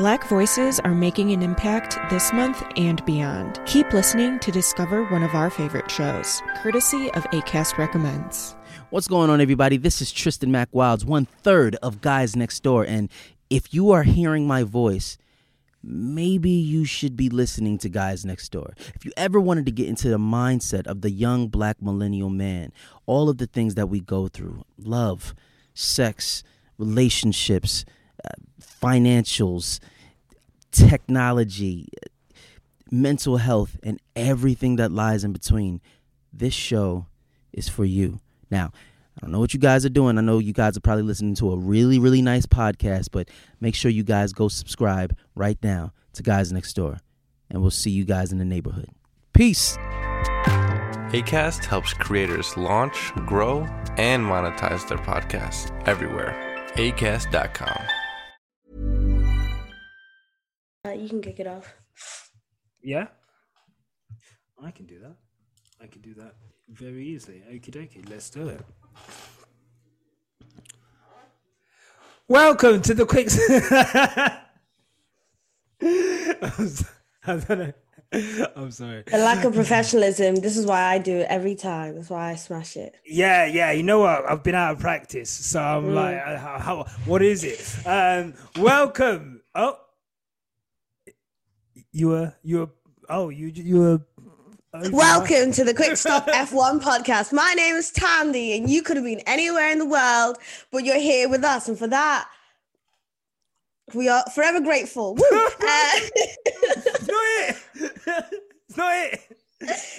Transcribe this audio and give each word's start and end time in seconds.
Black 0.00 0.26
voices 0.28 0.80
are 0.80 0.94
making 0.94 1.30
an 1.32 1.42
impact 1.42 1.98
this 2.08 2.32
month 2.32 2.64
and 2.78 3.04
beyond. 3.04 3.60
Keep 3.66 3.92
listening 3.92 4.38
to 4.38 4.50
discover 4.50 5.04
one 5.04 5.22
of 5.22 5.34
our 5.34 5.50
favorite 5.50 5.90
shows, 5.90 6.40
courtesy 6.62 7.10
of 7.10 7.24
ACAST 7.24 7.76
Recommends. 7.76 8.56
What's 8.88 9.08
going 9.08 9.28
on, 9.28 9.42
everybody? 9.42 9.76
This 9.76 10.00
is 10.00 10.10
Tristan 10.10 10.50
Mack 10.50 10.70
Wilds, 10.72 11.04
one 11.04 11.26
third 11.26 11.76
of 11.82 12.00
Guys 12.00 12.34
Next 12.34 12.62
Door. 12.62 12.84
And 12.84 13.10
if 13.50 13.74
you 13.74 13.90
are 13.90 14.04
hearing 14.04 14.46
my 14.46 14.62
voice, 14.62 15.18
maybe 15.82 16.48
you 16.48 16.86
should 16.86 17.14
be 17.14 17.28
listening 17.28 17.76
to 17.76 17.90
Guys 17.90 18.24
Next 18.24 18.48
Door. 18.52 18.72
If 18.94 19.04
you 19.04 19.12
ever 19.18 19.38
wanted 19.38 19.66
to 19.66 19.72
get 19.72 19.86
into 19.86 20.08
the 20.08 20.16
mindset 20.16 20.86
of 20.86 21.02
the 21.02 21.10
young 21.10 21.48
black 21.48 21.82
millennial 21.82 22.30
man, 22.30 22.72
all 23.04 23.28
of 23.28 23.36
the 23.36 23.46
things 23.46 23.74
that 23.74 23.90
we 23.90 24.00
go 24.00 24.28
through 24.28 24.64
love, 24.78 25.34
sex, 25.74 26.42
relationships, 26.78 27.84
financials, 28.60 29.80
technology, 30.72 31.88
mental 32.90 33.36
health, 33.36 33.78
and 33.82 34.00
everything 34.16 34.76
that 34.76 34.92
lies 34.92 35.24
in 35.24 35.32
between, 35.32 35.80
this 36.32 36.54
show 36.54 37.06
is 37.52 37.68
for 37.68 37.84
you. 37.84 38.20
Now, 38.50 38.72
I 39.16 39.20
don't 39.20 39.32
know 39.32 39.40
what 39.40 39.52
you 39.52 39.60
guys 39.60 39.84
are 39.84 39.90
doing. 39.90 40.18
I 40.18 40.22
know 40.22 40.38
you 40.38 40.52
guys 40.52 40.76
are 40.76 40.80
probably 40.80 41.02
listening 41.02 41.34
to 41.36 41.52
a 41.52 41.56
really, 41.56 41.98
really 41.98 42.22
nice 42.22 42.46
podcast, 42.46 43.08
but 43.12 43.28
make 43.60 43.74
sure 43.74 43.90
you 43.90 44.04
guys 44.04 44.32
go 44.32 44.48
subscribe 44.48 45.16
right 45.34 45.58
now 45.62 45.92
to 46.14 46.22
Guys 46.22 46.52
Next 46.52 46.74
Door. 46.74 47.00
And 47.50 47.60
we'll 47.60 47.70
see 47.70 47.90
you 47.90 48.04
guys 48.04 48.32
in 48.32 48.38
the 48.38 48.44
neighborhood. 48.44 48.88
Peace. 49.32 49.76
ACAST 51.12 51.64
helps 51.64 51.92
creators 51.92 52.56
launch, 52.56 53.12
grow, 53.26 53.62
and 53.96 54.24
monetize 54.24 54.88
their 54.88 54.98
podcasts 54.98 55.70
everywhere. 55.86 56.36
ACAST.com. 56.76 57.99
Uh, 60.86 60.92
you 60.92 61.08
can 61.10 61.20
kick 61.20 61.38
it 61.38 61.46
off. 61.46 61.74
Yeah, 62.82 63.08
I 64.62 64.70
can 64.70 64.86
do 64.86 64.98
that. 65.00 65.14
I 65.82 65.86
can 65.86 66.00
do 66.00 66.14
that 66.14 66.34
very 66.70 67.06
easily. 67.06 67.42
Okie 67.52 67.70
dokie, 67.70 68.08
let's 68.08 68.30
do 68.30 68.48
it. 68.48 68.62
Welcome 72.28 72.80
to 72.82 72.94
the 72.94 73.04
quick. 73.04 73.28
I 75.82 77.36
don't 77.36 77.48
know. 77.58 77.72
I'm 78.56 78.70
sorry. 78.70 79.02
The 79.06 79.18
lack 79.18 79.44
of 79.44 79.52
professionalism. 79.54 80.36
This 80.36 80.56
is 80.56 80.64
why 80.64 80.80
I 80.82 80.98
do 80.98 81.18
it 81.18 81.26
every 81.28 81.56
time. 81.56 81.96
That's 81.96 82.08
why 82.08 82.30
I 82.30 82.36
smash 82.36 82.76
it. 82.78 82.94
Yeah, 83.04 83.44
yeah. 83.44 83.70
You 83.72 83.82
know 83.82 83.98
what? 83.98 84.24
I've 84.28 84.42
been 84.42 84.54
out 84.54 84.72
of 84.76 84.78
practice, 84.80 85.28
so 85.30 85.60
I'm 85.60 85.84
Mm. 85.90 85.94
like, 85.94 86.38
how, 86.38 86.58
how? 86.58 86.84
What 87.04 87.20
is 87.22 87.44
it? 87.44 87.86
Um, 87.86 88.32
welcome. 88.58 89.42
Oh, 89.54 89.76
you 91.92 92.08
were, 92.08 92.34
you 92.42 92.58
were. 92.60 92.68
Oh, 93.08 93.28
you, 93.28 93.48
you 93.48 93.78
were. 93.80 94.00
Welcome 94.92 95.50
to 95.52 95.64
the 95.64 95.74
Quick 95.74 95.96
Stop 95.96 96.26
F1 96.28 96.80
podcast. 96.80 97.32
My 97.32 97.52
name 97.56 97.74
is 97.74 97.90
Thandie, 97.90 98.56
and 98.56 98.70
you 98.70 98.82
could 98.82 98.96
have 98.96 99.04
been 99.04 99.20
anywhere 99.26 99.70
in 99.72 99.78
the 99.80 99.86
world, 99.86 100.36
but 100.70 100.84
you're 100.84 101.00
here 101.00 101.28
with 101.28 101.42
us, 101.42 101.68
and 101.68 101.76
for 101.76 101.88
that, 101.88 102.28
we 103.94 104.08
are 104.08 104.22
forever 104.32 104.60
grateful. 104.60 105.14
Woo! 105.16 105.22
Uh, 105.32 105.90
It's 106.54 107.06
not 107.06 107.16
it. 107.40 107.56
it's 107.74 108.76
not 108.76 108.92
it. 108.94 109.20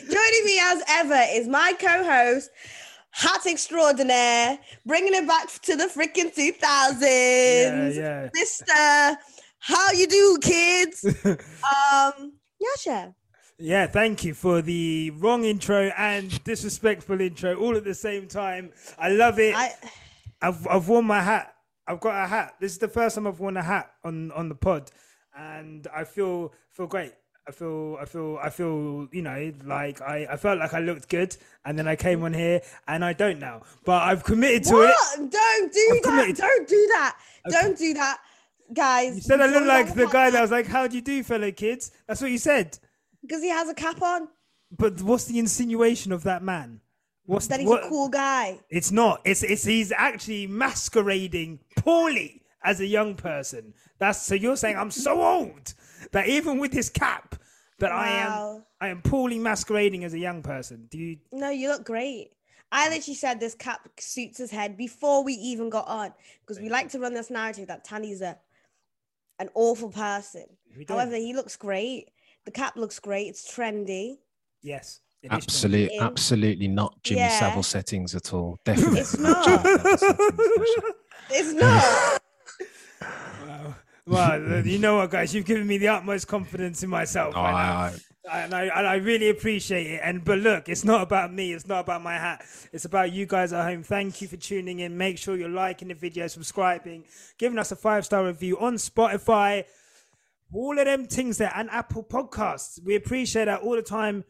joining 0.09 0.45
me 0.45 0.59
as 0.64 0.81
ever 0.89 1.22
is 1.31 1.47
my 1.47 1.73
co-host, 1.78 2.50
Hat 3.12 3.45
Extraordinaire, 3.45 4.58
bringing 4.86 5.14
it 5.14 5.28
back 5.28 5.50
to 5.64 5.75
the 5.75 5.86
freaking 5.86 6.34
2000s. 6.34 7.02
Yeah, 7.02 7.89
Yeah, 7.89 8.30
Mister, 8.34 9.17
how 9.61 9.91
you 9.91 10.07
do, 10.07 10.37
kids? 10.41 11.05
um, 11.25 12.33
Yasha. 12.59 13.15
Yeah, 13.57 13.85
thank 13.85 14.23
you 14.23 14.33
for 14.33 14.61
the 14.63 15.11
wrong 15.11 15.45
intro 15.45 15.91
and 15.95 16.43
disrespectful 16.43 17.22
intro 17.22 17.55
all 17.55 17.77
at 17.77 17.83
the 17.83 17.94
same 17.94 18.27
time. 18.27 18.71
I 18.97 19.09
love 19.09 19.38
it. 19.39 19.53
I 19.55 19.71
I've 20.41 20.67
I've 20.67 20.88
worn 20.88 21.05
my 21.05 21.21
hat. 21.21 21.53
I've 21.88 22.00
got 22.00 22.23
a 22.23 22.27
hat. 22.27 22.55
This 22.59 22.71
is 22.71 22.79
the 22.79 22.88
first 22.88 23.16
time 23.16 23.27
I've 23.27 23.39
worn 23.39 23.57
a 23.57 23.61
hat 23.63 23.91
on 24.03 24.31
on 24.31 24.50
the 24.50 24.55
pod, 24.55 24.89
and 25.38 25.88
I 25.95 26.05
feel 26.05 26.53
feel 26.71 26.88
great. 26.88 27.13
I 27.47 27.51
feel 27.51 27.97
I 28.01 28.05
feel 28.05 28.39
I 28.41 28.50
feel 28.50 29.07
you 29.11 29.21
know 29.21 29.53
like 29.63 30.01
I 30.01 30.27
I 30.31 30.38
felt 30.38 30.57
like 30.57 30.73
I 30.73 30.79
looked 30.79 31.07
good, 31.09 31.38
and 31.63 31.77
then 31.77 31.88
I 31.88 31.95
came 31.95 32.23
on 32.23 32.33
here 32.33 32.61
and 32.88 33.05
I 33.05 33.13
don't 33.13 33.39
now. 33.39 33.61
But 33.85 34.01
I've 34.03 34.23
committed 34.23 34.63
to 34.66 34.81
it. 34.81 34.95
Don't 35.31 35.71
do 35.71 35.88
I'm 35.91 35.95
that. 35.97 36.03
committed. 36.03 36.35
Don't 36.38 36.67
do 36.67 36.88
that. 36.94 37.17
Don't 37.50 37.77
do 37.77 37.94
that, 37.95 38.17
guys. 38.73 39.15
You 39.15 39.21
said 39.21 39.41
I 39.41 39.47
look 39.47 39.65
like 39.65 39.93
the 39.93 40.07
guy 40.07 40.29
that 40.29 40.41
was 40.41 40.51
like, 40.51 40.67
"How 40.67 40.87
do 40.87 40.95
you 40.95 41.01
do, 41.01 41.23
fellow 41.23 41.51
kids?" 41.51 41.91
That's 42.07 42.21
what 42.21 42.31
you 42.31 42.37
said. 42.37 42.77
because 43.21 43.41
he 43.43 43.49
has 43.49 43.69
a 43.69 43.73
cap 43.73 44.01
on. 44.01 44.27
But 44.71 45.01
what's 45.01 45.25
the 45.25 45.37
insinuation 45.39 46.11
of 46.11 46.23
that 46.23 46.41
man? 46.43 46.79
What's 47.25 47.47
That 47.47 47.59
he's 47.59 47.69
what- 47.69 47.85
a 47.85 47.89
cool 47.89 48.09
guy. 48.09 48.59
It's 48.69 48.91
not. 48.91 49.21
It's 49.25 49.43
it's 49.43 49.63
he's 49.63 49.91
actually 49.91 50.47
masquerading 50.47 51.59
poorly 51.77 52.41
as 52.63 52.79
a 52.79 52.85
young 52.85 53.15
person. 53.15 53.73
That's 53.99 54.21
so 54.21 54.35
you're 54.35 54.55
saying 54.57 54.77
I'm 54.77 54.91
so 54.91 55.21
old 55.33 55.73
that 56.11 56.27
even 56.27 56.57
with 56.59 56.71
this 56.71 56.89
cap 56.89 57.35
that 57.79 57.91
I 57.91 58.09
am 58.09 58.63
I 58.79 58.88
am 58.89 59.01
poorly 59.01 59.39
masquerading 59.39 60.03
as 60.03 60.13
a 60.13 60.19
young 60.19 60.41
person. 60.41 60.88
Do 60.89 60.97
you 60.97 61.17
No, 61.31 61.49
you 61.49 61.69
look 61.69 61.83
great. 61.85 62.31
I 62.71 62.88
literally 62.89 63.15
said 63.15 63.39
this 63.39 63.53
cap 63.53 63.88
suits 63.99 64.38
his 64.38 64.49
head 64.49 64.77
before 64.77 65.23
we 65.23 65.33
even 65.33 65.69
got 65.69 65.88
on 65.88 66.13
because 66.41 66.59
we 66.61 66.69
like 66.69 66.89
to 66.91 66.99
run 66.99 67.13
this 67.13 67.29
narrative 67.29 67.67
that 67.67 67.85
Thandie's 67.85 68.21
a 68.21 68.38
an 69.41 69.50
awful 69.56 69.90
person. 69.90 70.46
We. 70.78 70.85
However, 70.88 71.16
he 71.16 71.34
looks 71.34 71.56
great. 71.57 72.09
The 72.46 72.52
cap 72.52 72.75
looks 72.75 73.00
great. 73.00 73.28
It's 73.28 73.53
trendy. 73.53 74.18
Yes. 74.62 75.02
it 75.24 75.28
is 75.31 75.44
Absolutely, 75.44 76.00
absolutely 76.00 76.68
not 76.68 76.96
Jimmy 77.03 77.22
Yeah. 77.22 77.40
Savile 77.40 77.63
settings 77.63 78.16
at 78.16 78.34
all. 78.34 78.59
Definitely 78.66 79.00
It's 79.01 79.18
not. 79.18 79.46
not. 79.47 79.63
Jimmy 79.63 79.78
Savile 79.78 79.97
settings, 79.97 80.44
Dasha. 80.47 80.81
It's 81.34 81.53
not. 81.53 82.22
Wow. 83.01 83.75
Well, 84.06 84.66
you 84.66 84.80
know 84.80 84.97
what, 84.97 85.09
guys? 85.12 85.34
You've 85.34 85.46
given 85.46 85.66
me 85.68 85.78
the 85.78 85.88
utmost 85.90 86.28
confidence 86.28 86.84
in 86.84 86.90
myself. 86.90 87.34
Oh, 87.38 87.41
I. 87.41 87.51
I- 87.90 87.96
and 88.29 88.53
I, 88.53 88.63
and 88.65 88.87
I 88.87 88.95
really 88.95 89.29
appreciate 89.29 89.87
it. 89.87 90.01
And 90.03 90.23
but 90.23 90.39
look, 90.39 90.69
it's 90.69 90.83
not 90.83 91.01
about 91.01 91.33
me. 91.33 91.53
It's 91.53 91.67
not 91.67 91.79
about 91.81 92.03
my 92.03 92.13
hat. 92.13 92.43
It's 92.71 92.85
about 92.85 93.11
you 93.11 93.25
guys 93.25 93.53
at 93.53 93.63
home. 93.63 93.83
Thank 93.83 94.21
you 94.21 94.27
for 94.27 94.37
tuning 94.37 94.79
in. 94.79 94.97
Make 94.97 95.17
sure 95.17 95.35
you're 95.35 95.49
liking 95.49 95.87
the 95.87 95.95
video, 95.95 96.27
subscribing, 96.27 97.05
giving 97.37 97.57
us 97.57 97.71
a 97.71 97.75
five 97.75 98.05
star 98.05 98.25
review 98.25 98.59
on 98.59 98.75
Spotify, 98.75 99.65
all 100.53 100.77
of 100.77 100.85
them 100.85 101.05
things 101.05 101.37
there, 101.37 101.51
and 101.55 101.69
Apple 101.71 102.03
Podcasts. 102.03 102.83
We 102.83 102.95
appreciate 102.95 103.45
that 103.45 103.61
all 103.61 103.75
the 103.75 103.81
time. 103.81 104.23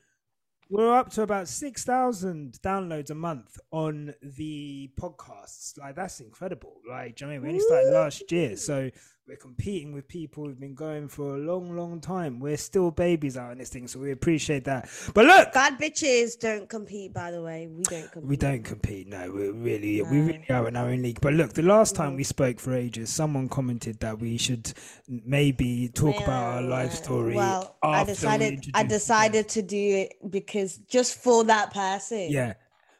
We're 0.69 0.93
up 0.93 1.09
to 1.11 1.23
about 1.23 1.49
six 1.49 1.83
thousand 1.83 2.59
downloads 2.63 3.09
a 3.09 3.15
month 3.15 3.59
on 3.71 4.13
the 4.21 4.89
podcasts. 4.97 5.77
Like 5.77 5.95
that's 5.95 6.21
incredible. 6.21 6.77
Like, 6.89 7.17
do 7.17 7.25
you 7.25 7.31
know 7.31 7.35
I 7.35 7.39
mean? 7.39 7.43
We 7.43 7.49
only 7.49 7.59
started 7.59 7.91
last 7.91 8.31
year, 8.31 8.55
so 8.55 8.89
we're 9.27 9.37
competing 9.37 9.93
with 9.93 10.07
people 10.07 10.45
who've 10.45 10.59
been 10.59 10.73
going 10.73 11.07
for 11.07 11.35
a 11.35 11.37
long, 11.37 11.75
long 11.75 12.01
time. 12.01 12.39
We're 12.39 12.57
still 12.57 12.89
babies 12.89 13.37
out 13.37 13.51
in 13.51 13.59
this 13.59 13.69
thing, 13.69 13.87
so 13.87 13.99
we 13.99 14.11
appreciate 14.11 14.65
that. 14.65 14.89
But 15.13 15.25
look, 15.25 15.53
Bad 15.53 15.77
bitches 15.77 16.39
don't 16.39 16.67
compete, 16.67 17.13
by 17.13 17.31
the 17.31 17.41
way. 17.41 17.67
We 17.67 17.83
don't 17.83 18.11
compete. 18.11 18.29
we 18.29 18.35
don't 18.35 18.63
compete. 18.63 19.07
No, 19.07 19.31
we 19.31 19.49
really, 19.49 20.01
we 20.01 20.21
really 20.21 20.45
are 20.49 20.67
in 20.67 20.75
our 20.75 20.89
own 20.89 21.03
league. 21.03 21.21
But 21.21 21.33
look, 21.33 21.53
the 21.53 21.61
last 21.61 21.95
time 21.95 22.13
mm. 22.13 22.17
we 22.17 22.23
spoke 22.23 22.59
for 22.59 22.73
ages, 22.73 23.09
someone 23.11 23.47
commented 23.47 23.99
that 23.99 24.19
we 24.19 24.37
should 24.37 24.73
maybe 25.07 25.89
talk 25.89 26.21
about 26.21 26.55
our 26.55 26.61
life 26.63 26.93
story. 26.93 27.35
Well, 27.35 27.77
I 27.83 28.01
after 28.01 28.11
we 28.11 28.13
decided 28.15 28.65
I 28.73 28.83
decided 28.83 29.49
to 29.49 29.61
do 29.61 29.77
it 29.77 30.31
because 30.31 30.77
just 30.89 31.15
for 31.15 31.43
that 31.43 31.73
person. 31.73 32.31
Yeah, 32.31 32.53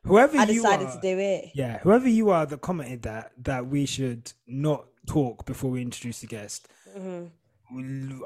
whoever 0.04 0.38
I 0.38 0.46
decided 0.46 0.88
are, 0.88 0.96
to 0.96 1.02
do 1.02 1.18
it. 1.18 1.52
Yeah, 1.56 1.80
whoever 1.80 2.08
you 2.08 2.30
are 2.30 2.46
that 2.46 2.62
commented 2.62 3.02
that 3.04 3.32
that 3.40 3.68
we 3.68 3.86
should 3.86 4.32
not 4.48 4.86
talk 5.08 5.46
before 5.46 5.72
we 5.72 5.82
introduce 5.82 6.22
the 6.22 6.28
guest. 6.28 6.68
Mm-hmm. 6.98 7.26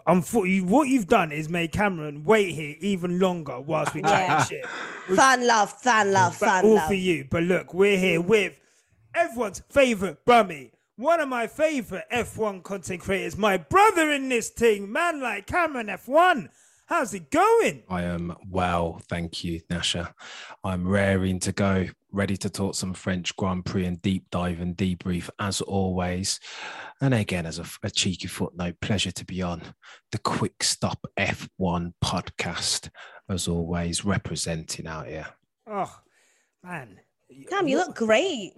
Unfortunately, 0.08 0.62
what 0.62 0.88
you've 0.88 1.08
done 1.08 1.32
is 1.32 1.50
made 1.50 1.72
Cameron 1.72 2.24
wait 2.24 2.54
here 2.56 2.76
even 2.80 3.20
longer 3.20 3.60
whilst 3.60 3.94
we 3.94 4.02
chat 4.02 4.28
Yeah. 4.28 4.44
shit. 4.44 4.66
Fan 5.16 5.46
love, 5.46 5.72
fan 5.82 6.12
love, 6.12 6.36
But 6.40 6.46
fan 6.48 6.66
all 6.66 6.76
love. 6.76 6.88
for 6.88 6.96
you. 6.96 7.28
But 7.30 7.44
look, 7.44 7.74
we're 7.74 7.98
here 7.98 8.20
mm. 8.20 8.26
with 8.26 8.60
everyone's 9.14 9.62
favorite 9.70 10.26
Brummie. 10.26 10.72
One 10.98 11.20
of 11.20 11.30
my 11.30 11.46
favorite 11.46 12.06
F1 12.12 12.64
content 12.64 13.02
creators, 13.02 13.38
my 13.38 13.58
brother 13.58 14.10
in 14.12 14.30
this 14.30 14.50
thing, 14.50 14.92
man 14.92 15.22
like 15.22 15.46
Cameron 15.46 15.88
F1. 15.88 16.50
How's 16.88 17.14
it 17.14 17.30
going? 17.32 17.84
I 17.90 18.04
am 18.04 18.36
well, 18.50 19.02
thank 19.10 19.44
you, 19.44 19.62
Nasha. 19.70 20.14
I'm 20.64 20.88
raring 20.88 21.40
to 21.42 21.52
go, 21.52 21.88
ready 22.16 22.38
to 22.38 22.50
talk 22.50 22.76
some 22.76 22.94
French 22.94 23.36
Grand 23.36 23.66
Prix 23.66 23.86
and 23.86 24.02
deep 24.02 24.26
dive 24.32 24.62
and 24.62 24.76
debrief 24.76 25.30
as 25.38 25.60
always. 25.60 26.40
And 27.02 27.14
again, 27.14 27.46
as 27.46 27.60
a, 27.60 27.66
a 27.84 27.92
cheeky 27.92 28.28
footnote, 28.28 28.76
pleasure 28.80 29.12
to 29.12 29.26
be 29.26 29.42
on 29.42 29.62
the 30.14 30.20
Quick 30.20 30.64
Stop 30.64 31.06
F1 31.20 31.94
podcast, 32.04 32.90
as 33.30 33.50
always, 33.50 34.06
representing 34.06 34.88
out 34.88 35.08
here. 35.08 35.28
Oh, 35.70 35.94
man. 36.64 37.00
Cam, 37.50 37.68
you 37.68 37.78
look 37.78 37.96
great. 37.96 38.54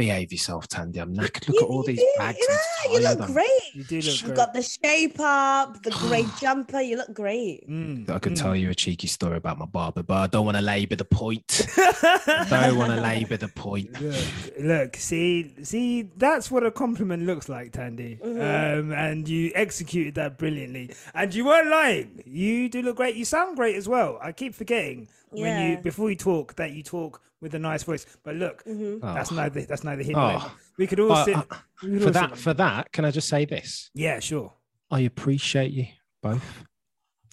Behave 0.00 0.32
yourself, 0.32 0.66
Thandie. 0.66 0.96
I'm 0.96 1.14
knackered. 1.14 1.46
Look 1.46 1.56
You- 1.60 1.66
at 1.66 1.68
all 1.68 1.82
these 1.82 1.98
do- 1.98 2.14
bags. 2.16 2.38
Yeah, 2.40 2.56
you 2.90 3.00
tired. 3.00 3.18
look 3.18 3.20
I'm- 3.20 3.32
great. 3.34 3.74
You 3.74 3.84
do 3.84 3.96
look 3.96 4.02
great. 4.04 4.04
You've 4.06 4.24
great. 4.24 4.36
got 4.36 4.54
the 4.54 4.62
shape 4.62 5.20
up, 5.20 5.82
the 5.82 5.90
grey 5.90 6.24
jumper. 6.40 6.80
You 6.80 6.96
look 6.96 7.12
great. 7.12 7.68
Mm, 7.68 8.08
I 8.08 8.18
could 8.18 8.32
mm. 8.32 8.40
tell 8.40 8.56
you 8.56 8.70
a 8.70 8.74
cheeky 8.74 9.08
story 9.08 9.36
about 9.36 9.58
my 9.58 9.66
barber, 9.66 10.02
but 10.02 10.16
I 10.16 10.26
don't 10.26 10.46
want 10.46 10.56
to 10.56 10.62
labour 10.62 10.96
the 10.96 11.04
point. 11.04 11.66
I 11.76 12.46
don't 12.48 12.78
want 12.78 12.94
to 12.94 13.00
labour 13.02 13.36
the 13.36 13.48
point. 13.48 14.00
Look, 14.00 14.24
look, 14.58 14.96
see, 14.96 15.52
see, 15.62 16.08
that's 16.16 16.50
what 16.50 16.64
a 16.64 16.70
compliment 16.70 17.24
looks 17.24 17.50
like, 17.50 17.72
Thandie. 17.72 18.22
Um, 18.24 18.92
and 18.92 19.28
you 19.28 19.52
executed 19.54 20.14
that 20.14 20.38
brilliantly, 20.38 20.94
and 21.12 21.34
you 21.34 21.44
weren't 21.44 21.68
lying. 21.68 22.22
You 22.24 22.70
do 22.70 22.80
look 22.80 22.96
great. 22.96 23.16
You 23.16 23.26
sound 23.26 23.54
great 23.54 23.76
as 23.76 23.86
well. 23.86 24.18
I 24.22 24.32
keep 24.32 24.54
forgetting 24.54 25.08
when 25.30 25.62
you 25.62 25.68
Yeah. 25.74 25.80
before 25.80 26.10
you 26.10 26.16
talk 26.16 26.56
that 26.56 26.72
you 26.72 26.82
talk 26.82 27.22
with 27.40 27.54
a 27.54 27.58
nice 27.58 27.82
voice. 27.82 28.04
But 28.22 28.36
look, 28.36 28.62
that's 28.66 29.32
Oh. 29.32 29.34
neither 29.34 29.62
that's 29.62 29.84
neither 29.84 30.02
here 30.02 30.16
Oh. 30.16 30.30
nor 30.30 30.40
there. 30.40 30.50
We 30.78 30.86
could 30.86 31.00
all 31.00 31.12
Uh, 31.12 31.24
sit 31.24 31.36
uh, 31.36 31.42
could 31.80 32.00
For 32.00 32.06
all 32.06 32.12
that, 32.12 32.30
sit- 32.30 32.38
for 32.38 32.54
that, 32.54 32.92
can 32.92 33.04
I 33.04 33.10
just 33.10 33.28
say 33.28 33.44
this? 33.44 33.90
yeah, 33.94 34.20
sure. 34.20 34.52
I 34.90 35.00
appreciate 35.00 35.72
you 35.72 35.86
both. 36.22 36.64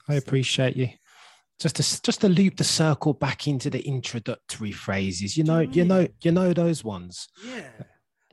I 0.07 0.13
appreciate 0.15 0.75
you. 0.77 0.89
Just 1.59 1.75
to 1.77 2.01
just 2.03 2.21
to 2.21 2.29
loop 2.29 2.57
the 2.57 2.63
circle 2.63 3.13
back 3.13 3.47
into 3.47 3.69
the 3.71 3.81
introductory 3.81 4.71
phrases. 4.71 5.35
You 5.37 5.43
know, 5.43 5.59
you 5.61 5.83
know, 5.85 6.07
you 6.21 6.31
know 6.31 6.53
those 6.53 6.83
ones. 6.83 7.27
Yeah. 7.45 7.69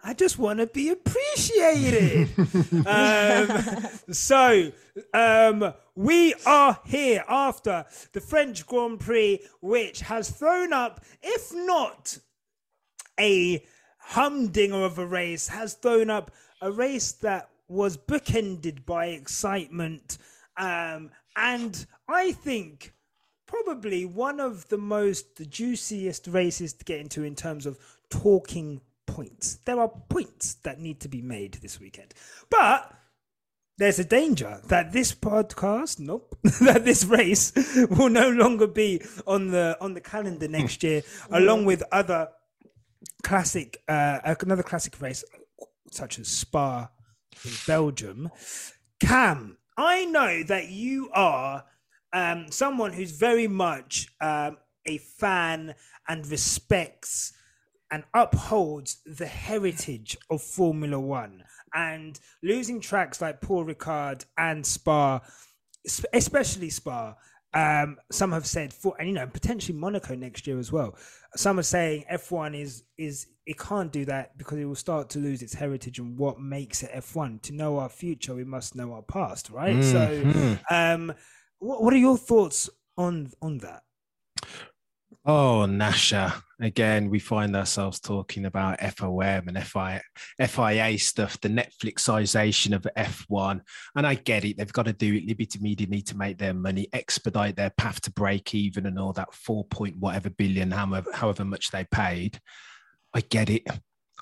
I 0.06 0.12
just 0.12 0.38
want 0.38 0.58
to 0.58 0.66
be 0.66 0.90
appreciated. 0.90 2.28
um, 2.86 3.88
so, 4.12 4.70
um, 5.14 5.72
we 5.94 6.34
are 6.46 6.80
here 6.84 7.24
after 7.28 7.84
the 8.12 8.20
French 8.20 8.66
Grand 8.66 9.00
Prix, 9.00 9.40
which 9.60 10.00
has 10.00 10.30
thrown 10.30 10.72
up, 10.72 11.04
if 11.22 11.52
not 11.54 12.18
a 13.18 13.64
humdinger 13.98 14.82
of 14.82 14.98
a 14.98 15.06
race, 15.06 15.48
has 15.48 15.74
thrown 15.74 16.10
up 16.10 16.30
a 16.60 16.70
race 16.70 17.12
that 17.12 17.48
was 17.68 17.96
bookended 17.96 18.84
by 18.84 19.06
excitement. 19.06 20.18
Um, 20.56 21.10
and 21.36 21.86
I 22.08 22.32
think 22.32 22.92
probably 23.46 24.04
one 24.04 24.40
of 24.40 24.68
the 24.68 24.78
most 24.78 25.36
the 25.36 25.46
juiciest 25.46 26.26
races 26.26 26.72
to 26.74 26.84
get 26.84 27.00
into 27.00 27.22
in 27.22 27.34
terms 27.34 27.66
of 27.66 27.78
talking 28.10 28.80
points. 29.06 29.58
There 29.64 29.78
are 29.78 29.88
points 30.08 30.54
that 30.64 30.80
need 30.80 31.00
to 31.00 31.08
be 31.08 31.22
made 31.22 31.54
this 31.54 31.78
weekend. 31.78 32.14
But 32.50 32.92
there's 33.76 33.98
a 33.98 34.04
danger 34.04 34.60
that 34.68 34.92
this 34.92 35.14
podcast, 35.14 35.98
nope, 35.98 36.36
that 36.60 36.84
this 36.84 37.04
race 37.04 37.52
will 37.90 38.08
no 38.08 38.30
longer 38.30 38.66
be 38.66 39.02
on 39.26 39.50
the 39.50 39.76
on 39.80 39.94
the 39.94 40.00
calendar 40.00 40.48
next 40.48 40.82
year, 40.82 41.02
along 41.30 41.64
with 41.64 41.82
other 41.90 42.28
classic 43.22 43.82
uh 43.88 44.34
another 44.40 44.62
classic 44.62 45.00
race 45.00 45.24
such 45.90 46.18
as 46.18 46.28
Spa 46.28 46.88
in 47.44 47.50
Belgium. 47.66 48.30
Cam, 49.00 49.58
I 49.76 50.04
know 50.04 50.42
that 50.44 50.68
you 50.68 51.10
are 51.12 51.64
um, 52.12 52.50
someone 52.50 52.92
who's 52.92 53.10
very 53.10 53.48
much 53.48 54.08
um, 54.20 54.58
a 54.86 54.98
fan 54.98 55.74
and 56.08 56.26
respects 56.26 57.32
and 57.90 58.04
upholds 58.14 59.00
the 59.04 59.26
heritage 59.26 60.16
of 60.30 60.42
Formula 60.42 60.98
One. 60.98 61.44
And 61.74 62.18
losing 62.42 62.80
tracks 62.80 63.20
like 63.20 63.40
Paul 63.40 63.64
Ricard 63.64 64.24
and 64.38 64.64
Spa, 64.64 65.20
especially 66.12 66.70
Spa, 66.70 67.14
um, 67.52 67.98
some 68.10 68.32
have 68.32 68.46
said 68.46 68.72
for 68.72 68.96
and 68.98 69.08
you 69.08 69.14
know 69.14 69.26
potentially 69.28 69.78
Monaco 69.78 70.14
next 70.14 70.46
year 70.46 70.58
as 70.58 70.72
well. 70.72 70.96
Some 71.36 71.58
are 71.58 71.62
saying 71.64 72.04
F1 72.10 72.60
is 72.60 72.82
is 72.98 73.28
it 73.46 73.58
can't 73.58 73.92
do 73.92 74.04
that 74.06 74.36
because 74.38 74.58
it 74.58 74.64
will 74.64 74.74
start 74.74 75.08
to 75.10 75.18
lose 75.18 75.42
its 75.42 75.54
heritage 75.54 75.98
and 75.98 76.18
what 76.18 76.40
makes 76.40 76.82
it 76.82 76.90
F1. 76.92 77.42
To 77.42 77.52
know 77.52 77.78
our 77.78 77.88
future, 77.88 78.34
we 78.34 78.44
must 78.44 78.74
know 78.74 78.92
our 78.92 79.02
past, 79.02 79.50
right? 79.50 79.76
Mhm. 79.76 80.58
So, 80.68 80.74
um, 80.74 81.12
what, 81.58 81.82
what 81.82 81.94
are 81.94 81.98
your 81.98 82.16
thoughts 82.18 82.68
on 82.96 83.30
on 83.40 83.58
that? 83.58 83.82
Oh, 85.24 85.66
Nasha. 85.66 86.42
Again, 86.60 87.10
we 87.10 87.18
find 87.18 87.54
ourselves 87.56 88.00
talking 88.00 88.46
about 88.46 88.78
FOM 88.80 89.48
and 89.48 89.62
FI, 89.62 90.00
FIA 90.38 90.98
stuff, 90.98 91.40
the 91.40 91.48
Netflixization 91.48 92.74
of 92.74 92.86
F1. 92.96 93.60
And 93.96 94.06
I 94.06 94.14
get 94.14 94.44
it. 94.44 94.56
They've 94.56 94.72
got 94.72 94.86
to 94.86 94.92
do 94.92 95.14
it. 95.14 95.26
Liberty 95.26 95.58
Media 95.60 95.86
need 95.86 96.06
to 96.06 96.16
make 96.16 96.38
their 96.38 96.54
money, 96.54 96.88
expedite 96.92 97.56
their 97.56 97.70
path 97.70 98.00
to 98.02 98.12
break 98.12 98.54
even 98.54 98.86
and 98.86 98.98
all 98.98 99.12
that 99.14 99.34
four 99.34 99.64
point 99.64 99.96
whatever 99.98 100.30
billion, 100.30 100.70
however, 100.70 101.10
however 101.12 101.44
much 101.44 101.70
they 101.70 101.84
paid. 101.84 102.40
I 103.12 103.20
get 103.20 103.50
it. 103.50 103.66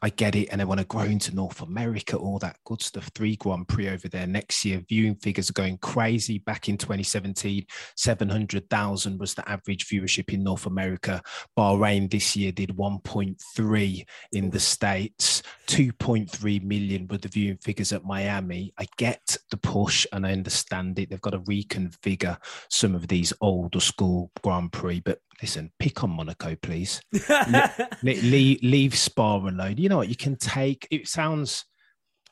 I 0.02 0.10
get 0.10 0.34
it. 0.34 0.48
And 0.48 0.60
they 0.60 0.64
want 0.64 0.80
to 0.80 0.86
grow 0.86 1.02
into 1.02 1.34
North 1.34 1.62
America, 1.62 2.16
all 2.16 2.38
that 2.40 2.56
good 2.64 2.82
stuff. 2.82 3.10
Three 3.14 3.36
Grand 3.36 3.68
Prix 3.68 3.88
over 3.88 4.08
there 4.08 4.26
next 4.26 4.64
year. 4.64 4.82
Viewing 4.88 5.14
figures 5.14 5.48
are 5.48 5.54
going 5.54 5.78
crazy. 5.78 6.38
Back 6.38 6.68
in 6.68 6.76
2017, 6.76 7.64
700,000 7.96 9.18
was 9.18 9.34
the 9.34 9.48
average 9.48 9.86
viewership 9.88 10.32
in 10.32 10.42
North 10.42 10.66
America. 10.66 11.22
Bahrain 11.56 12.10
this 12.10 12.36
year 12.36 12.52
did 12.52 12.70
1.3 12.70 14.04
in 14.32 14.50
the 14.50 14.60
States, 14.60 15.42
2.3 15.66 16.62
million 16.64 17.06
were 17.08 17.18
the 17.18 17.28
viewing 17.28 17.58
figures 17.58 17.92
at 17.92 18.04
Miami. 18.04 18.72
I 18.78 18.86
get 18.96 19.36
the 19.50 19.56
push 19.56 20.06
and 20.12 20.26
I 20.26 20.32
understand 20.32 20.98
it. 20.98 21.10
They've 21.10 21.20
got 21.20 21.30
to 21.30 21.40
reconfigure 21.40 22.36
some 22.68 22.94
of 22.94 23.08
these 23.08 23.32
older 23.40 23.80
school 23.80 24.30
Grand 24.42 24.72
Prix. 24.72 25.00
But 25.00 25.20
listen, 25.40 25.72
pick 25.78 26.02
on 26.04 26.10
Monaco, 26.10 26.56
please. 26.56 27.00
Le- 27.28 27.70
leave, 28.02 28.62
leave 28.62 28.96
Spa 28.96 29.36
alone. 29.36 29.76
You 29.76 29.88
know 29.88 29.98
what? 29.98 30.08
You 30.08 30.16
can 30.16 30.36
take 30.36 30.86
it 30.90 31.08
sounds 31.08 31.64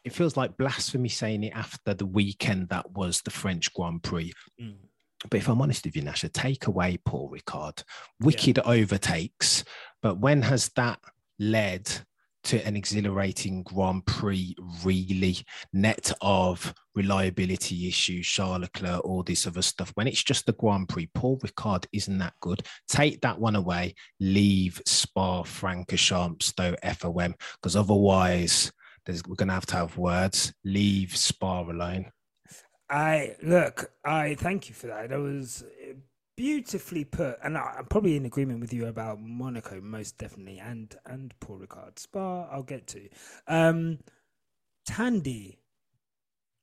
it 0.05 0.13
feels 0.13 0.37
like 0.37 0.57
blasphemy 0.57 1.09
saying 1.09 1.45
it 1.45 1.53
after 1.55 1.95
the 1.95 2.07
weekend 2.07 2.69
that 2.71 2.91
was 2.93 3.21
the 3.23 3.31
French 3.31 3.73
Grand 3.75 4.03
Prix. 4.03 4.33
Mm. 4.61 4.77
But 5.29 5.39
if 5.39 5.49
I'm 5.49 5.61
honest 5.61 5.85
with 5.85 5.97
you, 5.97 6.03
Nasha, 6.03 6.31
take 6.31 6.67
away 6.67 6.99
Paul 7.05 7.31
Ricard. 7.31 7.85
Wicked 8.21 8.59
overtakes. 8.61 9.65
But 10.01 10.19
when 10.19 10.41
has 10.43 10.71
that 10.77 10.99
led 11.39 11.91
to 12.45 12.65
an 12.67 12.77
exhilarating 12.77 13.63
Grand 13.63 14.07
Prix, 14.07 14.55
really? 14.85 15.39
Net 15.73 16.13
of 16.21 16.75
reliability 16.95 17.89
issues, 17.89 18.27
Charles 18.27 18.61
Leclerc, 18.61 19.05
all 19.05 19.23
this 19.23 19.47
other 19.47 19.63
stuff. 19.63 19.93
When 19.95 20.07
it's 20.07 20.23
just 20.23 20.47
the 20.47 20.53
Grand 20.53 20.89
Prix, 20.89 21.09
Paul 21.15 21.39
Ricard 21.39 21.87
isn't 21.93 22.19
that 22.19 22.35
good. 22.41 22.63
Take 22.89 23.21
that 23.21 23.39
one 23.39 23.57
away, 23.57 23.95
leave 24.21 24.81
Spa, 24.87 25.43
Francorchamps, 25.43 26.55
though 26.55 26.75
FOM, 26.83 27.35
because 27.61 27.77
otherwise 27.77 28.73
we're 29.07 29.35
going 29.35 29.49
to 29.49 29.55
have 29.55 29.67
to 29.67 29.77
have 29.77 29.99
words. 29.99 30.53
Leave 30.65 31.17
Spa 31.17 31.63
alone. 31.63 32.13
I 32.89 33.37
look. 33.43 33.93
I 34.05 34.35
thank 34.35 34.69
you 34.69 34.75
for 34.75 34.89
that. 34.89 35.11
That 35.11 35.21
was 35.21 35.65
beautifully 36.41 37.05
put, 37.05 37.39
and 37.45 37.59
I- 37.59 37.75
I'm 37.77 37.85
probably 37.85 38.17
in 38.17 38.25
agreement 38.25 38.61
with 38.61 38.73
you 38.73 38.87
about 38.87 39.21
Monaco, 39.21 39.79
most 39.83 40.17
definitely, 40.17 40.59
and 40.59 40.97
and 41.05 41.39
Paul 41.39 41.59
Ricard. 41.59 41.99
Spa, 41.99 42.49
I'll 42.51 42.63
get 42.63 42.87
to. 42.89 43.11
Um, 43.47 43.99
Thandie, 44.89 45.59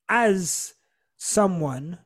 as 0.09 0.73
someone 1.15 1.99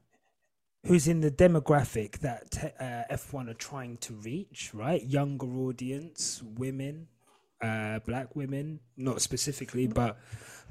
who's 0.85 1.07
in 1.07 1.21
the 1.21 1.31
demographic 1.31 2.19
that 2.19 2.75
uh, 2.77 3.13
F1 3.15 3.47
are 3.49 3.53
trying 3.53 3.95
to 3.99 4.15
reach, 4.15 4.71
right? 4.73 5.01
Younger 5.05 5.47
audience, 5.47 6.43
women, 6.43 7.07
uh, 7.61 7.99
black 7.99 8.35
women, 8.35 8.81
not 8.97 9.21
specifically, 9.21 9.87
but 9.87 10.19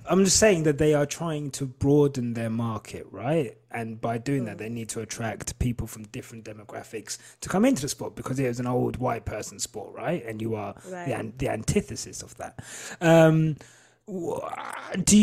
I'm 0.09 0.25
just 0.25 0.39
saying 0.39 0.65
that 0.65 0.79
they 0.79 0.95
are 0.95 1.07
trying 1.07 1.51
to 1.53 1.67
broaden 1.67 2.35
their 2.35 2.51
market, 2.51 3.07
right? 3.11 3.57
And 3.71 4.01
by 4.01 4.19
doing 4.19 4.45
that, 4.47 4.59
they 4.59 4.69
need 4.69 4.89
to 4.91 5.01
attract 5.01 5.59
people 5.59 5.87
from 5.87 6.03
different 6.05 6.45
demographics 6.45 7.19
to 7.43 7.49
come 7.49 7.65
into 7.65 7.83
the 7.83 7.89
sport 7.89 8.17
because 8.17 8.39
it 8.41 8.47
is 8.47 8.59
an 8.61 8.67
old 8.67 8.97
white 8.97 9.25
person 9.25 9.59
sport, 9.61 9.95
right? 9.95 10.25
And 10.25 10.41
you 10.43 10.55
are 10.57 10.75
the, 11.07 11.15
an- 11.15 11.35
the 11.39 11.49
antithesis 11.49 12.23
of 12.23 12.37
that. 12.39 12.59
Um, 13.01 13.57
do 15.05 15.17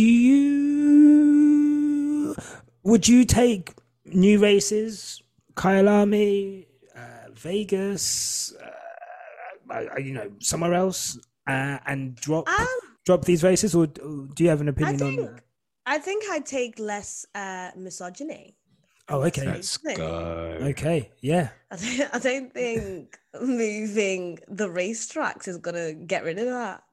you 1.08 2.36
would 2.84 3.08
you 3.08 3.26
take 3.26 3.74
new 4.06 4.40
races, 4.40 5.22
Kyalami, 5.56 6.66
uh, 6.96 7.00
Vegas, 7.34 8.54
uh, 8.56 9.74
uh, 9.74 9.98
you 10.00 10.14
know, 10.14 10.32
somewhere 10.40 10.74
else, 10.74 11.18
uh, 11.48 11.80
and 11.86 12.16
drop 12.16 12.48
Um, 12.48 12.68
drop 13.08 13.24
these 13.26 13.44
races, 13.44 13.74
or 13.74 13.88
do 13.88 14.36
you 14.38 14.50
have 14.50 14.62
an 14.62 14.68
I 14.68 14.72
opinion 14.72 15.02
on 15.02 15.16
think 15.16 15.22
that? 15.22 15.44
I 15.86 15.98
think 15.98 16.26
I'd 16.30 16.46
take 16.46 16.78
less 16.78 17.26
uh, 17.34 17.72
misogyny. 17.76 18.56
Oh, 19.10 19.24
okay, 19.24 19.46
Let's 19.46 19.78
go. 19.78 20.58
okay, 20.62 21.10
yeah. 21.22 21.50
I 21.72 21.78
don't, 21.78 22.16
I 22.16 22.20
don't 22.20 22.54
think 22.54 23.18
moving 23.42 24.38
the 24.50 24.68
racetracks 24.68 25.48
is 25.48 25.58
gonna 25.58 25.94
get 25.94 26.26
rid 26.26 26.38
of 26.38 26.48
that. 26.48 26.84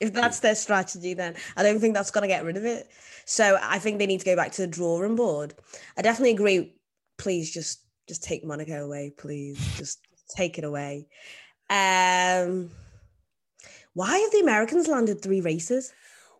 If 0.00 0.14
that's 0.14 0.40
their 0.40 0.54
strategy, 0.54 1.12
then 1.12 1.34
I 1.58 1.62
don't 1.62 1.78
think 1.78 1.94
that's 1.94 2.10
gonna 2.10 2.26
get 2.26 2.44
rid 2.46 2.56
of 2.56 2.64
it. 2.64 2.88
So 3.26 3.58
I 3.62 3.78
think 3.78 3.98
they 3.98 4.06
need 4.06 4.20
to 4.20 4.24
go 4.24 4.34
back 4.36 4.52
to 4.52 4.62
the 4.62 4.66
drawing 4.68 5.16
board. 5.16 5.52
I 5.98 6.02
definitely 6.02 6.32
agree. 6.32 6.74
Please 7.18 7.50
just 7.50 7.84
just 8.08 8.24
take 8.24 8.42
Monaco 8.42 8.86
away, 8.86 9.12
please. 9.16 9.58
Just 9.76 10.00
take 10.34 10.56
it 10.56 10.64
away. 10.64 11.06
Um 11.68 12.70
Why 13.94 14.18
have 14.18 14.30
the 14.32 14.40
Americans 14.40 14.88
landed 14.88 15.20
three 15.22 15.40
races? 15.40 15.92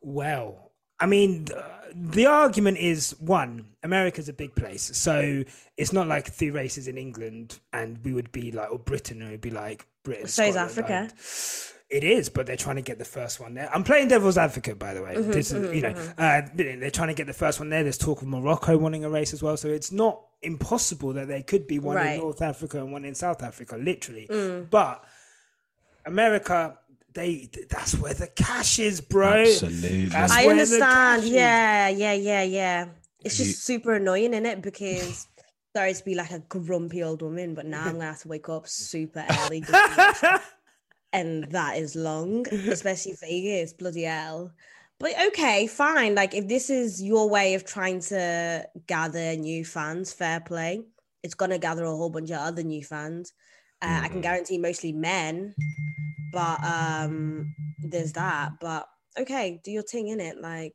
Well, 0.02 0.72
I 0.98 1.06
mean, 1.06 1.46
the 1.94 2.26
argument 2.26 2.78
is 2.78 3.16
one, 3.18 3.66
America's 3.82 4.28
a 4.28 4.32
big 4.32 4.54
place. 4.54 4.96
So 4.96 5.44
it's 5.76 5.92
not 5.92 6.06
like 6.06 6.28
three 6.30 6.50
races 6.50 6.88
in 6.88 6.96
England 6.98 7.58
and 7.72 7.98
we 8.04 8.12
would 8.12 8.32
be 8.32 8.52
like, 8.52 8.70
or 8.70 8.78
Britain, 8.78 9.20
and 9.20 9.28
it 9.28 9.32
would 9.32 9.40
be 9.40 9.50
like 9.50 9.86
Britain. 10.04 10.28
So 10.28 10.44
is 10.44 10.56
Africa. 10.56 10.92
Ireland. 10.92 11.14
It 11.90 12.04
is, 12.04 12.28
but 12.28 12.46
they're 12.46 12.56
trying 12.56 12.76
to 12.76 12.82
get 12.82 12.98
the 13.00 13.04
first 13.04 13.40
one 13.40 13.54
there. 13.54 13.68
I'm 13.74 13.82
playing 13.82 14.06
devil's 14.06 14.38
advocate, 14.38 14.78
by 14.78 14.94
the 14.94 15.02
way. 15.02 15.16
Mm-hmm, 15.16 15.32
this 15.32 15.50
is, 15.50 15.74
you 15.74 15.82
know, 15.82 15.94
uh, 16.18 16.42
they're 16.54 16.88
trying 16.88 17.08
to 17.08 17.14
get 17.14 17.26
the 17.26 17.32
first 17.32 17.58
one 17.58 17.68
there. 17.68 17.82
There's 17.82 17.98
talk 17.98 18.22
of 18.22 18.28
Morocco 18.28 18.78
wanting 18.78 19.04
a 19.04 19.10
race 19.10 19.32
as 19.32 19.42
well, 19.42 19.56
so 19.56 19.66
it's 19.66 19.90
not 19.90 20.20
impossible 20.42 21.12
that 21.14 21.26
there 21.26 21.42
could 21.42 21.66
be 21.66 21.80
one 21.80 21.96
Right. 21.96 22.12
in 22.12 22.20
North 22.20 22.42
Africa 22.42 22.78
and 22.78 22.92
one 22.92 23.04
in 23.04 23.16
South 23.16 23.42
Africa, 23.42 23.76
literally. 23.76 24.28
Mm. 24.30 24.70
But 24.70 25.02
America, 26.06 26.78
they 27.14 27.50
that's 27.68 27.96
where 27.96 28.14
the 28.14 28.28
cash 28.28 28.78
is, 28.78 29.00
bro. 29.00 29.42
Absolutely. 29.42 30.06
That's 30.06 30.32
I 30.32 30.46
understand. 30.46 31.24
Yeah, 31.24 31.88
yeah, 31.88 32.12
yeah, 32.12 32.42
yeah. 32.42 32.86
It's 33.24 33.36
just 33.36 33.48
You- 33.48 33.54
super 33.54 33.94
annoying, 33.94 34.34
is 34.34 34.44
it? 34.44 34.62
Because 34.62 35.26
sorry 35.74 35.94
to 35.94 36.04
be 36.04 36.14
like 36.14 36.30
a 36.30 36.40
grumpy 36.40 37.02
old 37.02 37.22
woman, 37.22 37.54
but 37.54 37.66
now 37.66 37.84
I'm 37.84 37.92
gonna 37.92 38.04
have 38.04 38.20
to 38.22 38.28
wake 38.28 38.48
up 38.48 38.66
super 38.68 39.24
early. 39.28 39.64
and 41.12 41.44
that 41.50 41.76
is 41.76 41.96
long, 41.96 42.46
especially 42.48 43.16
Vegas, 43.20 43.72
bloody 43.72 44.02
hell. 44.04 44.52
But 44.98 45.12
okay, 45.28 45.66
fine. 45.66 46.14
Like 46.14 46.34
if 46.34 46.46
this 46.46 46.70
is 46.70 47.02
your 47.02 47.28
way 47.28 47.54
of 47.54 47.64
trying 47.64 48.00
to 48.00 48.66
gather 48.86 49.36
new 49.36 49.64
fans, 49.64 50.12
fair 50.12 50.40
play. 50.40 50.82
It's 51.22 51.34
gonna 51.34 51.58
gather 51.58 51.84
a 51.84 51.90
whole 51.96 52.10
bunch 52.10 52.30
of 52.30 52.38
other 52.38 52.62
new 52.62 52.82
fans. 52.84 53.32
Uh, 53.82 54.00
I 54.04 54.08
can 54.08 54.20
guarantee 54.20 54.58
mostly 54.58 54.92
men, 54.92 55.54
but 56.32 56.62
um, 56.64 57.54
there's 57.78 58.12
that. 58.12 58.52
But 58.60 58.86
okay, 59.18 59.60
do 59.64 59.70
your 59.70 59.82
thing 59.82 60.08
in 60.08 60.20
it, 60.20 60.40
like. 60.40 60.74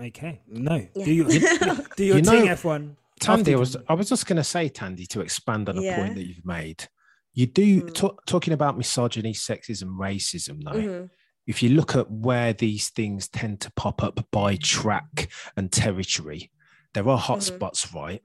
Okay, 0.00 0.40
no. 0.46 0.86
Yeah. 0.94 1.04
Do 1.06 1.12
your 1.12 1.26
do 1.28 1.38
your 2.04 2.16
You 2.16 2.22
know- 2.22 2.30
thing, 2.30 2.46
F1. 2.48 2.96
Thandie, 3.20 3.54
I 3.54 3.56
was 3.56 3.76
I 3.88 3.94
was 3.94 4.10
just 4.10 4.26
going 4.26 4.36
to 4.36 4.44
say, 4.44 4.68
Thandie, 4.68 5.08
to 5.08 5.20
expand 5.22 5.68
on 5.70 5.78
a 5.78 5.82
Yeah. 5.82 5.96
point 5.96 6.14
that 6.16 6.26
you've 6.26 6.44
made. 6.44 6.86
You 7.32 7.46
do 7.46 7.82
Mm. 7.82 7.94
ta- 7.94 8.14
talking 8.26 8.52
about 8.52 8.76
misogyny, 8.76 9.32
sexism, 9.32 9.96
racism. 9.98 10.62
Though, 10.62 10.72
Mhm. 10.78 11.10
if 11.46 11.62
you 11.62 11.70
look 11.70 11.96
at 11.96 12.10
where 12.10 12.52
these 12.52 12.90
things 12.90 13.26
tend 13.28 13.60
to 13.62 13.72
pop 13.72 14.02
up 14.02 14.20
by 14.30 14.56
track 14.56 15.30
and 15.56 15.72
territory, 15.72 16.50
there 16.92 17.08
are 17.08 17.16
hot 17.18 17.38
Mhm. 17.38 17.42
spots, 17.42 17.92
right? 17.94 18.22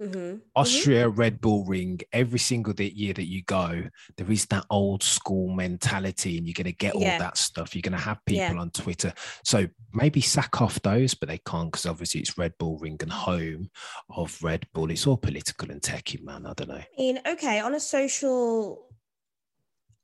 Mhm. 0.00 0.42
Austria, 0.54 1.08
Red 1.08 1.40
Bull 1.40 1.64
Ring, 1.64 2.00
every 2.12 2.38
single 2.38 2.74
day, 2.74 2.90
year 2.90 3.14
that 3.14 3.28
you 3.28 3.42
go, 3.44 3.84
there 4.16 4.30
is 4.30 4.44
that 4.46 4.66
old 4.68 5.02
school 5.02 5.48
mentality, 5.48 6.36
and 6.36 6.46
you're 6.46 6.52
going 6.54 6.66
to 6.66 6.72
get 6.72 6.94
all 6.94 7.00
that 7.00 7.38
stuff. 7.38 7.74
You're 7.74 7.80
going 7.82 7.92
to 7.92 7.98
have 7.98 8.22
people 8.26 8.54
Yeah. 8.56 8.60
on 8.60 8.70
Twitter. 8.70 9.14
So 9.42 9.66
maybe 9.94 10.20
sack 10.20 10.60
off 10.60 10.82
those, 10.82 11.14
but 11.14 11.28
they 11.30 11.38
can't 11.38 11.72
because 11.72 11.86
obviously 11.86 12.20
it's 12.20 12.36
Red 12.36 12.52
Bull 12.58 12.78
Ring 12.78 12.98
and 13.00 13.10
home 13.10 13.70
of 14.10 14.42
Red 14.42 14.66
Bull. 14.74 14.90
It's 14.90 15.06
all 15.06 15.16
political 15.16 15.70
and 15.70 15.80
techie, 15.80 16.22
man. 16.22 16.44
I 16.44 16.52
don't 16.52 16.68
know. 16.68 16.74
I 16.74 16.86
mean, 16.98 17.18
okay, 17.26 17.60
on 17.60 17.74
a 17.74 17.80
social 17.80 18.90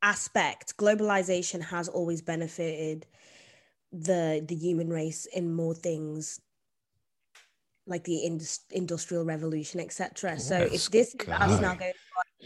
aspect, 0.00 0.76
globalization 0.78 1.62
has 1.62 1.88
always 1.88 2.22
benefited 2.22 3.06
the 3.92 4.42
the 4.48 4.54
human 4.54 4.88
race 4.88 5.26
in 5.26 5.52
more 5.52 5.74
things 5.74 6.40
like 7.86 8.04
the 8.04 8.18
indus- 8.18 8.64
industrial 8.70 9.24
revolution, 9.24 9.80
etc. 9.80 10.38
So 10.38 10.56
if 10.60 10.88
this 10.90 11.14
is 11.14 11.28
us 11.28 11.60
now 11.60 11.74
going 11.74 11.92
to 11.92 11.98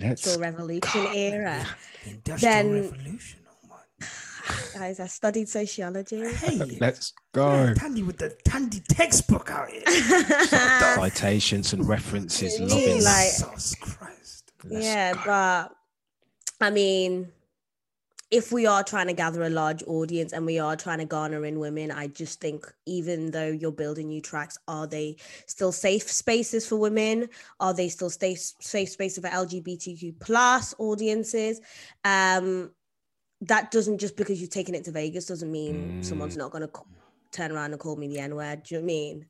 Let's 0.06 0.26
industrial 0.26 0.40
revolution 0.40 1.04
go. 1.04 1.12
era, 1.12 1.66
Industrial 2.06 2.54
Then- 2.54 2.72
Revolution. 2.72 3.40
Oh 4.48 4.70
guys, 4.74 5.00
I 5.00 5.06
studied 5.08 5.48
sociology. 5.48 6.22
Hey, 6.28 6.76
Let's 6.80 7.12
go. 7.32 7.74
Thandie 7.76 8.06
with 8.06 8.18
the 8.18 8.30
Thandie 8.44 8.82
textbook 8.88 9.50
out 9.50 9.68
here. 9.70 9.82
Citations 10.94 11.72
and 11.72 11.86
references, 11.88 12.58
Really, 12.60 12.70
loving. 12.70 13.04
like- 13.04 13.32
Jesus 13.32 13.74
Christ. 13.76 14.52
Let's 14.64 14.84
yeah, 14.84 15.12
go. 15.14 15.20
but 15.26 15.72
I 16.60 16.70
mean, 16.70 17.32
if 18.30 18.50
we 18.50 18.66
are 18.66 18.82
trying 18.82 19.06
to 19.06 19.12
gather 19.12 19.42
a 19.44 19.48
large 19.48 19.82
audience 19.86 20.32
and 20.32 20.44
we 20.44 20.58
are 20.58 20.74
trying 20.74 20.98
to 20.98 21.04
garner 21.04 21.44
in 21.44 21.60
women, 21.60 21.90
I 21.92 22.08
just 22.08 22.40
think 22.40 22.66
even 22.84 23.30
though 23.30 23.46
you're 23.48 23.70
building 23.70 24.08
new 24.08 24.20
tracks, 24.20 24.58
are 24.66 24.86
they 24.86 25.16
still 25.46 25.70
safe 25.70 26.10
spaces 26.10 26.66
for 26.66 26.76
women? 26.76 27.28
Are 27.60 27.72
they 27.72 27.88
still 27.88 28.10
safe 28.10 28.40
safe 28.60 28.88
spaces 28.88 29.22
for 29.22 29.30
LGBTQ 29.30 30.18
plus 30.18 30.74
audiences? 30.78 31.60
Um, 32.04 32.72
that 33.42 33.70
doesn't 33.70 33.98
just 33.98 34.16
because 34.16 34.40
you've 34.40 34.50
taken 34.50 34.74
it 34.74 34.84
to 34.84 34.92
Vegas 34.92 35.26
doesn't 35.26 35.52
mean 35.52 36.02
someone's 36.02 36.36
not 36.36 36.50
going 36.50 36.66
to 36.66 36.72
turn 37.32 37.52
around 37.52 37.72
and 37.72 37.80
call 37.80 37.96
me 37.96 38.08
the 38.08 38.18
N 38.18 38.34
word. 38.34 38.64
Do 38.64 38.74
you 38.74 38.80
know 38.80 38.84
what 38.84 38.92
I 38.92 38.94
mean? 38.94 39.26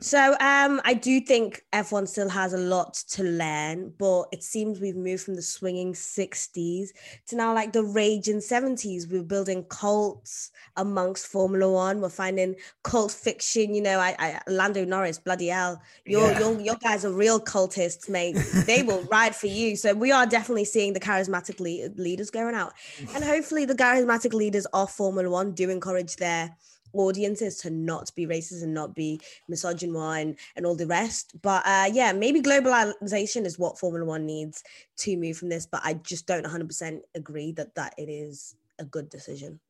So 0.00 0.32
um, 0.40 0.80
I 0.84 0.94
do 0.94 1.20
think 1.20 1.62
F1 1.74 2.08
still 2.08 2.28
has 2.30 2.54
a 2.54 2.58
lot 2.58 2.94
to 3.10 3.22
learn, 3.22 3.92
but 3.98 4.24
it 4.32 4.42
seems 4.42 4.80
we've 4.80 4.96
moved 4.96 5.24
from 5.24 5.34
the 5.36 5.42
swinging 5.42 5.92
60s 5.92 6.88
to 7.26 7.36
now 7.36 7.54
like 7.54 7.72
the 7.72 7.82
raging 7.84 8.38
70s. 8.38 9.10
We're 9.10 9.22
building 9.22 9.64
cults 9.68 10.50
amongst 10.76 11.26
Formula 11.26 11.70
One. 11.70 12.00
We're 12.00 12.08
finding 12.08 12.54
cult 12.82 13.12
fiction. 13.12 13.74
You 13.74 13.82
know, 13.82 13.98
I, 13.98 14.16
I 14.18 14.40
Lando 14.50 14.84
Norris, 14.86 15.18
bloody 15.18 15.48
hell, 15.48 15.82
your 16.06 16.30
Yeah. 16.30 16.38
your 16.38 16.60
your 16.60 16.76
guys 16.76 17.04
are 17.04 17.12
real 17.12 17.38
cultists, 17.40 18.08
mate. 18.08 18.36
they 18.66 18.82
will 18.82 19.02
ride 19.10 19.36
for 19.36 19.48
you. 19.48 19.76
So 19.76 19.92
we 19.92 20.10
are 20.12 20.26
definitely 20.26 20.64
seeing 20.64 20.94
the 20.94 21.00
charismatic 21.00 21.60
le- 21.60 21.92
leaders 22.02 22.30
going 22.30 22.54
out, 22.54 22.72
and 23.14 23.22
hopefully 23.22 23.66
the 23.66 23.74
charismatic 23.74 24.32
leaders 24.32 24.64
of 24.72 24.90
Formula 24.90 25.28
One 25.28 25.52
do 25.52 25.68
encourage 25.68 26.16
their 26.16 26.56
audiences 26.92 27.58
to 27.58 27.70
not 27.70 28.10
be 28.14 28.26
racist 28.26 28.62
and 28.62 28.74
not 28.74 28.94
be 28.94 29.20
misogynoir 29.50 30.20
and, 30.20 30.36
and 30.56 30.66
all 30.66 30.74
the 30.76 30.86
rest. 30.86 31.34
But 31.42 31.62
uh, 31.66 31.90
yeah, 31.92 32.12
maybe 32.12 32.40
globalization 32.40 33.44
is 33.44 33.58
what 33.58 33.78
Formula 33.78 34.04
One 34.04 34.26
needs 34.26 34.62
to 34.98 35.16
move 35.16 35.36
from 35.36 35.48
this. 35.48 35.66
But 35.66 35.80
I 35.84 35.94
just 35.94 36.26
don't 36.26 36.46
100% 36.46 37.00
agree 37.14 37.52
that 37.52 37.74
that 37.74 37.94
it 37.98 38.08
is 38.08 38.54
a 38.78 38.84
good 38.84 39.08
decision. 39.08 39.60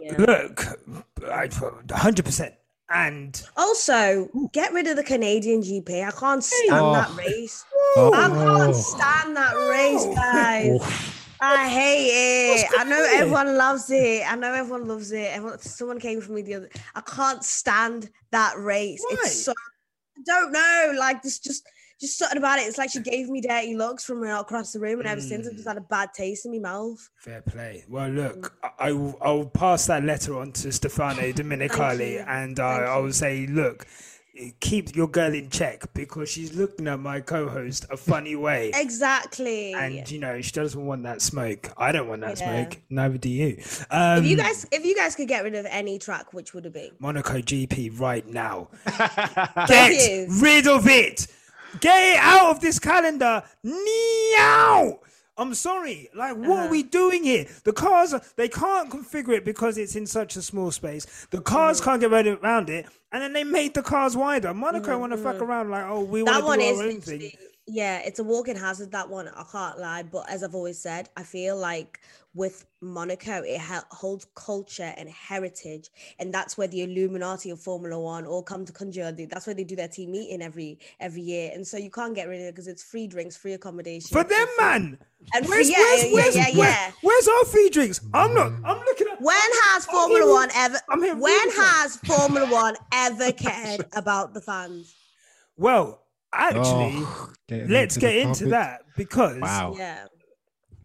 Yeah. 0.00 0.14
Look, 0.18 0.66
I, 1.30 1.48
100%. 1.48 2.52
And 2.90 3.42
Also, 3.56 4.28
get 4.52 4.72
rid 4.72 4.86
of 4.86 4.96
the 4.96 5.02
Canadian 5.04 5.62
GP. 5.62 6.06
I 6.06 6.10
can't 6.10 6.44
stand 6.44 6.72
Oh. 6.72 6.92
that 6.92 7.14
race. 7.16 7.64
Oh. 7.96 8.12
I 8.12 8.28
can't 8.28 8.76
stand 8.76 9.36
that 9.36 9.54
race, 9.70 10.04
guys. 10.14 11.13
I 11.44 11.68
hate 11.68 12.60
it. 12.60 12.70
I 12.78 12.84
know 12.84 13.06
everyone 13.12 13.56
loves 13.56 13.90
it. 13.90 14.22
I 14.30 14.36
know 14.36 14.52
everyone 14.52 14.88
loves 14.88 15.12
it. 15.12 15.30
Everyone, 15.32 15.58
someone 15.58 16.00
came 16.00 16.20
for 16.20 16.32
me 16.32 16.42
the 16.42 16.54
other. 16.54 16.70
I 16.94 17.00
can't 17.02 17.44
stand 17.44 18.10
that 18.30 18.54
race. 18.58 19.04
Why? 19.08 19.16
It's 19.20 19.44
so. 19.44 19.52
I 20.16 20.20
don't 20.24 20.52
know. 20.52 20.94
Like 20.96 21.22
this, 21.22 21.38
just 21.38 21.66
just 22.00 22.18
something 22.18 22.38
about 22.38 22.58
it. 22.58 22.62
It's 22.62 22.78
like 22.78 22.90
she 22.90 23.00
gave 23.00 23.28
me 23.28 23.40
dirty 23.40 23.76
looks 23.76 24.04
from 24.04 24.22
across 24.24 24.72
the 24.72 24.80
room, 24.80 25.00
and 25.00 25.08
ever 25.08 25.20
since 25.20 25.46
I've 25.46 25.54
just 25.54 25.66
had 25.66 25.76
a 25.76 25.82
bad 25.82 26.10
taste 26.14 26.46
in 26.46 26.52
my 26.52 26.58
mouth. 26.58 27.08
fair 27.18 27.42
play. 27.42 27.84
Well, 27.88 28.08
look, 28.08 28.52
mm. 28.62 28.70
I, 28.78 28.88
I 28.88 28.92
will, 28.92 29.18
I 29.20 29.30
will 29.32 29.46
pass 29.46 29.86
that 29.86 30.04
letter 30.04 30.38
on 30.38 30.52
to 30.52 30.72
Stefano 30.72 31.22
Domenicali 31.32 32.12
you. 32.12 32.24
and 32.26 32.58
I, 32.58 32.82
I 32.82 32.98
will 32.98 33.12
say, 33.12 33.46
look, 33.46 33.86
keep 34.60 34.96
your 34.96 35.06
girl 35.06 35.32
in 35.32 35.48
check 35.48 35.92
because 35.94 36.28
she's 36.28 36.54
looking 36.54 36.88
at 36.88 36.98
my 36.98 37.20
co 37.20 37.48
host 37.48 37.86
a 37.90 37.96
funny 37.96 38.34
way. 38.36 38.70
Exactly. 38.74 39.72
And 39.74 40.10
you 40.10 40.18
know 40.18 40.40
she 40.40 40.50
doesn't 40.52 40.84
want 40.84 41.04
that 41.04 41.22
smoke. 41.22 41.70
I 41.76 41.92
don't 41.92 42.08
want 42.08 42.22
that 42.22 42.40
Yeah. 42.40 42.64
smoke. 42.64 42.80
Neither 42.90 43.18
do 43.18 43.28
you. 43.28 43.62
Um, 43.90 44.24
if 44.24 44.30
you 44.30 44.36
guys, 44.36 44.66
if 44.72 44.84
you 44.84 44.94
guys 44.96 45.14
could 45.14 45.28
get 45.28 45.44
rid 45.44 45.54
of 45.54 45.66
any 45.70 45.98
track, 45.98 46.32
which 46.32 46.52
would 46.54 46.66
it 46.66 46.72
be? 46.74 46.92
Monaco 46.98 47.40
GP 47.40 47.98
right 48.00 48.26
now. 48.26 48.68
Get 49.66 50.28
rid 50.30 50.66
of 50.66 50.86
it. 50.88 51.26
Get 51.80 52.14
it 52.14 52.18
out 52.20 52.50
of 52.50 52.60
this 52.60 52.78
calendar 52.78 53.42
now. 53.62 54.98
I'm 55.36 55.54
sorry. 55.54 56.08
Like, 56.14 56.36
what 56.36 56.50
Uh-huh. 56.50 56.66
are 56.66 56.68
we 56.68 56.82
doing 56.82 57.24
here? 57.24 57.46
The 57.64 57.72
cars, 57.72 58.14
they 58.36 58.48
can't 58.48 58.90
configure 58.90 59.30
it 59.36 59.44
because 59.44 59.76
it's 59.78 59.96
in 59.96 60.06
such 60.06 60.36
a 60.36 60.42
small 60.42 60.70
space. 60.70 61.06
The 61.30 61.40
cars 61.40 61.80
Mm. 61.80 61.84
can't 61.84 62.00
get 62.00 62.12
around 62.44 62.70
it. 62.70 62.86
And 63.12 63.22
then 63.22 63.32
they 63.32 63.44
made 63.44 63.74
the 63.74 63.82
cars 63.82 64.16
wider. 64.16 64.54
Monaco 64.54 64.98
want 64.98 65.12
to 65.12 65.18
fuck 65.18 65.40
around 65.40 65.70
like, 65.70 65.84
oh, 65.86 66.00
we 66.00 66.22
Mm-hmm, 66.22 66.44
want 66.44 66.60
to 66.60 66.66
do 66.66 66.76
our 66.76 66.82
own 66.84 67.00
thing. 67.00 67.32
yeah 67.66 67.98
it's 68.04 68.18
a 68.18 68.24
walking 68.24 68.56
hazard 68.56 68.92
that 68.92 69.08
one 69.08 69.26
i 69.28 69.42
can't 69.50 69.78
lie 69.78 70.02
but 70.02 70.28
as 70.28 70.42
i've 70.44 70.54
always 70.54 70.78
said 70.78 71.08
i 71.16 71.22
feel 71.22 71.56
like 71.56 71.98
with 72.34 72.66
monaco 72.80 73.42
it 73.42 73.60
ha- 73.60 73.84
holds 73.90 74.26
culture 74.34 74.92
and 74.96 75.08
heritage 75.08 75.88
and 76.18 76.34
that's 76.34 76.58
where 76.58 76.66
the 76.68 76.82
illuminati 76.82 77.50
of 77.50 77.60
formula 77.60 77.98
one 77.98 78.26
all 78.26 78.42
come 78.42 78.64
to 78.64 78.72
conjure 78.72 79.12
that's 79.12 79.46
where 79.46 79.54
they 79.54 79.62
do 79.64 79.76
their 79.76 79.88
team 79.88 80.10
meeting 80.10 80.42
every 80.42 80.78
every 81.00 81.22
year 81.22 81.50
and 81.54 81.66
so 81.66 81.76
you 81.76 81.90
can't 81.90 82.14
get 82.14 82.28
rid 82.28 82.40
of 82.40 82.46
it 82.48 82.52
because 82.52 82.66
it's 82.66 82.82
free 82.82 83.06
drinks 83.06 83.36
free 83.36 83.52
accommodation 83.52 84.08
For 84.12 84.24
them, 84.24 84.46
man. 84.58 84.98
and 85.32 85.46
Where's, 85.48 85.70
yeah, 85.70 85.76
where's, 85.78 86.04
yeah, 86.04 86.12
where's, 86.12 86.36
yeah, 86.36 86.42
where- 86.58 86.68
yeah. 86.68 86.90
where's 87.02 87.28
our 87.28 87.44
free 87.44 87.70
drinks? 87.70 88.00
I'm 88.12 88.34
not. 88.34 88.52
I'm 88.64 88.78
looking 88.78 89.06
at. 89.12 89.20
when 89.22 89.36
has 89.36 89.86
I'm 89.86 89.94
formula 89.94 90.24
here- 90.24 90.32
one 90.34 90.48
ever 90.54 90.76
I'm 90.90 91.02
here 91.02 91.14
when 91.16 91.32
rooting 91.32 91.50
for 91.52 91.62
has 91.62 91.96
formula 91.98 92.50
one 92.52 92.74
ever 92.92 93.32
cared 93.32 93.86
about 93.94 94.34
the 94.34 94.40
fans 94.40 94.92
Well, 95.56 96.02
actually, 96.32 96.94
Oh, 96.96 97.32
getting 97.48 97.70
let's 97.70 97.94
into 97.96 98.06
get 98.06 98.16
into 98.16 98.34
topic. 98.40 98.50
that 98.50 98.80
because 98.96 99.40
Wow. 99.40 99.74
yeah 99.78 100.06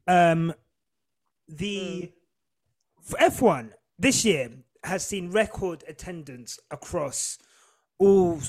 um 0.07 0.53
the 1.49 2.11
mm. 3.11 3.15
F1 3.19 3.71
this 3.97 4.23
year 4.23 4.51
has 4.83 5.05
seen 5.05 5.31
record 5.31 5.83
attendance 5.87 6.59
across 6.71 7.37
all 7.97 8.39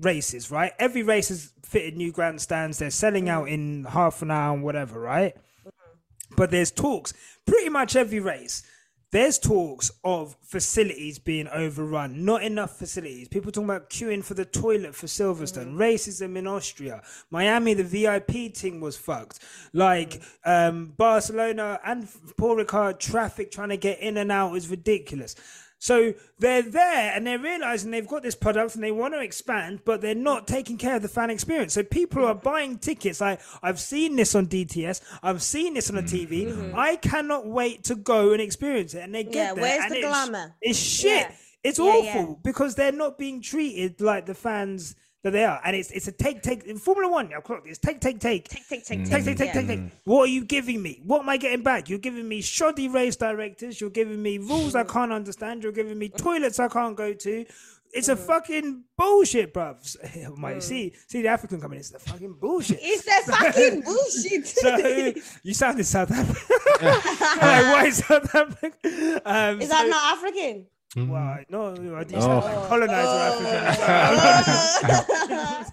races, 0.00 0.50
right? 0.50 0.72
Every 0.78 1.02
race 1.02 1.28
has 1.28 1.52
fitted 1.64 1.96
new 1.96 2.12
grandstands. 2.12 2.78
They're 2.78 2.90
selling 2.90 3.26
mm. 3.26 3.30
out 3.30 3.48
in 3.48 3.84
half 3.84 4.22
an 4.22 4.30
hour 4.30 4.54
and 4.54 4.62
whatever, 4.62 5.00
right? 5.00 5.34
Mm-hmm. 5.34 6.34
But 6.36 6.50
there's 6.50 6.70
talks 6.70 7.14
pretty 7.46 7.68
much 7.68 7.96
every 7.96 8.20
race. 8.20 8.62
There's 9.10 9.38
talks 9.38 9.90
of 10.04 10.36
facilities 10.42 11.18
being 11.18 11.48
overrun, 11.48 12.26
not 12.26 12.42
enough 12.42 12.76
facilities. 12.78 13.28
People 13.28 13.50
talking 13.50 13.70
about 13.70 13.88
queuing 13.88 14.22
for 14.22 14.34
the 14.34 14.44
toilet 14.44 14.94
for 14.94 15.06
Silverstone, 15.06 15.76
racism 15.76 16.36
in 16.36 16.46
Austria, 16.46 17.02
Miami, 17.30 17.72
the 17.72 17.84
VIP 17.84 18.54
thing 18.54 18.82
was 18.82 18.98
fucked. 18.98 19.40
Like 19.72 20.20
um, 20.44 20.92
Barcelona 20.98 21.80
and 21.86 22.06
Paul 22.36 22.56
Ricard, 22.56 22.98
traffic 22.98 23.50
trying 23.50 23.70
to 23.70 23.78
get 23.78 24.00
in 24.00 24.18
and 24.18 24.30
out 24.30 24.54
is 24.54 24.68
ridiculous. 24.68 25.36
So 25.80 26.14
they're 26.38 26.62
there 26.62 27.12
and 27.14 27.26
they're 27.26 27.38
realizing 27.38 27.90
they've 27.92 28.06
got 28.06 28.22
this 28.22 28.34
product 28.34 28.74
and 28.74 28.82
they 28.82 28.90
want 28.90 29.14
to 29.14 29.20
expand, 29.20 29.80
but 29.84 30.00
they're 30.00 30.14
not 30.14 30.48
taking 30.48 30.76
care 30.76 30.96
of 30.96 31.02
the 31.02 31.08
fan 31.08 31.30
experience. 31.30 31.72
So 31.74 31.82
people 31.84 32.24
are 32.24 32.34
buying 32.34 32.78
tickets. 32.78 33.20
Like 33.20 33.40
I've 33.62 33.78
seen 33.78 34.16
this 34.16 34.34
on 34.34 34.46
DTS, 34.48 35.00
I've 35.22 35.42
seen 35.42 35.74
this 35.74 35.88
on 35.88 35.96
the 35.96 36.02
TV. 36.02 36.46
Mm-hmm. 36.46 36.60
Mm-hmm. 36.62 36.78
I 36.78 36.96
cannot 36.96 37.46
wait 37.46 37.84
to 37.84 37.94
go 37.94 38.32
and 38.32 38.40
experience 38.42 38.94
it. 38.94 39.00
And 39.04 39.14
they 39.14 39.24
get 39.24 39.34
Yeah, 39.34 39.54
there. 39.54 39.62
where's 39.62 39.84
and 39.84 39.92
the 39.92 39.98
it's- 39.98 40.12
glamour? 40.28 40.54
It's 40.60 40.78
shit. 40.78 41.10
Yeah. 41.28 41.32
It's 41.64 41.78
Yeah, 41.78 41.84
awful 41.86 42.20
yeah. 42.30 42.34
because 42.44 42.74
they're 42.76 42.92
not 42.92 43.18
being 43.18 43.40
treated 43.42 44.00
like 44.00 44.26
the 44.26 44.34
fans 44.34 44.94
that 45.30 45.38
they 45.38 45.44
are. 45.44 45.60
And 45.64 45.76
it's 45.76 45.90
it's 45.90 46.08
a 46.08 46.12
take 46.12 46.42
take 46.42 46.64
in 46.64 46.78
Formula 46.78 47.10
One. 47.10 47.32
I've 47.34 47.44
clocked 47.44 47.66
this. 47.66 47.78
Take 47.78 48.00
take 48.00 48.20
take. 48.20 48.48
Take, 48.48 48.68
take, 48.68 48.84
take, 48.84 49.04
Take, 49.04 49.24
take, 49.24 49.36
take, 49.36 49.46
yeah. 49.48 49.52
take, 49.52 49.66
take. 49.66 49.80
Mm. 49.80 49.90
What 50.04 50.22
are 50.22 50.32
you 50.32 50.44
giving 50.44 50.82
me? 50.82 51.00
What 51.04 51.20
am 51.22 51.28
I 51.28 51.36
getting 51.36 51.62
back? 51.62 51.88
You're 51.88 51.98
giving 51.98 52.28
me 52.28 52.40
shoddy 52.40 52.88
race 52.88 53.16
directors. 53.16 53.80
You're 53.80 53.90
giving 53.90 54.22
me 54.22 54.38
rules 54.38 54.74
I 54.74 54.84
can't 54.84 55.12
understand. 55.12 55.62
You're 55.62 55.72
giving 55.72 55.98
me 55.98 56.08
toilets 56.24 56.58
I 56.58 56.68
can't 56.68 56.96
go 56.96 57.12
to. 57.12 57.46
It's 57.92 58.08
a 58.08 58.16
mm. 58.16 58.18
fucking 58.18 58.84
bullshit, 58.96 59.54
bruv. 59.54 59.96
Oh 60.26 60.36
Mate, 60.36 60.58
mm. 60.58 60.62
see, 60.62 60.92
see 61.06 61.22
the 61.22 61.28
African 61.28 61.60
coming. 61.60 61.78
It's 61.78 61.90
the 61.90 61.98
fucking 61.98 62.34
bullshit. 62.34 62.78
It's 62.82 63.04
that 63.04 63.24
fucking 63.24 63.80
bullshit. 63.84 64.46
So 64.46 65.20
you 65.42 65.54
sounded 65.54 65.84
South 65.84 66.10
African. 66.10 66.58
like, 66.82 67.64
why 67.72 67.84
is 67.86 67.98
South 67.98 68.34
Africa? 68.34 69.22
Um, 69.24 69.60
Is 69.60 69.68
that 69.68 69.84
um, 69.84 69.86
so- 69.86 69.90
not 69.90 70.18
African? 70.18 70.66
Why? 71.06 71.44
No, 71.48 71.70
I 71.96 72.04
did 72.04 72.16
Oh. 72.16 72.20
sound 72.20 72.44
like 72.44 72.68
colonizer 72.68 73.18
African. 73.28 73.64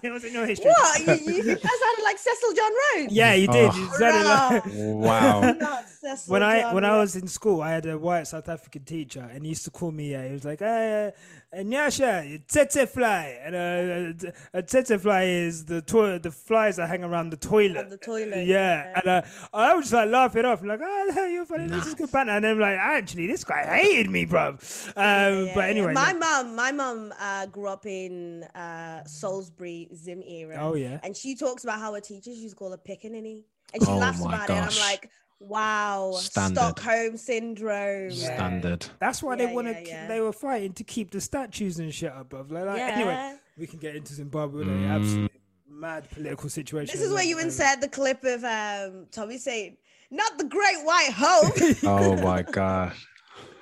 it 0.02 0.10
was 0.12 0.24
in 0.24 0.32
your 0.32 0.46
history. 0.46 0.70
What? 0.70 1.00
You, 1.00 1.06
you 1.34 1.42
that 1.42 1.60
sounded 1.62 2.04
like 2.04 2.18
Cecil 2.18 2.52
John 2.54 2.72
Rhodes? 2.94 3.12
Yeah, 3.12 3.34
you 3.34 3.48
did. 3.48 3.70
Oh. 3.72 3.76
You 3.76 3.88
like. 3.98 4.62
Wow. 5.06 5.52
Not 5.52 5.88
Cecil 5.88 6.32
when 6.32 6.42
I 6.42 6.60
John 6.60 6.74
when 6.74 6.84
I 6.84 6.96
was 6.98 7.16
in 7.16 7.26
school, 7.28 7.60
I 7.62 7.70
had 7.72 7.86
a 7.86 7.98
white 7.98 8.26
South 8.26 8.48
African 8.48 8.84
teacher, 8.84 9.28
and 9.32 9.42
he 9.44 9.50
used 9.50 9.64
to 9.64 9.70
call 9.70 9.92
me. 9.92 10.14
Uh, 10.14 10.22
he 10.22 10.32
was 10.32 10.44
like, 10.44 10.58
"Hey, 10.60 11.08
uh, 11.08 11.12
Nyasha, 11.54 12.42
tsetse 12.48 12.86
fly," 12.88 13.38
and 13.42 13.54
uh, 13.54 14.30
a 14.52 14.62
tsetse 14.62 15.00
fly 15.00 15.22
is 15.24 15.64
the 15.64 15.80
toilet, 15.80 16.22
the 16.22 16.30
flies 16.30 16.76
that 16.76 16.88
hang 16.88 17.02
around 17.04 17.30
the 17.30 17.36
toilet. 17.36 17.88
the 17.88 17.96
toilet, 17.96 18.46
Yeah, 18.46 18.84
yeah. 18.84 18.92
and 19.00 19.08
uh, 19.08 19.22
I 19.54 19.74
was 19.74 19.84
just 19.84 19.94
like 19.94 20.10
laugh 20.10 20.36
it 20.36 20.44
off, 20.44 20.62
like, 20.64 20.80
"Oh, 20.82 21.26
you're 21.26 21.44
funny. 21.46 21.68
This 21.68 21.86
is 21.86 21.94
good 21.94 22.10
banter." 22.12 22.32
And 22.32 22.44
then 22.44 22.52
I'm 22.52 22.58
like, 22.60 22.76
actually, 22.78 23.26
this 23.26 23.44
guy 23.44 23.64
hated 23.64 24.10
me, 24.10 24.24
bro. 24.24 24.48
Um, 24.48 24.58
Yeah, 24.96 25.52
but 25.54 25.60
yeah. 25.60 25.66
anyway, 25.66 25.92
my 25.94 26.10
look- 26.12 26.20
mum, 26.20 26.56
my 26.56 26.72
mum 26.72 27.14
uh, 27.18 27.46
grew 27.46 27.68
up 27.68 27.86
in 27.86 28.42
uh, 28.54 29.04
Salisbury 29.04 29.88
Zim 29.94 30.22
era. 30.26 30.58
Oh, 30.60 30.74
yeah. 30.74 30.98
and 31.02 31.16
she 31.16 31.34
talks 31.36 31.64
about 31.64 31.78
how 31.78 31.94
her 31.94 32.00
teachers 32.00 32.38
used 32.38 32.54
to 32.54 32.58
call 32.58 32.70
her 32.72 32.76
pickaninny, 32.78 33.44
and 33.72 33.82
she 33.82 33.90
Oh, 33.90 33.96
laughs 33.98 34.20
my 34.20 34.34
about 34.34 34.50
it. 34.50 34.56
And 34.56 34.64
I'm 34.66 34.78
like, 34.80 35.10
wow, 35.40 36.12
Standard. 36.16 36.58
Stockholm 36.60 37.16
syndrome. 37.16 38.10
Standard. 38.10 38.86
That's 39.00 39.22
why 39.22 39.36
Yeah, 39.36 39.46
they 39.46 39.54
want 39.54 39.66
to. 39.68 39.72
yeah, 39.74 39.80
yeah. 39.86 40.08
They 40.08 40.20
were 40.20 40.32
fighting 40.32 40.72
to 40.74 40.84
keep 40.84 41.10
the 41.10 41.20
statues 41.20 41.78
and 41.78 41.92
shit 41.94 42.12
up. 42.12 42.32
Of 42.32 42.50
like, 42.50 42.64
like 42.66 42.80
anyway, 42.80 43.36
we 43.58 43.66
can 43.66 43.78
get 43.78 43.96
into 43.96 44.14
Zimbabwe. 44.14 44.58
with 44.64 44.68
an 44.68 44.84
absolute 44.84 45.32
mad 45.68 46.08
political 46.10 46.48
situation. 46.48 46.92
This 46.92 47.06
is 47.06 47.12
where 47.12 47.24
you 47.24 47.38
insert 47.38 47.80
the 47.80 47.88
clip 47.88 48.24
of 48.24 48.42
um, 48.44 49.06
Tommy 49.12 49.38
saying, 49.38 49.76
"Not 50.10 50.38
the 50.38 50.44
Great 50.44 50.78
White 50.84 51.12
Hope." 51.14 51.54
Oh 51.84 52.16
my 52.22 52.42
gosh. 52.42 53.06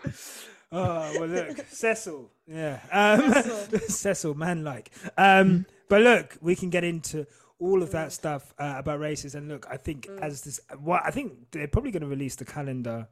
Oh 0.77 1.13
well, 1.21 1.29
look, 1.29 1.65
Cecil. 1.69 2.33
Yeah, 2.49 2.81
um, 2.91 3.33
Cecil, 3.87 4.35
man, 4.35 4.65
like. 4.65 4.91
Um, 5.17 5.67
but 5.89 6.03
look, 6.03 6.37
we 6.41 6.57
can 6.57 6.69
get 6.69 6.83
into 6.83 7.29
all 7.61 7.83
of 7.83 7.91
that 7.93 8.13
stuff 8.13 8.53
uh, 8.59 8.75
about 8.77 9.01
races, 9.01 9.35
and 9.35 9.49
look, 9.49 9.67
I 9.71 9.77
think 9.77 10.09
as 10.21 10.43
this, 10.43 10.61
what 10.79 11.03
I 11.05 11.11
think 11.11 11.51
they're 11.51 11.69
probably 11.69 11.91
going 11.91 12.03
to 12.03 12.09
release 12.09 12.37
the 12.37 12.45
calendar 12.45 13.09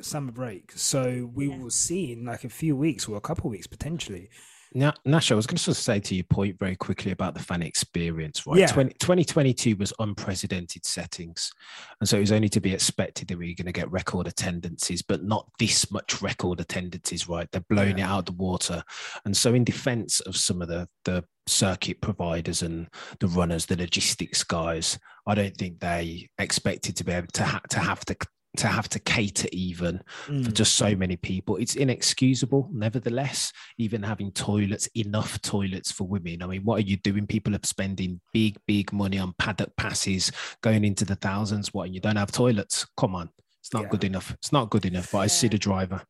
summer 0.00 0.32
break, 0.32 0.72
so 0.72 1.30
we 1.34 1.48
will 1.48 1.70
see 1.70 2.12
in 2.12 2.24
like 2.24 2.44
a 2.44 2.48
few 2.48 2.76
weeks 2.76 3.08
or 3.08 3.16
a 3.16 3.20
couple 3.20 3.46
of 3.46 3.52
weeks 3.52 3.66
potentially. 3.66 4.28
Now, 4.74 4.94
Nasha, 5.04 5.34
I 5.34 5.36
was 5.36 5.46
going 5.46 5.56
to 5.56 5.62
sort 5.62 5.76
of 5.76 5.82
say 5.82 6.00
to 6.00 6.14
your 6.14 6.24
point 6.24 6.58
very 6.58 6.76
quickly 6.76 7.12
about 7.12 7.34
the 7.34 7.42
fan 7.42 7.62
experience, 7.62 8.46
right? 8.46 8.58
Yeah. 8.58 8.66
20, 8.66 8.94
2022 8.94 9.76
was 9.76 9.92
unprecedented 9.98 10.84
settings. 10.84 11.52
And 12.00 12.08
so 12.08 12.16
it 12.16 12.20
was 12.20 12.32
only 12.32 12.48
to 12.50 12.60
be 12.60 12.72
expected 12.72 13.28
that 13.28 13.38
we 13.38 13.48
were 13.48 13.62
going 13.62 13.72
to 13.72 13.78
get 13.78 13.90
record 13.90 14.26
attendances, 14.26 15.02
but 15.02 15.22
not 15.22 15.48
this 15.58 15.90
much 15.90 16.22
record 16.22 16.60
attendances, 16.60 17.28
right? 17.28 17.48
They're 17.52 17.64
blowing 17.68 17.98
it 17.98 18.02
out 18.02 18.20
of 18.20 18.24
the 18.26 18.32
water. 18.32 18.82
And 19.24 19.36
so, 19.36 19.54
in 19.54 19.64
defense 19.64 20.20
of 20.20 20.36
some 20.36 20.62
of 20.62 20.68
the, 20.68 20.88
the 21.04 21.24
circuit 21.46 22.00
providers 22.00 22.62
and 22.62 22.88
the 23.20 23.28
runners, 23.28 23.66
the 23.66 23.76
logistics 23.76 24.42
guys, 24.44 24.98
I 25.26 25.34
don't 25.34 25.56
think 25.56 25.80
they 25.80 26.28
expected 26.38 26.96
to 26.96 27.04
be 27.04 27.12
able 27.12 27.28
to, 27.34 27.44
ha- 27.44 27.60
to 27.70 27.78
have 27.78 28.04
to. 28.06 28.16
To 28.58 28.66
have 28.66 28.86
to 28.90 28.98
cater 28.98 29.48
even 29.50 30.02
Mm. 30.28 30.44
for 30.44 30.50
just 30.50 30.74
so 30.74 30.94
many 30.94 31.16
people. 31.16 31.56
It's 31.56 31.74
inexcusable, 31.74 32.68
nevertheless, 32.70 33.50
even 33.78 34.02
having 34.02 34.30
toilets, 34.32 34.88
enough 34.94 35.40
toilets 35.40 35.90
for 35.90 36.06
women. 36.06 36.42
I 36.42 36.46
mean, 36.46 36.62
what 36.62 36.76
are 36.80 36.86
you 36.86 36.98
doing? 36.98 37.26
People 37.26 37.54
are 37.54 37.60
spending 37.64 38.20
big, 38.34 38.58
big 38.66 38.92
money 38.92 39.18
on 39.18 39.32
paddock 39.38 39.74
passes 39.76 40.30
going 40.60 40.84
into 40.84 41.06
the 41.06 41.14
thousands. 41.16 41.72
What, 41.72 41.84
and 41.86 41.94
you 41.94 42.00
don't 42.02 42.16
have 42.16 42.30
toilets? 42.30 42.86
Come 42.98 43.14
on. 43.14 43.30
It's 43.60 43.72
not 43.72 43.84
Yeah. 43.84 43.88
good 43.88 44.04
enough. 44.04 44.32
It's 44.32 44.52
not 44.52 44.68
good 44.68 44.84
enough, 44.84 45.12
but 45.12 45.18
I 45.20 45.28
see 45.28 45.48
the 45.48 45.56
driver. 45.56 46.02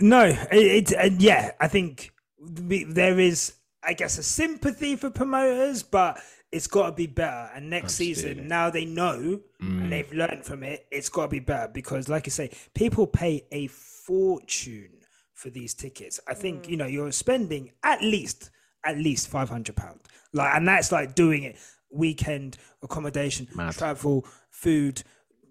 No, 0.00 0.24
it, 0.24 0.90
it 0.90 0.92
and 0.92 1.22
yeah, 1.22 1.52
I 1.60 1.68
think 1.68 2.10
there 2.40 3.20
is, 3.20 3.52
I 3.84 3.92
guess, 3.92 4.18
a 4.18 4.24
sympathy 4.24 4.96
for 4.96 5.10
promoters, 5.10 5.84
but 5.84 6.18
it's 6.52 6.66
got 6.66 6.86
to 6.86 6.92
be 6.92 7.06
better. 7.06 7.50
And 7.54 7.70
next 7.70 7.94
season, 7.94 8.48
now 8.48 8.70
they 8.70 8.84
know 8.84 9.40
and 9.60 9.82
mm. 9.82 9.90
they've 9.90 10.12
learned 10.12 10.44
from 10.44 10.62
it. 10.62 10.86
It's 10.90 11.08
got 11.08 11.22
to 11.22 11.28
be 11.28 11.40
better 11.40 11.70
because, 11.72 12.08
like 12.08 12.26
I 12.26 12.30
say, 12.30 12.50
people 12.74 13.06
pay 13.06 13.46
a 13.52 13.66
fortune 13.66 14.90
for 15.34 15.50
these 15.50 15.74
tickets. 15.74 16.20
I 16.26 16.34
think 16.34 16.64
mm. 16.64 16.70
you 16.70 16.76
know 16.76 16.86
you're 16.86 17.12
spending 17.12 17.72
at 17.82 18.02
least 18.02 18.50
at 18.84 18.96
least 18.96 19.28
five 19.28 19.48
hundred 19.48 19.76
pound, 19.76 20.00
like, 20.32 20.54
and 20.54 20.66
that's 20.66 20.92
like 20.92 21.14
doing 21.14 21.42
it 21.42 21.56
weekend 21.90 22.58
accommodation, 22.82 23.48
Mad. 23.54 23.74
travel, 23.74 24.26
food 24.50 25.02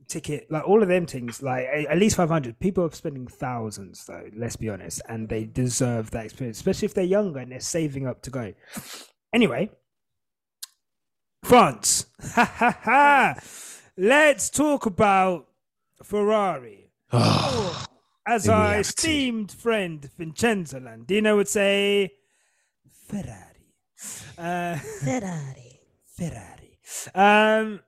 ticket, 0.08 0.49
like 0.51 0.67
all 0.67 0.81
of 0.81 0.89
them 0.89 1.05
things, 1.05 1.41
like 1.41 1.65
at 1.65 1.97
least 1.97 2.15
500. 2.15 2.60
People 2.60 2.86
are 2.86 2.91
spending 2.91 3.27
thousands, 3.27 4.05
though, 4.05 4.29
let's 4.36 4.55
be 4.55 4.69
honest, 4.69 5.01
and 5.10 5.29
they 5.29 5.45
deserve 5.45 6.12
that 6.12 6.25
experience, 6.25 6.58
especially 6.58 6.86
if 6.86 6.93
they're 6.93 7.03
younger 7.03 7.39
and 7.39 7.51
they're 7.51 7.60
saving 7.60 8.08
up 8.08 8.21
to 8.23 8.29
go. 8.29 8.53
Anyway, 9.34 9.69
France. 11.45 12.08
Ha 12.34 12.43
ha 12.43 12.79
ha. 12.81 13.36
Let's 13.95 14.49
talk 14.49 14.88
about 14.88 15.45
Ferrari. 16.03 16.89
As 17.12 18.49
our 18.49 18.63
reality. 18.63 18.79
esteemed 18.79 19.51
friend 19.51 20.10
Vincenzo 20.17 20.79
Landino 20.79 21.36
would 21.36 21.47
say, 21.47 22.13
Ferrari. 23.08 23.75
Uh, 24.36 24.77
Ferrari. 24.77 25.81
Ferrari. 26.17 26.79
Um, 27.13 27.81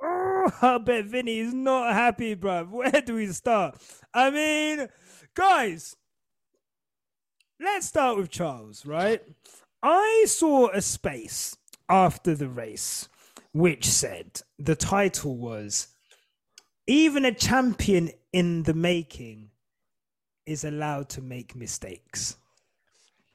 oh, 0.00 0.52
I 0.62 0.78
bet 0.78 1.06
Vinny 1.06 1.40
is 1.40 1.52
not 1.52 1.92
happy, 1.92 2.36
bruv. 2.36 2.70
Where 2.70 3.02
do 3.04 3.16
we 3.16 3.26
start? 3.32 3.78
I 4.14 4.30
mean, 4.30 4.88
guys, 5.34 5.96
let's 7.58 7.88
start 7.88 8.16
with 8.16 8.30
Charles, 8.30 8.86
right? 8.86 9.22
I 9.82 10.26
saw 10.28 10.68
a 10.68 10.80
space 10.80 11.56
after 11.88 12.34
the 12.34 12.48
race 12.48 13.08
which 13.52 13.86
said 13.86 14.42
the 14.58 14.76
title 14.76 15.36
was 15.36 15.88
Even 16.86 17.24
a 17.24 17.32
champion 17.32 18.10
in 18.32 18.62
the 18.64 18.74
making 18.74 19.50
is 20.46 20.64
allowed 20.64 21.08
to 21.10 21.20
make 21.20 21.56
mistakes. 21.56 22.36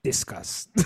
Discuss. 0.04 0.68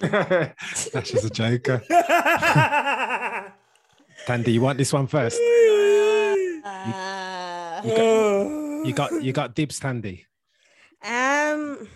That's 0.00 1.10
just 1.10 1.24
a 1.24 1.30
joker. 1.30 1.82
Thandie, 4.26 4.52
you 4.52 4.60
want 4.60 4.78
this 4.78 4.92
one 4.92 5.06
first? 5.06 5.40
Uh, 6.64 7.80
You 8.84 8.92
got 8.94 9.22
you 9.22 9.32
got 9.32 9.54
dibs, 9.54 9.80
Thandie. 9.80 10.24
Um, 11.04 11.88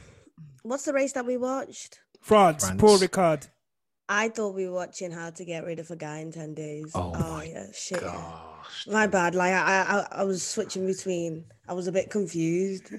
what's 0.62 0.84
the 0.84 0.92
race 0.92 1.12
that 1.12 1.26
we 1.26 1.36
watched? 1.36 2.00
France, 2.20 2.64
France. 2.64 2.80
Paul 2.80 2.98
Ricard. 2.98 3.48
I 4.08 4.28
thought 4.28 4.54
we 4.54 4.68
were 4.68 4.74
watching 4.74 5.10
how 5.10 5.30
to 5.30 5.44
get 5.44 5.64
rid 5.64 5.78
of 5.78 5.90
a 5.90 5.96
guy 5.96 6.18
in 6.18 6.30
10 6.30 6.54
days. 6.54 6.92
Oh, 6.94 7.12
my 7.14 7.44
yeah, 7.44 7.66
shit. 7.72 8.02
yeah. 8.02 8.12
Gosh. 8.12 8.86
My 8.86 9.06
bad. 9.06 9.34
Like 9.34 9.52
I, 9.52 9.82
I, 9.82 10.06
I 10.20 10.24
was 10.24 10.42
switching 10.42 10.86
between. 10.86 11.44
I 11.68 11.72
was 11.72 11.86
a 11.86 11.92
bit 11.92 12.10
confused. 12.10 12.92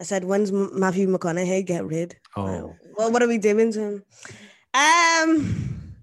I 0.00 0.04
said, 0.04 0.24
"When's 0.24 0.50
Matthew 0.50 1.06
McConaughey 1.08 1.64
get 1.64 1.84
rid?" 1.84 2.16
Oh. 2.36 2.42
Like, 2.42 2.98
well, 2.98 3.12
what 3.12 3.22
are 3.22 3.28
we 3.28 3.38
doing 3.38 3.72
to 3.72 3.80
him? 3.80 4.04
Um, 4.74 5.94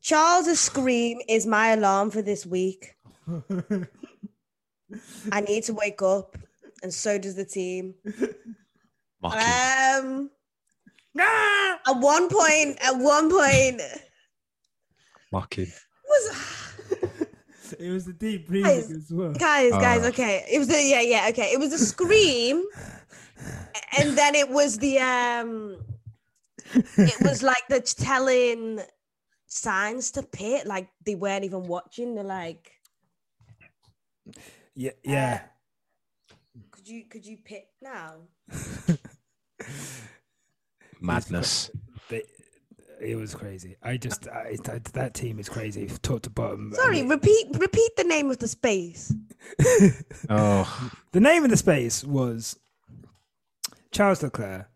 Charles's 0.00 0.60
scream 0.60 1.20
is 1.28 1.46
my 1.46 1.68
alarm 1.72 2.10
for 2.10 2.22
this 2.22 2.46
week. 2.46 2.94
I 5.32 5.40
need 5.40 5.64
to 5.64 5.74
wake 5.74 6.00
up, 6.00 6.38
and 6.82 6.92
so 6.92 7.18
does 7.18 7.34
the 7.36 7.44
team. 7.44 7.94
Um, 9.24 10.30
at 11.18 11.92
one 11.94 12.28
point, 12.28 12.78
at 12.80 12.92
one 12.96 13.28
point, 13.30 13.80
Mocking. 15.32 15.66
was 16.04 16.36
It 17.80 17.90
was 17.90 18.04
the 18.04 18.12
deep 18.12 18.48
Guys, 18.48 18.90
as 18.92 19.10
well. 19.10 19.32
guys, 19.32 19.72
guys. 19.72 20.02
Ah. 20.04 20.08
Okay, 20.08 20.44
it 20.52 20.58
was 20.58 20.68
the 20.68 20.80
yeah, 20.80 21.00
yeah. 21.00 21.26
Okay, 21.30 21.50
it 21.52 21.58
was 21.58 21.72
a 21.72 21.78
scream, 21.78 22.62
and 23.98 24.16
then 24.16 24.34
it 24.36 24.48
was 24.48 24.78
the 24.78 24.98
um, 25.00 25.78
it 26.74 27.20
was 27.22 27.42
like 27.42 27.66
the 27.68 27.80
telling 27.80 28.80
signs 29.46 30.12
to 30.12 30.22
Pit, 30.22 30.66
like 30.66 30.88
they 31.04 31.16
weren't 31.16 31.44
even 31.44 31.66
watching. 31.66 32.14
They're 32.14 32.22
like, 32.22 32.70
Yeah, 34.74 34.92
yeah. 35.02 35.40
Could 36.86 36.94
you 36.94 37.04
could 37.04 37.26
you 37.26 37.36
pit 37.44 37.66
now? 37.82 38.14
Madness. 41.00 41.70
They, 42.08 42.22
it 43.00 43.16
was 43.16 43.34
crazy. 43.34 43.76
I 43.82 43.96
just 43.96 44.28
I, 44.28 44.56
that, 44.64 44.84
that 44.84 45.14
team 45.14 45.38
is 45.40 45.48
crazy, 45.48 45.88
top 46.02 46.22
to 46.22 46.30
bottom. 46.30 46.72
I 46.74 46.76
Sorry, 46.76 46.96
mean, 47.02 47.08
repeat 47.08 47.48
repeat 47.58 47.96
the 47.96 48.04
name 48.04 48.30
of 48.30 48.38
the 48.38 48.48
space. 48.48 49.12
Oh, 50.30 50.90
the 51.12 51.20
name 51.20 51.44
of 51.44 51.50
the 51.50 51.56
space 51.56 52.02
was 52.04 52.56
Charles 53.92 54.22
Leclerc. 54.22 54.68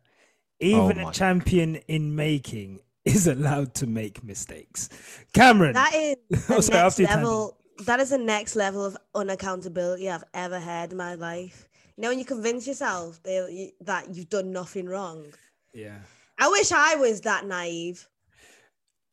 Oh 0.63 0.67
Even 0.67 0.99
Oh 1.01 1.09
a 1.09 1.13
champion 1.13 1.77
in 1.89 2.15
making 2.15 2.81
is 3.05 3.27
allowed 3.27 3.75
to 3.77 3.87
make 3.87 4.23
mistakes. 4.25 4.89
Cameron, 5.33 5.75
That 5.75 5.95
is 5.95 6.17
Oh, 6.51 6.61
sorry, 6.61 6.79
next 6.79 6.87
after 6.87 7.03
your 7.03 7.09
tangent. 7.09 7.25
level. 7.25 7.57
That 7.87 8.01
is 8.01 8.11
the 8.11 8.19
next 8.19 8.57
level 8.57 8.85
of 8.85 8.97
unaccountability 9.17 10.11
I've 10.13 10.25
ever 10.35 10.59
had 10.59 10.91
in 10.93 10.99
my 10.99 11.15
life. 11.15 11.70
You 11.97 12.03
know, 12.03 12.09
when 12.11 12.19
you 12.19 12.25
convince 12.25 12.67
yourself 12.67 13.23
that 13.25 13.53
you- 13.53 13.73
that 13.81 14.15
you've 14.15 14.29
done 14.29 14.53
nothing 14.53 14.87
wrong. 14.87 15.27
yeah, 15.75 15.99
I 16.39 16.49
wish 16.49 16.73
I 16.73 16.95
was 16.97 17.21
that 17.23 17.47
naive. 17.47 18.07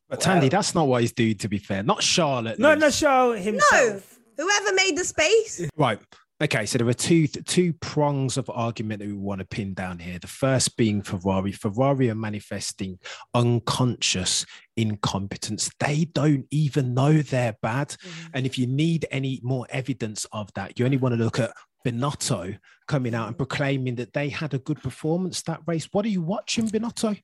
but 0.08 0.20
Thandie, 0.20 0.50
that's 0.50 0.74
not 0.74 0.88
what 0.88 1.02
he's 1.02 1.12
doing. 1.12 1.36
To 1.38 1.48
be 1.48 1.58
fair, 1.58 1.82
not 1.82 2.02
Charlotte. 2.02 2.58
no, 2.58 2.70
Liz. 2.74 2.80
no, 2.80 2.90
Charles 2.90 3.44
himself. 3.44 4.18
No, 4.38 4.44
whoever 4.44 4.74
made 4.74 4.96
the 4.96 5.04
space. 5.04 5.60
Right. 5.76 5.98
Okay, 6.40 6.66
so 6.66 6.78
there 6.78 6.86
are 6.86 6.94
two 6.94 7.26
two 7.26 7.72
prongs 7.74 8.36
of 8.38 8.48
argument 8.54 9.00
that 9.00 9.08
we 9.08 9.12
want 9.14 9.40
to 9.40 9.44
pin 9.44 9.74
down 9.74 9.98
here. 9.98 10.20
The 10.20 10.28
first 10.28 10.76
being 10.76 11.02
Ferrari. 11.02 11.50
Ferrari 11.50 12.10
are 12.10 12.14
manifesting 12.14 13.00
unconscious 13.34 14.46
incompetence. 14.76 15.68
They 15.80 16.04
don't 16.04 16.46
even 16.52 16.94
know 16.94 17.12
they're 17.22 17.56
bad. 17.60 17.88
Mm-hmm. 17.88 18.26
And 18.34 18.46
if 18.46 18.56
you 18.56 18.68
need 18.68 19.06
any 19.10 19.40
more 19.42 19.66
evidence 19.70 20.26
of 20.32 20.48
that, 20.54 20.78
you 20.78 20.84
only 20.84 20.96
want 20.96 21.14
to 21.16 21.22
look 21.22 21.40
at 21.40 21.52
Binotto 21.84 22.58
coming 22.86 23.14
out 23.14 23.28
and 23.28 23.36
proclaiming 23.36 23.96
that 23.96 24.12
they 24.12 24.28
had 24.28 24.54
a 24.54 24.58
good 24.58 24.82
performance 24.82 25.42
that 25.42 25.60
race. 25.66 25.88
What 25.92 26.04
are 26.04 26.10
you 26.10 26.22
watching, 26.22 26.68
Binotto? 26.68 27.20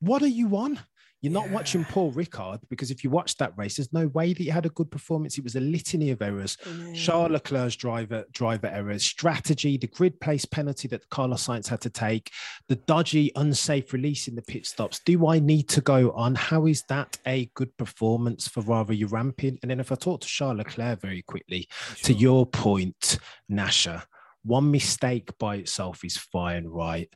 What 0.00 0.22
are 0.22 0.26
you 0.28 0.56
on? 0.56 0.80
You're 1.22 1.32
not 1.32 1.50
watching 1.50 1.84
Paul 1.84 2.12
Ricard 2.12 2.58
because 2.68 2.90
if 2.90 3.04
you 3.04 3.10
watch 3.10 3.36
that 3.36 3.56
race, 3.56 3.76
there's 3.76 3.92
no 3.92 4.08
way 4.08 4.32
that 4.32 4.42
you 4.42 4.50
had 4.50 4.66
a 4.66 4.70
good 4.70 4.90
performance. 4.90 5.38
It 5.38 5.44
was 5.44 5.54
a 5.54 5.60
litany 5.60 6.10
of 6.10 6.20
errors. 6.20 6.56
Charles 6.96 7.30
Leclerc's 7.30 7.76
driver 7.76 8.24
driver 8.32 8.66
errors, 8.66 9.04
strategy, 9.04 9.76
the 9.76 9.86
grid 9.86 10.20
place 10.20 10.44
penalty 10.44 10.88
that 10.88 11.08
Carlos 11.10 11.46
Sainz 11.46 11.68
had 11.68 11.80
to 11.82 11.90
take, 11.90 12.32
the 12.66 12.74
dodgy, 12.74 13.30
unsafe 13.36 13.92
release 13.92 14.26
in 14.26 14.34
the 14.34 14.42
pit 14.42 14.66
stops. 14.66 15.00
Do 15.04 15.28
I 15.28 15.38
need 15.38 15.68
to 15.68 15.80
go 15.80 16.10
on? 16.10 16.34
How 16.34 16.66
is 16.66 16.82
that 16.88 17.16
a 17.24 17.48
good 17.54 17.76
performance 17.76 18.48
for 18.48 18.62
Rara 18.62 18.92
you 18.92 19.06
ramping? 19.06 19.60
And 19.62 19.70
then 19.70 19.78
if 19.78 19.92
I 19.92 19.94
talk 19.94 20.22
to 20.22 20.26
Charles 20.26 20.58
Leclerc 20.58 21.00
very 21.00 21.22
quickly, 21.22 21.68
to 22.02 22.12
your 22.12 22.46
point, 22.46 23.18
Nasha, 23.48 24.04
one 24.42 24.72
mistake 24.72 25.30
by 25.38 25.56
itself 25.56 26.04
is 26.04 26.16
fine, 26.16 26.66
right? 26.66 27.08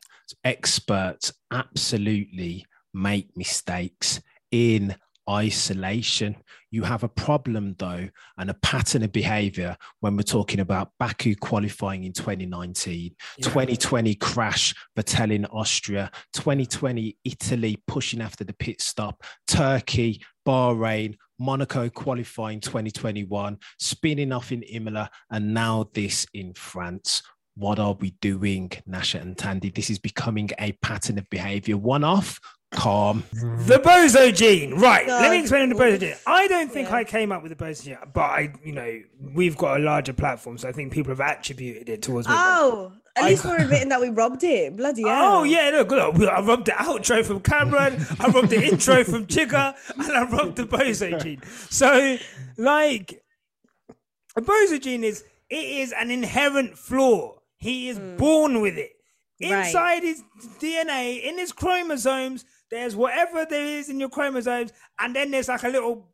Experts 0.45 1.33
absolutely 1.51 2.65
make 2.93 3.35
mistakes 3.35 4.21
in 4.51 4.95
isolation. 5.29 6.35
You 6.71 6.83
have 6.83 7.03
a 7.03 7.09
problem, 7.09 7.75
though, 7.77 8.09
and 8.37 8.49
a 8.49 8.53
pattern 8.55 9.03
of 9.03 9.11
behavior 9.11 9.77
when 9.99 10.15
we're 10.15 10.23
talking 10.23 10.59
about 10.59 10.91
Baku 10.99 11.35
qualifying 11.35 12.03
in 12.03 12.13
2019, 12.13 13.15
2020 13.41 14.15
crash, 14.15 14.73
Vettel 14.97 15.31
in 15.31 15.45
Austria, 15.45 16.11
2020 16.33 17.17
Italy 17.23 17.81
pushing 17.87 18.21
after 18.21 18.43
the 18.43 18.53
pit 18.53 18.81
stop, 18.81 19.23
Turkey, 19.47 20.21
Bahrain, 20.45 21.17
Monaco 21.39 21.89
qualifying 21.89 22.59
2021, 22.59 23.57
spinning 23.79 24.31
off 24.31 24.51
in 24.51 24.63
Imola, 24.63 25.09
and 25.29 25.53
now 25.53 25.89
this 25.93 26.25
in 26.33 26.53
France. 26.53 27.21
What 27.55 27.79
are 27.79 27.93
we 27.93 28.11
doing, 28.21 28.71
Nasha 28.85 29.19
and 29.19 29.35
Tandy? 29.37 29.69
This 29.69 29.89
is 29.89 29.97
becoming 29.97 30.49
a 30.59 30.73
pattern 30.73 31.17
of 31.17 31.27
behavior. 31.29 31.75
One 31.75 32.03
off, 32.03 32.39
calm. 32.71 33.23
The 33.31 33.79
bozo 33.79 34.33
gene, 34.35 34.75
right? 34.75 35.07
Let 35.07 35.31
me 35.31 35.37
God. 35.37 35.41
explain 35.41 35.69
the 35.69 35.75
bozo 35.75 35.99
gene. 35.99 36.15
I 36.25 36.47
don't 36.47 36.71
think 36.71 36.89
Yeah. 36.89 36.95
I 36.95 37.03
came 37.03 37.31
up 37.31 37.43
with 37.43 37.57
the 37.57 37.63
bozo 37.63 37.83
gene, 37.83 37.97
but 38.13 38.21
I, 38.21 38.53
you 38.63 38.71
know, 38.71 39.01
we've 39.33 39.57
got 39.57 39.79
a 39.79 39.83
larger 39.83 40.13
platform, 40.13 40.57
so 40.57 40.67
I 40.67 40.71
think 40.71 40.91
people 40.91 41.15
have 41.15 41.19
attributed 41.19 41.89
it 41.89 42.01
towards 42.01 42.27
me. 42.27 42.33
Oh, 42.35 42.93
at 43.15 43.23
I- 43.23 43.29
least 43.29 43.45
we're 43.45 43.57
admitting 43.61 43.89
that 43.89 44.01
we 44.01 44.09
robbed 44.09 44.43
it. 44.43 44.75
Bloody 44.75 45.03
oh, 45.05 45.07
hell. 45.07 45.37
Oh 45.37 45.43
yeah, 45.43 45.69
look, 45.73 45.91
look, 45.91 46.29
I 46.29 46.41
rubbed 46.41 46.65
the 46.65 46.73
outro 46.73 47.25
from 47.25 47.39
Cameron, 47.41 48.05
I 48.19 48.27
rubbed 48.27 48.49
the 48.49 48.63
intro 48.63 49.03
from 49.03 49.25
Chigga, 49.27 49.75
and 49.95 50.11
I 50.11 50.23
rubbed 50.23 50.57
the 50.57 50.65
bozo 50.65 51.21
gene. 51.23 51.41
So, 51.69 52.17
like, 52.57 53.23
a 54.35 54.41
bozo 54.41 54.81
gene 54.81 55.03
is 55.03 55.23
it 55.49 55.55
is 55.55 55.93
an 55.93 56.11
inherent 56.11 56.77
flaw. 56.77 57.35
He 57.57 57.89
is 57.89 57.97
hmm. 57.97 58.17
born 58.17 58.61
with 58.61 58.77
it. 58.77 58.91
Right. 59.41 59.67
Inside 59.67 60.03
his 60.03 60.23
DNA, 60.59 61.21
in 61.23 61.37
his 61.37 61.51
chromosomes, 61.51 62.43
there's 62.69 62.95
whatever 62.95 63.45
there 63.49 63.65
is 63.65 63.89
in 63.89 63.99
your 63.99 64.09
chromosomes, 64.09 64.71
and 64.99 65.15
then 65.15 65.31
there's 65.31 65.47
like 65.47 65.63
a 65.63 65.69
little 65.69 66.09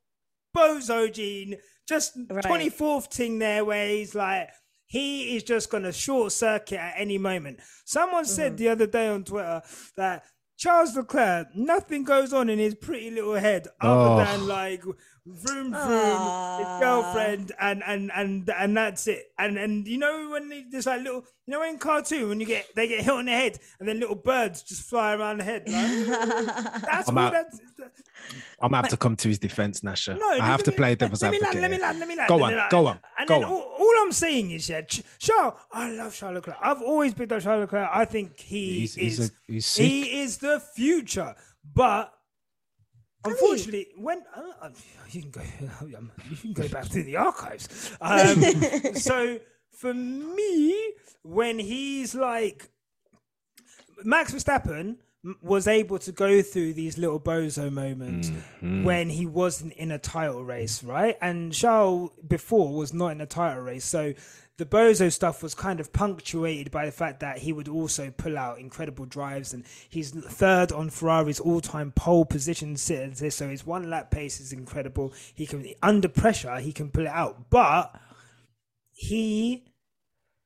bozo 0.56 1.12
gene, 1.12 1.58
just 1.88 2.18
Right. 2.30 2.44
24th 2.44 3.12
thing 3.12 3.40
there 3.40 3.66
where 3.66 3.88
he's 3.90 4.16
like, 4.16 4.50
he 4.86 5.36
is 5.36 5.44
just 5.44 5.72
going 5.72 5.84
to 5.84 5.92
short 5.92 6.32
circuit 6.32 6.80
at 6.80 6.94
any 6.98 7.18
moment. 7.18 7.60
Someone 7.86 8.26
said 8.26 8.54
mm-hmm. 8.54 8.58
the 8.58 8.70
other 8.70 8.88
day 8.88 9.08
on 9.08 9.24
Twitter 9.24 9.62
that 9.98 10.24
Charles 10.58 10.96
Leclerc, 10.96 11.48
nothing 11.56 12.04
goes 12.04 12.32
on 12.32 12.50
in 12.50 12.60
his 12.60 12.76
pretty 12.76 13.10
little 13.10 13.34
head 13.36 13.68
other 13.82 14.12
Oh. 14.12 14.18
than 14.18 14.48
like 14.48 14.84
vroom 15.26 15.72
vroom, 15.72 16.60
his 16.60 16.80
girlfriend, 16.82 17.52
and 17.60 17.82
and 17.86 18.12
and 18.14 18.50
and 18.50 18.76
that's 18.78 19.08
it. 19.08 19.32
And 19.40 19.58
and 19.58 19.88
you 19.88 19.98
know 19.98 20.30
when 20.30 20.50
they- 20.50 20.66
there's 20.70 20.86
like 20.86 21.02
little, 21.02 21.24
you 21.48 21.52
know 21.52 21.64
in 21.64 21.78
cartoon 21.78 22.30
when 22.30 22.40
you 22.40 22.46
get 22.46 22.74
they 22.76 22.88
get 22.88 23.02
hit 23.04 23.14
on 23.14 23.26
the 23.26 23.32
head 23.32 23.60
and 23.80 23.88
then 23.88 24.00
little 24.00 24.16
birds 24.16 24.64
just 24.64 24.84
fly 24.90 25.14
around 25.16 25.38
the 25.40 25.44
head. 25.44 25.64
Like, 25.68 26.46
that's 26.82 27.10
I'm 27.10 27.18
all 27.18 27.26
out. 27.26 27.32
that's. 27.34 27.60
I'm 28.62 28.70
gonna 28.72 28.78
have 28.78 28.90
to 28.90 28.98
come 28.98 29.16
to 29.18 29.28
his 29.28 29.40
defense, 29.40 29.84
Nasha. 29.84 30.16
No, 30.16 30.30
I 30.30 30.38
have 30.46 30.64
to 30.64 30.72
me- 30.72 30.78
play 30.78 30.96
devil's 30.96 31.22
let 31.22 31.32
me 31.32 31.38
advocate. 31.38 31.62
Land, 31.62 31.62
let 31.62 31.72
me 31.72 31.76
here. 31.78 31.86
land, 31.86 32.00
let 32.00 32.08
me 32.08 32.16
land. 32.16 32.30
Go 32.30 32.44
on, 32.44 32.52
then 32.54 32.68
go 32.70 32.88
on, 32.88 33.00
And 33.20 33.28
go 33.28 33.34
then 33.36 33.44
on. 33.46 33.52
All, 33.52 33.62
all 33.80 33.94
I'm 34.02 34.12
saying 34.14 34.52
is, 34.52 34.70
yeah, 34.70 34.82
Ch- 34.82 35.04
Charles, 35.20 35.56
I 35.72 35.92
love 35.92 36.16
Charles 36.16 36.36
Leclerc. 36.36 36.58
I've 36.62 36.82
always 36.82 37.14
picked 37.14 37.32
up 37.34 37.42
Charles 37.42 37.62
Leclerc. 37.62 37.90
I 37.94 38.06
think 38.06 38.40
he 38.40 38.80
He's- 38.80 38.92
is. 38.92 38.96
he's 38.96 39.20
a- 39.20 39.32
he's 39.48 39.76
he 39.76 40.22
is 40.22 40.38
the 40.38 40.60
future, 40.60 41.36
but. 41.74 42.14
Unfortunately, 43.26 43.88
when 43.98 44.22
uh, 44.36 44.42
uh, 44.62 44.70
you 45.12 45.22
can 45.22 45.32
go, 45.32 45.42
you 45.88 46.38
can 46.38 46.54
go 46.54 46.68
back 46.68 46.86
through 46.86 47.04
the 47.04 47.18
archives. 47.18 47.92
Um, 48.02 48.96
so 48.96 49.40
for 49.72 49.94
me, 49.94 50.94
when 51.24 51.60
he's 51.60 52.14
like 52.16 52.70
Max 54.04 54.34
Verstappen 54.34 54.98
was 55.42 55.68
able 55.68 55.98
to 56.00 56.12
go 56.12 56.42
through 56.42 56.74
these 56.74 56.98
little 56.98 57.20
bozo 57.20 57.72
moments 57.72 58.30
mm-hmm. 58.30 58.84
when 58.84 59.10
he 59.10 59.26
wasn't 59.26 59.72
in 59.74 59.92
a 59.92 59.98
title 59.98 60.44
race, 60.44 60.84
right? 60.84 61.18
And 61.22 61.54
Charles 61.54 62.12
before 62.28 62.74
was 62.74 62.94
not 62.94 63.10
in 63.10 63.22
a 63.22 63.26
title 63.26 63.64
race, 63.64 63.86
so 63.86 64.14
the 64.58 64.66
bozo 64.66 65.12
stuff 65.12 65.42
was 65.42 65.56
kind 65.56 65.80
of 65.80 65.94
punctuated 65.94 66.72
by 66.72 66.86
the 66.86 66.92
fact 66.92 67.22
that 67.22 67.40
he 67.40 67.54
would 67.54 67.68
also 67.68 68.12
pull 68.12 68.38
out 68.38 68.60
incredible 68.60 69.06
drives, 69.06 69.54
and 69.54 69.64
he's 69.90 70.12
third 70.12 70.72
on 70.72 70.90
Ferrari's 70.90 71.40
all-time 71.40 71.92
pole 71.92 72.26
position 72.26 72.76
so 72.76 73.48
his 73.48 73.66
one 73.66 73.90
lap 73.90 74.12
pace 74.12 74.40
is 74.42 74.52
incredible. 74.52 75.14
He 75.34 75.46
can 75.48 75.66
under 75.82 76.10
pressure, 76.10 76.60
he 76.60 76.74
can 76.74 76.90
pull 76.90 77.06
it 77.06 77.10
out, 77.10 77.50
but 77.50 77.98
he 78.92 79.64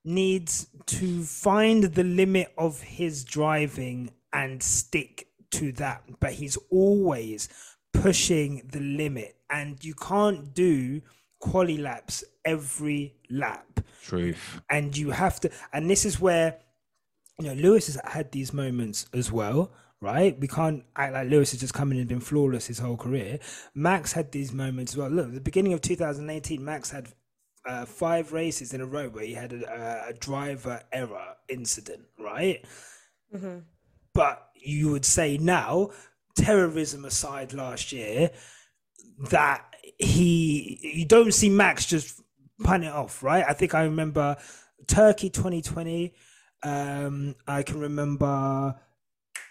needs 0.06 0.68
to 0.86 1.24
find 1.24 1.84
the 1.84 2.04
limit 2.04 2.54
of 2.58 2.82
his 2.82 3.26
driving 3.26 4.12
and 4.34 4.62
stick 4.62 5.28
to 5.52 5.72
that, 5.74 6.04
but 6.20 6.34
he's 6.34 6.58
always 6.70 7.50
pushing 7.94 8.68
the 8.72 8.80
limit, 8.80 9.36
and 9.50 9.84
you 9.84 9.94
can't 9.94 10.54
do 10.54 11.02
quali 11.40 11.78
laps 11.78 12.24
every 12.46 13.16
lap. 13.30 13.80
Truth. 14.04 14.62
And 14.70 14.96
you 14.96 15.12
have 15.12 15.40
to, 15.42 15.52
and 15.74 15.90
this 15.90 16.06
is 16.06 16.20
where 16.20 16.60
you 17.40 17.48
know 17.48 17.54
Lewis 17.54 17.88
has 17.88 18.00
had 18.06 18.32
these 18.32 18.54
moments 18.54 19.08
as 19.14 19.32
well. 19.32 19.72
Right, 20.00 20.40
we 20.40 20.48
can't 20.48 20.84
act 20.96 21.14
like 21.14 21.28
Lewis 21.28 21.52
has 21.52 21.60
just 21.60 21.74
come 21.74 21.92
in 21.92 21.98
and 21.98 22.08
been 22.08 22.20
flawless 22.20 22.68
his 22.68 22.78
whole 22.78 22.98
career. 22.98 23.40
Max 23.74 24.14
had 24.14 24.32
these 24.32 24.54
moments 24.54 24.94
as 24.94 24.98
well. 24.98 25.10
Look, 25.10 25.30
at 25.30 25.34
the 25.34 25.42
beginning 25.42 25.74
of 25.74 25.82
2018, 25.82 26.64
Max 26.64 26.92
had 26.92 27.08
uh, 27.68 27.84
five 27.84 28.32
races 28.32 28.74
in 28.74 28.82
a 28.82 28.86
row 28.86 29.10
where 29.10 29.26
he 29.26 29.34
had 29.34 29.54
a, 29.54 30.10
a 30.10 30.14
driver 30.14 30.84
error 30.92 31.36
incident, 31.50 32.04
right? 32.20 32.64
Mhm. 33.36 33.64
But 34.18 34.50
you 34.56 34.90
would 34.90 35.06
say 35.06 35.38
now, 35.38 35.92
terrorism 36.36 37.06
aside 37.06 37.54
last 37.54 37.92
year, 37.92 38.32
that 39.30 39.64
he 40.00 40.80
you 40.82 41.06
don't 41.06 41.32
see 41.32 41.50
Max 41.50 41.86
just 41.86 42.20
pan 42.64 42.82
it 42.84 42.92
off, 42.92 43.22
right? 43.22 43.46
I 43.48 43.54
think 43.54 43.76
I 43.76 43.84
remember 43.84 44.38
Turkey 44.88 45.30
2020. 45.30 46.16
Um, 46.64 47.36
I 47.48 47.62
can 47.62 47.80
remember 47.80 48.80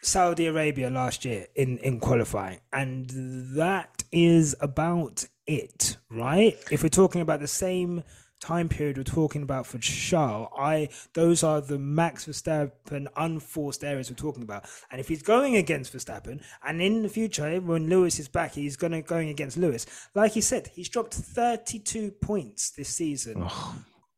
Saudi 0.02 0.46
Arabia 0.46 0.90
last 0.90 1.24
year 1.24 1.46
in 1.54 1.78
in 1.78 2.00
qualifying, 2.00 2.58
and 2.72 3.08
that 3.54 4.02
is 4.10 4.56
about 4.60 5.28
it, 5.46 5.96
right? 6.10 6.56
If 6.72 6.82
we're 6.82 6.88
talking 6.88 7.20
about 7.20 7.38
the 7.38 7.46
same 7.46 8.02
time 8.40 8.68
period 8.68 8.96
we're 8.96 9.04
talking 9.04 9.42
about 9.42 9.66
for 9.66 9.78
Charles, 9.78 10.48
I 10.56 10.88
those 11.14 11.42
are 11.42 11.60
the 11.60 11.78
Max 11.78 12.26
Verstappen 12.26 13.06
unforced 13.16 13.84
areas 13.84 14.10
we're 14.10 14.16
talking 14.16 14.42
about. 14.42 14.66
And 14.90 15.00
if 15.00 15.08
he's 15.08 15.22
going 15.22 15.56
against 15.56 15.92
Verstappen, 15.92 16.42
and 16.64 16.80
in 16.80 17.02
the 17.02 17.08
future 17.08 17.60
when 17.60 17.88
Lewis 17.88 18.18
is 18.18 18.28
back, 18.28 18.54
he's 18.54 18.76
going 18.76 18.92
to 18.92 19.02
going 19.02 19.28
against 19.28 19.56
Lewis. 19.56 19.86
Like 20.14 20.32
he 20.32 20.40
said, 20.40 20.70
he's 20.74 20.88
dropped 20.88 21.14
32 21.14 22.10
points 22.12 22.70
this 22.70 22.88
season 22.88 23.48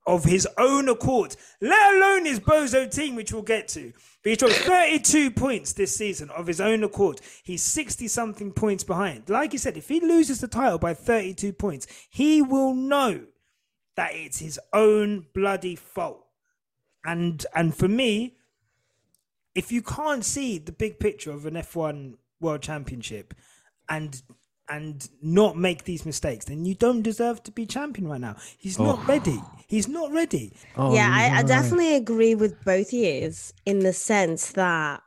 of 0.09 0.25
his 0.25 0.49
own 0.57 0.89
accord, 0.89 1.37
let 1.61 1.95
alone 1.95 2.25
his 2.25 2.41
bozo 2.41 2.91
team, 2.91 3.15
which 3.15 3.33
we'll 3.33 3.43
get 3.43 3.69
to. 3.69 3.93
But 4.23 4.31
he's 4.31 4.39
dropped 4.39 4.55
32 4.55 5.31
points 5.33 5.75
this 5.75 5.95
season 5.95 6.31
of 6.31 6.47
his 6.47 6.63
own 6.63 6.83
accord. 6.83 7.21
He's 7.45 7.63
60 7.63 8.09
something 8.09 8.53
points 8.53 8.85
behind. 8.85 9.29
Like 9.29 9.53
you 9.53 9.59
said, 9.59 9.77
if 9.77 9.89
he 9.89 10.01
loses 10.01 10.41
the 10.41 10.49
title 10.49 10.79
by 10.79 10.95
32 10.95 11.53
points, 11.53 11.87
he 12.09 12.41
will 12.41 12.75
know 12.75 13.27
that 13.99 14.15
it's 14.15 14.39
his 14.39 14.61
own 14.73 15.27
bloody 15.35 15.75
fault. 15.75 16.25
And 17.05 17.45
and 17.53 17.75
for 17.75 17.89
me, 17.89 18.37
if 19.57 19.73
you 19.73 19.83
can't 19.83 20.25
see 20.25 20.59
the 20.59 20.71
big 20.71 21.01
picture 21.01 21.33
of 21.33 21.47
an 21.47 21.55
F1 21.55 22.15
World 22.41 22.63
Championship 22.63 23.35
and 23.89 24.23
and 24.69 25.09
not 25.21 25.57
make 25.57 25.83
these 25.83 26.07
mistakes, 26.07 26.45
then 26.45 26.65
you 26.65 26.77
don't 26.77 27.03
deserve 27.03 27.43
to 27.43 27.51
be 27.51 27.67
champion 27.67 28.07
right 28.07 28.21
now. 28.21 28.37
He's 28.57 28.79
not 28.79 29.01
oh. 29.01 29.05
ready. 29.07 29.43
He's 29.67 29.89
not 29.89 30.13
ready. 30.13 30.53
Oh, 30.77 30.95
yeah, 30.95 31.09
I, 31.11 31.39
I 31.39 31.43
definitely 31.43 31.97
agree 31.97 32.37
with 32.37 32.65
both 32.65 32.93
years 32.93 33.53
in 33.67 33.81
the 33.81 33.93
sense 33.93 34.53
that 34.53 35.03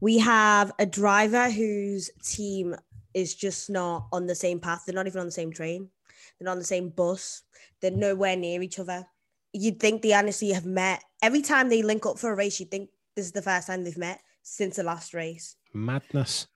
we 0.00 0.18
have 0.18 0.72
a 0.78 0.86
driver 0.86 1.50
whose 1.50 2.10
team 2.22 2.74
is 3.12 3.34
just 3.34 3.68
not 3.68 4.06
on 4.12 4.26
the 4.28 4.34
same 4.34 4.60
path. 4.60 4.84
They're 4.86 4.94
not 4.94 5.08
even 5.08 5.20
on 5.20 5.26
the 5.26 5.32
same 5.32 5.52
train. 5.52 5.90
They're 6.38 6.46
not 6.46 6.52
on 6.52 6.58
the 6.58 6.64
same 6.64 6.88
bus. 6.88 7.42
They're 7.84 7.90
nowhere 7.90 8.34
near 8.34 8.62
each 8.62 8.78
other. 8.78 9.04
You'd 9.52 9.78
think 9.78 10.00
they 10.00 10.14
honestly 10.14 10.52
have 10.52 10.64
met. 10.64 11.04
Every 11.20 11.42
time 11.42 11.68
they 11.68 11.82
link 11.82 12.06
up 12.06 12.18
for 12.18 12.32
a 12.32 12.34
race, 12.34 12.58
you'd 12.58 12.70
think 12.70 12.88
this 13.14 13.26
is 13.26 13.32
the 13.32 13.42
first 13.42 13.66
time 13.66 13.84
they've 13.84 13.98
met 13.98 14.20
since 14.42 14.76
the 14.76 14.82
last 14.82 15.12
race. 15.12 15.56
Madness. 15.74 16.46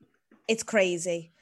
It's 0.49 0.63
crazy. 0.63 1.33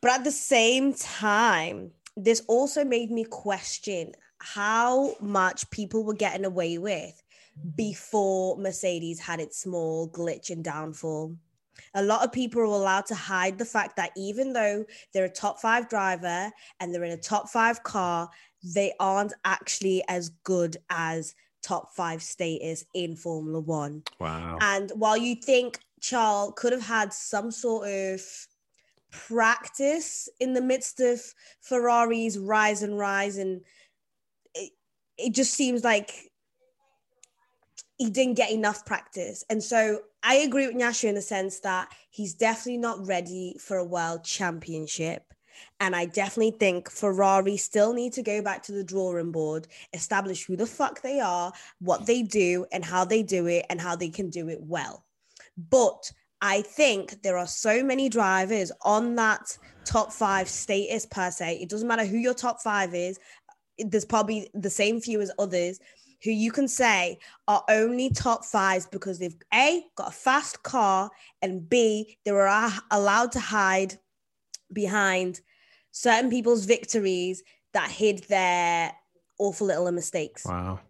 But 0.00 0.10
at 0.10 0.24
the 0.24 0.32
same 0.32 0.92
time, 0.92 1.92
this 2.16 2.42
also 2.48 2.84
made 2.84 3.12
me 3.12 3.22
question 3.22 4.10
how 4.38 5.14
much 5.20 5.70
people 5.70 6.02
were 6.02 6.14
getting 6.14 6.44
away 6.44 6.78
with 6.78 7.22
before 7.76 8.56
Mercedes 8.56 9.20
had 9.20 9.38
its 9.38 9.60
small 9.60 10.08
glitch 10.08 10.50
and 10.50 10.64
downfall. 10.64 11.36
A 11.94 12.02
lot 12.02 12.24
of 12.24 12.32
people 12.32 12.60
are 12.60 12.64
allowed 12.64 13.06
to 13.06 13.14
hide 13.14 13.56
the 13.56 13.64
fact 13.64 13.96
that 13.96 14.10
even 14.16 14.52
though 14.52 14.84
they're 15.12 15.26
a 15.26 15.30
top 15.30 15.60
five 15.60 15.88
driver 15.88 16.50
and 16.80 16.92
they're 16.92 17.04
in 17.04 17.12
a 17.12 17.16
top 17.16 17.48
five 17.48 17.82
car, 17.82 18.28
they 18.62 18.92
aren't 19.00 19.32
actually 19.44 20.02
as 20.08 20.30
good 20.44 20.76
as 20.90 21.34
top 21.62 21.94
five 21.94 22.22
status 22.22 22.84
in 22.94 23.16
Formula 23.16 23.60
One. 23.60 24.02
Wow. 24.18 24.58
And 24.60 24.90
while 24.94 25.16
you 25.16 25.36
think 25.36 25.78
Charles 26.00 26.54
could 26.56 26.72
have 26.72 26.82
had 26.82 27.12
some 27.12 27.50
sort 27.50 27.88
of 27.88 28.20
practice 29.10 30.28
in 30.40 30.54
the 30.54 30.60
midst 30.60 31.00
of 31.00 31.20
Ferrari's 31.60 32.38
rise 32.38 32.82
and 32.82 32.98
rise, 32.98 33.36
and 33.36 33.60
it, 34.54 34.72
it 35.18 35.34
just 35.34 35.54
seems 35.54 35.84
like 35.84 36.30
he 37.98 38.10
didn't 38.10 38.34
get 38.34 38.50
enough 38.50 38.84
practice. 38.84 39.44
And 39.48 39.62
so 39.62 40.00
I 40.22 40.36
agree 40.36 40.66
with 40.66 40.76
Nyasha 40.76 41.08
in 41.08 41.14
the 41.14 41.22
sense 41.22 41.60
that 41.60 41.88
he's 42.10 42.34
definitely 42.34 42.78
not 42.78 43.06
ready 43.06 43.56
for 43.60 43.76
a 43.76 43.84
world 43.84 44.24
championship. 44.24 45.32
And 45.80 45.94
I 45.94 46.06
definitely 46.06 46.52
think 46.52 46.90
Ferrari 46.90 47.56
still 47.56 47.92
need 47.92 48.12
to 48.14 48.22
go 48.22 48.42
back 48.42 48.62
to 48.64 48.72
the 48.72 48.84
drawing 48.84 49.32
board, 49.32 49.68
establish 49.92 50.44
who 50.44 50.56
the 50.56 50.66
fuck 50.66 51.02
they 51.02 51.20
are, 51.20 51.52
what 51.80 52.06
they 52.06 52.22
do, 52.22 52.66
and 52.72 52.84
how 52.84 53.04
they 53.04 53.22
do 53.22 53.46
it, 53.46 53.66
and 53.70 53.80
how 53.80 53.96
they 53.96 54.08
can 54.08 54.30
do 54.30 54.48
it 54.48 54.60
well. 54.60 55.04
But 55.70 56.10
I 56.40 56.62
think 56.62 57.22
there 57.22 57.38
are 57.38 57.46
so 57.46 57.82
many 57.82 58.08
drivers 58.08 58.72
on 58.82 59.14
that 59.16 59.56
top 59.84 60.12
five 60.12 60.48
status 60.48 61.06
per 61.06 61.30
se. 61.30 61.58
It 61.60 61.68
doesn't 61.68 61.88
matter 61.88 62.04
who 62.04 62.16
your 62.16 62.34
top 62.34 62.60
five 62.60 62.94
is, 62.94 63.18
there's 63.78 64.04
probably 64.04 64.50
the 64.54 64.70
same 64.70 65.00
few 65.00 65.20
as 65.20 65.32
others 65.38 65.80
who 66.22 66.30
you 66.30 66.52
can 66.52 66.68
say 66.68 67.18
are 67.48 67.64
only 67.68 68.10
top 68.10 68.44
fives 68.44 68.86
because 68.86 69.18
they've 69.18 69.36
A, 69.52 69.82
got 69.96 70.08
a 70.08 70.12
fast 70.12 70.62
car, 70.62 71.10
and 71.40 71.68
B, 71.68 72.16
they 72.24 72.32
were 72.32 72.70
allowed 72.90 73.32
to 73.32 73.40
hide 73.40 73.98
behind 74.72 75.40
certain 75.92 76.30
people's 76.30 76.64
victories 76.64 77.42
that 77.72 77.90
hid 77.90 78.24
their 78.24 78.92
awful 79.38 79.68
little 79.68 79.90
mistakes. 79.92 80.44
Wow. 80.44 80.80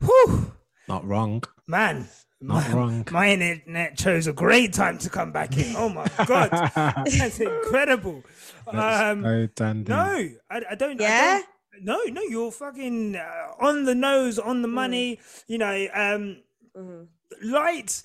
Whew, 0.00 0.52
Not 0.88 1.06
wrong. 1.06 1.42
man. 1.66 2.08
Not 2.40 2.68
my, 2.68 2.74
wrong. 2.74 3.06
My 3.12 3.28
internet 3.30 3.96
chose 3.96 4.26
a 4.26 4.32
great 4.32 4.72
time 4.72 4.98
to 4.98 5.08
come 5.08 5.30
back 5.30 5.56
in. 5.56 5.76
Oh 5.76 5.88
my 5.88 6.08
god, 6.26 6.50
that's 6.74 7.38
incredible. 7.38 8.24
Um, 8.66 9.22
so 9.22 9.46
dandy. 9.54 9.88
no, 9.90 10.28
I, 10.50 10.62
I 10.70 10.74
don't. 10.74 11.00
I 11.00 11.04
Yeah? 11.04 11.34
don't- 11.38 11.46
no, 11.84 12.02
no, 12.10 12.20
you're 12.22 12.50
fucking 12.50 13.16
uh, 13.16 13.52
on 13.60 13.84
the 13.84 13.94
nose, 13.94 14.38
on 14.40 14.60
the 14.62 14.68
money. 14.68 15.20
You 15.46 15.58
know, 15.58 15.86
um, 15.94 16.42
Mhm. 16.76 17.06
light. 17.42 18.02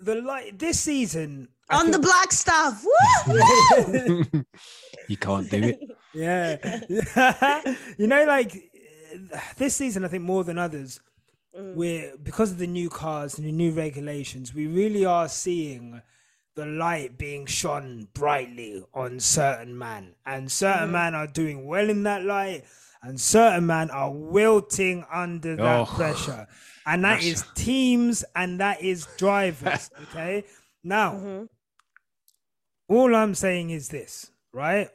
The 0.00 0.16
light 0.16 0.58
this 0.58 0.78
season. 0.80 1.48
I 1.70 1.80
On 1.80 1.90
the 1.90 1.98
black 1.98 2.30
stuff. 2.32 2.84
Woo! 3.26 4.24
you 5.08 5.16
can't 5.16 5.50
do 5.50 5.62
it. 5.62 5.80
Yeah. 6.16 6.80
you 7.98 8.06
know, 8.06 8.24
like 8.24 8.54
uh, 9.34 9.38
this 9.56 9.74
season, 9.74 10.04
I 10.04 10.08
think 10.08 10.22
more 10.22 10.44
than 10.44 10.58
others, 10.58 11.00
Mm. 11.56 11.74
we're 11.76 12.16
because 12.20 12.50
of 12.50 12.58
the 12.58 12.66
new 12.66 12.90
cars 12.90 13.38
and 13.38 13.46
the 13.46 13.52
new 13.52 13.70
regulations, 13.72 14.52
we 14.52 14.66
really 14.66 15.04
are 15.04 15.28
seeing 15.28 16.02
the 16.56 16.66
light 16.66 17.16
being 17.16 17.46
shone 17.46 18.08
brightly 18.12 18.82
on 18.92 19.20
certain 19.20 19.76
man, 19.78 20.14
and 20.26 20.50
certain 20.50 20.84
Mm-hmm. 20.84 20.92
man 20.92 21.14
are 21.14 21.28
doing 21.28 21.64
well 21.64 21.88
in 21.90 22.02
that 22.04 22.24
light, 22.24 22.64
and 23.04 23.20
certain 23.20 23.66
man 23.66 23.88
are 23.90 24.10
wilting 24.10 25.04
under 25.12 25.54
that 25.54 25.80
Oh. 25.80 25.84
pressure, 25.86 26.48
and 26.86 27.04
that 27.04 27.22
is 27.22 27.44
teams 27.54 28.24
and 28.34 28.58
that 28.60 28.82
is 28.82 29.06
drivers. 29.16 29.90
Okay, 30.10 30.44
now 30.82 31.12
Mhm. 31.14 31.48
All 32.88 33.14
I'm 33.14 33.34
saying 33.34 33.70
is 33.70 33.88
this, 33.88 34.30
right? 34.52 34.88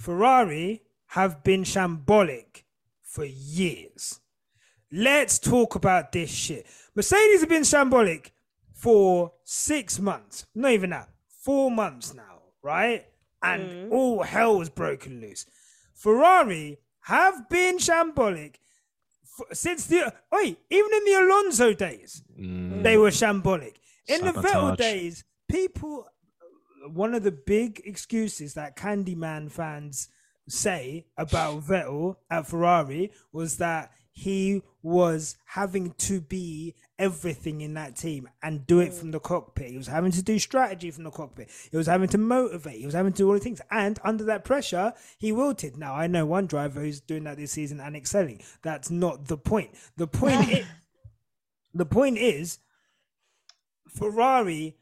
Ferrari 0.00 0.82
have 1.08 1.42
been 1.42 1.64
shambolic 1.64 2.64
for 3.02 3.24
years. 3.24 4.20
Let's 4.92 5.38
talk 5.38 5.74
about 5.74 6.12
this 6.12 6.30
shit. 6.30 6.66
Mercedes 6.94 7.40
have 7.40 7.48
been 7.48 7.62
shambolic 7.62 8.30
for 8.72 9.32
six 9.44 9.98
months, 9.98 10.46
not 10.54 10.72
even 10.72 10.90
that, 10.90 11.08
four 11.42 11.70
months 11.70 12.14
now, 12.14 12.42
right? 12.62 13.06
And 13.42 13.62
mm. 13.62 13.92
all 13.92 14.22
hell 14.22 14.58
was 14.58 14.70
broken 14.70 15.20
loose. 15.20 15.46
Ferrari 15.94 16.78
have 17.02 17.48
been 17.48 17.78
shambolic 17.78 18.56
f- 19.40 19.56
since 19.56 19.86
the 19.86 20.12
wait, 20.32 20.58
even 20.70 20.90
in 20.92 21.04
the 21.04 21.20
Alonso 21.22 21.72
days, 21.72 22.22
mm. 22.38 22.82
they 22.82 22.96
were 22.96 23.10
shambolic. 23.10 23.74
In 24.06 24.24
the 24.24 24.32
Vettel 24.32 24.76
days, 24.76 25.24
people 25.48 26.06
one 26.92 27.14
of 27.14 27.22
the 27.22 27.32
big 27.32 27.82
excuses 27.84 28.54
that 28.54 28.76
Candyman 28.76 29.50
fans 29.50 30.08
say 30.48 31.06
about 31.16 31.62
Vettel 31.62 32.16
at 32.30 32.46
Ferrari 32.46 33.12
was 33.32 33.58
that 33.58 33.90
he 34.18 34.62
was 34.82 35.36
having 35.46 35.92
to 35.92 36.20
be 36.20 36.74
everything 36.98 37.60
in 37.60 37.74
that 37.74 37.94
team 37.94 38.28
and 38.42 38.66
do 38.66 38.80
it 38.80 38.92
from 38.92 39.12
the 39.12 39.20
cockpit. 39.20 39.70
He 39.70 39.76
was 39.76 39.86
having 39.86 40.10
to 40.10 40.22
do 40.22 40.40
strategy 40.40 40.90
from 40.90 41.04
the 41.04 41.12
cockpit. 41.12 41.50
He 41.70 41.76
was 41.76 41.86
having 41.86 42.08
to 42.08 42.18
motivate. 42.18 42.80
He 42.80 42.84
was 42.84 42.94
having 42.94 43.12
to 43.12 43.16
do 43.16 43.28
all 43.28 43.34
the 43.34 43.40
things. 43.40 43.60
And 43.70 43.98
under 44.02 44.24
that 44.24 44.44
pressure, 44.44 44.92
he 45.18 45.30
wilted. 45.30 45.76
Now, 45.76 45.94
I 45.94 46.08
know 46.08 46.26
one 46.26 46.46
driver 46.46 46.80
who's 46.80 47.00
doing 47.00 47.24
that 47.24 47.36
this 47.36 47.52
season 47.52 47.78
and 47.78 47.94
excelling. 47.94 48.42
That's 48.62 48.90
not 48.90 49.26
the 49.26 49.36
point. 49.36 49.70
The 49.96 50.08
point 50.08 50.50
is, 50.50 50.66
the 51.72 51.86
point 51.86 52.18
is, 52.18 52.58
Ferrari, 53.88 54.76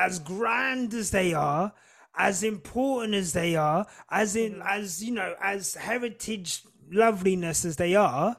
as 0.00 0.18
grand 0.18 0.94
as 0.94 1.10
they 1.10 1.34
are, 1.34 1.72
as 2.16 2.42
important 2.42 3.14
as 3.14 3.32
they 3.34 3.54
are, 3.54 3.86
as 4.10 4.34
in 4.34 4.54
mm. 4.54 4.66
as 4.66 5.04
you 5.04 5.12
know, 5.12 5.34
as 5.40 5.74
heritage 5.74 6.62
loveliness 6.90 7.64
as 7.64 7.76
they 7.76 7.94
are, 7.94 8.36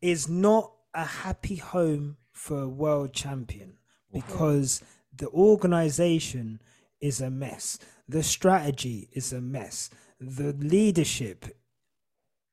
is 0.00 0.28
not 0.28 0.72
a 0.94 1.04
happy 1.04 1.56
home 1.56 2.16
for 2.32 2.62
a 2.62 2.68
world 2.68 3.12
champion 3.12 3.74
because 4.12 4.82
the 5.16 5.28
organization 5.30 6.60
is 7.00 7.20
a 7.20 7.30
mess. 7.30 7.78
The 8.08 8.22
strategy 8.22 9.08
is 9.12 9.32
a 9.32 9.40
mess. 9.40 9.90
The 10.20 10.52
leadership 10.52 11.46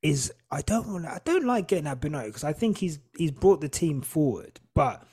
is 0.02 0.34
I 0.50 0.62
don't 0.62 0.88
want 0.88 1.06
I 1.06 1.20
don't 1.24 1.46
like 1.46 1.68
getting 1.68 1.86
at 1.86 2.02
Binotto 2.02 2.26
because 2.26 2.44
I 2.44 2.54
think 2.54 2.80
he's 2.80 2.98
he's 3.16 3.32
brought 3.32 3.62
the 3.62 3.70
team 3.70 4.02
forward, 4.02 4.60
but 4.74 5.04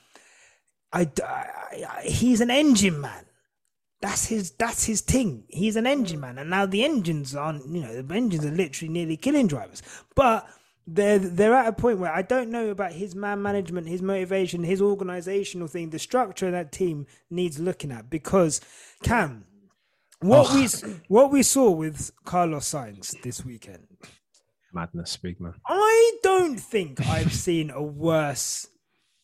I, 0.92 1.10
I- 1.24 1.84
I- 1.88 2.02
he's 2.02 2.40
an 2.40 2.50
engine 2.50 3.00
man. 3.00 3.24
That's 4.00 4.26
his 4.26 4.52
that's 4.52 4.84
his 4.84 5.00
thing. 5.00 5.44
He's 5.48 5.74
an 5.74 5.86
engine 5.86 6.20
man, 6.20 6.38
and 6.38 6.50
now 6.50 6.66
the 6.66 6.84
engines 6.84 7.34
aren't 7.34 7.66
you 7.66 7.80
know 7.80 8.00
the 8.00 8.14
engines 8.14 8.44
are 8.44 8.50
literally 8.50 8.92
nearly 8.92 9.16
killing 9.16 9.46
drivers, 9.46 9.82
but. 10.14 10.48
They're 10.90 11.18
they're 11.18 11.52
at 11.52 11.66
a 11.66 11.72
point 11.74 11.98
where 11.98 12.10
I 12.10 12.22
don't 12.22 12.48
know 12.48 12.70
about 12.70 12.92
his 12.92 13.14
man 13.14 13.42
management, 13.42 13.88
his 13.88 14.00
motivation, 14.00 14.64
his 14.64 14.80
organizational 14.80 15.68
thing. 15.68 15.90
The 15.90 15.98
structure 15.98 16.46
of 16.46 16.52
that 16.52 16.72
team 16.72 17.06
needs 17.28 17.58
looking 17.58 17.92
at 17.92 18.08
because 18.08 18.62
Cam, 19.02 19.44
what 20.20 20.46
oh. 20.48 20.54
we 20.54 20.66
what 21.08 21.30
we 21.30 21.42
saw 21.42 21.70
with 21.70 22.10
Carlos 22.24 22.70
Sainz 22.72 23.14
this 23.20 23.44
weekend, 23.44 23.86
Madness, 24.72 25.18
big 25.18 25.40
man. 25.40 25.52
I 25.66 26.12
don't 26.22 26.58
think 26.58 27.06
I've 27.06 27.34
seen 27.34 27.70
a 27.70 27.82
worse 27.82 28.66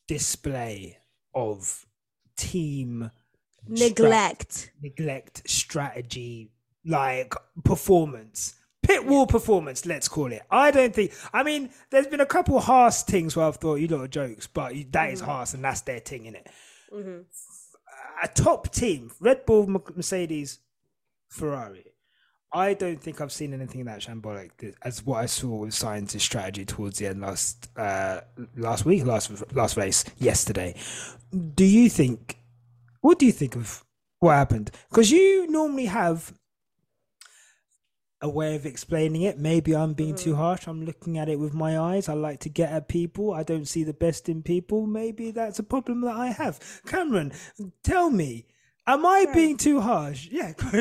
display 0.07 0.98
of 1.35 1.87
team 2.37 3.11
Neglect. 3.66 4.70
neglect 4.83 5.49
strategy 5.49 6.51
like 6.85 7.35
performance. 7.64 8.55
Pit 8.83 9.07
wall 9.07 9.27
performance 9.27 9.87
let's 9.87 10.09
call 10.09 10.31
it. 10.31 10.42
I 10.51 10.70
don't 10.70 10.94
think 10.94 11.12
i 11.33 11.42
mean 11.42 11.70
there's 11.90 12.07
been 12.07 12.20
a 12.20 12.27
couple 12.27 12.61
harsh 12.61 13.03
things 13.03 13.35
where 13.35 13.47
i've 13.47 13.57
thought 13.57 13.77
you 13.77 13.88
lot 13.88 14.03
are 14.03 14.09
jokes 14.09 14.47
but 14.47 14.75
you- 14.75 14.85
that 14.90 15.11
is 15.11 15.23
mm-hmm. 15.23 15.31
harsh 15.31 15.55
and 15.55 15.64
that's 15.64 15.81
their 15.83 16.01
thing 16.01 16.27
in 16.27 16.35
it 16.35 16.47
mm-hmm. 16.92 17.20
a 18.23 18.29
top 18.29 18.70
team 18.70 19.11
red 19.20 19.47
bull 19.47 19.66
mercedes 19.66 20.59
ferrari 21.29 21.85
I 22.54 22.74
don't 22.74 23.00
think 23.00 23.20
I've 23.20 23.32
seen 23.32 23.52
anything 23.52 23.84
that 23.86 23.98
shambolic 23.98 24.76
as 24.82 25.04
what 25.04 25.16
I 25.18 25.26
saw 25.26 25.56
with 25.56 25.74
Sainz's 25.74 26.22
strategy 26.22 26.64
towards 26.64 27.00
the 27.00 27.08
end 27.08 27.20
last 27.20 27.68
uh, 27.76 28.20
last 28.56 28.84
week, 28.84 29.04
last 29.04 29.52
last 29.52 29.76
race, 29.76 30.04
yesterday. 30.18 30.76
Do 31.32 31.64
you 31.64 31.90
think? 31.90 32.38
What 33.00 33.18
do 33.18 33.26
you 33.26 33.32
think 33.32 33.56
of 33.56 33.84
what 34.20 34.34
happened? 34.34 34.70
Because 34.88 35.10
you 35.10 35.48
normally 35.48 35.86
have 35.86 36.32
a 38.20 38.28
way 38.28 38.54
of 38.54 38.64
explaining 38.64 39.22
it. 39.22 39.36
Maybe 39.36 39.74
I'm 39.74 39.92
being 39.92 40.14
too 40.14 40.36
harsh. 40.36 40.68
I'm 40.68 40.84
looking 40.84 41.18
at 41.18 41.28
it 41.28 41.40
with 41.40 41.52
my 41.52 41.78
eyes. 41.78 42.08
I 42.08 42.14
like 42.14 42.38
to 42.40 42.48
get 42.48 42.72
at 42.72 42.88
people. 42.88 43.34
I 43.34 43.42
don't 43.42 43.66
see 43.66 43.82
the 43.82 43.92
best 43.92 44.28
in 44.28 44.42
people. 44.42 44.86
Maybe 44.86 45.32
that's 45.32 45.58
a 45.58 45.64
problem 45.64 46.02
that 46.02 46.16
I 46.16 46.28
have. 46.28 46.60
Cameron, 46.86 47.32
tell 47.82 48.10
me. 48.10 48.46
Am 48.87 49.07
I 49.07 49.27
being 49.33 49.57
too 49.57 49.81
harsh? 49.81 50.29
Yeah. 50.31 50.53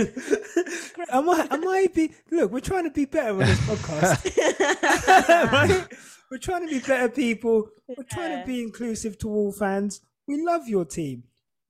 am 1.09 1.29
I? 1.29 1.47
Am 1.49 1.67
I 1.67 1.87
be? 1.93 2.13
Look, 2.31 2.51
we're 2.51 2.59
trying 2.59 2.83
to 2.83 2.89
be 2.89 3.05
better 3.05 3.31
on 3.31 3.39
this 3.39 3.59
podcast. 3.67 5.51
right? 5.51 5.87
We're 6.29 6.37
trying 6.37 6.67
to 6.67 6.73
be 6.73 6.79
better 6.79 7.07
people. 7.07 7.69
We're 7.87 8.03
trying 8.03 8.41
to 8.41 8.45
be 8.45 8.61
inclusive 8.61 9.17
to 9.19 9.29
all 9.29 9.51
fans. 9.53 10.01
We 10.27 10.43
love 10.43 10.67
your 10.67 10.83
team. 10.83 11.23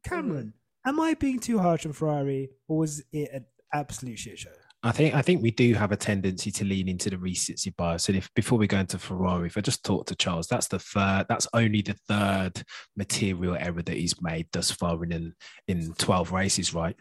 Cameron, 0.04 0.54
mm-hmm. 0.86 0.90
am 0.90 1.00
I 1.00 1.14
being 1.14 1.40
too 1.40 1.60
harsh 1.60 1.86
on 1.86 1.94
Ferrari, 1.94 2.50
or 2.68 2.80
was 2.80 3.04
it 3.12 3.30
an 3.32 3.46
absolute 3.72 4.18
shit 4.18 4.40
show? 4.40 4.50
I 4.86 4.92
think 4.92 5.16
I 5.16 5.22
think 5.22 5.42
we 5.42 5.52
do 5.52 5.74
have 5.76 5.94
a 5.94 5.96
tendency 5.96 6.52
to 6.52 6.66
lean 6.66 6.90
into 6.90 7.10
the 7.10 7.18
recency 7.18 7.70
bias. 7.78 8.10
And 8.10 8.18
if 8.18 8.34
before 8.34 8.58
we 8.58 8.68
go 8.68 8.80
into 8.80 9.00
Ferrari, 9.00 9.48
if 9.48 9.58
I 9.58 9.62
just 9.62 9.86
talk 9.86 10.06
to 10.08 10.16
Charles, 10.16 10.48
that's 10.48 10.68
the 10.68 10.80
third, 10.80 11.26
that's 11.30 11.48
only 11.54 11.82
the 11.82 11.96
third 12.08 12.62
material 12.98 13.56
error 13.56 13.82
that 13.82 13.96
he's 13.96 14.22
made 14.22 14.48
thus 14.52 14.72
far 14.72 15.02
in 15.06 15.34
in 15.68 15.94
twelve 15.94 16.32
races, 16.34 16.74
right? 16.74 16.96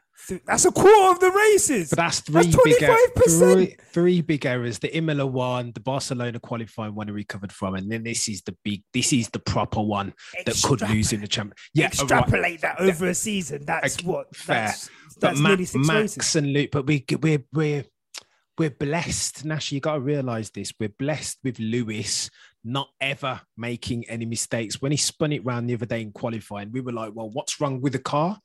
That's 0.47 0.65
a 0.65 0.71
quarter 0.71 1.11
of 1.11 1.19
the 1.19 1.33
races. 1.33 1.91
But 1.91 1.97
that's 1.97 2.21
That's 2.21 2.47
three 2.47 2.77
big 2.79 2.83
er- 2.89 2.97
25%. 3.17 3.53
three, 3.55 3.77
three 3.93 4.21
big 4.21 4.47
errors. 4.47 4.79
The 4.79 4.97
Imola 4.97 5.27
one, 5.27 5.73
the 5.73 5.81
Barcelona 5.81 6.39
qualifying 6.39 6.95
one, 6.95 7.09
he 7.09 7.13
recovered 7.13 7.51
from, 7.51 7.75
and 7.75 7.91
then 7.91 8.05
this 8.05 8.29
is 8.29 8.41
the 8.43 8.55
big, 8.63 8.85
this 8.95 9.13
is 9.13 9.29
the 9.31 9.41
proper 9.41 9.81
one 9.81 10.15
that 10.47 10.55
could 10.63 10.81
lose 10.89 11.13
in 11.13 11.23
the 11.23 11.27
champ. 11.27 11.55
Yeah, 11.75 11.87
all 11.87 11.89
right. 11.89 11.93
Extrapolate 12.21 12.61
that 12.61 12.81
over 12.81 13.07
a 13.07 13.15
season. 13.15 13.65
That's 13.67 13.97
Ex- 13.97 14.05
what. 14.05 14.37
fair. 14.37 14.67
That's, 14.67 14.91
that's 15.23 15.41
Ma- 15.41 15.51
nearly 15.51 15.65
six 15.65 15.87
Max 15.87 16.17
races. 16.19 16.37
and 16.37 16.53
Luke, 16.53 16.71
but 16.73 16.87
we 16.87 17.05
we're 17.21 17.45
we're 17.53 17.85
we're 18.59 18.71
blessed, 18.71 19.45
Nash. 19.45 19.73
You 19.73 19.81
got 19.81 19.95
to 19.95 20.01
realize 20.01 20.51
this. 20.51 20.73
We're 20.79 20.91
blessed 20.91 21.39
with 21.43 21.59
Lewis 21.59 22.31
not 22.65 22.91
ever 23.01 23.41
making 23.57 24.09
any 24.09 24.27
mistakes. 24.27 24.81
When 24.81 24.93
he 24.93 24.99
spun 24.99 25.33
it 25.33 25.45
round 25.45 25.69
the 25.69 25.75
other 25.75 25.87
day 25.87 26.03
in 26.03 26.13
qualifying, 26.13 26.71
we 26.71 26.81
were 26.81 26.93
like, 26.93 27.13
"Well, 27.15 27.31
what's 27.31 27.61
wrong 27.61 27.81
with 27.81 27.95
the 27.95 27.99
car?" 27.99 28.39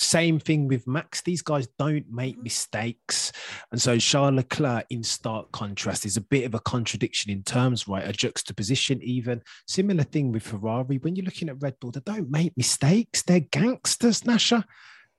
Same 0.00 0.38
thing 0.38 0.68
with 0.68 0.86
Max. 0.86 1.22
These 1.22 1.42
guys 1.42 1.66
don't 1.76 2.08
make 2.08 2.36
mm-hmm. 2.36 2.44
mistakes, 2.44 3.32
and 3.72 3.82
so 3.82 3.98
Charles 3.98 4.36
Leclerc, 4.36 4.86
in 4.90 5.02
stark 5.02 5.50
contrast, 5.50 6.06
is 6.06 6.16
a 6.16 6.22
bit 6.22 6.44
of 6.44 6.54
a 6.54 6.60
contradiction 6.60 7.32
in 7.32 7.42
terms, 7.42 7.88
right? 7.88 8.08
A 8.08 8.12
juxtaposition, 8.12 9.02
even 9.02 9.42
similar 9.66 10.04
thing 10.04 10.30
with 10.30 10.44
Ferrari. 10.44 10.98
When 10.98 11.16
you're 11.16 11.24
looking 11.24 11.48
at 11.48 11.60
Red 11.60 11.80
Bull, 11.80 11.90
they 11.90 12.00
don't 12.04 12.30
make 12.30 12.56
mistakes. 12.56 13.22
They're 13.22 13.40
gangsters, 13.40 14.24
Nasha 14.24 14.64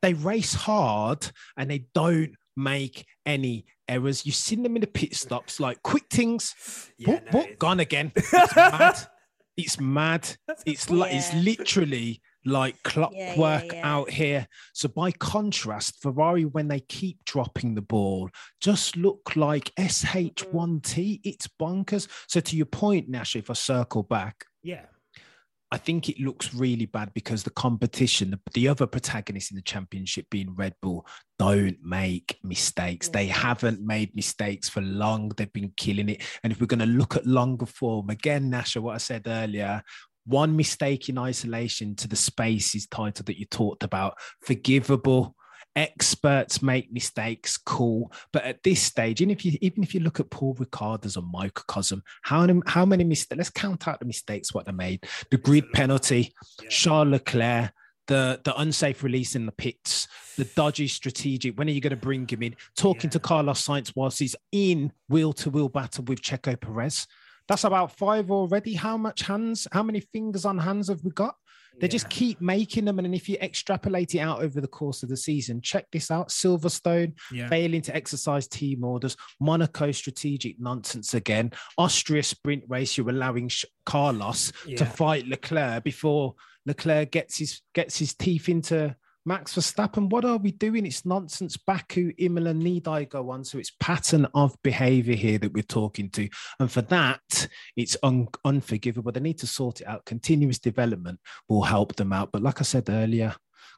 they 0.01 0.13
race 0.13 0.53
hard 0.53 1.29
and 1.57 1.69
they 1.69 1.85
don't 1.93 2.33
make 2.55 3.05
any 3.25 3.65
errors. 3.87 4.25
You've 4.25 4.35
seen 4.35 4.63
them 4.63 4.75
in 4.75 4.81
the 4.81 4.87
pit 4.87 5.15
stops, 5.15 5.59
like 5.59 5.81
quick 5.83 6.05
things. 6.09 6.55
Yeah, 6.97 7.13
what, 7.13 7.33
no, 7.33 7.39
what? 7.39 7.59
Gone 7.59 7.79
again. 7.79 8.11
It's 8.31 8.55
mad. 8.55 9.07
It's 9.57 9.79
mad. 9.79 10.37
It's 10.65 10.89
like 10.89 11.13
it's 11.13 11.33
literally 11.33 12.21
like 12.45 12.81
clockwork 12.83 13.73
yeah. 13.73 13.81
out 13.83 14.09
here. 14.09 14.47
So 14.73 14.87
by 14.87 15.11
contrast, 15.11 16.01
Ferrari, 16.01 16.45
when 16.45 16.67
they 16.67 16.79
keep 16.79 17.23
dropping 17.25 17.75
the 17.75 17.81
ball, 17.81 18.29
just 18.61 18.95
look 18.95 19.35
like 19.35 19.73
SH1T. 19.75 20.81
Mm-hmm. 20.81 21.29
It's 21.29 21.47
bonkers. 21.59 22.07
So 22.27 22.39
to 22.39 22.55
your 22.55 22.65
point, 22.65 23.09
Nash, 23.09 23.35
if 23.35 23.49
I 23.49 23.53
circle 23.53 24.03
back, 24.03 24.45
Yeah. 24.63 24.85
I 25.71 25.77
think 25.77 26.09
it 26.09 26.19
looks 26.19 26.53
really 26.53 26.87
bad 26.87 27.13
because 27.13 27.43
the 27.43 27.51
competition, 27.51 28.31
the, 28.31 28.39
the 28.53 28.67
other 28.67 28.87
protagonists 28.87 29.51
in 29.51 29.55
the 29.55 29.61
championship 29.61 30.25
being 30.31 30.55
Red 30.55 30.73
Bull, 30.81 31.05
don't 31.37 31.77
make 31.83 32.39
mistakes. 32.43 33.07
They 33.07 33.27
haven't 33.27 33.79
made 33.79 34.15
mistakes 34.15 34.67
for 34.67 34.81
long. 34.81 35.29
They've 35.29 35.53
been 35.53 35.73
killing 35.77 36.09
it. 36.09 36.23
And 36.43 36.51
if 36.51 36.59
we're 36.59 36.67
going 36.67 36.79
to 36.79 36.85
look 36.87 37.15
at 37.15 37.27
longer 37.27 37.67
form, 37.67 38.09
again, 38.09 38.49
Nasha, 38.49 38.81
what 38.81 38.95
I 38.95 38.97
said 38.97 39.23
earlier, 39.27 39.83
one 40.25 40.55
mistake 40.55 41.07
in 41.07 41.17
isolation 41.17 41.95
to 41.97 42.07
the 42.07 42.15
spaces 42.15 42.87
title 42.87 43.23
that 43.25 43.39
you 43.39 43.45
talked 43.45 43.83
about, 43.83 44.15
forgivable. 44.41 45.35
Experts 45.75 46.61
make 46.61 46.91
mistakes, 46.91 47.57
cool. 47.57 48.11
But 48.33 48.43
at 48.43 48.63
this 48.63 48.81
stage, 48.81 49.21
even 49.21 49.31
if 49.31 49.45
you 49.45 49.57
even 49.61 49.83
if 49.83 49.93
you 49.93 50.01
look 50.01 50.19
at 50.19 50.29
Paul 50.29 50.55
Ricard 50.55 51.05
as 51.05 51.15
a 51.15 51.21
microcosm, 51.21 52.03
how 52.21 52.45
many 52.45 52.61
how 52.65 52.85
many 52.85 53.03
mistakes? 53.03 53.37
Let's 53.37 53.49
count 53.49 53.87
out 53.87 53.99
the 53.99 54.05
mistakes 54.05 54.53
what 54.53 54.65
they 54.65 54.71
made. 54.71 55.05
The 55.31 55.37
grid 55.37 55.71
penalty, 55.73 56.33
Charles 56.69 57.09
Leclerc, 57.09 57.71
the 58.07 58.41
the 58.43 58.59
unsafe 58.59 59.03
release 59.03 59.35
in 59.35 59.45
the 59.45 59.51
pits, 59.51 60.07
the 60.35 60.45
dodgy 60.45 60.87
strategic. 60.87 61.57
When 61.57 61.69
are 61.69 61.71
you 61.71 61.81
going 61.81 61.91
to 61.91 61.95
bring 61.95 62.27
him 62.27 62.43
in? 62.43 62.55
Talking 62.75 63.09
to 63.11 63.19
Carlos 63.19 63.65
Sainz 63.65 63.93
whilst 63.95 64.19
he's 64.19 64.35
in 64.51 64.91
wheel 65.07 65.31
to 65.33 65.49
wheel 65.49 65.69
battle 65.69 66.03
with 66.05 66.21
Checo 66.21 66.59
Perez. 66.59 67.07
That's 67.47 67.63
about 67.63 67.95
five 67.95 68.29
already. 68.31 68.73
How 68.73 68.97
much 68.97 69.21
hands? 69.21 69.67
How 69.71 69.83
many 69.83 70.01
fingers 70.01 70.45
on 70.45 70.57
hands 70.57 70.89
have 70.89 71.03
we 71.03 71.11
got? 71.11 71.35
They 71.79 71.87
just 71.87 72.09
keep 72.09 72.41
making 72.41 72.85
them. 72.85 72.99
And 72.99 73.13
if 73.15 73.29
you 73.29 73.37
extrapolate 73.41 74.15
it 74.15 74.19
out 74.19 74.41
over 74.41 74.59
the 74.61 74.67
course 74.67 75.03
of 75.03 75.09
the 75.09 75.17
season, 75.17 75.61
check 75.61 75.85
this 75.91 76.11
out 76.11 76.29
Silverstone 76.29 77.13
Yeah. 77.31 77.47
failing 77.49 77.81
to 77.83 77.95
exercise 77.95 78.47
team 78.47 78.83
orders, 78.83 79.15
Monaco 79.39 79.91
strategic 79.91 80.59
nonsense 80.59 81.13
again, 81.13 81.51
Austria 81.77 82.23
sprint 82.23 82.63
race, 82.67 82.97
you're 82.97 83.09
allowing 83.09 83.49
Carlos 83.85 84.51
to 84.77 84.85
fight 84.85 85.27
Leclerc 85.27 85.83
before 85.83 86.35
Leclerc 86.65 87.11
gets 87.11 87.37
his 87.37 87.61
gets 87.73 87.97
his 87.97 88.13
teeth 88.13 88.49
into 88.49 88.95
Max 89.29 89.53
Verstappen, 89.53 90.09
what 90.09 90.25
are 90.25 90.37
we 90.37 90.51
doing? 90.51 90.87
It's 90.87 91.05
nonsense. 91.05 91.55
Baku, 91.55 92.11
Imola, 92.17 92.51
need 92.51 92.87
I 92.87 93.03
go 93.03 93.29
on? 93.29 93.43
So 93.43 93.59
it's 93.59 93.71
pattern 93.79 94.25
of 94.33 94.59
behavior 94.63 95.15
here 95.15 95.37
that 95.37 95.53
we're 95.53 95.61
talking 95.61 96.09
to. 96.09 96.27
And 96.59 96.71
for 96.71 96.81
that, 96.81 97.47
it's 97.75 97.95
un- 98.01 98.29
unforgivable. 98.43 99.11
They 99.11 99.19
need 99.19 99.37
to 99.37 99.45
sort 99.45 99.81
it 99.81 99.87
out. 99.87 100.03
Continuous 100.05 100.57
development 100.57 101.19
will 101.47 101.61
help 101.61 101.95
them 101.95 102.11
out. 102.11 102.31
But 102.31 102.41
like 102.41 102.59
I 102.59 102.63
said 102.63 102.89
earlier, 102.89 103.35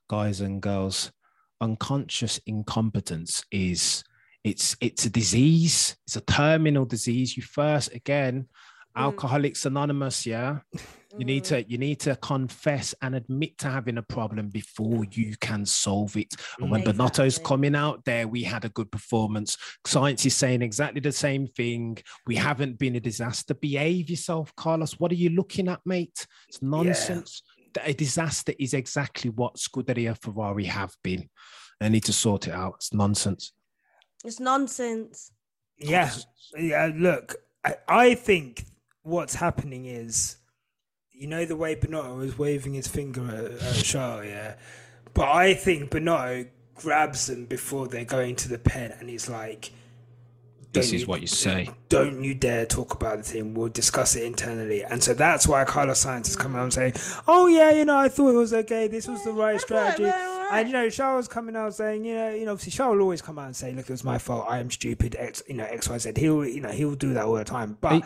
guys 0.10 0.40
and 0.40 0.62
girls, 0.62 1.12
unconscious 1.60 2.40
incompetence 2.46 3.44
is 3.52 4.06
it's 4.46 4.78
it's 4.80 5.06
a 5.06 5.10
disease. 5.10 5.98
It's 6.08 6.16
a 6.16 6.22
terminal 6.22 6.86
disease. 6.86 7.36
You 7.36 7.44
first 7.44 7.94
again. 7.94 8.48
Mm. 8.96 9.02
Alcoholics 9.02 9.66
Anonymous, 9.66 10.26
yeah. 10.26 10.60
You 11.18 11.26
need 11.26 11.44
to 11.46 11.56
mm. 11.56 11.70
you 11.70 11.78
need 11.78 12.00
to 12.02 12.16
confess 12.18 12.96
and 13.02 13.16
admit 13.16 13.58
to 13.60 13.70
having 13.70 13.98
a 13.98 14.02
problem 14.02 14.48
before 14.50 15.06
you 15.12 15.36
can 15.42 15.66
solve 15.66 16.16
it. 16.16 16.34
And 16.60 16.72
when 16.72 16.84
Binotto's 16.84 17.38
Exactly. 17.38 17.48
coming 17.48 17.76
out 17.76 18.06
there, 18.06 18.28
we 18.28 18.44
had 18.44 18.64
a 18.66 18.70
good 18.70 18.92
performance. 18.92 19.58
Sainz 19.86 20.26
is 20.26 20.36
saying 20.36 20.62
exactly 20.62 21.02
the 21.02 21.12
same 21.12 21.48
thing. 21.48 21.98
We 22.26 22.36
haven't 22.36 22.80
been 22.80 22.96
a 22.96 23.00
disaster. 23.02 23.54
Behave 23.54 24.10
yourself, 24.10 24.56
Carlos. 24.56 25.00
What 25.00 25.12
are 25.12 25.16
you 25.16 25.30
looking 25.30 25.68
at, 25.68 25.82
mate? 25.86 26.26
It's 26.48 26.62
nonsense. 26.62 27.44
A 27.84 27.94
disaster 27.94 28.54
is 28.60 28.74
exactly 28.74 29.32
what 29.32 29.56
Scuderia 29.56 30.18
Ferrari 30.22 30.66
have 30.66 30.94
been. 31.04 31.30
They 31.80 31.90
need 31.90 32.04
to 32.06 32.14
sort 32.14 32.48
it 32.48 32.54
out. 32.54 32.76
It's 32.78 32.94
nonsense. 32.94 33.54
It's 34.24 34.40
nonsense. 34.40 35.32
Yeah, 35.78 36.12
yeah. 36.58 36.92
Look, 36.96 37.36
I, 37.66 37.76
I 37.88 38.16
think 38.16 38.66
what's 39.04 39.36
happening 39.36 39.86
is, 39.86 40.38
you 41.12 41.28
know, 41.28 41.46
the 41.46 41.56
way 41.56 41.76
Binotto 41.76 42.18
was 42.18 42.38
waving 42.38 42.74
his 42.74 42.88
finger 42.88 43.28
at, 43.30 43.62
at 43.62 43.84
Charles, 43.84 44.26
yeah. 44.26 44.56
But 45.14 45.30
I 45.30 45.54
think 45.54 45.92
Binotto 45.92 46.48
grabs 46.76 47.28
them 47.28 47.46
before 47.46 47.88
they're 47.88 48.06
going 48.06 48.36
to 48.38 48.50
the 48.50 48.58
pen, 48.60 48.94
and 49.00 49.10
he's 49.10 49.30
like, 49.30 49.72
This 50.74 50.88
"Don't 50.88 50.96
is 50.96 51.08
what 51.08 51.22
you 51.22 51.28
say." 51.28 51.70
Don't 51.90 52.24
you 52.24 52.34
dare 52.34 52.66
talk 52.66 52.94
about 52.94 53.18
the 53.18 53.24
team. 53.24 53.54
We'll 53.54 53.70
discuss 53.70 54.16
it 54.16 54.24
internally. 54.24 54.84
And 54.84 55.04
so 55.04 55.14
that's 55.14 55.48
why 55.48 55.66
Carlos 55.66 56.04
Sainz 56.06 56.28
has 56.28 56.36
come 56.36 56.56
out 56.56 56.64
and 56.64 56.74
saying, 56.74 56.94
"Oh 57.28 57.48
yeah, 57.48 57.72
you 57.72 57.86
know, 57.86 57.98
I 57.98 58.10
thought 58.10 58.30
it 58.30 58.38
was 58.38 58.54
okay. 58.54 58.88
This 58.88 59.08
was 59.08 59.24
the 59.24 59.34
right 59.34 59.60
strategy." 59.68 60.12
And 60.52 60.68
you 60.68 60.74
know, 60.74 60.90
Charles 60.90 61.28
coming 61.28 61.56
out 61.56 61.76
saying, 61.76 62.04
you 62.06 62.14
know, 62.16 62.30
you 62.34 62.46
know, 62.46 62.52
obviously 62.52 62.72
Charles 62.72 62.96
will 62.96 63.04
always 63.04 63.22
come 63.22 63.38
out 63.38 63.46
and 63.46 63.56
say, 63.56 63.74
"Look, 63.74 63.86
it 63.90 63.92
was 63.92 64.04
my 64.04 64.18
fault. 64.18 64.46
I 64.50 64.60
am 64.60 64.72
stupid." 64.72 65.16
X, 65.20 65.44
you 65.48 65.56
know, 65.56 65.66
X, 65.66 65.90
Y, 65.90 65.98
Z. 65.98 66.14
He'll, 66.16 66.46
you 66.46 66.62
know, 66.62 66.72
he'll 66.72 66.96
do 66.96 67.14
that 67.14 67.26
all 67.26 67.36
the 67.36 67.44
time. 67.44 67.78
But 67.82 68.04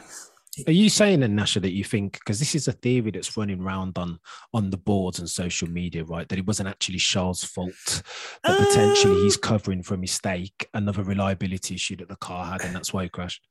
Are 0.68 0.72
you 0.72 0.90
saying 0.90 1.20
then, 1.20 1.36
Nasha, 1.36 1.60
that 1.60 1.74
you 1.74 1.84
think 1.84 2.14
because 2.14 2.40
this 2.40 2.56
is 2.56 2.68
a 2.68 2.72
theory 2.72 3.12
that's 3.12 3.36
running 3.36 3.62
round 3.62 3.98
on 3.98 4.20
on 4.54 4.70
the 4.70 4.78
boards 4.78 5.20
and 5.20 5.30
social 5.30 5.70
media, 5.70 6.04
right? 6.06 6.28
That 6.28 6.40
it 6.40 6.48
wasn't 6.48 6.70
actually 6.70 7.00
Charles' 7.00 7.44
fault, 7.44 8.04
that 8.44 8.58
potentially 8.58 9.22
he's 9.24 9.38
covering 9.38 9.84
for 9.84 9.96
a 9.96 9.98
mistake, 9.98 10.68
another 10.74 11.04
reliability 11.04 11.76
issue 11.76 11.98
that 11.98 12.08
the 12.08 12.16
car 12.16 12.46
had, 12.46 12.62
and 12.62 12.76
that's 12.76 12.94
why 12.94 13.04
he 13.04 13.10
crashed. 13.10 13.46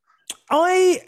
I 0.51 1.01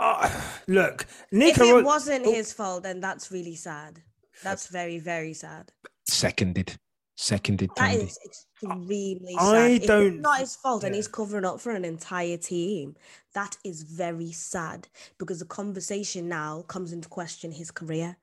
uh, 0.00 0.30
look, 0.66 1.06
If 1.30 1.60
it 1.60 1.84
wasn't 1.84 2.24
his 2.24 2.52
fault, 2.52 2.84
then 2.84 3.00
that's 3.00 3.30
really 3.30 3.54
sad. 3.54 4.02
That's 4.42 4.68
very, 4.68 4.98
very 4.98 5.34
sad. 5.34 5.70
Seconded, 6.08 6.78
seconded. 7.20 7.70
That 7.76 7.96
Thandie. 7.96 8.04
is 8.04 8.18
extremely 8.24 9.34
I 9.38 9.52
sad. 9.52 9.70
If 9.82 9.86
don't- 9.86 10.06
it's 10.14 10.22
not 10.22 10.38
his 10.40 10.56
fault 10.56 10.84
and 10.84 10.94
yeah. 10.94 10.98
he's 10.98 11.08
covering 11.08 11.44
up 11.44 11.60
for 11.60 11.70
an 11.72 11.84
entire 11.84 12.36
team. 12.36 12.96
That 13.34 13.56
is 13.64 13.82
very 13.82 14.32
sad 14.32 14.88
because 15.18 15.38
the 15.38 15.44
conversation 15.44 16.28
now 16.28 16.62
comes 16.62 16.92
into 16.92 17.08
question 17.08 17.52
his 17.52 17.70
career. 17.70 18.16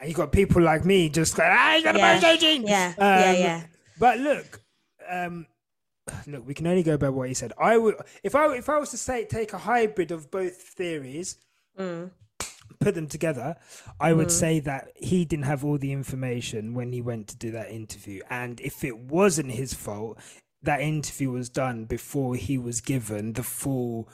and 0.00 0.08
you 0.08 0.14
got 0.14 0.32
people 0.32 0.62
like 0.62 0.84
me 0.86 1.08
just 1.10 1.36
going, 1.36 1.50
"Ah, 1.52 1.72
he's 1.74 1.84
got 1.84 1.94
a 1.94 1.98
Yeah, 1.98 2.14
Mercedes 2.14 2.42
engine." 2.42 2.66
yeah, 2.68 2.94
yeah, 2.98 3.30
Um, 3.30 3.36
yeah. 3.36 3.66
But 3.98 4.18
look, 4.18 4.60
um, 5.08 5.46
look, 6.26 6.46
we 6.46 6.54
can 6.54 6.66
only 6.66 6.82
go 6.82 6.96
by 6.96 7.10
what 7.10 7.28
he 7.28 7.34
said. 7.34 7.52
I 7.58 7.76
would, 7.76 7.96
if 8.22 8.34
I 8.34 8.54
if 8.56 8.68
I 8.70 8.78
was 8.78 8.90
to 8.90 8.96
say 8.96 9.24
take 9.26 9.52
a 9.52 9.58
hybrid 9.58 10.10
of 10.10 10.30
both 10.30 10.56
theories, 10.56 11.36
Mm. 11.78 12.10
Put 12.80 12.94
them 12.94 13.06
together, 13.06 13.56
I 14.00 14.12
would 14.12 14.30
say 14.30 14.60
that 14.60 14.92
he 14.96 15.24
didn't 15.24 15.44
have 15.46 15.64
all 15.64 15.78
the 15.78 15.92
information 15.92 16.74
when 16.74 16.92
he 16.92 17.00
went 17.00 17.28
to 17.28 17.36
do 17.36 17.50
that 17.52 17.70
interview, 17.70 18.22
and 18.30 18.60
if 18.60 18.84
it 18.84 18.98
wasn't 18.98 19.52
his 19.52 19.74
fault, 19.74 20.18
that 20.62 20.80
interview 20.80 21.30
was 21.30 21.48
done 21.48 21.84
before 21.84 22.34
he 22.34 22.58
was 22.58 22.80
given 22.80 23.34
the 23.34 23.42
full. 23.42 24.08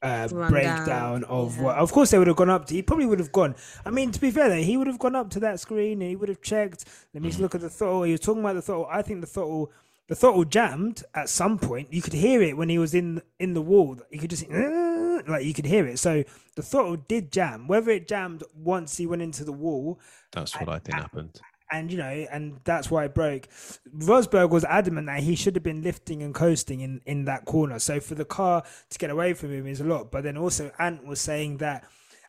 Uh, 0.00 0.28
breakdown 0.28 1.24
of 1.24 1.56
yeah. 1.56 1.62
what 1.64 1.76
of 1.76 1.90
course 1.90 2.12
they 2.12 2.18
would 2.18 2.28
have 2.28 2.36
gone 2.36 2.48
up 2.48 2.64
to 2.64 2.72
he 2.72 2.82
probably 2.82 3.04
would 3.04 3.18
have 3.18 3.32
gone 3.32 3.52
i 3.84 3.90
mean 3.90 4.12
to 4.12 4.20
be 4.20 4.30
fair 4.30 4.48
though, 4.48 4.54
he 4.62 4.76
would 4.76 4.86
have 4.86 5.00
gone 5.00 5.16
up 5.16 5.28
to 5.28 5.40
that 5.40 5.58
screen 5.58 6.00
and 6.00 6.08
he 6.08 6.14
would 6.14 6.28
have 6.28 6.40
checked. 6.40 6.84
Let 7.12 7.20
me 7.24 7.30
just 7.30 7.40
look 7.40 7.56
at 7.56 7.60
the 7.60 7.68
throttle. 7.68 8.04
He 8.04 8.12
was 8.12 8.20
talking 8.20 8.42
about 8.42 8.54
the 8.54 8.62
throttle. 8.62 8.86
I 8.88 9.02
think 9.02 9.22
the 9.22 9.26
throttle 9.26 9.72
the 10.08 10.14
throttle 10.14 10.44
jammed 10.44 11.04
at 11.14 11.28
some 11.28 11.58
point. 11.58 11.92
You 11.92 12.00
could 12.02 12.14
hear 12.14 12.42
it 12.42 12.56
when 12.56 12.68
he 12.68 12.78
was 12.78 12.94
in 12.94 13.22
in 13.38 13.54
the 13.54 13.62
wall. 13.62 13.98
You 14.10 14.18
could 14.18 14.30
just 14.30 14.44
"Uh," 14.44 14.87
like 15.28 15.44
you 15.44 15.54
could 15.54 15.66
hear 15.66 15.86
it 15.86 15.98
so 15.98 16.22
the 16.56 16.62
throttle 16.62 16.96
did 16.96 17.30
jam 17.32 17.66
whether 17.68 17.90
it 17.90 18.08
jammed 18.08 18.42
once 18.54 18.96
he 18.96 19.06
went 19.06 19.22
into 19.22 19.44
the 19.44 19.52
wall 19.52 19.98
That's 20.32 20.54
what 20.58 20.68
I 20.68 20.78
think 20.78 20.96
happened. 20.96 21.40
and 21.70 21.90
you 21.92 21.98
know, 21.98 22.26
and 22.32 22.58
that's 22.64 22.90
why 22.90 23.04
it 23.04 23.14
broke. 23.14 23.46
Rosberg 23.94 24.48
was 24.50 24.64
adamant 24.64 25.06
that 25.06 25.20
he 25.22 25.36
should 25.36 25.54
have 25.54 25.62
been 25.62 25.82
lifting 25.82 26.22
and 26.22 26.34
coasting 26.34 26.80
in 26.80 27.00
in 27.04 27.26
that 27.26 27.44
corner. 27.44 27.78
So 27.78 28.00
for 28.00 28.14
the 28.14 28.24
car 28.24 28.62
to 28.90 28.98
get 28.98 29.10
away 29.10 29.34
from 29.34 29.52
him 29.52 29.66
is 29.66 29.80
a 29.80 29.84
lot. 29.84 30.10
But 30.10 30.24
then 30.24 30.36
also 30.38 30.70
Ant 30.78 31.04
was 31.06 31.20
saying 31.20 31.58
that 31.58 31.84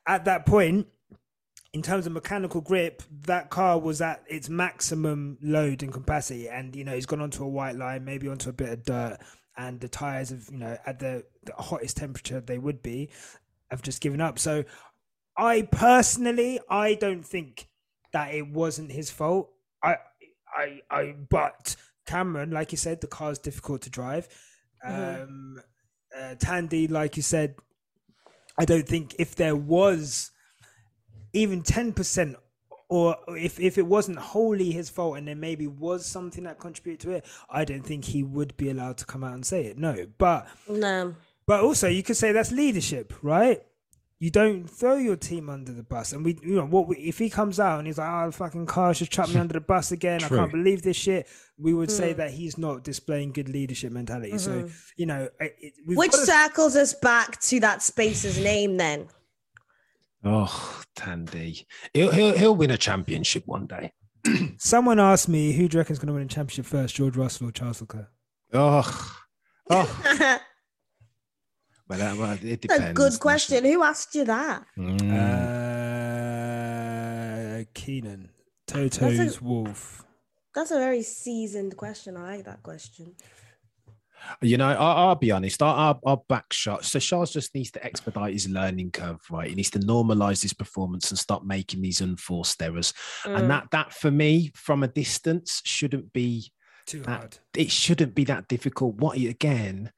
at 0.06 0.26
that 0.26 0.46
point, 0.46 0.88
in 1.72 1.82
terms 1.82 2.06
of 2.06 2.12
mechanical 2.14 2.62
grip, 2.62 3.02
that 3.28 3.50
car 3.50 3.80
was 3.80 4.02
at 4.02 4.24
its 4.28 4.50
maximum 4.50 5.38
load 5.42 5.84
and 5.84 5.94
capacity, 5.94 6.50
and 6.50 6.76
you 6.76 6.84
know 6.84 6.94
he's 6.96 7.06
gone 7.06 7.22
onto 7.22 7.44
a 7.44 7.48
white 7.48 7.76
line, 7.76 8.04
maybe 8.04 8.28
onto 8.28 8.50
a 8.50 8.54
bit 8.54 8.70
of 8.70 8.84
dirt, 8.84 9.20
and 9.60 9.82
the 9.82 9.90
tires 9.90 10.30
have 10.30 10.48
you 10.50 10.58
know 10.58 10.78
at 10.86 11.00
the, 11.00 11.24
the 11.44 11.54
hottest 11.54 11.98
temperature 11.98 12.40
they 12.40 12.58
would 12.58 12.82
be, 12.82 13.10
have 13.70 13.82
just 13.82 14.02
given 14.02 14.22
up. 14.22 14.40
So 14.40 14.64
I 15.38 15.64
personally, 15.64 16.60
I 16.70 16.96
don't 16.96 17.26
think 17.26 17.68
that 18.14 18.34
it 18.34 18.48
wasn't 18.48 18.92
his 18.92 19.12
fault. 19.12 19.52
I, 19.84 19.98
I, 20.58 20.82
I. 20.90 21.16
But 21.30 21.76
Cameron, 22.08 22.52
like 22.52 22.72
you 22.72 22.78
said, 22.78 23.02
the 23.02 23.08
car 23.08 23.32
is 23.32 23.40
difficult 23.40 23.82
to 23.84 23.90
drive. 23.90 24.30
Um, 24.84 25.62
uh, 26.18 26.36
Thandie, 26.36 26.90
like 26.90 27.18
you 27.18 27.24
said, 27.24 27.56
I 28.58 28.64
don't 28.66 28.88
think 28.88 29.16
if 29.20 29.36
there 29.36 29.58
was 29.58 30.32
even 31.34 31.64
ten 31.64 31.92
percent, 31.92 32.38
or 32.90 33.16
if 33.30 33.60
if 33.60 33.78
it 33.78 33.86
wasn't 33.86 34.18
wholly 34.18 34.72
his 34.72 34.90
fault, 34.90 35.18
and 35.18 35.28
there 35.28 35.36
maybe 35.36 35.68
was 35.68 36.06
something 36.06 36.44
that 36.44 36.60
contributed 36.60 37.00
to 37.02 37.12
it, 37.12 37.26
I 37.50 37.64
don't 37.64 37.84
think 37.84 38.04
he 38.04 38.24
would 38.24 38.58
be 38.58 38.72
allowed 38.72 38.98
to 38.98 39.06
come 39.06 39.24
out 39.24 39.36
and 39.36 39.46
say 39.46 39.66
it. 39.66 39.78
No, 39.78 40.08
but 40.18 40.48
No. 40.68 41.16
but 41.46 41.64
also, 41.64 41.88
you 41.88 42.02
could 42.02 42.18
say 42.18 42.32
that's 42.32 42.52
leadership, 42.52 43.14
right? 43.22 43.62
You 44.22 44.32
don't 44.32 44.70
throw 44.70 44.96
your 44.96 45.16
team 45.16 45.50
under 45.50 45.72
the 45.72 45.84
bus, 45.84 46.12
and 46.12 46.26
we, 46.26 46.38
you 46.42 46.56
know, 46.56 46.66
what 46.66 46.88
we, 46.88 46.98
if 46.98 47.20
he 47.20 47.30
comes 47.30 47.60
out 47.60 47.78
and 47.78 47.88
he's 47.88 48.00
like, 48.00 48.10
"Oh, 48.10 48.26
the 48.26 48.32
fucking 48.34 48.66
car 48.66 48.94
just 48.94 49.12
chucked 49.12 49.34
me 49.34 49.40
under 49.40 49.54
the 49.54 49.62
bus 49.62 49.92
again. 49.92 50.24
I 50.24 50.28
can't 50.28 50.52
believe 50.52 50.82
this 50.82 50.98
shit." 50.98 51.28
We 51.58 51.74
would 51.74 51.92
say 51.92 52.14
hmm. 52.14 52.18
that 52.18 52.32
he's 52.32 52.58
not 52.58 52.84
displaying 52.84 53.34
good 53.34 53.50
leadership 53.50 53.92
mentality. 53.92 54.38
So, 54.38 54.52
mm-hmm. 54.52 54.74
you 54.98 55.06
know, 55.06 55.30
it, 55.40 55.56
it, 55.60 55.74
we've 55.86 55.98
Which 55.98 56.12
gotta- 56.12 56.26
circles 56.26 56.76
us 56.76 56.94
back 56.94 57.40
to 57.42 57.60
that 57.60 57.84
space's 57.84 58.40
name 58.40 58.78
then? 58.78 59.10
Oh, 60.24 60.82
Thandie, 60.98 61.66
he'll 61.94 62.12
he'll 62.12 62.38
he'll 62.38 62.56
win 62.56 62.72
a 62.72 62.78
championship 62.78 63.44
one 63.46 63.68
day. 63.68 63.94
someone 64.58 65.00
asked 65.00 65.30
me, 65.30 65.54
"Who 65.54 65.68
do 65.68 65.78
you 65.78 65.80
reckon 65.80 65.94
is 65.94 66.00
going 66.00 66.08
to 66.08 66.14
win 66.14 66.24
a 66.24 66.28
championship 66.28 66.66
first, 66.66 66.96
George 66.96 67.16
Russell 67.16 67.48
or 67.48 67.52
Charles 67.52 67.80
Leclerc?" 67.80 68.12
Oh, 68.52 69.18
oh. 69.70 70.40
well, 71.88 72.00
that, 72.00 72.18
well, 72.18 72.34
it 72.34 72.62
depends. 72.62 72.68
That's 72.68 72.92
a 72.92 72.94
good 72.94 73.20
question. 73.20 73.64
Who 73.64 73.84
asked 73.84 74.14
you 74.16 74.26
that? 74.26 74.66
Mm. 74.78 75.10
Uh, 77.62 77.66
Keenan, 77.74 78.32
Toto's 78.68 79.42
Wolff. 79.42 80.04
That's 80.54 80.72
a 80.72 80.80
very 80.80 81.04
seasoned 81.04 81.78
question. 81.78 82.18
I 82.18 82.36
like 82.36 82.46
that 82.46 82.64
question. 82.64 83.16
You 84.42 84.58
know, 84.58 84.70
I'll, 84.70 85.10
I'll 85.10 85.16
be 85.16 85.32
honest. 85.32 85.62
I'll, 85.62 85.76
I'll, 85.76 86.00
I'll 86.06 86.26
back 86.30 86.52
shot. 86.54 86.86
So 86.86 87.00
Charles 87.00 87.32
just 87.34 87.54
needs 87.56 87.72
to 87.72 87.84
expedite 87.84 88.34
his 88.34 88.48
learning 88.50 88.92
curve, 88.92 89.20
right? 89.30 89.50
He 89.50 89.56
needs 89.56 89.72
to 89.72 89.80
normalize 89.80 90.42
his 90.42 90.54
performance 90.54 91.12
and 91.12 91.18
stop 91.20 91.44
making 91.44 91.82
these 91.82 92.02
unforced 92.02 92.62
errors. 92.62 92.94
Mm. 93.24 93.40
And 93.40 93.52
that, 93.52 93.68
that 93.72 93.94
for 93.94 94.12
me, 94.12 94.52
from 94.56 94.84
a 94.84 94.88
distance, 94.88 95.62
shouldn't 95.66 96.14
be 96.14 96.52
Too 96.86 97.00
that. 97.02 97.10
hard. 97.10 97.38
It 97.56 97.72
shouldn't 97.72 98.16
be 98.16 98.24
that 98.26 98.48
difficult. 98.48 98.96
What 98.96 99.18
again? 99.18 99.92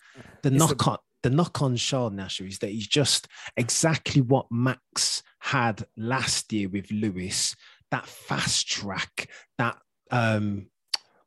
The 0.43 0.49
It's 0.49 0.57
knock 0.57 0.85
a- 0.85 0.89
on 0.91 0.97
the 1.23 1.29
knock 1.29 1.61
on 1.61 1.75
Charles 1.75 2.13
Nasher 2.13 2.47
is 2.47 2.57
that 2.59 2.71
he's 2.71 2.87
just 2.87 3.27
exactly 3.55 4.21
what 4.21 4.47
Max 4.49 5.21
had 5.39 5.85
last 5.95 6.51
year 6.51 6.67
with 6.67 6.91
Lewis. 6.91 7.55
That 7.91 8.07
fast 8.07 8.67
track, 8.67 9.29
that 9.59 9.77
um, 10.09 10.67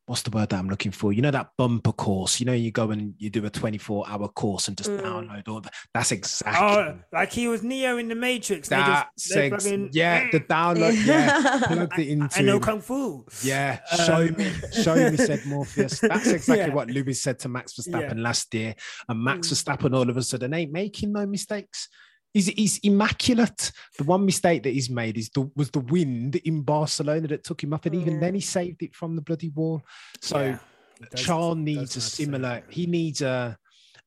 what's 0.07 0.23
the 0.23 0.31
word 0.31 0.51
that 0.51 0.59
I'm 0.59 0.69
looking 0.69 0.93
for? 0.93 1.13
You 1.13 1.23
know 1.23 1.31
that 1.31 1.51
bumper 1.57 1.93
course. 1.93 2.39
You 2.39 2.47
know, 2.47 2.53
you 2.53 2.71
go 2.71 2.91
and 2.91 3.15
you 3.19 3.31
do 3.31 3.45
a 3.47 3.51
24 3.51 4.05
hour 4.09 4.29
course 4.29 4.69
and 4.69 4.77
just 4.77 4.91
Mm. 4.91 5.01
download 5.01 5.49
all 5.49 5.61
that. 5.63 5.73
That's 5.95 6.13
exactly. 6.13 6.55
Oh, 6.61 6.99
like 7.13 7.33
he 7.33 7.49
was 7.49 7.63
Neo 7.63 7.97
in 7.97 8.09
the 8.09 8.15
Matrix. 8.15 8.69
They 8.69 8.77
just, 8.77 9.35
they 9.35 9.47
ex- 9.51 9.65
fucking- 9.65 9.91
yeah, 9.93 10.29
the 10.31 10.41
download. 10.41 11.07
Yeah, 11.07 11.61
plugged 11.67 11.99
it 11.99 12.09
into. 12.09 12.39
I 12.39 12.43
know 12.43 12.61
kung 12.61 12.81
fu. 12.81 13.25
Yeah, 13.43 13.81
show 14.05 14.27
Um, 14.29 14.37
me, 14.37 14.53
show 14.83 14.95
me, 15.11 15.17
said 15.17 15.41
Morpheus. 15.47 16.01
That's 16.01 16.27
exactly 16.27 16.67
Yeah. 16.69 16.75
what 16.75 16.91
Lewis 16.91 17.23
said 17.23 17.39
to 17.41 17.49
Max 17.49 17.73
Verstappen 17.73 18.17
Yeah. 18.17 18.23
last 18.23 18.53
year. 18.55 18.75
And 19.09 19.23
Max 19.25 19.49
Mm. 19.49 19.53
Verstappen 19.53 19.97
all 19.97 20.09
of 20.11 20.17
a 20.17 20.23
sudden 20.23 20.53
ain't 20.53 20.73
making 20.73 21.13
no 21.13 21.25
mistakes. 21.27 21.89
He's, 22.35 22.49
he's 22.49 22.79
immaculate. 22.83 23.71
The 23.97 24.05
one 24.05 24.27
mistake 24.27 24.65
that 24.65 24.71
he's 24.75 24.91
made 24.91 25.17
is 25.17 25.31
the 25.31 25.49
was 25.55 25.71
the 25.71 25.79
wind 25.81 26.35
in 26.37 26.63
Barcelona 26.63 27.29
that 27.29 27.45
took 27.45 27.63
him 27.63 27.73
up, 27.73 27.87
and 27.87 27.95
even 27.95 28.15
Yeah. 28.15 28.21
then 28.21 28.35
he 28.35 28.41
saved 28.41 28.83
it 28.83 28.95
from 28.95 29.15
the 29.15 29.23
bloody 29.23 29.51
wall. 29.51 29.83
So 30.21 30.41
Yeah, 30.41 30.59
it 31.01 31.11
does- 31.11 31.21
Charles 31.25 31.57
does 31.57 31.65
needs 31.65 31.79
a 31.79 31.81
have 31.81 31.91
to 31.91 32.01
say 32.01 32.25
similar. 32.25 32.49
that. 32.61 32.65
He 32.69 32.87
needs 32.87 33.23
a 33.23 33.57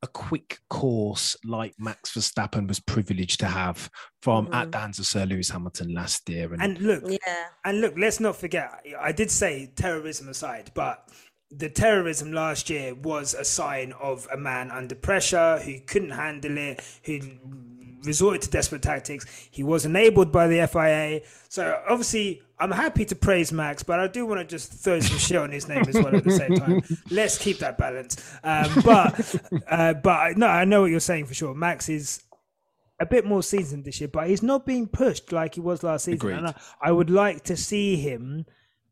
a 0.04 0.08
quick 0.08 0.60
course 0.70 1.36
like 1.44 1.74
Max 1.80 2.12
Verstappen 2.12 2.68
was 2.68 2.80
privileged 2.80 3.40
to 3.40 3.48
have 3.48 3.90
from 4.22 4.46
at 4.54 4.68
Mhm. 4.68 4.72
the 4.74 4.78
hands 4.78 5.00
of 5.00 5.08
Sir 5.08 5.26
Lewis 5.26 5.50
Hamilton 5.50 5.92
last 5.92 6.30
year. 6.30 6.54
And, 6.54 6.62
And 6.62 6.78
look, 6.80 7.04
yeah. 7.10 7.46
And 7.66 7.82
look, 7.82 7.96
let's 7.98 8.20
not 8.20 8.36
forget, 8.36 8.70
I 9.00 9.12
did 9.12 9.32
say 9.32 9.72
terrorism 9.76 10.30
aside, 10.30 10.70
but 10.76 11.10
the 11.50 11.68
terrorism 11.70 12.32
last 12.32 12.70
year 12.70 12.94
was 12.94 13.34
a 13.34 13.44
sign 13.44 13.92
of 13.94 14.28
a 14.32 14.38
man 14.38 14.70
under 14.70 14.94
pressure 14.94 15.58
who 15.66 15.80
couldn't 15.80 16.12
handle 16.12 16.56
it, 16.60 16.84
who 17.06 17.20
resorted 18.04 18.42
to 18.44 18.50
desperate 18.50 18.82
tactics. 18.82 19.26
He 19.52 19.64
was 19.64 19.86
enabled 19.86 20.32
by 20.32 20.48
the 20.48 20.68
FIA. 20.68 21.22
So 21.50 21.82
obviously, 21.90 22.42
I'm 22.60 22.72
happy 22.72 23.06
to 23.06 23.16
praise 23.16 23.52
Max, 23.52 23.84
but 23.84 24.00
I 24.00 24.08
do 24.08 24.26
want 24.26 24.40
to 24.42 24.46
just 24.46 24.72
throw 24.74 25.00
some 25.00 25.18
shit 25.18 25.38
on 25.38 25.52
his 25.52 25.68
name 25.68 25.84
as 25.88 25.96
well 25.96 26.16
at 26.16 26.24
the 26.24 26.32
same 26.32 26.56
time. 26.56 26.82
Let's 27.12 27.38
keep 27.38 27.60
that 27.60 27.78
balance. 27.78 28.18
Um, 28.44 28.72
but, 28.84 29.36
uh, 29.68 29.94
but 29.96 30.12
I- 30.12 30.34
no, 30.36 30.48
I 30.48 30.66
know 30.66 30.82
what 30.82 30.92
you're 30.92 31.00
saying 31.00 31.26
for 31.26 31.34
sure. 31.34 31.54
Max 31.54 31.90
is 31.90 32.22
a 33.00 33.06
bit 33.06 33.26
more 33.26 33.44
seasoned 33.44 33.86
this 33.86 34.02
year, 34.02 34.08
but 34.08 34.28
he's 34.28 34.42
not 34.42 34.66
being 34.66 34.88
pushed 34.88 35.32
like 35.32 35.56
he 35.56 35.62
was 35.62 35.84
last 35.84 36.06
season. 36.06 36.20
And 36.40 36.48
I, 36.48 36.54
I 36.82 36.92
would 36.92 37.10
like 37.10 37.44
to 37.46 37.56
see 37.56 37.96
him 37.96 38.46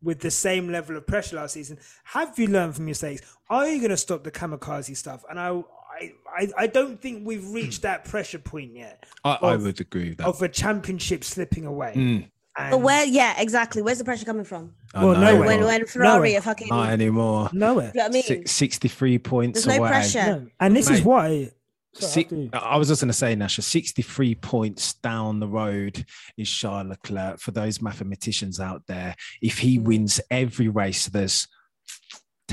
with 0.03 0.20
the 0.20 0.30
same 0.30 0.72
level 0.72 0.95
of 0.95 1.08
pressure 1.08 1.38
last 1.38 1.53
season. 1.53 1.80
Have 2.03 2.38
you 2.38 2.45
learned 2.47 2.76
from 2.76 2.84
your 2.84 2.89
mistakes? 2.91 3.24
Are 3.49 3.68
you 3.68 3.80
going 3.80 3.89
to 3.89 3.97
stop 3.97 4.24
the 4.24 4.30
kamikaze 4.32 4.95
stuff? 4.95 5.24
And 5.28 5.39
I, 5.39 5.60
I, 5.96 6.14
I, 6.38 6.48
I 6.58 6.68
don't 6.68 7.00
think 7.02 7.26
we've 7.26 7.48
reached 7.50 7.84
that 7.84 8.06
pressure 8.06 8.39
point 8.39 8.76
yet 8.76 9.06
I, 9.24 9.38
I 9.41 9.56
would 9.56 9.80
agree 9.80 10.10
with 10.10 10.18
that. 10.20 10.28
of 10.28 10.41
a 10.41 10.50
championship 10.50 11.24
slipping 11.24 11.66
away. 11.66 11.93
Mm. 11.96 12.30
And 12.58 12.72
But 12.72 12.78
where? 12.82 13.06
Yeah, 13.06 13.34
exactly. 13.39 13.82
Where's 13.82 13.98
the 13.98 14.06
pressure 14.06 14.26
coming 14.26 14.46
from? 14.46 14.74
I 14.93 15.04
Well, 15.04 15.14
know. 15.16 15.20
nowhere. 15.34 15.48
When 15.48 15.64
when 15.66 15.86
Ferrari 15.86 16.16
Nowhere. 16.30 16.38
are 16.39 16.41
fucking. 16.41 16.68
Not 16.70 16.89
anymore. 16.89 17.50
nowhere. 17.52 17.91
You 17.93 18.00
know 18.00 18.04
what 18.06 18.12
I 18.12 18.14
mean? 18.14 18.24
Six- 18.24 18.52
63 18.52 19.18
points 19.20 19.64
There's 19.66 19.76
no 19.78 19.82
away. 19.84 19.89
pressure. 19.89 20.24
No. 20.26 20.48
And 20.60 20.76
this 20.76 20.89
is 20.89 21.02
why. 21.02 21.52
Sorry, 21.96 22.26
Six. 22.28 22.34
I 22.54 22.76
was 22.78 22.89
just 22.89 23.02
going 23.02 23.08
to 23.10 23.14
say, 23.14 23.34
Nasha, 23.36 23.62
63 23.62 24.36
points 24.36 24.96
down 24.96 25.39
the 25.39 25.48
road 25.48 26.06
is 26.38 26.50
Charles 26.50 26.88
Leclerc. 26.89 27.39
For 27.39 27.52
those 27.52 27.82
mathematicians 27.82 28.60
out 28.60 28.84
there, 28.88 29.16
if 29.41 29.60
he 29.60 29.80
Mm. 29.80 29.84
wins 29.84 30.20
every 30.30 30.68
race, 30.68 31.08
there's 31.08 31.48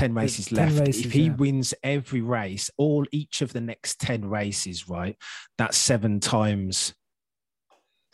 10 0.03 0.15
races 0.15 0.47
10 0.47 0.57
left. 0.57 0.79
races, 0.89 1.07
if 1.07 1.13
he 1.13 1.25
yeah. 1.25 1.35
wins 1.35 1.75
every 1.83 2.21
race, 2.21 2.71
all 2.77 3.05
each 3.13 3.41
of 3.43 3.53
the 3.53 3.61
next 3.61 4.01
10 4.01 4.25
races, 4.29 4.89
right? 4.89 5.17
That's 5.59 5.77
seven 5.77 6.19
times. 6.21 6.95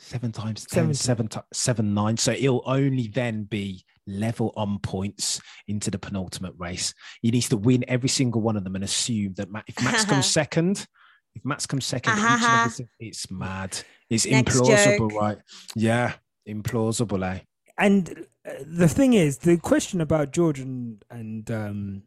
Seven 0.01 0.31
times 0.31 0.65
ten, 0.65 0.95
Seventy. 0.95 0.95
seven, 0.95 1.27
ti- 1.29 1.41
seven, 1.53 1.93
nine. 1.93 2.17
So 2.17 2.33
he'll 2.33 2.63
only 2.67 3.09
then 3.09 3.43
be 3.45 3.85
level 4.07 4.53
on 4.57 4.79
points 4.79 5.41
into 5.67 5.91
the 5.91 5.99
penultimate 5.99 6.55
race. 6.57 6.95
He 7.21 7.33
needs 7.33 7.49
to 7.49 7.57
win 7.57 7.85
every 7.89 8.09
single 8.09 8.41
one 8.41 8.57
of 8.57 8.63
them 8.63 8.77
and 8.77 8.85
assume 8.85 9.35
that 9.39 9.51
Ma- 9.51 9.63
if 9.67 9.75
Max 9.85 10.05
comes 10.05 10.27
second, 10.27 10.87
if 11.35 11.45
Max 11.45 11.67
comes 11.67 11.85
second, 11.85 12.13
each 12.13 12.21
and 12.21 12.41
Ahaha. 12.41 12.89
it's 13.01 13.29
mad. 13.31 13.77
It's 14.09 14.25
Next 14.25 14.55
implausible, 14.57 15.11
joke. 15.11 15.21
right? 15.21 15.39
Yeah, 15.75 16.13
implausible, 16.49 17.27
eh? 17.35 17.41
And 17.79 18.27
uh, 18.47 18.53
the 18.67 18.89
thing 18.89 19.13
is, 19.13 19.39
the 19.39 19.57
question 19.57 20.01
about 20.01 20.33
George 20.33 20.59
and, 20.61 21.05
and 21.11 21.51
um, 21.51 22.03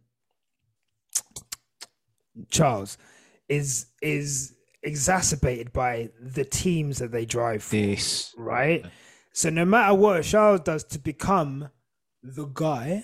Charles 2.50 2.98
is 3.48 3.88
is 4.02 4.54
exacerbated 4.84 5.72
by 5.74 6.10
the 6.20 6.46
teams 6.46 7.00
that 7.00 7.12
they 7.12 7.26
drive 7.26 7.64
for, 7.64 7.76
right? 8.38 8.86
So 9.34 9.50
no 9.50 9.66
matter 9.66 9.94
what 9.94 10.24
Charles 10.24 10.62
does 10.62 10.84
to 10.86 11.00
become 11.00 11.70
the 12.24 12.46
guy, 12.46 13.04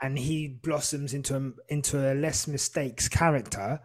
and 0.00 0.18
he 0.18 0.48
blossoms 0.48 1.12
into 1.12 1.36
a, 1.36 1.72
into 1.72 2.12
a 2.12 2.14
less 2.14 2.46
mistakes 2.46 3.08
character, 3.08 3.80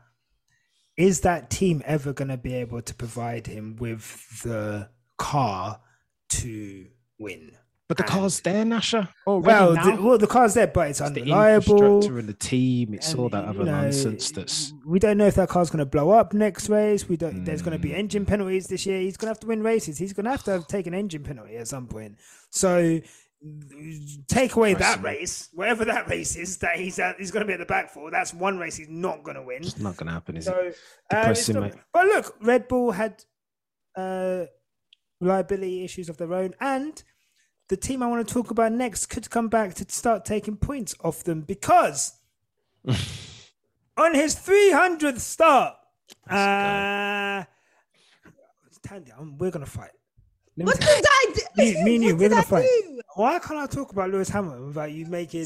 is 0.97 1.21
that 1.21 1.49
team 1.49 1.81
ever 1.85 2.13
going 2.13 2.29
to 2.29 2.37
be 2.37 2.53
able 2.53 2.81
to 2.81 2.93
provide 2.95 3.47
him 3.47 3.75
with 3.77 4.41
the 4.43 4.89
car 5.17 5.81
to 6.29 6.87
win? 7.19 7.51
But 7.87 7.97
the 7.97 8.03
And- 8.03 8.11
car's 8.11 8.39
there, 8.39 8.65
Nasha. 8.65 9.09
Already 9.27 9.47
Well, 9.47 9.73
now. 9.75 9.95
the, 9.95 10.01
well, 10.01 10.17
the 10.17 10.25
car's 10.25 10.55
there, 10.55 10.65
but 10.65 10.89
it's 10.89 10.99
It's 11.01 11.11
the 11.11 11.21
unreliable. 11.21 11.73
infrastructure 11.75 12.17
and 12.19 12.27
the 12.27 12.33
team. 12.33 12.93
It's 12.95 13.11
and, 13.11 13.19
all 13.19 13.29
that 13.29 13.45
other 13.45 13.63
know, 13.63 13.81
nonsense. 13.81 14.31
That's 14.31 14.73
we 14.85 14.97
don't 14.97 15.17
know 15.17 15.27
if 15.27 15.35
that 15.35 15.49
car's 15.49 15.69
going 15.69 15.79
to 15.79 15.85
blow 15.85 16.09
up 16.09 16.33
next 16.33 16.67
race. 16.67 17.07
We 17.07 17.15
don't. 17.15 17.43
There's 17.45 17.61
going 17.61 17.77
to 17.77 17.81
be 17.81 17.89
Mm. 17.89 17.97
engine 17.99 18.25
penalties 18.25 18.65
this 18.67 18.87
year. 18.87 18.99
He's 18.99 19.17
going 19.17 19.27
to 19.27 19.31
have 19.31 19.39
to 19.41 19.47
win 19.47 19.61
races. 19.61 19.99
He's 19.99 20.13
going 20.13 20.25
to 20.25 20.31
have 20.31 20.43
to 20.45 20.51
have 20.51 20.67
take 20.67 20.87
an 20.87 20.95
engine 20.95 21.21
penalty 21.23 21.57
at 21.57 21.67
some 21.67 21.85
point. 21.87 22.15
So 22.49 23.01
take 24.27 24.55
away 24.55 24.73
that 24.73 25.03
race, 25.03 25.49
whatever 25.53 25.85
that 25.85 26.07
race 26.09 26.35
is 26.35 26.57
that 26.57 26.77
he's 26.77 26.97
at, 26.97 27.17
he's 27.19 27.29
going 27.29 27.41
to 27.41 27.47
be 27.47 27.53
at 27.53 27.59
the 27.59 27.65
back 27.67 27.91
for. 27.93 28.09
That's 28.09 28.33
one 28.33 28.57
race 28.57 28.75
he's 28.77 28.89
not 28.89 29.23
going 29.23 29.35
to 29.35 29.43
win. 29.43 29.61
it's 29.63 29.77
not 29.77 29.95
going 29.97 30.07
to 30.07 30.13
happen, 30.13 30.37
is 30.37 30.47
it? 30.47 30.49
So 30.51 30.57
it's 30.61 30.79
Depressing, 31.11 31.55
not- 31.59 31.73
But 31.93 32.05
look, 32.07 32.35
Red 32.41 32.67
Bull 32.67 32.91
had 32.91 33.23
uh, 33.95 34.45
reliability 35.21 35.83
issues 35.83 36.09
of 36.09 36.17
their 36.17 36.33
own, 36.33 36.55
and 36.59 37.03
the 37.67 37.77
team 37.77 38.03
I 38.03 38.07
want 38.07 38.27
to 38.27 38.33
talk 38.33 38.51
about 38.51 38.71
next 38.71 39.07
could 39.07 39.29
come 39.29 39.47
back 39.47 39.73
to 39.75 39.85
start 39.89 40.25
taking 40.25 40.55
points 40.57 40.95
off 41.03 41.23
them 41.23 41.41
because 41.41 42.13
on 43.97 44.13
his 44.13 44.35
300th 44.35 45.19
start, 45.19 45.73
uh, 46.29 47.43
Thandie, 48.87 49.11
I'm, 49.17 49.37
we're 49.37 49.51
gonna 49.51 49.65
fight. 49.65 49.89
Let 50.57 50.67
What 50.67 50.79
did 50.79 50.87
I 51.05 51.25
do? 51.33 51.41
Me- 51.57 51.83
me 51.83 51.95
and 51.95 52.03
you, 52.03 52.15
we're 52.15 52.29
gonna 52.29 52.41
I 52.41 52.45
fight. 52.45 52.63
do? 52.63 53.01
why 53.15 53.39
can't 53.39 53.59
I 53.59 53.65
talk 53.65 53.91
about 53.91 54.09
Lewis 54.11 54.29
Hamilton 54.29 54.67
without 54.67 54.91
you 54.91 55.05
making? 55.07 55.45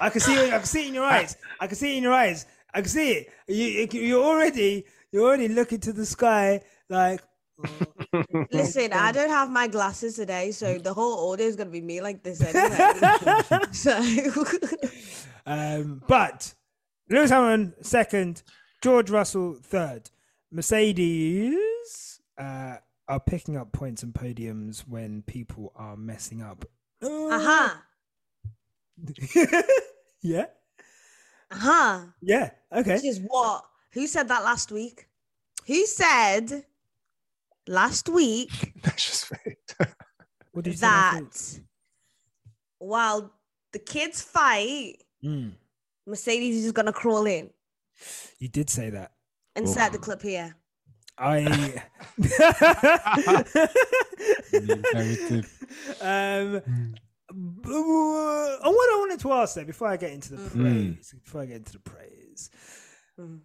I 0.00 0.08
can 0.08 0.20
see 0.20 0.34
it. 0.34 0.52
I 0.52 0.56
can 0.58 0.66
see 0.66 0.84
it 0.84 0.88
in 0.88 0.94
your 0.94 1.04
eyes. 1.16 1.36
I 1.60 1.66
can 1.66 1.76
see 1.76 1.94
it 1.94 1.96
in 1.98 2.02
your 2.02 2.12
eyes. 2.14 2.46
I 2.72 2.80
can 2.80 2.88
see 2.88 3.12
it. 3.12 3.28
You, 3.46 3.88
you're 4.00 4.24
already, 4.24 4.86
you're 5.10 5.24
already 5.24 5.48
looking 5.48 5.80
to 5.80 5.92
the 5.92 6.06
sky 6.06 6.62
like. 6.88 7.20
Listen, 8.52 8.92
I 8.92 9.12
don't 9.12 9.30
have 9.30 9.50
my 9.50 9.66
glasses 9.66 10.16
today, 10.16 10.50
so 10.52 10.78
the 10.78 10.92
whole 10.92 11.32
audio 11.32 11.46
is 11.46 11.56
gonna 11.56 11.70
be 11.70 11.80
me 11.80 12.00
like 12.00 12.22
this 12.22 12.40
anyway. 12.42 13.60
so 13.72 13.98
um, 15.46 16.02
but 16.06 16.54
Lewis 17.08 17.30
Hamilton 17.30 17.74
second, 17.82 18.42
George 18.82 19.10
Russell 19.10 19.54
third. 19.62 20.10
Mercedes 20.50 22.20
uh, 22.38 22.76
are 23.08 23.20
picking 23.20 23.56
up 23.56 23.72
points 23.72 24.02
and 24.02 24.12
podiums 24.12 24.80
when 24.86 25.22
people 25.22 25.72
are 25.74 25.96
messing 25.96 26.42
up. 26.42 26.64
uh-huh. 27.02 27.74
yeah. 30.22 30.44
Uh-huh. 31.50 32.00
Yeah. 32.20 32.50
Okay. 32.72 32.94
Which 32.94 33.04
is 33.04 33.20
what? 33.26 33.64
Who 33.92 34.06
said 34.06 34.28
that 34.28 34.44
last 34.44 34.70
week? 34.72 35.06
Who 35.66 35.86
said 35.86 36.64
last 37.66 38.08
week 38.08 38.50
That's 38.82 39.04
just 39.06 39.26
fake. 39.26 39.58
What 40.52 40.66
you 40.66 40.72
say 40.72 40.86
last 40.86 41.14
week? 41.20 41.30
that 41.32 41.60
while 42.78 43.32
the 43.72 43.78
kids 43.78 44.20
fight, 44.22 44.96
Mm, 45.24 45.52
Mercedes 46.06 46.56
is 46.56 46.62
just 46.64 46.74
gonna 46.74 46.92
crawl 46.92 47.26
in? 47.26 47.50
you 48.38 48.48
did 48.48 48.68
say 48.68 48.90
that. 48.90 49.12
Insert 49.54 49.92
the 49.92 49.98
clip 49.98 50.20
here. 50.22 50.56
I. 51.18 51.82
imperative. 54.52 55.48
um, 56.00 56.62
and 57.30 57.64
what 57.64 58.64
I 58.64 58.96
wanted 58.98 59.20
to 59.20 59.32
ask 59.32 59.54
though, 59.54 59.64
before 59.64 59.88
I 59.88 59.96
get 59.96 60.12
into 60.12 60.30
the 60.34 60.38
Mm. 60.38 60.60
praise, 60.60 61.14
before 61.24 61.42
I 61.42 61.46
get 61.46 61.56
into 61.58 61.72
the 61.72 61.78
praise, 61.80 62.50
Mm. 63.20 63.40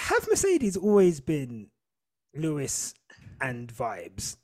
Have 0.00 0.28
Mercedes 0.28 0.76
always 0.76 1.20
been 1.20 1.68
Lewis 2.34 2.94
and 3.40 3.72
vibes? 3.72 4.36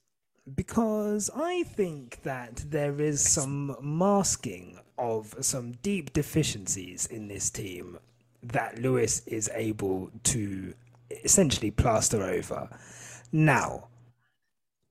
Because 0.55 1.31
I 1.35 1.65
think 1.65 2.23
that 2.23 2.65
there 2.69 3.01
is 3.01 3.21
some 3.21 3.77
masking 3.81 4.79
of 4.99 5.35
some 5.41 5.73
deep 5.83 6.13
deficiencies 6.13 7.07
in 7.07 7.29
this 7.29 7.51
team 7.51 7.99
that 8.43 8.79
Lewis 8.79 9.27
is 9.27 9.51
able 9.55 10.11
to 10.25 10.73
essentially 11.25 11.71
plaster 11.71 12.23
over. 12.23 12.69
Now, 13.33 13.89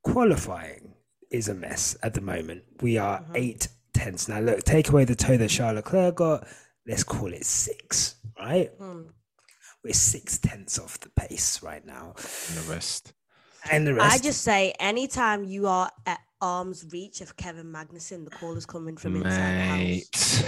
qualifying 0.03 0.93
is 1.31 1.47
a 1.47 1.53
mess 1.53 1.97
at 2.03 2.13
the 2.13 2.21
moment. 2.21 2.63
We 2.81 2.97
are 2.97 3.23
eight 3.33 3.67
tenths. 3.93 4.27
Now, 4.27 4.39
look, 4.39 4.63
take 4.63 4.89
away 4.89 5.05
the 5.05 5.15
toe 5.15 5.37
that 5.37 5.49
Charles 5.49 5.75
Leclerc 5.75 6.15
got. 6.15 6.47
Let's 6.87 7.03
call 7.03 7.33
it 7.33 7.45
six, 7.45 8.15
right? 8.37 8.71
Hmm. 8.77 9.03
We're 9.85 9.93
six 9.93 10.37
tenths 10.39 10.79
off 10.79 10.99
the 10.99 11.09
pace 11.09 11.61
right 11.61 11.85
now. 11.85 12.15
And 12.17 12.57
the 12.57 12.65
rest. 12.67 13.13
And 13.71 13.85
the 13.85 13.93
rest. 13.93 14.15
I 14.15 14.17
just 14.17 14.41
say 14.41 14.73
anytime 14.79 15.43
you 15.43 15.67
are 15.67 15.91
at 16.07 16.21
arm's 16.41 16.87
reach 16.91 17.21
of 17.21 17.37
Kevin 17.37 17.71
Magnussen, 17.71 18.25
the 18.25 18.31
call 18.31 18.57
is 18.57 18.65
coming 18.65 18.97
from 18.97 19.17
inside 19.17 19.35
the 19.35 20.01
house. 20.01 20.43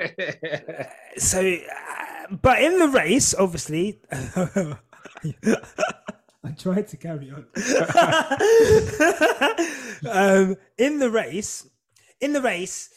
So, 1.18 1.42
uh, 1.42 2.36
but 2.40 2.62
in 2.62 2.78
the 2.78 2.88
race, 2.88 3.34
obviously, 3.34 4.00
I 4.12 4.76
tried 6.56 6.88
to 6.88 6.96
carry 6.96 7.30
on. 7.32 7.44
um, 10.08 10.56
in 10.78 11.00
the 11.00 11.10
race, 11.10 11.68
in 12.20 12.32
the 12.32 12.40
race, 12.40 12.88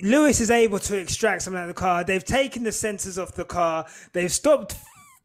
Lewis 0.00 0.40
is 0.40 0.50
able 0.50 0.78
to 0.78 0.96
extract 0.96 1.42
something 1.42 1.58
out 1.58 1.68
of 1.68 1.74
the 1.74 1.80
car. 1.80 2.04
They've 2.04 2.24
taken 2.24 2.62
the 2.62 2.70
sensors 2.70 3.20
off 3.20 3.32
the 3.32 3.44
car. 3.44 3.86
They've 4.12 4.30
stopped 4.30 4.76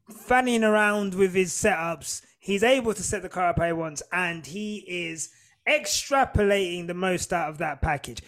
fanning 0.10 0.64
around 0.64 1.14
with 1.14 1.34
his 1.34 1.54
setups. 1.54 2.22
He's 2.40 2.64
able 2.64 2.94
to 2.94 3.04
set 3.04 3.22
the 3.22 3.30
car 3.30 3.50
up 3.50 3.60
how 3.60 3.68
he 3.68 3.74
wants, 3.74 4.02
and 4.12 4.46
he 4.46 4.78
is 4.88 5.30
extrapolating 5.68 6.88
the 6.88 6.94
most 6.94 7.32
out 7.32 7.50
of 7.50 7.60
that 7.60 7.82
package. 7.82 8.24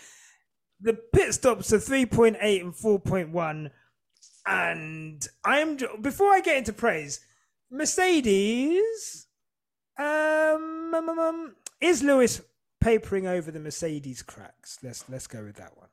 The 0.79 0.93
pit 0.93 1.33
stops 1.33 1.73
are 1.73 1.77
3.8 1.77 2.61
and 2.61 2.73
4.1. 2.73 3.71
And 4.45 5.27
I'm 5.45 5.77
before 6.01 6.33
I 6.33 6.41
get 6.41 6.57
into 6.57 6.73
praise, 6.73 7.19
Mercedes 7.69 9.27
um, 9.97 10.91
um, 10.95 11.09
um, 11.09 11.19
um, 11.19 11.55
is 11.79 12.01
Lewis 12.01 12.41
papering 12.79 13.27
over 13.27 13.51
the 13.51 13.59
Mercedes 13.59 14.23
cracks? 14.23 14.79
Let's 14.81 15.07
let's 15.07 15.27
go 15.27 15.43
with 15.43 15.57
that 15.57 15.77
one. 15.77 15.90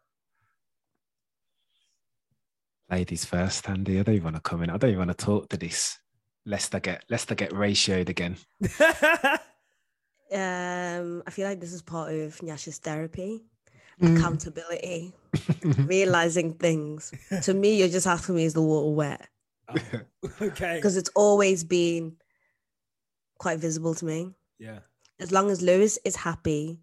Ladies 2.91 3.25
first, 3.25 3.69
Andy. 3.69 3.99
I 3.99 4.03
don't 4.03 4.15
even 4.15 4.25
want 4.25 4.37
to 4.37 4.43
come 4.43 4.63
in. 4.63 4.71
I 4.71 4.77
don't 4.77 4.91
even 4.91 5.07
want 5.07 5.17
to 5.17 5.25
talk 5.25 5.49
to 5.51 5.57
this. 5.57 5.99
Lest 6.47 6.73
Leicester 6.73 6.81
get 6.81 7.05
lest 7.11 7.31
Leicester 7.31 7.35
get 7.35 7.51
ratioed 7.53 8.09
again. 8.09 8.37
Um, 10.31 11.23
I 11.27 11.31
feel 11.31 11.49
like 11.49 11.61
this 11.61 11.73
is 11.73 11.83
part 11.83 12.13
of 12.13 12.37
Nyasha's 12.39 12.79
therapy. 12.79 13.43
Mm. 14.01 14.17
Accountability, 14.17 15.13
realizing 15.87 16.55
things. 16.55 17.13
To 17.43 17.55
me, 17.55 17.77
you're 17.77 17.89
just 17.89 18.07
asking 18.07 18.37
me, 18.37 18.45
is 18.45 18.55
the 18.55 18.63
water 18.63 18.95
wet? 18.95 19.29
okay. 20.41 20.77
Because 20.77 20.97
it's 20.97 21.11
always 21.17 21.65
been 21.65 22.17
quite 23.39 23.59
visible 23.59 23.95
to 23.97 24.05
me. 24.05 24.35
Yeah. 24.61 24.81
As 25.19 25.33
long 25.33 25.51
as 25.51 25.63
Lewis 25.63 25.99
is 26.05 26.15
happy, 26.15 26.79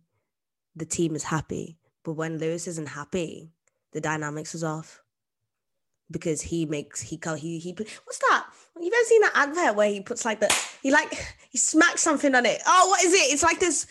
the 0.76 0.86
team 0.86 1.16
is 1.16 1.24
happy. 1.24 1.78
But 2.04 2.14
when 2.14 2.38
Lewis 2.38 2.68
isn't 2.68 2.90
happy, 2.90 3.50
the 3.94 4.02
dynamics 4.02 4.54
is 4.54 4.64
off. 4.64 5.02
Because 6.12 6.42
he 6.42 6.66
makes 6.66 7.02
he 7.02 7.18
co- 7.18 7.36
he 7.36 7.58
he 7.60 7.74
put- 7.74 7.90
what's 8.06 8.20
that? 8.20 8.46
You've 8.80 8.94
ever 8.94 9.06
seen 9.06 9.22
that 9.22 9.32
advert 9.34 9.76
where 9.76 9.90
he 9.90 10.02
puts 10.02 10.24
like 10.26 10.40
the 10.40 10.54
he 10.84 10.92
like 10.92 11.14
he 11.50 11.58
smacks 11.58 12.02
something 12.02 12.36
on 12.36 12.46
it. 12.46 12.62
Oh, 12.68 12.88
what 12.90 13.04
is 13.04 13.14
it? 13.14 13.34
It's 13.34 13.44
like 13.44 13.60
this. 13.60 13.88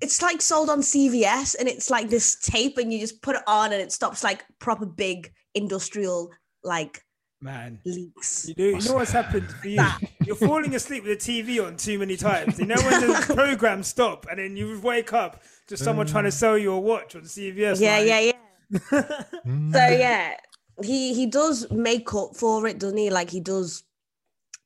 It's 0.00 0.22
like 0.22 0.40
sold 0.40 0.70
on 0.70 0.80
QVC, 0.80 1.56
and 1.58 1.68
it's 1.68 1.90
like 1.90 2.08
this 2.08 2.36
tape, 2.36 2.78
and 2.78 2.92
you 2.92 2.98
just 2.98 3.20
put 3.20 3.36
it 3.36 3.42
on, 3.46 3.72
and 3.72 3.82
it 3.82 3.92
stops 3.92 4.24
like 4.24 4.44
proper 4.58 4.86
big 4.86 5.32
industrial 5.54 6.30
like 6.64 7.02
Man. 7.42 7.80
leaks. 7.84 8.48
You 8.48 8.54
know, 8.56 8.78
you 8.78 8.88
know 8.88 8.94
what's 8.94 9.12
happened 9.12 9.50
for 9.50 9.68
you? 9.68 9.84
You're 10.24 10.36
falling 10.36 10.74
asleep 10.74 11.04
with 11.04 11.24
the 11.24 11.42
TV 11.42 11.64
on 11.64 11.76
too 11.76 11.98
many 11.98 12.16
times. 12.16 12.58
You 12.58 12.66
know 12.66 12.76
when 12.76 13.00
the 13.00 13.24
program 13.34 13.82
stop 13.82 14.26
and 14.30 14.38
then 14.38 14.56
you 14.56 14.78
wake 14.80 15.12
up 15.12 15.42
to 15.68 15.76
someone 15.76 16.06
trying 16.06 16.24
to 16.24 16.30
mm. 16.30 16.34
sell 16.34 16.58
you 16.58 16.72
a 16.72 16.80
watch 16.80 17.16
on 17.16 17.22
QVC. 17.22 17.80
Yeah, 17.80 17.98
like, 17.98 18.06
yeah, 18.06 18.20
yeah. 18.20 18.32
So 19.72 19.88
yeah, 19.88 20.36
he 20.82 21.14
he 21.14 21.26
does 21.26 21.70
make 21.70 22.12
up 22.14 22.36
for 22.36 22.66
it, 22.66 22.78
doesn't 22.78 22.96
he? 22.96 23.10
Like 23.10 23.30
he 23.30 23.40
does 23.40 23.84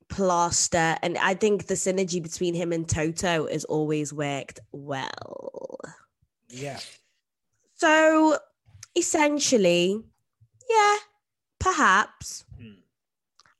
plaster, 0.09 0.97
and 1.01 1.17
I 1.17 1.33
think 1.33 1.67
the 1.67 1.73
synergy 1.75 2.21
between 2.21 2.53
him 2.53 2.71
and 2.71 2.87
Toto 2.87 3.47
has 3.47 3.65
always 3.65 4.13
worked 4.13 4.59
well. 4.71 5.79
yeah. 6.49 6.79
So 7.75 8.37
essentially, 8.95 10.01
yeah, 10.69 10.95
perhaps. 11.59 12.45
Hmm. 12.57 12.79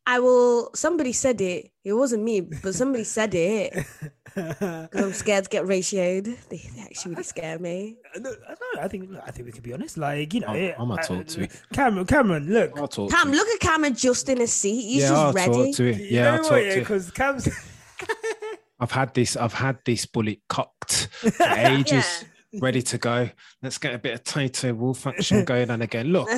I 0.07 0.19
will. 0.19 0.71
Somebody 0.75 1.13
said 1.13 1.41
it. 1.41 1.71
It 1.83 1.93
wasn't 1.93 2.23
me, 2.23 2.41
but 2.41 2.75
somebody 2.75 3.03
said 3.03 3.33
it. 3.35 3.85
'Cause 4.89 4.89
I'm 5.03 5.13
scared 5.13 5.45
to 5.45 5.49
get 5.49 5.63
ratioed. 5.65 6.25
They, 6.49 6.57
they 6.57 6.81
actually 6.81 7.11
really 7.11 7.23
scare 7.23 7.57
me. 7.57 7.97
No, 8.19 8.33
I. 8.49 8.85
I 8.85 8.87
think 8.89 9.09
I 9.25 9.31
think 9.31 9.45
we 9.45 9.51
can 9.53 9.61
be 9.63 9.73
honest. 9.73 9.97
Like 9.97 10.33
you 10.33 10.41
know, 10.41 10.47
I'm- 10.47 10.55
it- 10.57 10.75
I'm 10.77 10.89
gonna 10.89 11.01
uh, 11.01 11.05
talk 11.05 11.25
to 11.27 11.41
you. 11.41 11.47
Cameron. 11.73 12.05
Cameron, 12.05 12.51
look. 12.51 12.77
I'll 12.77 12.87
talk. 12.89 13.11
Cam, 13.11 13.31
to 13.31 13.37
look 13.37 13.47
at 13.47 13.59
Cam 13.61 13.85
in 14.29 14.41
a 14.41 14.47
seat. 14.47 14.81
He's 14.81 15.03
yeah, 15.03 15.09
just 15.09 15.21
I'll 15.21 15.33
ready. 15.33 15.51
talk 15.53 15.75
to 15.75 15.85
it. 15.89 15.97
You 15.97 16.05
Yeah, 16.09 16.23
know 16.23 16.31
I'll 16.31 16.43
talk 16.43 16.51
what? 16.51 16.57
to 16.59 16.67
it. 16.69 16.79
Because 16.79 17.11
Cam's. 17.11 17.47
I've 18.79 18.91
had 18.91 19.13
this. 19.13 19.37
I've 19.37 19.53
had 19.53 19.77
this 19.85 20.05
bullet 20.05 20.39
cocked 20.49 21.07
for 21.11 21.31
ages, 21.45 22.25
ready 22.59 22.81
to 22.81 22.97
go. 22.97 23.29
Let's 23.61 23.77
get 23.77 23.93
a 23.93 23.97
bit 23.99 24.13
of 24.13 24.23
Toto 24.23 24.73
Wolff 24.73 25.05
action 25.07 25.43
going 25.45 25.69
on 25.69 25.81
again. 25.81 26.07
Look, 26.07 26.29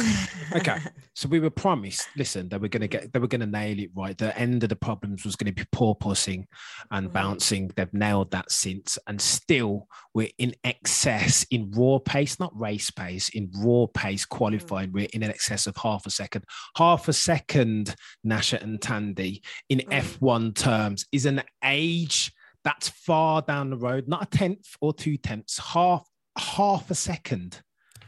okay. 0.55 0.77
So 1.17 1.27
we 1.27 1.39
were 1.39 1.49
promised. 1.49 2.07
Listen, 2.15 2.47
they 2.47 2.59
were 2.59 2.67
going 2.67 2.81
to 2.81 2.87
get. 2.87 3.11
They 3.11 3.17
were 3.17 3.27
going 3.27 3.41
to 3.41 3.47
nail 3.47 3.79
it 3.79 3.89
right. 3.95 4.15
The 4.15 4.37
end 4.37 4.61
of 4.61 4.69
the 4.69 4.75
problems 4.75 5.25
was 5.25 5.35
going 5.35 5.51
to 5.51 5.63
be 5.63 5.67
porpoising 5.75 6.45
and 6.91 7.09
Mhm. 7.09 7.13
bouncing. 7.13 7.71
They've 7.75 7.91
nailed 7.91 8.29
that 8.31 8.51
since, 8.51 8.99
and 9.07 9.19
still 9.19 9.87
we're 10.13 10.29
in 10.37 10.53
excess 10.63 11.43
in 11.49 11.71
raw 11.71 11.97
pace, 11.97 12.39
not 12.39 12.55
race 12.55 12.91
pace. 12.91 13.29
In 13.29 13.49
raw 13.55 13.87
pace 13.91 14.25
qualifying, 14.25 14.91
we're 14.91 15.07
in 15.11 15.23
excess 15.23 15.65
of 15.65 15.75
half 15.77 16.05
a 16.05 16.11
second. 16.11 16.45
Half 16.77 17.07
a 17.07 17.13
second, 17.13 17.95
Nasha 18.23 18.61
and 18.61 18.79
Thandie 18.79 19.41
in 19.69 19.79
Mm. 19.79 19.91
F1 19.93 20.53
terms 20.53 21.05
is 21.11 21.25
an 21.25 21.41
age 21.63 22.31
that's 22.63 22.89
far 22.89 23.41
down 23.41 23.69
the 23.69 23.77
road, 23.77 24.07
not 24.07 24.21
a 24.23 24.37
tenth 24.37 24.75
or 24.81 24.93
two 24.93 25.15
tenths, 25.17 25.57
half 25.57 26.06
half 26.39 26.89
a 26.91 26.95
second. 26.95 27.61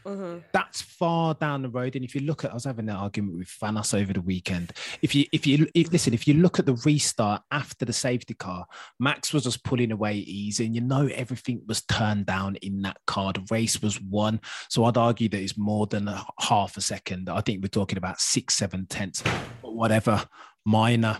Mhm. 0.04 0.42
That's 0.52 0.80
far 0.80 1.34
down 1.34 1.62
the 1.62 1.68
road. 1.68 1.94
And 1.94 2.04
if 2.04 2.14
you 2.14 2.22
look 2.22 2.44
at, 2.44 2.50
I 2.50 2.54
was 2.54 2.64
having 2.64 2.88
an 2.88 2.96
argument 2.96 3.36
with 3.36 3.48
Fanos 3.48 3.92
over 3.92 4.12
the 4.12 4.22
weekend. 4.22 4.72
If 5.02 5.14
you, 5.14 5.26
if 5.30 5.46
you, 5.46 5.66
if, 5.74 5.92
listen, 5.92 6.14
if 6.14 6.26
you 6.26 6.34
look 6.34 6.58
at 6.58 6.66
the 6.66 6.80
restart 6.86 7.42
after 7.50 7.84
the 7.84 7.92
safety 7.92 8.34
car, 8.34 8.66
Max 8.98 9.32
was 9.32 9.44
just 9.44 9.62
pulling 9.62 9.92
away 9.92 10.16
easy, 10.16 10.64
and 10.64 10.74
you 10.74 10.80
know 10.80 11.06
everything 11.08 11.60
was 11.66 11.82
turned 11.82 12.26
down 12.26 12.56
in 12.56 12.80
that 12.82 12.96
car. 13.06 13.32
The 13.32 13.46
race 13.50 13.82
was 13.82 14.00
won, 14.00 14.40
so 14.68 14.84
I'd 14.84 14.96
argue 14.96 15.28
that 15.28 15.42
it's 15.42 15.58
more 15.58 15.86
than 15.86 16.08
a 16.08 16.24
half 16.38 16.76
a 16.76 16.80
second. 16.80 17.28
I 17.28 17.42
think 17.42 17.62
we're 17.62 17.68
talking 17.68 17.98
about 17.98 18.20
six, 18.20 18.54
seven 18.54 18.86
tenths, 18.86 19.22
but 19.62 19.74
whatever, 19.74 20.24
minor. 20.64 21.18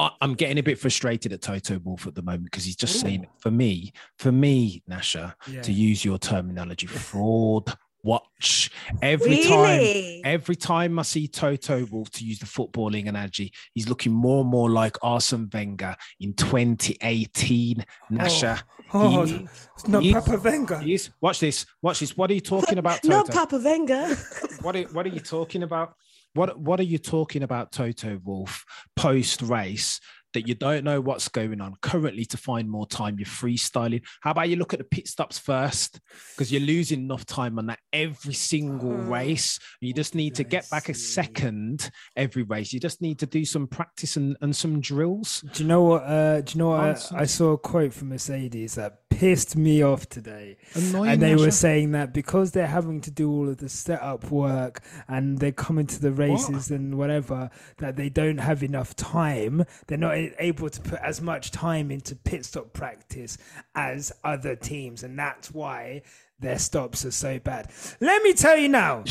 I, 0.00 0.10
I'm 0.20 0.34
getting 0.34 0.58
a 0.58 0.62
bit 0.62 0.78
frustrated 0.78 1.32
at 1.32 1.42
Toto 1.42 1.78
Wolff 1.80 2.06
at 2.06 2.14
the 2.14 2.22
moment 2.22 2.44
because 2.44 2.64
he's 2.64 2.76
just 2.76 2.98
saying, 3.00 3.26
for 3.38 3.50
me, 3.50 3.92
for 4.18 4.32
me, 4.32 4.82
Nasha, 4.88 5.36
Yeah. 5.50 5.62
to 5.62 5.72
use 5.72 6.04
your 6.04 6.18
terminology, 6.18 6.86
fraud 6.86 7.72
watch. 8.02 8.70
Every 9.02 9.44
time 9.44 10.22
every 10.24 10.56
time 10.56 10.98
I 10.98 11.02
see 11.02 11.28
Toto 11.28 11.84
Wolff, 11.90 12.10
to 12.12 12.24
use 12.24 12.38
the 12.38 12.46
footballing 12.46 13.08
analogy, 13.10 13.52
he's 13.74 13.90
looking 13.90 14.10
more 14.12 14.40
and 14.40 14.48
more 14.48 14.70
like 14.70 14.96
Arsene 15.02 15.50
Wenger 15.52 15.94
in 16.18 16.32
2018. 16.34 17.84
Nasha. 18.10 18.62
Oh, 18.92 19.24
He- 19.24 19.46
it's 19.76 19.86
not 19.86 20.02
he- 20.02 20.12
Papa 20.12 20.36
Wenger. 20.42 20.82
Watch 21.20 21.38
this. 21.38 21.64
Watch 21.80 22.00
this. 22.00 22.16
What 22.16 22.28
are 22.28 22.34
you 22.34 22.40
talking 22.40 22.78
about, 22.78 23.04
Not 23.04 23.30
Papa 23.30 23.58
Wenger. 23.62 24.16
what 24.62 24.74
are, 24.74 24.82
what 24.88 25.06
are 25.06 25.10
you 25.10 25.20
talking 25.20 25.62
about? 25.62 25.94
What 26.34 26.58
what 26.60 26.78
are 26.80 26.84
you 26.84 26.98
talking 26.98 27.42
about, 27.42 27.72
Toto 27.72 28.20
Wolff, 28.24 28.64
post 28.96 29.42
race? 29.42 30.00
That 30.34 30.46
you 30.46 30.54
don't 30.54 30.84
know 30.84 31.00
what's 31.00 31.28
going 31.28 31.60
on 31.60 31.74
currently 31.82 32.24
to 32.26 32.36
find 32.36 32.70
more 32.70 32.86
time. 32.86 33.18
You're 33.18 33.26
freestyling. 33.26 34.02
How 34.20 34.30
about 34.30 34.48
you 34.48 34.56
look 34.56 34.72
at 34.72 34.78
the 34.78 34.84
pit 34.84 35.08
stops 35.08 35.38
first? 35.38 36.00
Because 36.36 36.52
you're 36.52 36.60
losing 36.60 37.00
enough 37.00 37.26
time 37.26 37.58
on 37.58 37.66
that 37.66 37.80
every 37.92 38.34
single 38.34 38.92
Hmm. 38.96 39.08
race. 39.12 39.58
You 39.80 39.92
just 39.92 40.14
need 40.14 40.36
to 40.36 40.44
get 40.44 40.70
back 40.70 40.88
a 40.88 40.94
second 40.94 41.90
every 42.16 42.42
race. 42.44 42.72
You 42.72 42.78
just 42.80 43.02
need 43.02 43.18
to 43.18 43.26
do 43.26 43.44
some 43.44 43.66
practice 43.66 44.16
and, 44.16 44.36
and 44.40 44.54
some 44.54 44.80
drills. 44.80 45.42
Do 45.52 45.62
you 45.62 45.68
know 45.68 45.82
what? 45.82 46.02
Uh, 46.04 46.40
do 46.42 46.52
you 46.54 46.58
know 46.60 46.68
what? 46.70 46.84
Answer. 46.84 47.16
I, 47.16 47.20
I 47.22 47.24
saw 47.24 47.52
a 47.52 47.58
quote 47.58 47.92
from 47.92 48.10
Mercedes 48.10 48.74
that 48.76 48.98
pissed 49.10 49.56
me 49.56 49.82
off 49.82 50.08
today. 50.08 50.56
Annoying, 50.74 51.10
and 51.10 51.22
they 51.22 51.34
were 51.36 51.50
saying 51.50 51.90
that 51.92 52.14
because 52.14 52.52
they're 52.52 52.66
having 52.66 53.00
to 53.02 53.10
do 53.10 53.30
all 53.30 53.48
of 53.48 53.58
the 53.58 53.68
setup 53.68 54.30
work 54.30 54.80
and 55.08 55.38
they're 55.38 55.52
coming 55.52 55.86
to 55.88 56.00
the 56.00 56.12
races 56.12 56.70
and 56.70 56.96
whatever, 56.96 57.50
that 57.78 57.96
they 57.96 58.08
don't 58.08 58.38
have 58.38 58.62
enough 58.62 58.94
time. 58.96 59.64
They're 59.88 59.98
not 59.98 60.16
able 60.38 60.70
to 60.70 60.80
put 60.80 61.00
as 61.00 61.20
much 61.20 61.50
time 61.50 61.90
into 61.90 62.14
pit 62.16 62.44
stop 62.44 62.72
practice 62.72 63.38
as 63.74 64.12
other 64.24 64.56
teams, 64.56 65.02
and 65.02 65.18
that's 65.18 65.50
why 65.52 66.02
their 66.38 66.58
stops 66.58 67.04
are 67.04 67.10
so 67.10 67.38
bad. 67.38 67.70
Let 68.00 68.22
me 68.22 68.32
tell 68.32 68.56
you 68.56 68.68
now, 68.68 69.04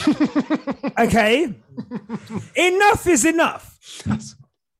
okay? 1.00 1.54
enough 2.56 3.08
is 3.08 3.26
enough. 3.26 3.78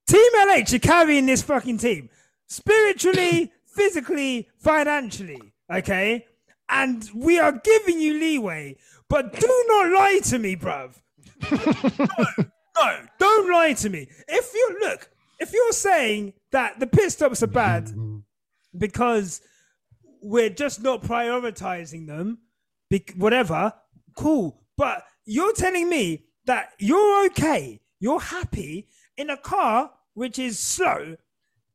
Team 0.08 0.32
LH 0.36 0.74
are 0.74 0.80
carrying 0.80 1.26
this 1.28 1.42
fucking 1.44 1.78
team 1.78 2.10
spiritually, 2.48 3.52
physically, 3.68 4.50
financially. 4.58 5.54
Okay. 5.72 6.26
and 6.70 7.10
we 7.14 7.40
are 7.40 7.52
giving 7.52 8.00
you 8.00 8.14
leeway. 8.20 8.76
But 9.08 9.40
do 9.40 9.66
not 9.68 9.92
lie 9.92 10.20
to 10.26 10.40
me, 10.40 10.56
bruv. 10.56 10.94
no, 11.52 12.46
no, 12.78 12.98
don't 13.18 13.52
lie 13.52 13.74
to 13.74 13.90
me. 13.90 14.08
If 14.28 14.54
you 14.54 14.78
look, 14.82 15.10
if 15.40 15.54
you're 15.54 15.72
saying 15.72 16.34
that 16.52 16.80
the 16.80 16.88
pit 16.88 17.12
stops 17.12 17.42
are 17.44 17.48
bad 17.48 17.90
because 18.78 19.42
we're 20.22 20.50
just 20.50 20.84
not 20.84 21.02
prioritizing 21.02 22.08
them, 22.08 22.40
whatever, 23.16 23.74
cool. 24.16 24.62
But 24.78 25.04
you're 25.26 25.54
telling 25.54 25.90
me 25.90 26.26
that 26.46 26.72
you're 26.80 27.26
okay, 27.28 27.80
you're 28.00 28.20
happy 28.20 28.88
in 29.18 29.30
a 29.30 29.38
car 29.38 29.92
which 30.14 30.40
is 30.40 30.60
slow, 30.60 31.16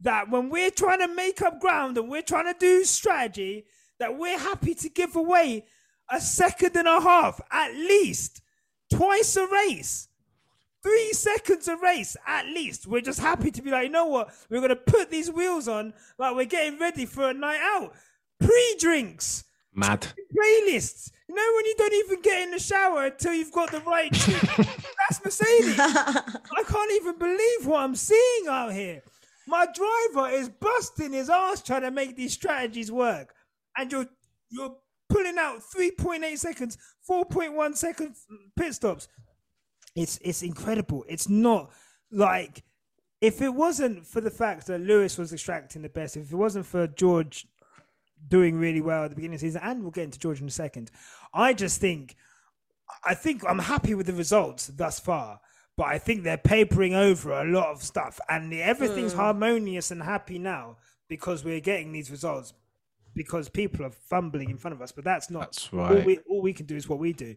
that 0.01 0.31
when 0.31 0.51
we're 0.51 0.71
trying 0.71 1.01
to 1.01 1.09
make 1.09 1.41
up 1.41 1.61
ground 1.61 1.97
and 1.97 2.09
we're 2.09 2.23
trying 2.23 2.53
to 2.53 2.59
do 2.59 2.85
strategy, 2.85 3.65
that 3.99 4.19
we're 4.19 4.39
happy 4.39 4.75
to 4.75 4.89
give 4.89 5.17
away 5.17 5.65
a 6.11 6.21
second 6.21 6.77
and 6.77 6.89
a 6.89 7.01
half 7.01 7.41
at 7.51 7.73
least 7.73 8.43
twice 8.93 9.37
a 9.37 9.47
race. 9.47 10.09
Three 10.85 11.15
seconds 11.15 11.67
a 11.67 11.77
race 11.77 12.15
at 12.27 12.45
least. 12.45 12.87
We're 12.87 13.01
just 13.01 13.19
happy 13.19 13.51
to 13.51 13.63
be 13.63 13.71
like, 13.71 13.85
you 13.85 13.91
know 13.91 14.05
what? 14.07 14.35
We're 14.51 14.61
gonna 14.61 14.77
put 14.77 15.11
these 15.11 15.31
wheels 15.31 15.67
on 15.67 15.95
like 16.19 16.37
we're 16.37 16.45
getting 16.45 16.79
ready 16.79 17.07
for 17.07 17.31
a 17.31 17.33
night 17.35 17.61
out. 17.63 17.95
Pre-drinks, 18.39 19.45
Mad. 19.73 20.03
playlists. 20.03 21.11
You 21.27 21.35
know 21.35 21.53
when 21.57 21.65
you 21.65 21.75
don't 21.79 21.95
even 21.95 22.21
get 22.21 22.43
in 22.43 22.51
the 22.51 22.59
shower 22.59 23.07
until 23.07 23.33
you've 23.33 23.51
got 23.51 23.71
the 23.71 23.81
right? 23.81 24.13
That's 25.09 25.25
Mercedes. 25.25 25.79
I 25.79 26.63
can't 26.67 26.93
even 26.93 27.19
believe 27.19 27.67
what 27.67 27.81
I'm 27.81 27.97
seeing 27.97 28.47
out 28.49 28.75
here. 28.75 29.03
My 29.47 29.67
driver 29.67 30.29
is 30.35 30.51
busting 30.51 31.13
his 31.13 31.31
ass 31.31 31.63
trying 31.63 31.83
to 31.83 31.91
make 31.91 32.15
these 32.15 32.35
strategies 32.35 32.93
work, 32.93 33.35
and 33.79 33.91
you're 33.91 34.07
you're 34.51 34.77
pulling 35.09 35.39
out 35.39 35.61
3.8 35.61 36.39
seconds, 36.39 36.77
4.1 37.09 37.75
second 37.75 38.09
mm, 38.09 38.37
pit 38.57 38.75
stops. 38.75 39.09
It's 39.95 40.19
it's 40.23 40.43
incredible. 40.43 41.05
It's 41.09 41.29
not 41.29 41.71
like 42.11 42.63
if 43.21 43.41
it 43.41 43.55
wasn't 43.55 44.07
for 44.07 44.21
the 44.21 44.31
fact 44.31 44.67
that 44.67 44.81
Lewis 44.81 45.17
was 45.17 45.33
extracting 45.33 45.83
the 45.83 45.89
best, 45.89 46.17
if 46.17 46.33
it 46.33 46.37
wasn't 46.37 46.67
for 46.67 46.87
George 46.87 47.47
doing 48.27 48.57
really 48.57 48.81
well 48.81 49.05
at 49.05 49.11
the 49.11 49.17
beginning 49.17 49.37
of 49.37 49.41
the 49.41 49.47
season, 49.47 49.61
and 49.65 49.83
we'll 49.83 49.91
get 49.91 50.05
into 50.05 50.19
George 50.19 50.41
in 50.41 50.47
a 50.47 50.51
second, 50.51 50.91
I 51.33 51.55
just 51.55 51.81
think 51.81 52.17
I 53.05 53.15
think 53.15 53.43
I'm 53.49 53.61
happy 53.61 53.95
with 53.95 54.07
the 54.07 54.13
results 54.13 54.67
thus 54.69 55.01
far. 55.01 55.41
But 55.77 55.87
I 55.87 55.99
think 55.99 56.23
they're 56.23 56.37
papering 56.37 56.95
over 56.95 57.33
a 57.33 57.45
lot 57.45 57.67
of 57.71 57.83
stuff, 57.83 58.21
and 58.29 58.53
the, 58.53 58.63
everything's 58.63 59.13
hmm. 59.13 59.19
harmonious 59.19 59.91
and 59.91 60.01
happy 60.01 60.39
now 60.39 60.77
because 61.09 61.45
we're 61.45 61.61
getting 61.61 61.91
these 61.91 62.13
results 62.13 62.55
because 63.15 63.49
people 63.49 63.85
are 63.85 63.91
fumbling 63.91 64.51
in 64.51 64.57
front 64.57 64.75
of 64.75 64.83
us. 64.83 64.93
But 64.93 65.05
that's 65.05 65.31
not 65.31 65.53
That's 65.53 65.71
all 65.73 65.81
right. 65.81 66.05
we 66.05 66.19
all 66.29 66.43
we 66.43 66.53
can 66.53 66.67
do 66.67 66.77
is 66.77 66.89
what 66.89 66.99
we 66.99 67.13
do. 67.13 67.35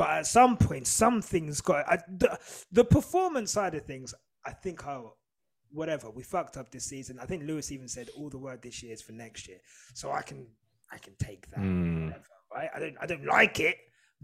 But 0.00 0.08
at 0.12 0.26
some 0.26 0.56
point, 0.56 0.86
something's 0.86 1.60
got 1.60 1.86
I, 1.86 1.98
the, 2.08 2.38
the 2.72 2.84
performance 2.86 3.52
side 3.52 3.74
of 3.74 3.84
things. 3.84 4.14
I 4.46 4.52
think 4.52 4.82
how 4.82 5.12
whatever 5.70 6.08
we 6.08 6.22
fucked 6.22 6.56
up 6.56 6.70
this 6.70 6.86
season. 6.86 7.18
I 7.20 7.26
think 7.26 7.42
Lewis 7.42 7.70
even 7.70 7.86
said 7.86 8.08
all 8.16 8.30
the 8.30 8.38
word 8.38 8.62
this 8.62 8.82
year 8.82 8.94
is 8.94 9.02
for 9.02 9.12
next 9.12 9.46
year, 9.46 9.58
so 9.92 10.10
I 10.10 10.22
can 10.22 10.46
I 10.90 10.96
can 10.96 11.12
take 11.18 11.50
that. 11.50 11.58
Hmm. 11.58 12.06
Whatever, 12.06 12.24
right? 12.54 12.70
I 12.74 12.78
don't 12.80 12.96
I 12.98 13.04
don't 13.04 13.26
like 13.26 13.60
it, 13.60 13.76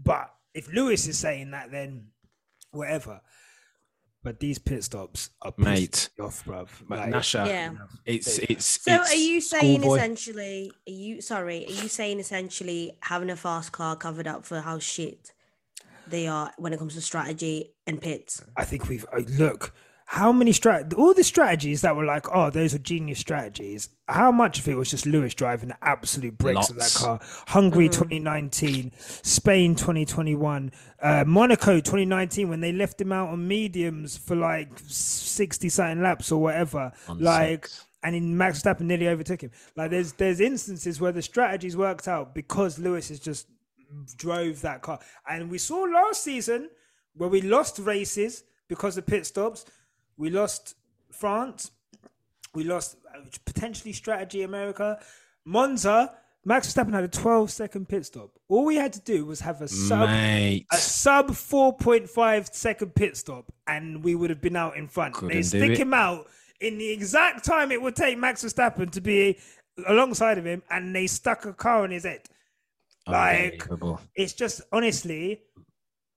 but 0.03 0.33
if 0.55 0.67
Lewis 0.73 1.07
is 1.07 1.19
saying 1.19 1.51
that, 1.51 1.69
then 1.69 2.07
whatever. 2.71 3.21
But 4.23 4.39
these 4.39 4.57
pit 4.57 4.83
stops 4.83 5.29
are 5.43 5.53
Mate. 5.57 6.09
me 6.17 6.25
off, 6.25 6.43
bruv. 6.43 6.69
But 6.89 6.97
Like, 7.01 7.09
Nasha, 7.09 7.45
Yeah. 7.47 7.73
it's 8.03 8.39
it's. 8.39 8.65
So 8.81 8.95
it's 8.95 9.13
are 9.13 9.15
you 9.15 9.41
saying 9.41 9.81
schoolboy. 9.81 9.97
essentially? 9.97 10.71
Are 10.87 10.91
you 10.91 11.21
sorry? 11.21 11.67
Are 11.67 11.71
you 11.83 11.87
saying 11.87 12.19
essentially 12.19 12.97
having 13.03 13.29
a 13.29 13.35
fast 13.35 13.73
car 13.73 13.95
covered 13.95 14.25
up 14.25 14.43
for 14.43 14.61
how 14.61 14.79
shit 14.79 15.33
they 16.09 16.27
are 16.27 16.51
when 16.57 16.73
it 16.73 16.79
comes 16.79 16.95
to 16.95 17.01
strategy 17.01 17.73
and 17.85 18.01
pits? 18.01 18.43
I 18.55 18.65
think 18.65 18.87
we've 18.87 19.05
uh, 19.13 19.21
look 19.37 19.73
how 20.09 20.31
many 20.31 20.53
strat 20.53 20.97
all 20.97 21.13
the 21.13 21.23
strategies 21.23 21.81
that 21.81 21.93
were 21.93 22.05
like, 22.05 22.33
oh, 22.33 22.49
those 22.49 22.73
are 22.73 22.77
genius 22.77 23.19
strategies. 23.19 23.89
How 24.07 24.31
much 24.31 24.57
of 24.57 24.67
it 24.69 24.75
was 24.75 24.89
just 24.89 25.05
Lewis 25.05 25.33
driving 25.33 25.67
the 25.67 25.77
absolute 25.81 26.37
brakes 26.37 26.69
of 26.69 26.77
that 26.77 26.93
car? 26.95 27.19
Hungary 27.47 27.89
2019, 27.89 28.93
Spain 28.97 29.75
2021, 29.75 30.71
uh, 31.01 31.25
Monaco 31.27 31.81
2019 31.81 32.47
when 32.47 32.61
they 32.61 32.71
left 32.71 33.01
him 33.01 33.11
out 33.11 33.27
on 33.27 33.45
mediums 33.45 34.15
for 34.15 34.37
like 34.37 34.69
60 34.87 35.67
something 35.67 36.01
laps 36.01 36.31
or 36.31 36.41
whatever. 36.41 36.93
On 37.09 37.19
like 37.19 37.67
six. 37.67 37.85
and 38.01 38.15
in 38.15 38.37
Max 38.37 38.61
Verstappen 38.61 38.81
nearly 38.81 39.09
overtook 39.09 39.41
him. 39.41 39.51
Like 39.75 39.91
there's 39.91 40.13
there's 40.13 40.39
instances 40.39 41.01
where 41.01 41.11
the 41.11 41.21
strategies 41.21 41.75
worked 41.75 42.07
out 42.07 42.33
because 42.33 42.79
Lewis 42.79 43.11
is 43.11 43.19
just 43.19 43.47
drove 44.17 44.61
that 44.61 44.81
car. 44.81 44.99
And 45.29 45.49
we 45.49 45.57
saw 45.57 45.81
last 45.83 46.23
season 46.23 46.69
where 47.15 47.29
we 47.29 47.41
lost 47.41 47.79
races 47.79 48.43
because 48.67 48.97
of 48.97 49.05
pit 49.05 49.25
stops. 49.25 49.65
We 50.17 50.29
lost 50.29 50.75
France. 51.11 51.71
We 52.53 52.63
lost 52.63 52.97
uh, 53.15 53.21
potentially 53.45 53.93
strategy 53.93 54.43
America. 54.43 54.99
Monza, 55.45 56.13
Max 56.45 56.71
Verstappen 56.71 56.93
had 56.93 57.03
a 57.03 57.09
12 57.09 57.51
second 57.51 57.89
pit 57.89 58.05
stop. 58.05 58.31
All 58.47 58.65
we 58.65 58.75
had 58.75 58.93
to 58.93 59.01
do 59.01 59.25
was 59.25 59.41
have 59.41 59.61
a 59.61 59.67
sub 59.67 60.09
Mate, 60.09 60.65
a 60.71 60.77
sub 60.77 61.29
4.5 61.29 62.53
second 62.53 62.95
pit 62.95 63.17
stop 63.17 63.51
and 63.67 64.03
we 64.03 64.15
would 64.15 64.29
have 64.29 64.41
been 64.41 64.55
out 64.55 64.77
in 64.77 64.87
front. 64.87 65.13
they 65.15 65.19
Couldn't 65.19 65.35
do 65.37 65.43
stick 65.43 65.71
it. 65.71 65.77
him 65.79 65.93
out 65.93 66.27
in 66.61 66.77
the 66.77 66.89
exact 66.89 67.43
time 67.43 67.71
it 67.71 67.81
would 67.81 67.95
take 67.95 68.17
Max 68.17 68.43
Verstappen 68.43 68.89
to 68.91 69.01
be 69.01 69.37
alongside 69.87 70.37
of 70.37 70.45
him 70.45 70.63
and 70.69 70.95
they 70.95 71.05
stuck 71.05 71.45
a 71.45 71.53
car 71.53 71.83
on 71.83 71.91
his 71.91 72.03
head. 72.05 72.21
Like 73.07 73.67
it's 74.15 74.33
just 74.33 74.61
honestly 74.71 75.41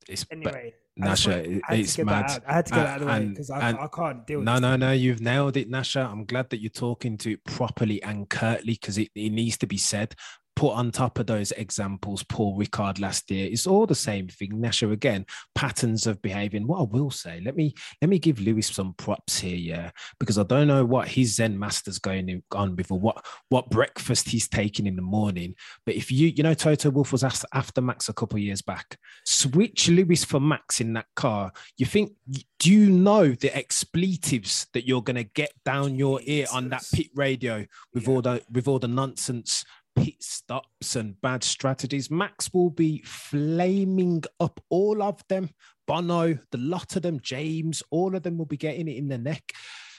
It's 0.09 0.27
anyway. 0.31 0.75
Nasha, 0.97 1.31
I 1.33 1.37
had 1.37 1.63
to 1.69 1.81
it's 1.81 1.99
mad. 1.99 2.31
out. 2.31 2.43
I 2.47 2.53
had 2.53 2.67
to 2.67 2.75
get 2.75 2.87
out 2.87 2.95
of 2.97 3.07
the 3.07 3.07
way 3.07 3.27
because 3.27 3.51
I, 3.51 3.71
I 3.71 3.89
can't 3.89 4.27
deal 4.27 4.39
with 4.41 4.45
No, 4.45 4.59
no, 4.59 4.77
no. 4.77 4.93
You've 4.93 5.21
nailed 5.21 5.57
it, 5.57 5.71
Nasha. 5.71 6.01
I'm 6.01 6.25
glad 6.25 6.51
that 6.51 6.61
you're 6.61 6.69
talking 6.71 7.17
to 7.19 7.33
it 7.33 7.45
properly 7.45 8.03
and 8.03 8.29
curtly 8.29 8.75
because 8.75 8.99
it, 8.99 9.09
it 9.15 9.31
needs 9.31 9.57
to 9.59 9.67
be 9.67 9.79
said. 9.79 10.15
Put 10.61 10.75
on 10.75 10.91
top 10.91 11.19
of 11.19 11.25
those 11.25 11.53
examples, 11.53 12.23
Paul 12.23 12.55
Ricard 12.59 13.01
last 13.01 13.31
year, 13.31 13.49
it's 13.51 13.67
all 13.67 13.87
the 13.87 13.95
same 13.95 14.29
thing. 14.29 14.61
Nasha 14.61 14.91
again, 14.91 15.25
patterns 15.55 16.07
of 16.07 16.21
behaving. 16.21 16.67
What 16.67 16.81
I 16.81 16.83
will 16.83 17.11
say, 17.11 17.41
let 17.43 17.57
me 17.57 17.73
let 18.03 18.11
me 18.11 18.19
give 18.19 18.39
Lewis 18.39 18.67
some 18.67 18.93
props 18.93 19.41
here, 19.41 19.57
yeah, 19.57 19.91
because 20.19 20.37
I 20.37 20.43
don't 20.43 20.69
know 20.69 20.85
what 20.85 21.09
his 21.09 21.37
Zen 21.37 21.59
master's 21.59 21.99
going 21.99 22.29
in- 22.29 22.43
on 22.53 22.77
with 22.77 22.91
or 22.91 23.01
what 23.01 23.25
what 23.49 23.71
breakfast 23.71 24.29
he's 24.29 24.49
taking 24.49 24.87
in 24.87 24.97
the 24.97 25.01
morning. 25.03 25.55
But 25.87 25.95
if 25.95 26.13
you, 26.13 26.29
you 26.29 26.43
know, 26.43 26.53
Toto 26.53 26.91
Wolff 26.91 27.11
was 27.11 27.25
asked 27.25 27.47
after 27.55 27.81
Max 27.81 28.11
a 28.11 28.13
couple 28.13 28.37
of 28.37 28.43
years 28.43 28.61
back, 28.61 28.99
switch 29.25 29.89
Lewis 29.89 30.27
for 30.27 30.41
Max 30.41 30.79
in 30.83 30.93
that 30.93 31.07
car. 31.17 31.53
You 31.79 31.87
think, 31.87 32.13
do 32.59 32.71
you 32.71 32.91
know 32.91 33.31
the 33.31 33.57
expletives 33.57 34.67
that 34.75 34.87
you're 34.87 35.03
going 35.03 35.17
to 35.17 35.25
get 35.25 35.53
down 35.65 35.95
your 35.95 36.21
ear 36.25 36.45
on 36.53 36.69
that 36.69 36.87
pit 36.93 37.07
radio 37.15 37.65
with 37.95 38.09
all 38.09 38.21
the 38.21 38.43
with 38.53 38.69
all 38.69 38.79
the 38.79 38.89
nonsense 38.89 39.65
pit 40.05 40.23
stops 40.23 40.97
and 40.97 41.21
bad 41.21 41.45
strategies? 41.45 42.11
Max 42.11 42.53
will 42.53 42.71
be 42.71 43.03
flaming 43.05 44.23
up 44.39 44.61
all 44.69 45.03
of 45.03 45.23
them. 45.29 45.51
Bono, 45.87 46.39
the 46.51 46.59
lot 46.59 46.97
of 46.97 47.03
them, 47.03 47.21
James, 47.21 47.83
all 47.91 48.15
of 48.15 48.23
them 48.23 48.39
will 48.39 48.47
be 48.47 48.57
getting 48.57 48.89
it 48.89 48.97
in 48.97 49.09
the 49.09 49.19
neck. 49.19 49.53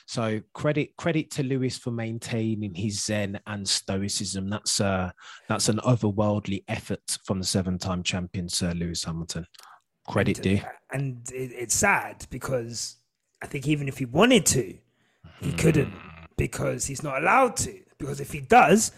So 0.08 0.42
credit 0.54 0.98
credit 0.98 1.32
to 1.32 1.44
Lewis 1.44 1.78
for 1.78 1.92
maintaining 1.92 2.74
his 2.74 3.04
zen 3.04 3.40
and 3.48 3.68
stoicism. 3.68 4.50
That's 4.50 4.82
uh 4.82 5.12
that's 5.48 5.70
an 5.70 5.78
otherworldly 5.86 6.64
effort 6.68 7.18
from 7.24 7.40
the 7.40 7.46
seven-time 7.46 8.04
champion 8.04 8.50
Sir 8.50 8.74
Lewis 8.74 9.04
Hamilton. 9.04 9.46
Credit 10.08 10.38
and, 10.38 10.44
due. 10.44 10.62
and 10.92 11.32
it, 11.34 11.54
it's 11.54 11.76
sad 11.76 12.26
because 12.30 12.98
I 13.42 13.48
think 13.48 13.68
even 13.68 13.88
if 13.88 14.00
he 14.00 14.06
wanted 14.06 14.46
to, 14.48 14.78
he 15.40 15.54
couldn't 15.54 15.94
because 16.38 16.86
he's 16.86 17.04
not 17.04 17.22
allowed 17.22 17.56
to. 17.58 17.80
Because 17.98 18.20
if 18.20 18.32
he 18.32 18.42
does, 18.42 18.92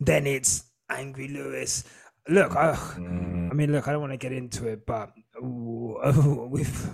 then 0.00 0.26
it's 0.26 0.64
angry 0.88 1.28
Lewis. 1.28 1.84
Look, 2.28 2.56
I, 2.56 2.72
I 2.72 3.54
mean, 3.54 3.72
look, 3.72 3.86
I 3.86 3.92
don't 3.92 4.00
want 4.00 4.12
to 4.12 4.16
get 4.16 4.32
into 4.32 4.66
it, 4.68 4.86
but 4.86 5.12
we've, 5.40 6.90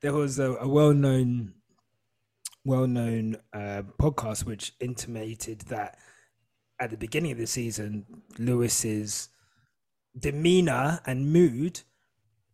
there 0.00 0.12
was 0.12 0.38
a, 0.38 0.52
a 0.54 0.68
well-known, 0.68 1.54
well-known 2.64 3.36
uh, 3.52 3.82
podcast 4.00 4.44
which 4.44 4.72
intimated 4.80 5.60
that 5.62 5.98
at 6.80 6.90
the 6.90 6.96
beginning 6.96 7.32
of 7.32 7.38
the 7.38 7.46
season, 7.46 8.06
Lewis's 8.38 9.28
demeanor 10.18 11.00
and 11.06 11.32
mood 11.32 11.80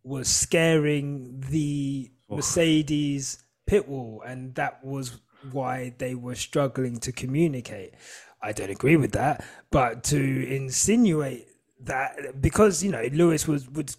was 0.03 0.27
scaring 0.27 1.43
the 1.49 2.11
Mercedes 2.29 3.43
pit 3.65 3.87
wall, 3.87 4.23
and 4.25 4.55
that 4.55 4.83
was 4.83 5.19
why 5.51 5.93
they 5.97 6.15
were 6.15 6.35
struggling 6.35 6.99
to 6.99 7.11
communicate. 7.11 7.93
I 8.41 8.51
don't 8.51 8.69
agree 8.69 8.95
with 8.95 9.13
that, 9.13 9.43
but 9.71 10.03
to 10.05 10.47
insinuate 10.47 11.47
that 11.81 12.41
because 12.41 12.83
you 12.83 12.91
know 12.91 13.07
Lewis 13.11 13.47
was 13.47 13.67
would 13.69 13.95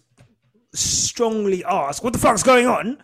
strongly 0.73 1.63
ask, 1.65 2.03
"What 2.03 2.13
the 2.13 2.19
fuck's 2.19 2.43
going 2.43 2.67
on?" 2.67 2.97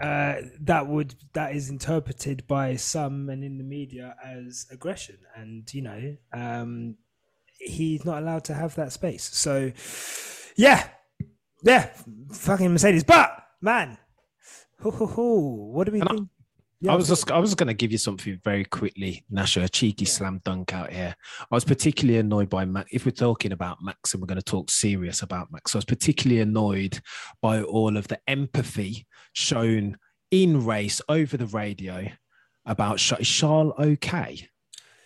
Uh, 0.00 0.42
that 0.60 0.86
would 0.86 1.14
that 1.32 1.54
is 1.54 1.70
interpreted 1.70 2.46
by 2.46 2.76
some 2.76 3.30
and 3.30 3.42
in 3.42 3.58
the 3.58 3.64
media 3.64 4.14
as 4.24 4.66
aggression, 4.70 5.18
and 5.34 5.72
you 5.72 5.82
know, 5.82 6.16
um, 6.32 6.96
he's 7.58 8.04
not 8.04 8.22
allowed 8.22 8.44
to 8.44 8.54
have 8.54 8.74
that 8.74 8.92
space. 8.92 9.24
So, 9.24 9.72
yeah, 10.56 10.88
yeah, 11.62 11.90
fucking 12.32 12.70
Mercedes. 12.70 13.04
But 13.04 13.42
man, 13.60 13.96
ho, 14.82 14.90
ho, 14.90 15.06
ho, 15.06 15.38
what 15.72 15.86
do 15.86 15.92
we 15.92 16.00
And 16.00 16.08
think? 16.10 16.28
Yeah, 16.80 16.92
I 16.92 16.96
was 16.96 17.08
just 17.08 17.30
I 17.30 17.38
was 17.38 17.54
going 17.54 17.68
to 17.68 17.74
give 17.74 17.90
you 17.90 17.98
something 17.98 18.38
very 18.44 18.64
quickly, 18.64 19.24
Nasha, 19.30 19.62
a 19.62 19.68
cheeky 19.68 20.04
slam 20.04 20.42
dunk 20.44 20.74
out 20.74 20.92
here. 20.92 21.16
I 21.40 21.54
was 21.54 21.64
particularly 21.64 22.18
annoyed 22.18 22.50
by 22.50 22.66
Max. 22.66 22.90
If 22.92 23.06
we're 23.06 23.12
talking 23.12 23.52
about 23.52 23.78
Max 23.82 24.12
and 24.12 24.20
we're 24.20 24.26
going 24.26 24.40
to 24.40 24.44
talk 24.44 24.70
serious 24.70 25.22
about 25.22 25.50
Max, 25.50 25.74
I 25.74 25.78
was 25.78 25.86
particularly 25.86 26.42
annoyed 26.42 27.00
by 27.40 27.62
all 27.62 27.96
of 27.96 28.08
the 28.08 28.20
empathy 28.28 29.06
shown 29.32 29.96
in 30.30 30.66
race 30.66 31.00
over 31.08 31.38
the 31.38 31.46
radio 31.46 32.08
about 32.66 32.98
Charles 32.98 33.72
okay. 33.78 34.46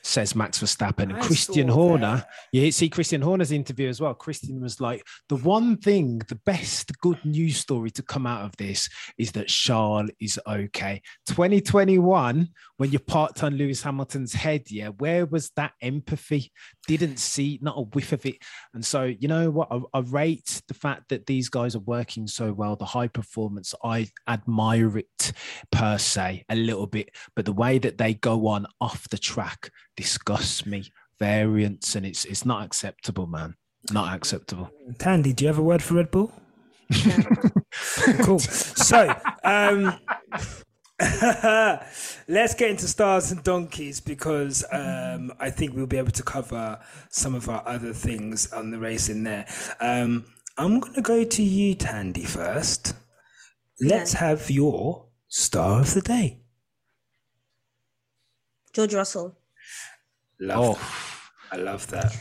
Says 0.02 0.34
Max 0.34 0.58
Verstappen 0.58 1.12
and 1.12 1.22
Christian 1.22 1.68
Horner. 1.68 2.16
that. 2.16 2.28
You 2.52 2.72
see 2.72 2.88
Christian 2.88 3.20
Horner's 3.20 3.52
interview 3.52 3.88
as 3.88 4.00
well. 4.00 4.14
Christian 4.14 4.60
was 4.60 4.80
like, 4.80 5.04
the 5.28 5.36
one 5.36 5.76
thing, 5.76 6.20
the 6.28 6.40
best 6.46 6.98
good 7.00 7.22
news 7.24 7.58
story 7.58 7.90
to 7.92 8.02
come 8.02 8.26
out 8.26 8.44
of 8.44 8.56
this 8.56 8.88
is 9.18 9.32
that 9.32 9.48
Charles 9.48 10.10
is 10.20 10.40
okay. 10.46 11.02
2021, 11.26 12.48
when 12.76 12.90
you 12.90 12.98
parked 12.98 13.42
on 13.42 13.56
Lewis 13.56 13.82
Hamilton's 13.82 14.32
head, 14.32 14.70
yeah, 14.70 14.88
where 14.88 15.26
was 15.26 15.50
that 15.56 15.72
empathy? 15.82 16.50
Didn't 16.98 17.20
see, 17.20 17.56
not 17.62 17.78
a 17.78 17.82
whiff 17.82 18.12
of 18.12 18.26
it. 18.26 18.38
And 18.74 18.84
so, 18.84 19.04
you 19.04 19.28
know 19.28 19.48
what? 19.48 19.68
I, 19.70 19.80
I 19.94 20.00
rate 20.00 20.60
the 20.66 20.74
fact 20.74 21.10
that 21.10 21.26
these 21.26 21.48
guys 21.48 21.76
are 21.76 21.80
working 21.80 22.26
so 22.26 22.52
well, 22.52 22.74
the 22.74 22.84
high 22.84 23.06
performance. 23.06 23.76
I 23.84 24.08
admire 24.26 24.98
it 24.98 25.32
per 25.70 25.98
se 25.98 26.44
a 26.48 26.56
little 26.56 26.88
bit, 26.88 27.14
but 27.36 27.44
the 27.44 27.52
way 27.52 27.78
that 27.78 27.96
they 27.96 28.14
go 28.14 28.48
on 28.48 28.66
off 28.80 29.08
the 29.08 29.18
track 29.18 29.70
disgusts 29.96 30.66
me. 30.66 30.90
Variance, 31.20 31.94
and 31.94 32.04
it's 32.04 32.24
it's 32.24 32.44
not 32.44 32.64
acceptable, 32.64 33.28
man. 33.28 33.54
Not 33.92 34.12
acceptable. 34.12 34.68
Thandie, 34.94 35.36
do 35.36 35.44
you 35.44 35.48
have 35.48 35.58
a 35.58 35.62
word 35.62 35.84
for 35.84 35.94
Red 35.94 36.10
Bull? 36.10 36.32
cool. 38.22 38.40
So, 38.40 39.14
um, 39.44 39.96
let's 42.28 42.54
get 42.54 42.70
into 42.70 42.86
stars 42.86 43.32
and 43.32 43.42
donkeys 43.42 44.00
because 44.00 44.64
um, 44.70 45.32
I 45.40 45.48
think 45.50 45.74
we'll 45.74 45.86
be 45.86 45.96
able 45.96 46.10
to 46.10 46.22
cover 46.22 46.78
some 47.08 47.34
of 47.34 47.48
our 47.48 47.62
other 47.66 47.92
things 47.94 48.52
on 48.52 48.70
the 48.70 48.78
race 48.78 49.08
in 49.08 49.24
there. 49.24 49.46
Um, 49.80 50.26
I'm 50.58 50.78
going 50.78 50.94
to 50.94 51.02
go 51.02 51.24
to 51.24 51.42
you, 51.42 51.74
Thandie, 51.74 52.26
first. 52.26 52.94
Let's 53.80 54.12
have 54.12 54.50
your 54.50 55.06
star 55.28 55.80
of 55.80 55.94
the 55.94 56.02
day. 56.02 56.40
George 58.74 58.94
Russell. 58.94 59.36
Love 60.38 60.58
Oh, 60.58 60.72
that. 60.74 61.58
I 61.58 61.62
love 61.62 61.86
that. 61.88 62.16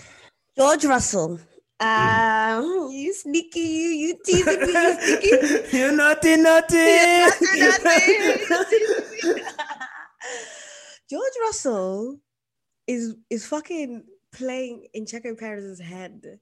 George 0.58 0.86
Russell. 0.86 1.40
Um, 1.82 2.90
you 2.92 3.14
sneaky, 3.14 3.60
you, 3.60 3.90
you 3.90 4.18
teasing 4.26 4.60
me, 4.60 4.68
you 4.68 5.00
sneaky. 5.00 5.30
You're 5.78 5.94
naughty, 5.94 6.36
naughty. 6.36 6.76
George 11.10 11.34
Russell 11.42 12.20
is 12.86 13.16
is 13.30 13.48
fucking 13.48 14.04
playing 14.34 14.88
in 14.94 15.06
Checo 15.06 15.40
Perez's 15.40 15.80
head. 15.80 16.40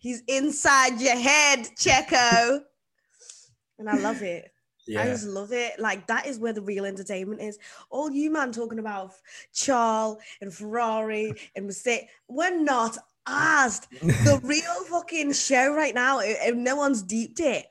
He's 0.00 0.22
inside 0.26 1.00
your 1.00 1.16
head, 1.16 1.68
Checo. 1.78 2.60
And 3.78 3.88
I 3.88 3.96
love 3.96 4.20
it. 4.22 4.50
I 4.98 5.04
just 5.04 5.26
love 5.26 5.52
it. 5.52 5.78
Like 5.78 6.06
that 6.08 6.26
is 6.26 6.38
where 6.38 6.52
the 6.52 6.62
real 6.62 6.84
entertainment 6.84 7.40
is. 7.40 7.58
All 7.90 8.10
you 8.10 8.30
man 8.30 8.52
talking 8.52 8.78
about 8.78 9.12
Charles 9.52 10.18
and 10.40 10.52
Ferrari 10.52 11.32
and 11.54 11.66
Mercedes. 11.66 12.08
We're 12.28 12.60
not 12.60 12.98
asked. 13.26 13.90
the 13.90 14.40
real 14.44 14.84
fucking 14.88 15.32
show 15.32 15.74
right 15.74 15.94
now, 15.94 16.20
if, 16.20 16.54
no 16.54 16.76
one's 16.76 17.02
deeped 17.02 17.40
it, 17.40 17.66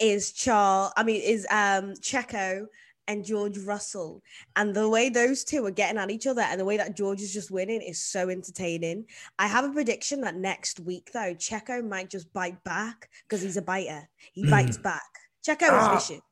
is 0.00 0.32
Charles. 0.32 0.92
I 0.96 1.02
mean, 1.04 1.20
is 1.20 1.46
um 1.50 1.92
Checo 1.94 2.66
and 3.06 3.22
George 3.24 3.58
Russell. 3.58 4.22
And 4.56 4.74
the 4.74 4.88
way 4.88 5.10
those 5.10 5.44
two 5.44 5.64
are 5.66 5.70
getting 5.70 5.98
at 5.98 6.10
each 6.10 6.26
other 6.26 6.40
and 6.40 6.58
the 6.58 6.64
way 6.64 6.78
that 6.78 6.96
George 6.96 7.20
is 7.20 7.34
just 7.34 7.50
winning 7.50 7.82
is 7.82 8.00
so 8.02 8.30
entertaining. 8.30 9.04
I 9.38 9.46
have 9.46 9.66
a 9.66 9.72
prediction 9.72 10.22
that 10.22 10.36
next 10.36 10.80
week 10.80 11.10
though, 11.12 11.34
Checo 11.34 11.86
might 11.86 12.08
just 12.08 12.32
bite 12.32 12.64
back 12.64 13.10
because 13.28 13.42
he's 13.42 13.58
a 13.58 13.62
biter. 13.62 14.08
He 14.32 14.48
bites 14.48 14.78
back. 14.78 15.02
Checo 15.46 15.68
Ah. 15.70 15.96
is 15.96 16.02
vicious. 16.08 16.22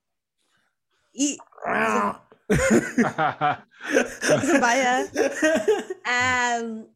He, 1.12 1.32
he's 1.32 1.38
a 1.70 2.20
biter. 4.60 5.10
Um, 6.06 6.86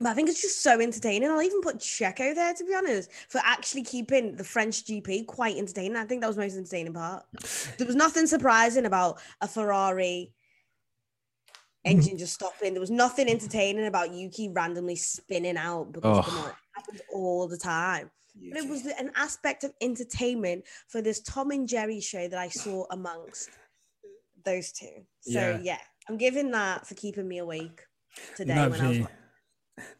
but 0.00 0.08
I 0.10 0.14
think 0.14 0.28
it's 0.28 0.40
just 0.40 0.62
so 0.62 0.80
entertaining. 0.80 1.28
I'll 1.28 1.42
even 1.42 1.60
put 1.60 1.78
Checo 1.78 2.34
there 2.34 2.54
to 2.54 2.64
be 2.64 2.74
honest 2.74 3.10
for 3.28 3.40
actually 3.44 3.82
keeping 3.82 4.36
the 4.36 4.44
French 4.44 4.84
GP 4.84 5.26
quite 5.26 5.56
entertaining. 5.56 5.96
I 5.96 6.04
think 6.04 6.20
that 6.20 6.26
was 6.28 6.36
the 6.36 6.42
most 6.42 6.56
entertaining 6.56 6.92
part. 6.94 7.24
There 7.78 7.86
was 7.86 7.96
nothing 7.96 8.26
surprising 8.26 8.86
about 8.86 9.20
a 9.40 9.48
Ferrari 9.48 10.32
engine 11.84 12.18
just 12.18 12.34
stopping. 12.34 12.74
There 12.74 12.80
was 12.80 12.90
nothing 12.90 13.28
entertaining 13.28 13.86
about 13.86 14.12
Yuki 14.14 14.48
randomly 14.48 14.96
spinning 14.96 15.56
out 15.56 15.92
because 15.92 16.24
Oh. 16.28 16.46
it 16.48 16.54
happens 16.74 17.00
all 17.12 17.48
the 17.48 17.58
time. 17.58 18.10
But 18.52 18.58
it 18.62 18.68
was 18.68 18.86
an 18.86 19.10
aspect 19.16 19.64
of 19.64 19.72
entertainment 19.80 20.64
for 20.86 21.02
this 21.02 21.20
Tom 21.22 21.50
and 21.50 21.66
Jerry 21.68 22.00
show 22.00 22.28
that 22.28 22.38
I 22.38 22.48
saw 22.48 22.84
amongst 22.92 23.50
those 24.44 24.70
two. 24.70 25.04
So 25.22 25.40
Yeah. 25.40 25.58
yeah, 25.60 25.78
I'm 26.08 26.16
giving 26.18 26.52
that 26.52 26.86
for 26.86 26.94
keeping 26.94 27.26
me 27.26 27.38
awake 27.38 27.82
today 28.36 28.54
when 28.68 28.80
I 28.80 28.88
was 28.88 28.98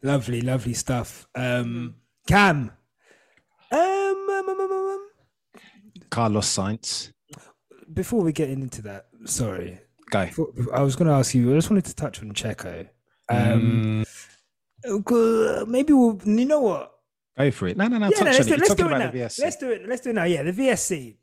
Lovely, 0.03 0.41
lovely, 0.41 0.41
lovely 0.41 0.73
stuff. 0.73 1.27
Um, 1.35 1.95
Cam. 2.27 2.71
Um, 3.71 3.79
um, 3.79 4.49
um, 4.49 4.59
um, 4.59 4.71
um, 4.71 5.07
Carlos 6.09 6.47
Sainz. 6.47 7.11
before 7.93 8.21
we 8.23 8.31
get 8.31 8.49
into 8.49 8.81
that, 8.83 9.07
sorry, 9.25 9.79
Go. 10.11 10.25
before- 10.25 10.53
I 10.73 10.81
was 10.81 10.95
going 10.95 11.07
to 11.07 11.13
ask 11.13 11.33
you. 11.35 11.51
I 11.51 11.55
just 11.55 11.69
wanted 11.69 11.85
to 11.85 11.95
touch 11.95 12.21
on 12.21 12.31
Checo. 12.33 12.87
Um, 13.29 14.05
Mm, 14.85 15.67
maybe 15.67 15.93
we'll. 15.93 16.19
You 16.25 16.45
know 16.45 16.61
what? 16.61 16.91
go 17.37 17.51
for 17.51 17.67
it. 17.67 17.77
No, 17.77 17.87
no, 17.87 17.97
no. 17.99 18.07
yeah, 18.07 18.11
touch 18.11 18.25
no, 18.25 18.31
let's 18.31 18.39
it. 18.39 18.43
do, 18.43 18.49
You're 18.49 18.57
let's 18.59 18.75
do 18.75 18.85
it 18.87 18.97
now. 18.97 19.11
Let's 19.13 19.55
do 19.57 19.69
it. 19.71 19.87
Let's 19.87 20.01
do 20.01 20.09
it 20.09 20.13
now. 20.13 20.23
Yeah, 20.25 20.43
the 20.43 20.51
VSC. 20.51 21.17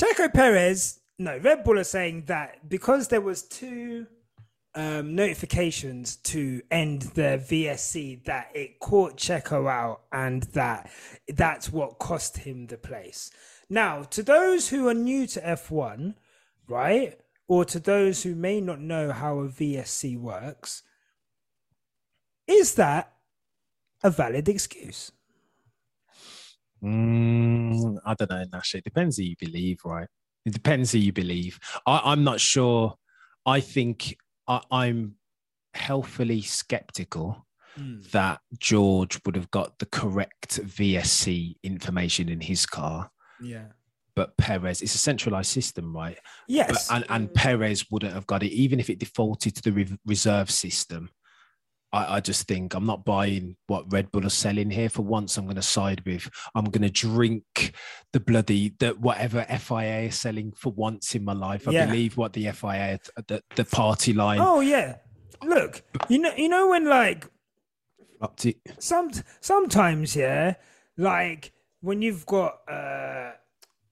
Checo 0.00 0.32
Perez. 0.32 1.00
No, 1.18 1.38
Red 1.38 1.64
Bull 1.64 1.78
are 1.78 1.84
saying 1.84 2.24
that 2.26 2.68
because 2.68 3.08
there 3.08 3.22
was 3.22 3.42
two 3.42 4.06
um, 4.76 5.14
notifications 5.14 6.16
to 6.16 6.62
end 6.70 7.02
the 7.02 7.42
VSC, 7.48 8.22
that 8.24 8.50
it 8.54 8.78
caught 8.78 9.16
Checo 9.16 9.68
out, 9.68 10.02
and 10.12 10.42
that 10.54 10.90
that's 11.28 11.72
what 11.72 11.98
cost 11.98 12.38
him 12.38 12.66
the 12.66 12.76
place. 12.76 13.30
Now, 13.68 14.02
to 14.02 14.22
those 14.22 14.68
who 14.68 14.86
are 14.88 14.94
new 14.94 15.26
to 15.28 15.40
F1, 15.40 16.14
right, 16.68 17.18
or 17.48 17.64
to 17.64 17.80
those 17.80 18.22
who 18.22 18.34
may 18.34 18.60
not 18.60 18.80
know 18.80 19.12
how 19.12 19.38
a 19.38 19.48
VSC 19.48 20.18
works, 20.20 20.82
is 22.46 22.74
that 22.74 23.12
a 24.04 24.10
valid 24.10 24.48
excuse? 24.48 25.10
Mm, 26.84 27.96
I 28.04 28.14
don't 28.14 28.30
know, 28.30 28.44
Nash. 28.52 28.74
It 28.74 28.84
depends 28.84 29.16
who 29.16 29.24
you 29.24 29.36
believe, 29.40 29.80
right? 29.84 30.06
It 30.44 30.52
depends 30.52 30.92
who 30.92 30.98
you 30.98 31.12
believe. 31.12 31.58
I, 31.86 32.02
I'm 32.04 32.22
not 32.22 32.40
sure. 32.40 32.94
I 33.46 33.60
think 33.60 34.16
I, 34.48 34.60
I'm 34.70 35.16
healthily 35.74 36.42
skeptical 36.42 37.46
hmm. 37.74 38.00
that 38.12 38.40
George 38.58 39.20
would 39.24 39.36
have 39.36 39.50
got 39.50 39.78
the 39.78 39.86
correct 39.86 40.60
VSC 40.62 41.56
information 41.62 42.28
in 42.28 42.40
his 42.40 42.66
car. 42.66 43.10
Yeah. 43.40 43.66
But 44.14 44.36
Perez, 44.38 44.80
it's 44.80 44.94
a 44.94 44.98
centralized 44.98 45.50
system, 45.50 45.94
right? 45.94 46.16
But, 46.16 46.54
Yes. 46.54 46.90
and, 46.90 47.04
and 47.10 47.32
Perez 47.34 47.90
wouldn't 47.90 48.14
have 48.14 48.26
got 48.26 48.42
it, 48.42 48.52
even 48.52 48.80
if 48.80 48.88
it 48.88 48.98
defaulted 48.98 49.54
to 49.56 49.62
the 49.62 49.72
re- 49.72 49.98
reserve 50.06 50.50
system. 50.50 51.10
I, 51.96 52.16
I 52.16 52.20
just 52.20 52.46
think 52.46 52.74
I'm 52.74 52.84
not 52.86 53.04
buying 53.04 53.56
what 53.68 53.90
Red 53.90 54.10
Bull 54.12 54.26
are 54.26 54.30
selling 54.30 54.70
here. 54.70 54.88
For 54.90 55.02
once, 55.02 55.36
I'm 55.36 55.44
going 55.46 55.56
to 55.56 55.62
side 55.62 56.02
with. 56.04 56.28
I'm 56.54 56.66
going 56.66 56.82
to 56.82 56.90
drink 56.90 57.72
the 58.12 58.20
bloody 58.20 58.74
the 58.78 58.90
whatever 58.90 59.44
FIA 59.44 60.00
is 60.02 60.18
selling 60.20 60.52
for 60.52 60.72
once 60.72 61.14
in 61.14 61.24
my 61.24 61.32
life. 61.32 61.66
I 61.66 61.72
Yeah. 61.72 61.86
believe 61.86 62.16
what 62.16 62.32
the 62.34 62.50
FIA 62.52 62.98
the, 63.28 63.42
the 63.54 63.64
party 63.64 64.12
line 64.12 64.40
oh 64.40 64.60
yeah. 64.60 64.96
Look, 65.42 65.82
you 66.08 66.18
know, 66.18 66.32
you 66.36 66.48
know 66.48 66.68
when 66.68 66.86
like 66.86 67.26
up 68.20 68.36
to. 68.38 68.54
some 68.78 69.10
sometimes 69.40 70.16
yeah, 70.16 70.54
like 70.96 71.52
when 71.80 72.00
you've 72.02 72.24
got 72.26 72.54
uh 72.68 73.32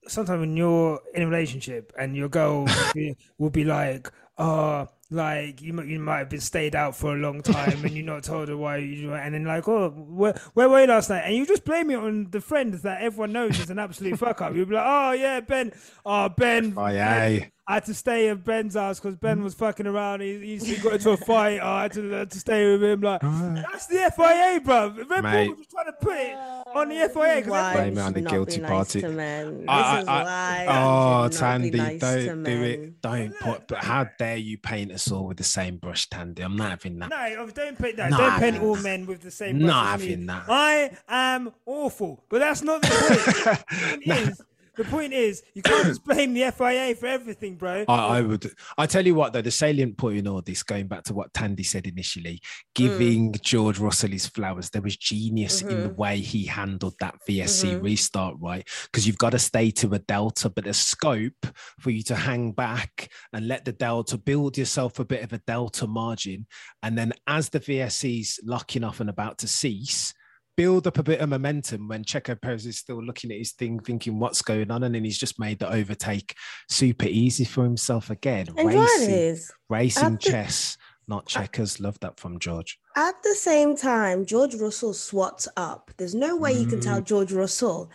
sometimes 0.06 0.40
when 0.40 0.56
you're 0.56 1.00
in 1.14 1.22
a 1.22 1.26
relationship 1.26 1.92
and 1.98 2.16
your 2.16 2.28
girl 2.28 2.64
will 2.64 2.92
be, 2.94 3.16
will 3.38 3.50
be 3.50 3.64
like, 3.64 4.10
oh, 4.38 4.88
like 5.10 5.60
you 5.60 5.72
might 5.72 5.86
you 5.86 5.98
might 5.98 6.18
have 6.18 6.30
been 6.30 6.40
stayed 6.40 6.74
out 6.74 6.96
for 6.96 7.14
a 7.14 7.18
long 7.18 7.42
time 7.42 7.84
and 7.84 7.92
you're 7.96 8.04
not 8.04 8.22
told 8.24 8.48
her 8.48 8.56
why 8.56 8.78
you 8.78 9.12
and 9.12 9.34
then 9.34 9.44
like 9.44 9.68
oh 9.68 9.90
where 9.90 10.34
where 10.54 10.68
were 10.68 10.80
you 10.80 10.86
last 10.86 11.10
night? 11.10 11.22
And 11.24 11.36
you 11.36 11.46
just 11.46 11.64
blame 11.64 11.90
it 11.90 11.96
on 11.96 12.30
the 12.30 12.40
friend 12.40 12.74
that 12.74 13.02
everyone 13.02 13.32
knows 13.32 13.58
is 13.58 13.70
an 13.70 13.78
absolute 13.78 14.18
fuck 14.18 14.40
up. 14.40 14.54
You'd 14.54 14.68
be 14.68 14.74
like 14.74 14.86
oh 14.86 15.12
yeah 15.12 15.40
Ben. 15.40 15.72
Oh 16.04 16.28
Ben. 16.28 16.72
FIA. 16.72 17.50
I 17.66 17.74
had 17.74 17.86
to 17.86 17.94
stay 17.94 18.28
at 18.28 18.44
Ben's 18.44 18.74
house 18.74 19.00
because 19.00 19.16
Ben 19.16 19.38
mm. 19.40 19.44
was 19.44 19.54
fucking 19.54 19.86
around. 19.86 20.20
He, 20.20 20.58
he 20.58 20.76
got 20.76 20.94
into 20.94 21.10
a 21.10 21.16
fight. 21.16 21.60
I 21.60 21.82
had 21.84 21.92
to, 21.92 22.10
had 22.10 22.30
to 22.32 22.38
stay 22.38 22.70
with 22.70 22.84
him. 22.84 23.00
Like 23.00 23.22
that's 23.22 23.86
the 23.86 24.12
FIA, 24.14 24.60
bro. 24.62 24.88
Red 24.90 25.08
Bull 25.08 25.22
Mate. 25.22 25.48
was 25.48 25.58
just 25.58 25.70
trying 25.70 25.86
to 25.86 25.92
put 25.94 26.14
it 26.14 26.34
on 26.34 26.88
the 26.90 26.94
FIA. 27.08 27.40
'cause 27.42 27.50
Why 27.50 27.72
Blame 27.74 27.94
you 27.94 28.00
it 28.00 28.04
on 28.04 28.12
the 28.12 28.20
guilty 28.20 28.60
nice 28.60 28.70
party. 28.70 29.00
to 29.00 29.08
men. 29.08 29.60
This 29.60 29.68
I- 29.70 30.00
is 30.00 30.08
I- 30.08 30.66
oh, 30.68 31.24
you 31.24 31.32
should 31.32 31.40
not 31.40 31.60
be 31.62 31.70
Thandie, 31.70 31.76
nice 31.76 32.00
don't 32.00 32.42
do 32.42 32.60
men. 32.60 32.62
it. 32.64 33.00
Don't 33.00 33.40
put. 33.40 33.68
But 33.68 33.78
how 33.78 34.08
dare 34.18 34.36
you 34.36 34.58
paint 34.58 34.92
us 34.92 35.10
all 35.10 35.26
with 35.26 35.38
the 35.38 35.44
same 35.44 35.78
brush, 35.78 36.06
Thandie? 36.10 36.44
I'm 36.44 36.56
not 36.56 36.68
having 36.68 36.98
that. 36.98 37.08
No, 37.08 37.36
oh, 37.38 37.46
don't 37.46 37.78
paint 37.78 37.96
that. 37.96 38.10
Not 38.10 38.18
don't 38.20 38.30
paint 38.40 38.54
having 38.56 38.60
all 38.60 38.74
that. 38.74 38.82
men 38.82 39.06
with 39.06 39.22
the 39.22 39.30
same. 39.30 39.58
Not 39.60 39.96
brush 39.96 40.00
having 40.02 40.26
that. 40.26 40.44
I 40.50 40.90
am 41.08 41.50
awful, 41.64 42.24
but 42.28 42.40
that's 42.40 42.60
not 42.62 42.82
the 42.82 42.88
point. 42.88 44.04
the, 44.04 44.12
point 44.12 44.28
is, 44.28 44.42
the 44.76 44.84
point 44.84 45.12
is, 45.12 45.42
you 45.54 45.62
can't 45.62 45.86
just 45.86 46.04
blame 46.04 46.34
the 46.34 46.50
FIA 46.50 46.94
for 46.94 47.06
everything, 47.06 47.56
bro. 47.56 47.84
I, 47.88 48.18
I 48.18 48.20
would. 48.20 48.50
I 48.76 48.86
tell 48.86 49.06
you 49.06 49.14
what, 49.14 49.32
though, 49.32 49.42
the 49.42 49.50
salient 49.50 49.96
point 49.96 50.18
in 50.18 50.26
all 50.28 50.42
this, 50.42 50.62
going 50.62 50.86
back 50.88 51.04
to 51.04 51.14
what 51.14 51.32
Thandie 51.32 51.64
said 51.66 51.86
initially, 51.86 52.40
Mm. 52.44 52.74
giving 52.74 53.32
George 53.42 53.78
Russell 53.78 54.10
his 54.10 54.26
flowers, 54.26 54.70
there 54.70 54.82
was 54.82 54.96
genius 54.96 55.62
in 55.62 55.68
Mm-hmm. 55.68 55.82
the 55.82 55.94
way 55.94 56.18
he 56.18 56.44
handled 56.46 56.94
that 57.00 57.14
VSC 57.28 57.80
restart, 57.82 58.36
right? 58.40 58.66
Because 58.84 59.06
you've 59.06 59.18
got 59.18 59.30
to 59.30 59.38
stay 59.38 59.70
to 59.72 59.94
a 59.94 59.98
delta, 60.00 60.50
but 60.50 60.64
there's 60.64 60.76
scope 60.78 61.46
for 61.78 61.90
you 61.90 62.02
to 62.04 62.16
hang 62.16 62.52
back 62.52 63.08
and 63.32 63.46
let 63.48 63.64
the 63.64 63.72
delta 63.72 64.18
build 64.18 64.58
yourself 64.58 64.98
a 64.98 65.04
bit 65.04 65.22
of 65.22 65.32
a 65.32 65.38
delta 65.46 65.86
margin, 65.86 66.46
and 66.82 66.98
then 66.98 67.12
as 67.26 67.48
the 67.50 67.60
VSC's 67.60 68.40
locking 68.44 68.82
off 68.84 69.00
and 69.00 69.08
about 69.10 69.38
to 69.38 69.46
cease. 69.48 70.12
Build 70.56 70.86
up 70.86 70.98
a 70.98 71.02
bit 71.02 71.18
of 71.20 71.28
momentum 71.28 71.88
when 71.88 72.04
Checo 72.04 72.40
Perez 72.40 72.64
is 72.64 72.78
still 72.78 73.02
looking 73.02 73.32
at 73.32 73.38
his 73.38 73.52
thing, 73.52 73.80
thinking 73.80 74.20
what's 74.20 74.40
going 74.40 74.70
on, 74.70 74.84
and 74.84 74.94
then 74.94 75.02
he's 75.02 75.18
just 75.18 75.40
made 75.40 75.58
the 75.58 75.68
overtake 75.72 76.36
super 76.68 77.06
easy 77.06 77.44
for 77.44 77.64
himself 77.64 78.08
again. 78.08 78.46
And 78.56 78.68
racing, 78.68 79.38
racing 79.68 80.12
the- 80.12 80.18
chess, 80.18 80.76
not 81.08 81.26
checkers. 81.26 81.80
Love 81.80 81.98
that 82.00 82.20
from 82.20 82.38
George. 82.38 82.78
At 82.94 83.20
the 83.24 83.34
same 83.34 83.76
time, 83.76 84.24
George 84.24 84.54
Russell 84.54 84.94
swats 84.94 85.48
up. 85.56 85.90
There's 85.96 86.14
no 86.14 86.36
way 86.36 86.52
you 86.52 86.66
can 86.66 86.78
tell 86.80 87.00
Mm. 87.00 87.04
George 87.04 87.32
Russell 87.32 87.90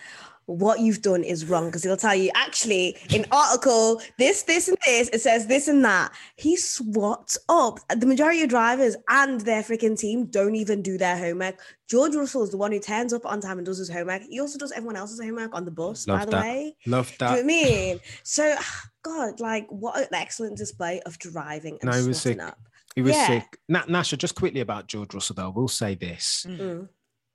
what 0.49 0.79
you've 0.79 1.01
done 1.01 1.23
is 1.23 1.45
wrong 1.45 1.67
because 1.67 1.83
he'll 1.83 1.95
tell 1.97 2.15
you 2.15 2.31
actually 2.35 2.97
in 3.13 3.25
article 3.31 4.01
this, 4.17 4.43
this, 4.43 4.67
and 4.67 4.77
this, 4.85 5.09
it 5.09 5.21
says 5.21 5.47
this 5.47 5.67
and 5.67 5.83
that. 5.85 6.11
He 6.37 6.55
swats 6.55 7.37
up. 7.49 7.79
The 7.95 8.05
majority 8.07 8.41
of 8.43 8.49
drivers 8.49 8.95
and 9.09 9.41
their 9.41 9.61
freaking 9.61 9.97
team 9.97 10.25
don't 10.25 10.55
even 10.55 10.81
do 10.81 10.97
their 10.97 11.17
homework. 11.17 11.59
George 11.87 12.15
Russell 12.15 12.43
is 12.43 12.49
the 12.51 12.57
one 12.57 12.71
who 12.71 12.79
turns 12.79 13.13
up 13.13 13.25
on 13.25 13.41
time 13.41 13.57
and 13.57 13.65
does 13.65 13.77
his 13.77 13.89
homework. 13.89 14.23
He 14.29 14.39
also 14.39 14.57
does 14.57 14.71
everyone 14.71 14.95
else's 14.95 15.19
homework 15.21 15.53
on 15.55 15.65
the 15.65 15.71
bus, 15.71 16.05
by 16.05 16.25
the 16.25 16.31
that. 16.31 16.41
way. 16.41 16.75
Love 16.85 17.07
Do 17.17 17.25
you 17.25 17.29
know 17.29 17.31
what 17.31 17.33
I 17.33 17.41
that. 17.41 17.45
mean? 17.45 17.99
So, 18.23 18.55
God, 19.03 19.39
like, 19.39 19.67
what 19.69 19.97
an 19.99 20.07
excellent 20.13 20.57
display 20.57 21.01
of 21.05 21.17
driving 21.19 21.77
and 21.81 21.89
No, 21.91 21.99
he 22.01 22.07
was 22.07 22.21
swatting 22.21 22.39
sick. 22.39 22.47
up. 22.47 22.59
He 22.95 23.01
was 23.01 23.15
Yeah. 23.15 23.27
sick. 23.27 23.57
Na- 23.69 23.83
Nyasha, 23.85 24.17
just 24.17 24.35
quickly 24.35 24.61
about 24.61 24.87
George 24.87 25.13
Russell, 25.13 25.35
though, 25.35 25.45
I 25.45 25.49
will 25.49 25.67
say 25.67 25.95
this. 25.95 26.45
Mm. 26.49 26.89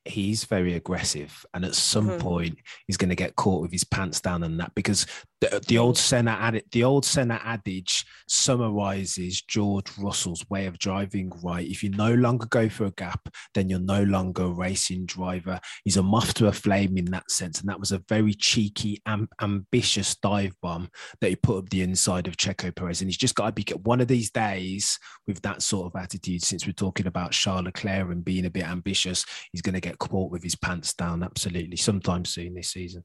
He's 0.06 0.44
very 0.44 0.74
aggressive, 0.74 1.46
and 1.54 1.64
at 1.64 1.74
some 1.74 2.10
Mhm. 2.10 2.20
point, 2.20 2.58
he's 2.86 2.96
going 2.98 3.08
to 3.08 3.14
get 3.16 3.36
caught 3.36 3.62
with 3.62 3.72
his 3.72 3.84
pants 3.84 4.20
down 4.20 4.42
and 4.42 4.60
that 4.60 4.74
because 4.74 5.06
the, 5.50 5.60
the 5.66 5.78
old 5.78 6.00
adage, 6.12 6.64
the 6.72 6.84
old 6.84 7.06
adage 7.16 8.04
summarizes 8.28 9.42
George 9.42 9.90
Russell's 9.98 10.44
way 10.48 10.66
of 10.66 10.78
driving. 10.78 11.30
Right, 11.42 11.66
if 11.66 11.82
you 11.82 11.90
no 11.90 12.12
longer 12.14 12.46
go 12.46 12.68
for 12.68 12.86
a 12.86 12.90
gap, 12.92 13.28
then 13.54 13.68
you're 13.68 13.78
no 13.78 14.02
longer 14.02 14.44
a 14.44 14.48
racing 14.48 15.06
driver. 15.06 15.60
He's 15.84 15.96
a 15.96 16.02
moth 16.02 16.34
to 16.34 16.48
a 16.48 16.52
flame 16.52 16.96
in 16.96 17.06
that 17.06 17.30
sense, 17.30 17.60
and 17.60 17.68
that 17.68 17.80
was 17.80 17.92
a 17.92 18.02
very 18.08 18.34
cheeky, 18.34 19.02
am- 19.06 19.28
ambitious 19.40 20.16
dive 20.16 20.54
bomb 20.62 20.88
that 21.20 21.28
he 21.28 21.36
put 21.36 21.58
up 21.58 21.68
the 21.70 21.82
inside 21.82 22.26
of 22.26 22.36
Checo 22.36 22.74
Perez, 22.74 23.00
and 23.00 23.08
he's 23.08 23.18
just 23.18 23.34
got 23.34 23.46
to 23.46 23.52
be 23.52 23.66
one 23.82 24.00
of 24.00 24.08
these 24.08 24.30
days 24.30 24.98
with 25.26 25.40
that 25.42 25.62
sort 25.62 25.86
of 25.86 26.00
attitude. 26.00 26.42
Since 26.42 26.66
we're 26.66 26.72
talking 26.72 27.06
about 27.06 27.32
Charles 27.32 27.64
Leclerc 27.64 28.10
and 28.10 28.24
being 28.24 28.46
a 28.46 28.50
bit 28.50 28.68
ambitious, 28.68 29.24
he's 29.52 29.62
going 29.62 29.74
to 29.74 29.80
get 29.80 29.98
caught 29.98 30.30
with 30.30 30.42
his 30.42 30.56
pants 30.56 30.94
down 30.94 31.22
absolutely 31.22 31.76
sometime 31.76 32.24
soon 32.24 32.54
this 32.54 32.70
season. 32.70 33.02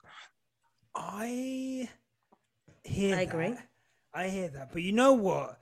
I 0.96 1.59
hear. 3.00 3.16
I 3.16 3.22
agree. 3.22 3.50
that. 3.50 3.68
I 4.14 4.28
hear 4.28 4.47
that, 4.50 4.74
but 4.74 4.82
you 4.82 4.91
know 4.91 5.14
what? 5.14 5.60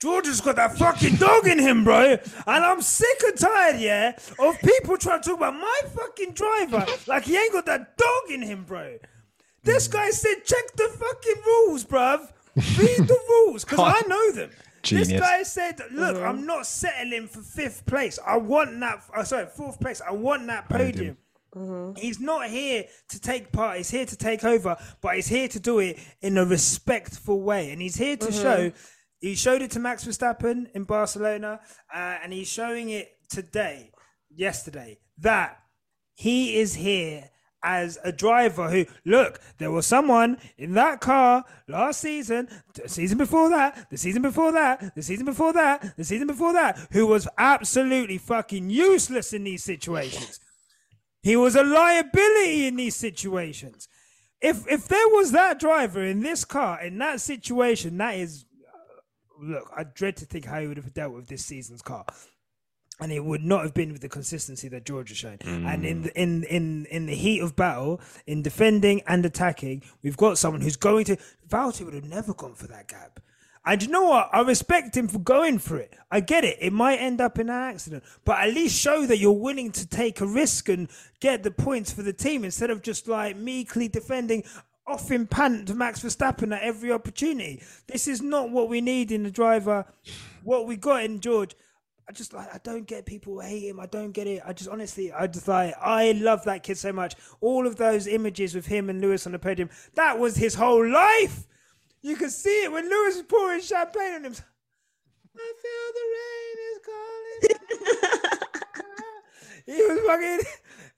George 0.00 0.26
has 0.26 0.40
got 0.40 0.56
that 0.56 0.78
fucking 0.78 1.16
dog 1.16 1.46
in 1.46 1.58
him, 1.58 1.84
bro. 1.84 2.16
And 2.46 2.64
I'm 2.64 2.80
sick 2.80 3.20
and 3.26 3.38
tired, 3.38 3.78
yeah, 3.80 4.16
of 4.38 4.58
people 4.60 4.96
trying 4.96 5.20
to 5.20 5.28
talk 5.28 5.36
about 5.36 5.54
my 5.54 5.80
fucking 5.94 6.32
driver 6.32 6.86
like 7.06 7.24
he 7.24 7.36
ain't 7.36 7.52
got 7.52 7.66
that 7.66 7.98
dog 7.98 8.30
in 8.30 8.42
him, 8.42 8.64
bro. 8.64 8.96
This 9.62 9.88
guy 9.88 10.10
said, 10.10 10.36
check 10.44 10.72
the 10.74 10.88
fucking 10.88 11.42
rules, 11.44 11.84
bruv. 11.84 12.30
Read 12.56 13.06
the 13.06 13.20
rules, 13.28 13.64
because 13.64 13.78
I 13.78 14.08
know 14.08 14.32
them. 14.32 14.50
Genius. 14.82 15.08
This 15.08 15.20
guy 15.20 15.42
said, 15.42 15.78
look, 15.92 16.16
mm-hmm. 16.16 16.24
I'm 16.24 16.46
not 16.46 16.66
settling 16.66 17.28
for 17.28 17.42
fifth 17.42 17.84
place. 17.84 18.18
I 18.26 18.38
want 18.38 18.80
that, 18.80 19.02
oh, 19.14 19.22
sorry, 19.24 19.46
fourth 19.54 19.78
place. 19.78 20.00
I 20.00 20.12
want 20.12 20.46
that 20.46 20.68
podium. 20.68 21.18
He's 21.96 22.20
not 22.20 22.48
here 22.48 22.84
to 23.08 23.20
take 23.20 23.50
part. 23.52 23.78
He's 23.78 23.90
here 23.90 24.06
to 24.06 24.16
take 24.16 24.44
over, 24.44 24.76
but 25.00 25.16
he's 25.16 25.26
here 25.26 25.48
to 25.48 25.60
do 25.60 25.80
it 25.80 25.98
in 26.20 26.38
a 26.38 26.44
respectful 26.44 27.40
way. 27.42 27.72
And 27.72 27.82
he's 27.82 27.96
here 27.96 28.16
to 28.16 28.32
show. 28.32 28.72
He 29.20 29.34
showed 29.34 29.60
it 29.60 29.72
to 29.72 29.80
Max 29.80 30.04
Verstappen 30.04 30.70
in 30.74 30.84
Barcelona, 30.84 31.60
uh, 31.94 32.16
and 32.22 32.32
he's 32.32 32.48
showing 32.48 32.90
it 32.90 33.10
today, 33.28 33.92
yesterday, 34.34 34.98
that 35.18 35.58
he 36.14 36.58
is 36.58 36.74
here 36.74 37.30
as 37.62 37.98
a 38.02 38.12
driver 38.12 38.70
who 38.70 38.86
look 39.04 39.38
there 39.58 39.70
was 39.70 39.86
someone 39.86 40.38
in 40.56 40.72
that 40.72 40.98
car 40.98 41.44
last 41.68 42.00
season 42.00 42.48
the 42.74 42.88
season 42.88 43.18
before 43.18 43.50
that 43.50 43.86
the 43.90 43.98
season 43.98 44.22
before 44.22 44.50
that 44.50 44.94
the 44.94 45.02
season 45.02 45.26
before 45.26 45.52
that 45.52 45.94
the 45.96 46.04
season 46.04 46.26
before 46.26 46.54
that 46.54 46.78
who 46.92 47.06
was 47.06 47.28
absolutely 47.36 48.16
fucking 48.16 48.70
useless 48.70 49.34
in 49.34 49.44
these 49.44 49.62
situations 49.62 50.40
he 51.22 51.36
was 51.36 51.54
a 51.54 51.62
liability 51.62 52.66
in 52.66 52.76
these 52.76 52.96
situations. 52.96 53.88
If 54.40 54.66
if 54.68 54.88
there 54.88 55.08
was 55.08 55.32
that 55.32 55.58
driver 55.60 56.02
in 56.02 56.20
this 56.20 56.44
car 56.44 56.80
in 56.80 56.98
that 56.98 57.20
situation, 57.20 57.98
that 57.98 58.16
is 58.16 58.46
uh, 58.66 59.44
look, 59.52 59.70
I 59.76 59.84
dread 59.84 60.16
to 60.18 60.24
think 60.24 60.46
how 60.46 60.60
he 60.60 60.66
would 60.66 60.78
have 60.78 60.94
dealt 60.94 61.12
with 61.14 61.28
this 61.28 61.44
season's 61.44 61.82
car. 61.82 62.04
And 63.02 63.10
it 63.10 63.24
would 63.24 63.42
not 63.42 63.62
have 63.62 63.72
been 63.72 63.92
with 63.92 64.02
the 64.02 64.10
consistency 64.10 64.68
that 64.68 64.84
George 64.84 65.08
has 65.08 65.16
shown. 65.16 65.38
And 65.66 65.86
in 65.86 66.02
the, 66.02 66.20
in 66.20 66.44
in 66.44 66.86
in 66.90 67.06
the 67.06 67.14
heat 67.14 67.40
of 67.40 67.56
battle, 67.56 67.98
in 68.26 68.42
defending 68.42 69.00
and 69.06 69.24
attacking, 69.24 69.82
we've 70.02 70.18
got 70.18 70.36
someone 70.36 70.60
who's 70.60 70.76
going 70.76 71.06
to. 71.06 71.16
Valtteri 71.48 71.86
would 71.86 71.94
have 71.94 72.04
never 72.04 72.34
gone 72.34 72.54
for 72.54 72.66
that 72.66 72.88
gap. 72.88 73.20
And 73.64 73.82
you 73.82 73.88
know 73.88 74.04
what? 74.04 74.30
I 74.32 74.40
respect 74.40 74.96
him 74.96 75.06
for 75.06 75.18
going 75.18 75.58
for 75.58 75.76
it. 75.76 75.92
I 76.10 76.20
get 76.20 76.44
it. 76.44 76.56
It 76.60 76.72
might 76.72 76.96
end 76.96 77.20
up 77.20 77.38
in 77.38 77.50
an 77.50 77.54
accident, 77.54 78.04
but 78.24 78.38
at 78.38 78.54
least 78.54 78.80
show 78.80 79.06
that 79.06 79.18
you're 79.18 79.32
willing 79.32 79.70
to 79.72 79.86
take 79.86 80.20
a 80.20 80.26
risk 80.26 80.68
and 80.68 80.88
get 81.20 81.42
the 81.42 81.50
points 81.50 81.92
for 81.92 82.02
the 82.02 82.12
team 82.12 82.44
instead 82.44 82.70
of 82.70 82.82
just 82.82 83.06
like 83.06 83.36
meekly 83.36 83.86
defending 83.86 84.44
off 84.86 85.10
in 85.10 85.26
pant 85.26 85.68
to 85.68 85.74
Max 85.74 86.00
Verstappen 86.00 86.56
at 86.56 86.62
every 86.62 86.90
opportunity. 86.90 87.62
This 87.86 88.08
is 88.08 88.22
not 88.22 88.50
what 88.50 88.68
we 88.68 88.80
need 88.80 89.12
in 89.12 89.22
the 89.22 89.30
driver. 89.30 89.84
What 90.42 90.66
we 90.66 90.76
got 90.76 91.04
in 91.04 91.20
George. 91.20 91.54
I 92.08 92.12
just 92.12 92.32
like 92.32 92.52
I 92.52 92.58
don't 92.64 92.86
get 92.86 93.06
people 93.06 93.38
hate 93.38 93.68
him. 93.68 93.78
I 93.78 93.86
don't 93.86 94.10
get 94.10 94.26
it. 94.26 94.42
I 94.44 94.52
just 94.52 94.68
honestly 94.68 95.12
I 95.12 95.28
just 95.28 95.46
like 95.46 95.74
I 95.80 96.12
love 96.12 96.44
that 96.44 96.64
kid 96.64 96.76
so 96.76 96.92
much. 96.92 97.14
All 97.40 97.66
of 97.66 97.76
those 97.76 98.08
images 98.08 98.54
with 98.54 98.66
him 98.66 98.90
and 98.90 99.00
Lewis 99.00 99.26
on 99.26 99.32
the 99.32 99.38
podium, 99.38 99.70
that 99.94 100.18
was 100.18 100.36
his 100.36 100.54
whole 100.54 100.88
life. 100.88 101.46
You 102.02 102.16
could 102.16 102.30
see 102.32 102.64
it 102.64 102.72
when 102.72 102.88
Lewis 102.88 103.16
was 103.16 103.24
pouring 103.24 103.60
champagne 103.60 104.14
on 104.14 104.24
him. 104.24 104.34
I 105.36 105.52
feel 105.62 105.92
the 105.98 106.06
rain 106.16 106.56
is 106.70 106.78
calling. 106.86 108.40
he 109.66 109.82
was 109.86 110.00
fucking. 110.06 110.40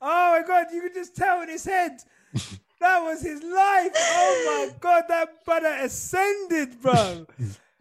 Oh 0.01 0.41
my 0.41 0.47
god! 0.47 0.67
You 0.73 0.83
could 0.83 0.95
just 0.95 1.15
tell 1.17 1.43
in 1.43 1.49
his 1.49 1.65
head. 1.65 2.03
That 2.81 3.01
was 3.01 3.23
his 3.23 3.43
life. 3.43 3.93
Oh 3.95 4.69
my 4.71 4.79
god! 4.81 5.05
That 5.09 5.45
brother 5.45 5.77
ascended, 5.81 6.81
bro. 6.81 7.27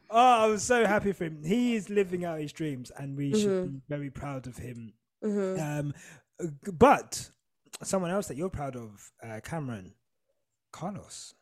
Oh, 0.10 0.44
I 0.44 0.46
was 0.48 0.62
so 0.62 0.86
happy 0.86 1.14
for 1.14 1.24
him. 1.24 1.42
He 1.44 1.76
is 1.76 1.90
living 1.90 2.26
out 2.26 2.40
his 2.40 2.52
dreams, 2.52 2.92
and 2.98 3.16
we 3.18 3.34
should 3.34 3.74
be 3.74 3.82
very 3.88 4.10
proud 4.10 4.46
of 4.46 4.58
him. 4.58 4.94
Um, 5.24 5.94
but 6.74 7.30
someone 7.82 8.12
else 8.12 8.28
that 8.28 8.38
you're 8.38 8.50
proud 8.50 8.76
of, 8.76 9.12
uh, 9.24 9.40
Cameron, 9.44 9.94
Carlos. 10.72 11.34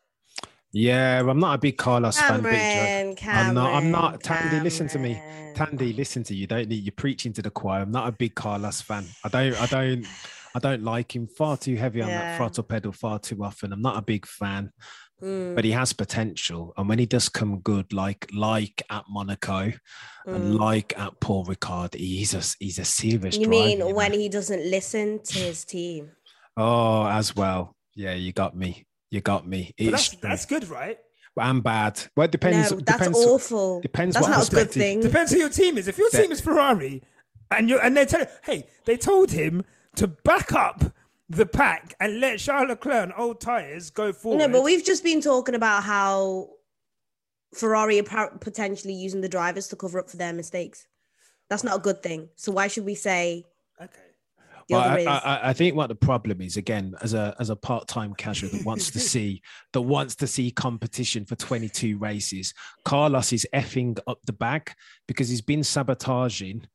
Yeah, 0.72 1.20
I'm 1.20 1.38
not 1.40 1.54
a 1.54 1.58
big 1.58 1.76
Carlos 1.76 2.18
fan. 2.18 2.42
Big 2.42 3.16
Cameron. 3.16 3.48
I'm 3.48 3.54
not. 3.54 3.74
I'm 3.74 3.90
not. 3.90 4.22
Cameron, 4.22 4.60
Thandie, 4.60 4.62
listen 4.62 4.88
to 4.88 4.98
me. 4.98 5.20
Thandie, 5.54 5.96
listen 5.96 6.22
to 6.24 6.34
you. 6.34 6.46
Don't 6.46 6.68
need 6.68 6.84
you're 6.84 6.92
preaching 6.92 7.32
to 7.34 7.42
the 7.42 7.50
choir. 7.50 7.82
I'm 7.82 7.90
not 7.90 8.08
a 8.08 8.12
big 8.12 8.34
Carlos 8.34 8.80
fan. 8.80 9.04
I 9.24 9.28
don't. 9.28 9.60
I 9.60 9.66
don't. 9.66 10.06
I 10.54 10.58
don't 10.58 10.82
like 10.82 11.14
him. 11.14 11.26
Far 11.26 11.56
too 11.56 11.76
heavy 11.76 12.02
on 12.02 12.08
that 12.08 12.36
throttle 12.36 12.64
pedal. 12.64 12.92
Far 12.92 13.18
too 13.18 13.42
often. 13.42 13.72
I'm 13.72 13.82
not 13.82 13.96
a 13.96 14.02
big 14.02 14.26
fan. 14.26 14.72
Mm, 15.22 15.54
But 15.54 15.64
he 15.64 15.72
has 15.72 15.92
potential, 15.92 16.72
and 16.76 16.88
when 16.88 16.98
he 16.98 17.04
does 17.04 17.28
come 17.28 17.60
good, 17.60 17.92
like 17.92 18.26
like 18.32 18.82
at 18.90 19.04
Monaco, 19.08 19.72
and 20.26 20.54
mm. 20.54 20.58
like 20.58 20.98
at 20.98 21.20
Paul 21.20 21.44
Ricard, 21.44 21.94
he's 21.94 22.32
a 22.32 22.42
he's 22.58 22.78
a 22.78 22.84
serious. 22.84 23.36
You 23.36 23.48
mean 23.48 23.94
when 23.94 24.12
he 24.12 24.28
doesn't 24.28 24.64
listen 24.70 25.20
to 25.24 25.38
his 25.38 25.64
team? 25.64 26.12
Oh, 26.56 27.06
as 27.06 27.36
well. 27.36 27.76
Yeah, 27.94 28.14
you 28.14 28.32
got 28.32 28.56
me. 28.56 28.86
You 29.10 29.20
got 29.20 29.46
me. 29.46 29.74
That's, 29.78 30.10
that's 30.16 30.46
good, 30.46 30.68
right? 30.68 30.98
I'm 31.36 31.60
bad. 31.60 32.00
Well, 32.16 32.24
it 32.26 32.32
depends. 32.32 32.70
no, 32.70 32.78
that's 32.78 32.98
depends, 32.98 33.18
awful. 33.18 33.80
Depends 33.80 34.14
That's 34.14 34.26
what 34.26 34.36
not 34.36 34.48
a 34.48 34.50
good 34.50 34.70
thing. 34.70 35.00
Depends 35.00 35.32
who 35.32 35.38
your 35.38 35.48
team 35.48 35.78
is. 35.78 35.88
If 35.88 35.96
your 35.96 36.10
team 36.10 36.32
is 36.32 36.40
Ferrari, 36.40 37.02
and 37.50 37.68
you 37.68 37.78
and 37.78 37.96
they 37.96 38.04
tell 38.04 38.26
hey, 38.44 38.66
they 38.84 38.96
told 38.96 39.30
him 39.30 39.64
to 39.96 40.06
back 40.06 40.52
up 40.52 40.84
the 41.28 41.46
pack 41.46 41.94
and 42.00 42.20
let 42.20 42.38
Charles 42.38 42.68
Leclerc 42.68 43.04
and 43.04 43.12
old 43.16 43.40
tires 43.40 43.90
go 43.90 44.12
forward. 44.12 44.38
No, 44.38 44.48
but 44.48 44.62
we've 44.62 44.84
just 44.84 45.04
been 45.04 45.20
talking 45.20 45.54
about 45.54 45.84
how 45.84 46.50
Ferrari 47.54 48.00
are 48.00 48.30
potentially 48.38 48.94
using 48.94 49.20
the 49.20 49.28
drivers 49.28 49.68
to 49.68 49.76
cover 49.76 49.98
up 49.98 50.10
for 50.10 50.16
their 50.16 50.32
mistakes. 50.32 50.86
That's 51.48 51.64
not 51.64 51.76
a 51.76 51.80
good 51.80 52.02
thing. 52.02 52.28
So 52.36 52.52
why 52.52 52.68
should 52.68 52.84
we 52.84 52.94
say 52.94 53.38
okay. 53.38 53.46
The 54.70 54.76
Well, 54.76 54.84
other 54.84 54.94
I, 54.94 55.00
is? 55.00 55.06
I, 55.06 55.40
I- 55.50 55.52
think 55.52 55.74
what 55.76 55.88
the 55.88 55.94
problem 55.94 56.40
is 56.40 56.56
again, 56.56 56.94
as 57.02 57.12
a 57.14 57.34
as 57.38 57.50
a 57.50 57.56
part 57.56 57.88
time 57.88 58.14
casual 58.14 58.50
that 58.50 58.64
wants 58.64 58.90
to 58.92 58.98
see 59.12 59.42
that 59.72 59.82
wants 59.82 60.14
to 60.16 60.26
see 60.26 60.50
competition 60.50 61.24
for 61.26 61.36
twenty 61.36 61.68
two 61.68 61.98
races, 61.98 62.54
Carlos 62.84 63.32
is 63.32 63.46
effing 63.54 63.98
up 64.06 64.18
the 64.24 64.32
bag 64.32 64.72
because 65.06 65.28
he's 65.28 65.42
been 65.42 65.62
sabotaging. 65.62 66.66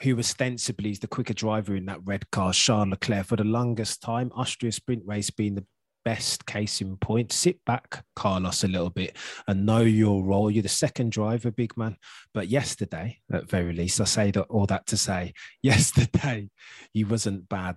Who 0.00 0.18
ostensibly 0.18 0.90
is 0.90 0.98
the 0.98 1.06
quicker 1.06 1.32
driver 1.34 1.76
in 1.76 1.86
that 1.86 2.00
red 2.04 2.28
car, 2.32 2.52
Charles 2.52 2.88
Leclerc, 2.88 3.24
for 3.24 3.36
the 3.36 3.44
longest 3.44 4.02
time. 4.02 4.32
Austria 4.34 4.72
sprint 4.72 5.04
race 5.06 5.30
being 5.30 5.54
the 5.54 5.64
best 6.04 6.46
case 6.46 6.80
in 6.80 6.96
point. 6.96 7.32
Sit 7.32 7.64
back, 7.64 8.04
Carlos, 8.16 8.64
a 8.64 8.68
little 8.68 8.90
bit 8.90 9.16
and 9.46 9.66
know 9.66 9.80
your 9.80 10.22
role. 10.24 10.50
You're 10.50 10.62
the 10.62 10.68
second 10.68 11.12
driver, 11.12 11.50
big 11.50 11.76
man. 11.76 11.96
But 12.34 12.48
yesterday, 12.48 13.18
at 13.32 13.48
very 13.48 13.72
least, 13.72 14.00
I 14.00 14.04
say 14.04 14.30
that 14.32 14.42
all 14.42 14.66
that 14.66 14.86
to 14.88 14.96
say, 14.96 15.34
yesterday 15.62 16.50
he 16.92 17.04
wasn't 17.04 17.48
bad 17.48 17.76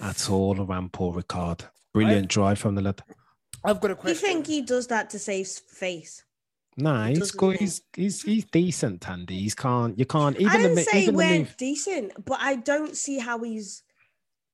at 0.00 0.30
all 0.30 0.60
around 0.60 0.92
Paul 0.92 1.14
Ricard. 1.14 1.62
Brilliant 1.92 2.28
drive 2.28 2.58
from 2.58 2.74
the 2.74 2.82
lad. 2.82 3.02
I've 3.64 3.80
got 3.80 3.90
a 3.90 3.94
question. 3.94 4.28
you 4.28 4.34
think 4.34 4.46
he 4.46 4.62
does 4.62 4.86
that 4.86 5.10
to 5.10 5.18
save 5.18 5.46
s- 5.46 5.58
face? 5.58 6.24
Nah, 6.76 7.08
he's 7.08 7.30
good. 7.32 7.58
He's, 7.58 7.82
he's 7.94 8.22
he's 8.22 8.44
decent, 8.46 9.00
Thandie. 9.00 9.30
He's 9.30 9.54
can't 9.54 9.98
you 9.98 10.06
can't 10.06 10.36
even 10.36 10.48
I 10.48 10.56
didn't 10.56 10.76
the, 10.76 10.82
say 10.82 11.02
even 11.02 11.14
the 11.14 11.18
we're 11.18 11.38
move 11.40 11.56
decent, 11.58 12.24
but 12.24 12.38
I 12.40 12.56
don't 12.56 12.96
see 12.96 13.18
how 13.18 13.42
he's 13.42 13.82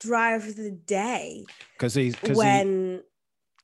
driver 0.00 0.46
of 0.48 0.56
the 0.56 0.70
day 0.70 1.44
because 1.74 1.94
he's 1.94 2.14
because 2.14 2.30
he, 2.30 2.36
when 2.36 3.02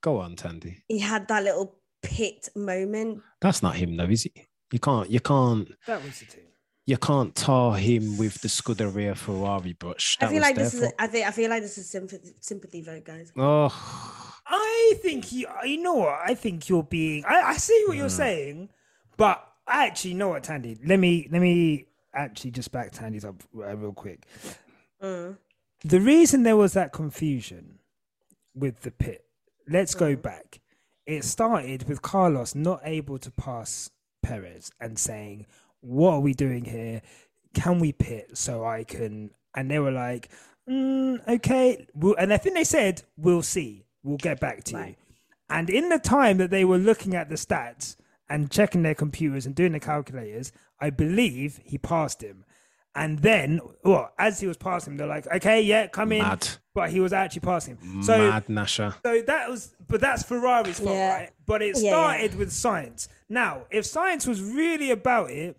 go 0.01 0.19
on, 0.19 0.37
Thandie. 0.37 0.79
he 0.89 0.99
had 0.99 1.29
that 1.29 1.43
little 1.45 1.77
pit 2.03 2.49
moment. 2.57 3.23
That's 3.41 3.63
not 3.63 3.77
him 3.77 3.97
though, 3.97 4.05
is 4.05 4.27
it? 4.27 4.37
You 4.73 4.79
can't 4.79 5.11
you 5.11 5.21
can't 5.21 5.69
that 5.87 6.03
was 6.03 6.19
the 6.21 6.27
team. 6.27 6.45
you 6.87 6.97
can't 6.97 7.35
tar 7.35 7.77
him 7.77 8.17
with 8.19 8.41
the 8.41 8.49
Scuderia 8.49 9.17
Ferrari 9.17 9.75
brush. 9.75 10.17
I 10.21 10.27
feel 10.29 10.41
like 10.43 10.57
this 10.57 10.75
is. 10.75 10.81
fault. 10.81 10.95
I 10.99 11.07
think. 11.07 11.27
I 11.27 11.31
feel 11.31 11.51
like 11.51 11.63
this 11.63 11.77
is 11.79 11.89
sympathy, 11.91 12.35
sympathy 12.41 12.81
vote, 12.83 13.05
guys. 13.05 13.33
Oh, 13.37 13.69
I 14.47 14.95
think 15.03 15.31
you. 15.33 15.47
You 15.65 15.83
know 15.83 15.95
what? 15.95 16.19
I 16.25 16.35
think 16.35 16.69
you're 16.69 16.83
being. 16.83 17.25
I, 17.27 17.43
I 17.43 17.57
see 17.57 17.85
what 17.87 17.97
you're 17.97 18.07
Mm. 18.07 18.11
saying, 18.11 18.69
but 19.17 19.47
I 19.67 19.87
actually 19.87 20.15
know 20.15 20.29
what 20.31 20.43
Thandie. 20.43 20.79
Let 20.85 20.99
me 20.99 21.29
let 21.31 21.41
me 21.43 21.87
actually 22.15 22.51
just 22.51 22.73
back 22.73 22.93
Thandie's 22.93 23.25
up 23.25 23.37
uh, 23.57 23.77
real 23.77 23.93
quick. 23.93 24.27
Mm. 25.03 25.37
The 25.85 26.01
reason 26.01 26.45
there 26.45 26.57
was 26.57 26.75
that 26.75 26.93
confusion 26.93 27.81
with 28.55 28.83
the 28.83 28.91
pit. 28.91 29.25
Let's 29.69 29.95
go 29.95 30.15
back. 30.15 30.61
It 31.07 31.25
started 31.25 31.89
with 31.89 32.03
Carlos 32.03 32.55
not 32.55 32.81
able 32.85 33.19
to 33.19 33.31
pass 33.33 33.91
Perez 34.23 34.71
and 34.81 34.99
saying, 34.99 35.47
"What 35.81 36.13
are 36.13 36.21
we 36.21 36.35
doing 36.35 36.67
here? 36.67 37.03
Can 37.55 37.81
we 37.81 37.93
pit 37.93 38.39
so 38.39 38.65
I 38.65 38.85
can?" 38.85 39.31
And 39.57 39.71
they 39.71 39.81
were 39.81 39.91
like, 39.91 40.29
mm, 40.69 41.27
"Okay." 41.27 41.87
We'll, 41.95 42.15
and 42.17 42.33
I 42.33 42.37
think 42.37 42.55
they 42.55 42.65
said, 42.65 43.03
"We'll 43.17 43.43
see. 43.43 43.85
We'll 44.05 44.19
get 44.19 44.39
back 44.39 44.63
to 44.65 44.79
you." 44.79 44.95
And 45.51 45.69
in 45.69 45.89
the 45.89 45.99
time 45.99 46.39
that 46.39 46.51
they 46.51 46.65
were 46.65 46.79
looking 46.79 47.15
at 47.17 47.29
the 47.29 47.35
stats 47.35 47.97
and 48.29 48.51
checking 48.51 48.83
their 48.83 48.95
computers 48.95 49.45
and 49.45 49.55
doing 49.55 49.73
the 49.73 49.81
calculators, 49.81 50.53
I 50.81 50.91
believe 50.91 51.61
he 51.65 51.77
passed 51.77 52.23
him. 52.23 52.45
And 52.95 53.19
then, 53.21 53.61
well, 53.85 54.13
as 54.19 54.39
he 54.41 54.47
was 54.47 54.59
passing, 54.59 54.97
they're 54.99 55.07
like, 55.07 55.27
"Okay, 55.27 55.63
yeah, 55.63 55.87
come 55.87 56.13
in." 56.13 56.19
Mad. 56.23 56.47
But 56.75 56.91
he 56.91 57.01
was 57.01 57.13
actually 57.13 57.41
passing. 57.41 57.79
So 58.03 58.17
mad 58.19 58.47
Nyasha. 58.49 58.95
so 59.05 59.23
that 59.27 59.49
was, 59.51 59.75
but 59.89 60.01
that's 60.01 60.23
Ferrari's 60.23 60.79
fault, 60.81 60.95
Yeah. 60.95 61.15
right? 61.15 61.31
But 61.47 61.63
it 61.63 61.77
Yeah, 61.77 61.83
yeah. 61.83 61.91
started 61.91 62.35
with 62.35 62.51
Sainz. 62.51 63.09
Now, 63.29 63.63
if 63.71 63.85
Sainz 63.85 64.27
was 64.27 64.43
really 64.43 64.91
about 64.91 65.31
it, 65.31 65.57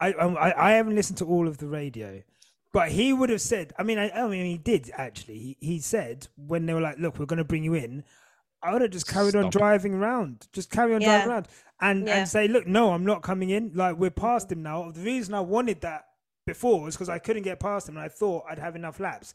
I, 0.00 0.12
I 0.12 0.68
I 0.68 0.72
haven't 0.72 0.94
listened 0.94 1.18
to 1.18 1.26
all 1.26 1.46
of 1.46 1.58
the 1.58 1.66
radio, 1.66 2.22
but 2.72 2.90
he 2.90 3.12
would 3.12 3.28
have 3.30 3.40
said. 3.42 3.72
I 3.78 3.82
mean, 3.82 3.98
I, 3.98 4.10
I 4.10 4.26
mean, 4.28 4.46
he 4.46 4.56
did 4.58 4.90
actually. 4.96 5.38
He, 5.38 5.56
he 5.60 5.78
said 5.78 6.28
when 6.36 6.66
they 6.66 6.74
were 6.74 6.80
like, 6.80 6.98
"Look, 6.98 7.18
we're 7.18 7.26
going 7.26 7.38
to 7.38 7.44
bring 7.44 7.64
you 7.64 7.74
in." 7.74 8.04
I 8.62 8.72
would 8.74 8.82
have 8.82 8.90
just 8.90 9.08
carried 9.08 9.34
on 9.36 9.44
Stop. 9.44 9.52
driving 9.52 9.94
around, 9.94 10.46
just 10.52 10.70
carry 10.70 10.94
on 10.94 11.00
Yeah. 11.00 11.06
driving 11.24 11.30
around, 11.32 11.48
and 11.80 12.06
Yeah. 12.06 12.16
and 12.18 12.28
say, 12.28 12.48
"Look, 12.48 12.66
no, 12.66 12.92
I'm 12.92 13.04
not 13.04 13.22
coming 13.22 13.50
in. 13.50 13.72
Like 13.74 13.96
we're 13.96 14.10
past 14.10 14.50
him 14.52 14.62
now." 14.62 14.90
The 14.90 15.00
reason 15.00 15.34
I 15.34 15.40
wanted 15.40 15.80
that 15.82 16.06
before 16.46 16.82
was 16.82 16.94
because 16.96 17.08
I 17.08 17.18
couldn't 17.18 17.42
get 17.42 17.60
past 17.60 17.88
him, 17.88 17.96
and 17.96 18.04
I 18.04 18.08
thought 18.08 18.44
I'd 18.50 18.58
have 18.58 18.76
enough 18.76 19.00
laps. 19.00 19.34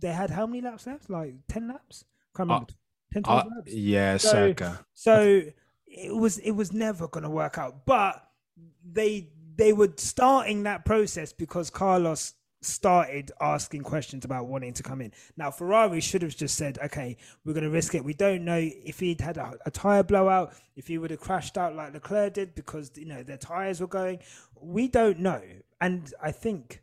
They 0.00 0.12
had 0.12 0.30
how 0.30 0.46
many 0.46 0.60
laps 0.60 0.86
left? 0.86 1.08
Like 1.10 1.34
ten 1.48 1.68
laps? 1.68 2.04
Can't 2.36 2.50
Uh, 2.50 2.54
remember. 2.54 2.72
10, 3.12 3.22
Uh, 3.26 3.44
laps. 3.56 3.72
yeah, 3.72 4.16
So- 4.16 4.30
circa. 4.30 4.86
So 4.94 5.42
it 5.86 6.14
was 6.14 6.38
it 6.38 6.52
was 6.52 6.72
never 6.72 7.08
gonna 7.08 7.30
work 7.30 7.58
out. 7.58 7.84
But 7.86 8.26
they 8.84 9.30
they 9.56 9.72
were 9.72 9.92
starting 9.96 10.62
that 10.62 10.84
process 10.84 11.32
because 11.32 11.70
Carlos 11.70 12.34
started 12.62 13.32
asking 13.40 13.82
questions 13.82 14.24
about 14.24 14.46
wanting 14.46 14.74
to 14.74 14.82
come 14.82 15.00
in. 15.00 15.12
Now 15.36 15.50
Ferrari 15.50 16.00
should 16.00 16.22
have 16.22 16.36
just 16.36 16.56
said, 16.56 16.78
"Okay, 16.84 17.16
we're 17.44 17.54
going 17.54 17.64
to 17.64 17.70
risk 17.70 17.94
it." 17.94 18.04
We 18.04 18.14
don't 18.14 18.44
know 18.44 18.58
if 18.58 19.00
he'd 19.00 19.20
had 19.20 19.36
a, 19.36 19.54
a 19.66 19.70
tire 19.70 20.02
blowout, 20.02 20.54
if 20.76 20.86
he 20.86 20.98
would 20.98 21.10
have 21.10 21.20
crashed 21.20 21.56
out 21.56 21.74
like 21.74 21.92
Leclerc 21.94 22.34
did 22.34 22.54
because 22.54 22.90
you 22.96 23.06
know 23.06 23.22
their 23.22 23.36
tires 23.36 23.80
were 23.80 23.86
going. 23.86 24.20
We 24.60 24.88
don't 24.88 25.20
know, 25.20 25.42
and 25.80 26.12
I 26.22 26.32
think 26.32 26.82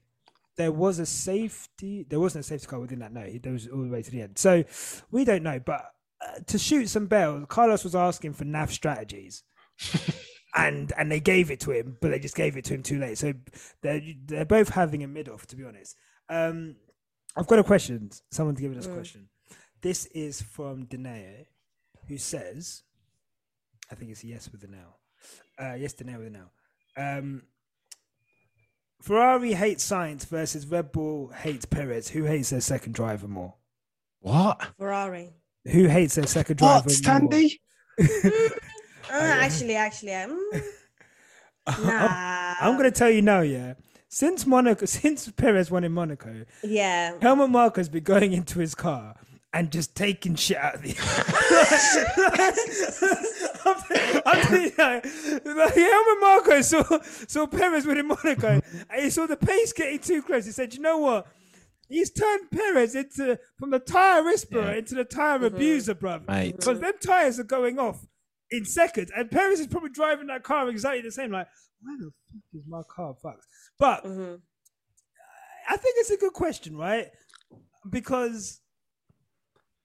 there 0.56 0.72
was 0.72 1.00
a 1.00 1.06
safety. 1.06 2.06
There 2.08 2.20
wasn't 2.20 2.46
a 2.46 2.48
safety 2.48 2.68
car 2.68 2.80
within 2.80 3.00
that. 3.00 3.14
No, 3.14 3.30
there 3.30 3.54
was 3.54 3.68
all 3.68 3.84
the 3.84 3.90
way 3.90 4.02
to 4.02 4.12
the 4.12 4.22
end. 4.22 4.38
So 4.38 4.64
we 5.12 5.26
don't 5.26 5.44
know, 5.44 5.60
but. 5.60 5.94
Uh, 6.20 6.40
to 6.48 6.58
shoot 6.58 6.90
some 6.90 7.06
bells, 7.06 7.46
Carlos 7.48 7.84
was 7.84 7.94
asking 7.94 8.34
for 8.34 8.44
nav 8.44 8.74
strategies, 8.74 9.44
and 10.56 10.92
and 10.98 11.12
they 11.12 11.20
gave 11.20 11.52
it 11.52 11.60
to 11.62 11.72
him, 11.72 11.98
but 12.02 12.12
they 12.12 12.20
just 12.20 12.36
gave 12.36 12.58
it 12.58 12.66
to 12.66 12.74
him 12.74 12.84
too 12.84 13.00
late. 13.00 13.18
So 13.18 13.34
they're 13.82 14.02
they're 14.26 14.46
both 14.46 14.70
having 14.70 15.04
a 15.04 15.08
mid 15.08 15.30
off, 15.30 15.46
to 15.48 15.56
be 15.56 15.64
honest. 15.64 15.96
Um, 16.30 16.76
I've 17.36 17.48
got 17.48 17.60
a 17.60 17.64
question. 17.64 18.10
Someone's 18.32 18.58
to 18.58 18.68
give 18.68 18.78
us 18.78 18.88
a 18.88 18.94
question. 18.94 19.30
This 19.82 20.08
is 20.08 20.42
from 20.42 20.86
Danae, 20.86 21.48
who 22.08 22.18
says, 22.18 22.84
I 23.92 23.96
think 23.96 24.12
it's 24.12 24.24
yes 24.24 24.50
with 24.52 24.62
the 24.62 24.68
now. 24.68 24.96
Uh, 25.60 25.76
yes, 25.76 25.94
Danae 25.94 26.18
with 26.18 26.34
the 26.34 26.40
now. 26.40 26.50
Um, 26.98 27.44
Ferrari 29.02 29.54
hates 29.54 29.88
Sainz 29.88 30.26
versus 30.26 30.66
Red 30.66 30.92
Bull 30.92 31.30
hates 31.30 31.66
Perez. 31.66 32.10
Who 32.10 32.24
hates 32.24 32.50
their 32.50 32.62
second 32.62 32.94
driver 32.94 33.28
more? 33.28 33.54
What? 34.20 34.70
Ferrari. 34.80 35.34
Who 35.72 35.88
hates 35.88 36.16
their 36.16 36.26
second 36.26 36.58
driver 36.58 36.90
What, 36.90 37.22
more? 37.22 37.30
Thandie? 39.08 39.14
Uh, 39.14 39.44
actually, 39.44 39.76
actually, 39.76 40.14
um, 40.14 40.50
nah. 41.84 42.54
I'm 42.62 42.78
gonna 42.78 42.92
tell 42.92 43.10
you 43.10 43.22
now, 43.22 43.42
yeah. 43.42 43.74
Since 44.10 44.46
Monaco, 44.46 44.86
since 44.88 45.30
Perez 45.32 45.70
won 45.72 45.84
in 45.84 45.92
Monaco, 45.92 46.46
Yeah. 46.64 47.14
Helmut 47.22 47.50
Marko's 47.50 47.90
been 47.90 48.04
going 48.04 48.34
into 48.34 48.60
his 48.60 48.74
car 48.76 49.16
and 49.54 49.72
just 49.72 49.96
taking 49.96 50.36
shit 50.36 50.58
out 50.58 50.76
of 50.76 50.82
the. 50.82 50.96
I'm, 53.66 53.76
I'm 54.26 54.42
telling 54.42 54.64
you, 54.64 54.72
like, 54.78 55.06
like, 55.46 55.74
Helmut 55.76 56.20
Marko 56.22 56.62
saw 56.62 57.00
saw 57.28 57.48
Perez 57.48 57.86
winning 57.86 58.08
Monaco, 58.08 58.62
and 58.90 59.02
he 59.04 59.10
saw 59.10 59.26
the 59.28 59.38
pace 59.38 59.74
getting 59.74 60.00
too 60.00 60.22
close. 60.22 60.46
He 60.46 60.52
said, 60.52 60.74
"You 60.74 60.82
know 60.82 60.98
what? 61.00 61.28
He's 61.90 62.12
turned 62.12 62.52
Perez 62.52 62.96
into 62.96 63.40
from 63.58 63.70
the 63.72 63.80
tire 63.80 64.24
whisperer 64.24 64.72
Yeah. 64.72 64.78
into 64.78 64.96
the 64.96 65.06
tire 65.06 65.46
abuser, 65.46 65.96
bruv. 65.96 66.28
Mate. 66.28 66.58
Because 66.58 66.80
them 66.82 66.94
tires 67.02 67.40
are 67.40 67.44
going 67.46 67.80
off 67.80 68.06
in 68.52 68.66
seconds, 68.66 69.12
and 69.16 69.30
Perez 69.30 69.60
is 69.60 69.68
probably 69.68 69.90
driving 69.90 70.28
that 70.28 70.44
car 70.44 70.70
exactly 70.70 71.02
the 71.02 71.12
same. 71.12 71.32
Like, 71.32 71.48
why 71.82 71.96
the 72.00 72.12
fuck 72.32 72.42
is 72.54 72.64
my 72.68 72.82
car 72.90 73.14
fucked? 73.22 73.46
But 73.78 74.04
Mhm. 74.04 74.42
I 75.70 75.78
think 75.78 75.96
it's 76.00 76.10
a 76.12 76.18
good 76.18 76.34
question, 76.34 76.78
right? 76.78 77.12
Because 77.90 78.62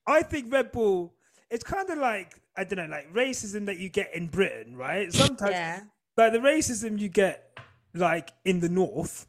I 0.07 0.23
think 0.23 0.53
Red 0.53 0.73
Bull, 0.73 1.15
it's 1.51 1.65
kind 1.65 1.89
of 1.91 1.99
like 1.99 2.39
I 2.55 2.65
don't 2.65 2.77
know, 2.77 2.95
like 2.95 3.11
racism 3.15 3.65
that 3.67 3.79
you 3.79 3.89
get 3.89 4.15
in 4.15 4.27
Britain, 4.29 4.77
right? 4.77 5.11
Sometimes, 5.11 5.53
Yeah. 5.53 5.85
like 6.19 6.33
the 6.33 6.39
racism 6.39 6.99
you 6.99 7.09
get 7.09 7.59
like 7.95 8.31
in 8.45 8.61
the 8.61 8.69
north 8.69 9.27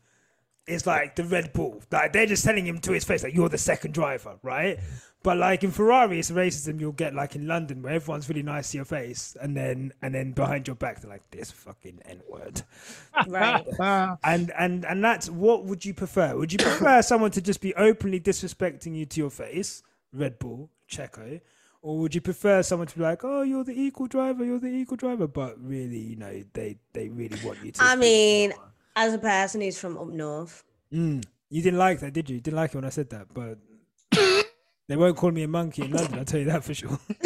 is 0.67 0.85
like 0.87 1.15
the 1.15 1.23
Red 1.23 1.53
Bull, 1.53 1.81
like 1.91 2.13
they're 2.13 2.25
just 2.25 2.43
telling 2.43 2.65
him 2.65 2.79
to 2.79 2.93
his 2.93 3.03
face, 3.03 3.23
like 3.23 3.33
you're 3.33 3.49
the 3.49 3.57
second 3.57 3.93
driver, 3.93 4.37
right? 4.43 4.79
But 5.23 5.37
like 5.37 5.63
in 5.63 5.71
Ferrari, 5.71 6.19
it's 6.19 6.31
racism 6.31 6.79
you'll 6.79 6.91
get 6.91 7.13
like 7.13 7.35
in 7.35 7.47
London, 7.47 7.81
where 7.81 7.93
everyone's 7.93 8.27
really 8.27 8.43
nice 8.43 8.71
to 8.71 8.77
your 8.77 8.85
face, 8.85 9.37
and 9.41 9.55
then 9.55 9.93
and 10.01 10.13
then 10.13 10.31
behind 10.31 10.67
your 10.67 10.75
back 10.75 11.01
they're 11.01 11.09
like 11.09 11.29
this 11.31 11.49
fucking 11.51 12.01
n 12.05 12.21
word. 12.29 12.61
Right. 13.27 13.65
And 14.23 14.51
and 14.57 14.85
and 14.85 15.03
that's 15.03 15.29
what 15.29 15.65
would 15.65 15.85
you 15.85 15.93
prefer? 15.93 16.35
Would 16.35 16.51
you 16.51 16.59
prefer 16.59 17.01
someone 17.11 17.31
to 17.31 17.41
just 17.41 17.61
be 17.61 17.73
openly 17.75 18.19
disrespecting 18.19 18.95
you 18.95 19.05
to 19.05 19.19
your 19.19 19.29
face, 19.29 19.81
Red 20.11 20.39
Bull, 20.39 20.69
Checo, 20.89 21.39
or 21.81 21.99
would 21.99 22.15
you 22.15 22.21
prefer 22.21 22.63
someone 22.63 22.87
to 22.87 22.95
be 22.97 23.03
like, 23.03 23.23
"Oh, 23.23 23.41
you're 23.43 23.63
the 23.63 23.79
equal 23.79 24.07
driver, 24.07 24.43
you're 24.43 24.59
the 24.59 24.67
equal 24.67 24.97
driver," 24.97 25.27
but 25.27 25.55
really, 25.61 25.99
you 25.99 26.15
know, 26.15 26.43
they 26.53 26.77
they 26.93 27.09
really 27.09 27.37
want 27.45 27.63
you 27.63 27.71
to. 27.71 27.83
I 27.83 27.95
be- 27.95 28.01
mean, 28.01 28.53
as 28.95 29.13
a 29.13 29.17
person 29.17 29.61
who's 29.61 29.79
from 29.79 29.97
up 29.97 30.07
north, 30.07 30.63
Mm, 30.93 31.23
you 31.49 31.61
didn't 31.63 31.79
like 31.79 31.99
that, 32.01 32.13
did 32.13 32.29
you? 32.29 32.35
You 32.35 32.41
didn't 32.41 32.57
like 32.57 32.69
it 32.71 32.75
when 32.75 32.85
I 32.85 32.89
said 32.89 33.09
that, 33.09 33.27
but 33.33 33.57
they 34.87 34.95
won't 34.95 35.17
call 35.17 35.31
me 35.31 35.41
a 35.43 35.47
monkey 35.47 35.83
in 35.85 35.91
London. 35.91 36.19
I'll 36.19 36.25
tell 36.25 36.39
you 36.39 36.45
that 36.45 36.63
for 36.63 36.73
sure. 36.75 36.99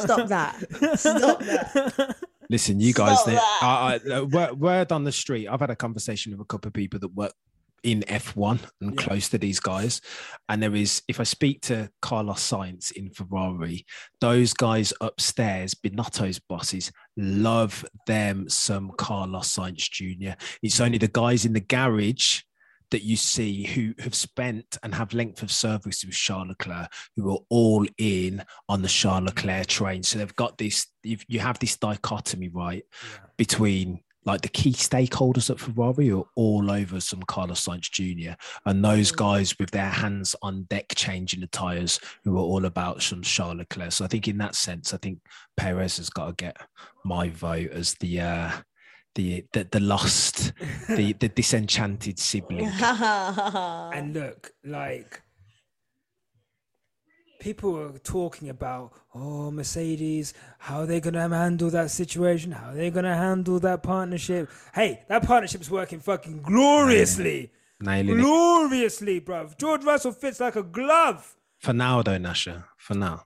stop 0.00 0.28
that. 0.28 0.56
Stop 0.98 1.40
that. 1.40 2.16
Listen, 2.50 2.80
you 2.80 2.94
guys, 2.94 3.18
Stop 3.18 3.26
there- 3.26 3.34
that. 3.36 3.58
I, 3.62 4.00
I, 4.14 4.20
word, 4.22 4.60
word 4.60 4.92
on 4.92 5.04
the 5.04 5.12
street. 5.12 5.48
I've 5.48 5.60
had 5.60 5.70
a 5.70 5.76
conversation 5.76 6.32
with 6.32 6.40
a 6.40 6.44
couple 6.44 6.68
of 6.68 6.74
people 6.74 6.98
that 7.00 7.08
work 7.08 7.32
in 7.82 8.02
F1 8.08 8.60
and 8.80 8.94
Yeah. 8.94 9.02
close 9.06 9.28
to 9.30 9.38
these 9.38 9.60
guys. 9.60 10.00
And 10.48 10.62
there 10.62 10.74
is, 10.74 11.02
if 11.08 11.20
I 11.20 11.24
speak 11.24 11.60
to 11.62 11.90
Carlos 12.02 12.40
Sainz 12.40 12.90
in 12.92 13.10
Ferrari, 13.10 13.84
those 14.20 14.52
guys 14.52 14.92
upstairs, 15.00 15.74
Binotto's 15.74 16.38
bosses, 16.38 16.90
love 17.16 17.84
them 18.06 18.48
some 18.48 18.92
Carlos 18.98 19.54
Sainz 19.54 19.90
Jr. 19.90 20.34
It's 20.62 20.80
only 20.80 20.98
the 20.98 21.08
guys 21.08 21.44
in 21.44 21.52
the 21.52 21.60
garage 21.60 22.42
that 22.90 23.02
you 23.04 23.16
see 23.16 23.64
who 23.66 23.92
have 24.02 24.14
spent 24.14 24.78
and 24.82 24.94
have 24.94 25.12
length 25.12 25.42
of 25.42 25.52
service 25.52 26.02
with 26.06 26.14
Charles 26.14 26.48
Leclerc, 26.48 26.90
who 27.16 27.30
are 27.30 27.40
all 27.50 27.86
in 27.98 28.42
on 28.66 28.80
the 28.80 28.88
Charles 28.88 29.24
Leclerc 29.26 29.66
train. 29.66 30.02
So 30.02 30.18
they've 30.18 30.36
got 30.36 30.56
this, 30.56 30.86
you 31.02 31.18
you 31.28 31.40
have 31.40 31.58
this 31.58 31.76
dichotomy, 31.76 32.48
right, 32.48 32.84
between 33.36 34.00
like 34.24 34.42
the 34.42 34.48
key 34.48 34.72
stakeholders 34.72 35.48
at 35.50 35.58
Ferrari 35.58 36.10
are 36.10 36.24
all 36.34 36.70
over 36.70 37.00
some 37.00 37.22
Carlos 37.22 37.64
Sainz 37.64 37.90
Jr. 37.90 38.32
and 38.66 38.84
those 38.84 39.10
guys 39.10 39.58
with 39.58 39.70
their 39.70 39.88
hands 39.88 40.34
on 40.42 40.64
deck 40.64 40.86
changing 40.94 41.40
the 41.40 41.46
tires 41.46 42.00
who 42.24 42.36
are 42.36 42.40
all 42.40 42.66
about 42.66 43.02
some 43.02 43.22
Charles 43.22 43.56
Leclerc. 43.56 43.92
So 43.92 44.04
I 44.04 44.08
think 44.08 44.28
in 44.28 44.38
that 44.38 44.54
sense, 44.54 44.92
I 44.92 44.98
think 44.98 45.20
Perez 45.56 45.96
has 45.96 46.10
got 46.10 46.26
to 46.26 46.32
get 46.44 46.56
my 47.04 47.28
vote 47.30 47.70
as 47.70 47.94
the 47.94 48.20
uh 48.20 48.50
the 49.14 49.44
the, 49.52 49.66
the 49.70 49.80
lost, 49.80 50.52
the 50.88 51.12
the 51.20 51.28
disenchanted 51.28 52.18
sibling. 52.18 52.70
And 52.80 54.14
look, 54.14 54.52
like 54.64 55.22
people 57.40 57.78
are 57.78 57.98
talking 57.98 58.48
about, 58.48 58.92
oh, 59.14 59.50
Mercedes, 59.50 60.34
how 60.58 60.80
are 60.80 60.86
they 60.86 61.00
going 61.00 61.14
to 61.14 61.28
handle 61.28 61.70
that 61.70 61.90
situation? 61.90 62.52
How 62.52 62.70
are 62.70 62.74
they 62.74 62.90
going 62.90 63.04
to 63.04 63.14
handle 63.14 63.58
that 63.60 63.82
partnership? 63.82 64.50
Hey, 64.74 65.04
that 65.08 65.24
partnership's 65.24 65.70
working 65.70 66.00
fucking 66.00 66.42
gloriously. 66.42 67.50
Nailing 67.80 68.18
it. 68.18 68.22
Gloriously, 68.22 69.20
bruv. 69.20 69.56
George 69.58 69.84
Russell 69.84 70.12
fits 70.12 70.40
like 70.40 70.56
a 70.56 70.62
glove. 70.62 71.36
For 71.58 71.72
now 71.72 72.02
though, 72.02 72.18
Nyasha. 72.18 72.64
For 72.76 72.94
now. 72.94 73.24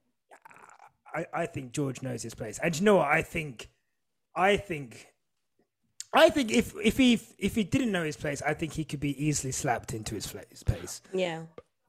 I, 1.14 1.26
I 1.32 1.46
think 1.46 1.72
George 1.72 2.02
knows 2.02 2.22
his 2.22 2.34
place. 2.34 2.58
And 2.62 2.78
you 2.78 2.84
know 2.84 2.96
what? 2.96 3.08
I 3.08 3.22
think, 3.22 3.70
I 4.34 4.56
think, 4.56 5.06
I 6.14 6.30
think 6.30 6.50
if 6.50 6.74
if 6.82 6.98
he 6.98 7.20
if 7.38 7.54
he 7.54 7.64
didn't 7.64 7.92
know 7.92 8.04
his 8.04 8.16
place, 8.16 8.42
I 8.42 8.54
think 8.54 8.72
he 8.74 8.84
could 8.84 9.00
be 9.00 9.22
easily 9.22 9.52
slapped 9.52 9.94
into 9.94 10.14
his 10.14 10.26
place. 10.26 10.62
place. 10.62 11.02
yeah. 11.12 11.42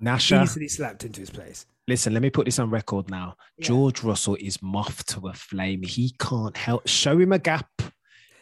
Nyasha. 0.04 0.44
Easily 0.44 0.68
slapped 0.68 1.04
into 1.06 1.20
his 1.22 1.30
place. 1.30 1.66
Listen, 1.88 2.14
let 2.14 2.22
me 2.22 2.30
put 2.30 2.46
this 2.46 2.60
on 2.60 2.70
record 2.70 3.10
now. 3.10 3.36
Yeah. 3.58 3.68
George 3.68 4.04
Russell 4.04 4.36
is 4.40 4.62
moth 4.62 5.06
to 5.08 5.28
a 5.28 5.34
flame. 5.34 5.84
He 5.84 6.14
can't 6.20 6.56
help. 6.56 6.88
Show 6.88 7.20
him 7.20 7.34
a 7.34 7.40
gap. 7.40 7.68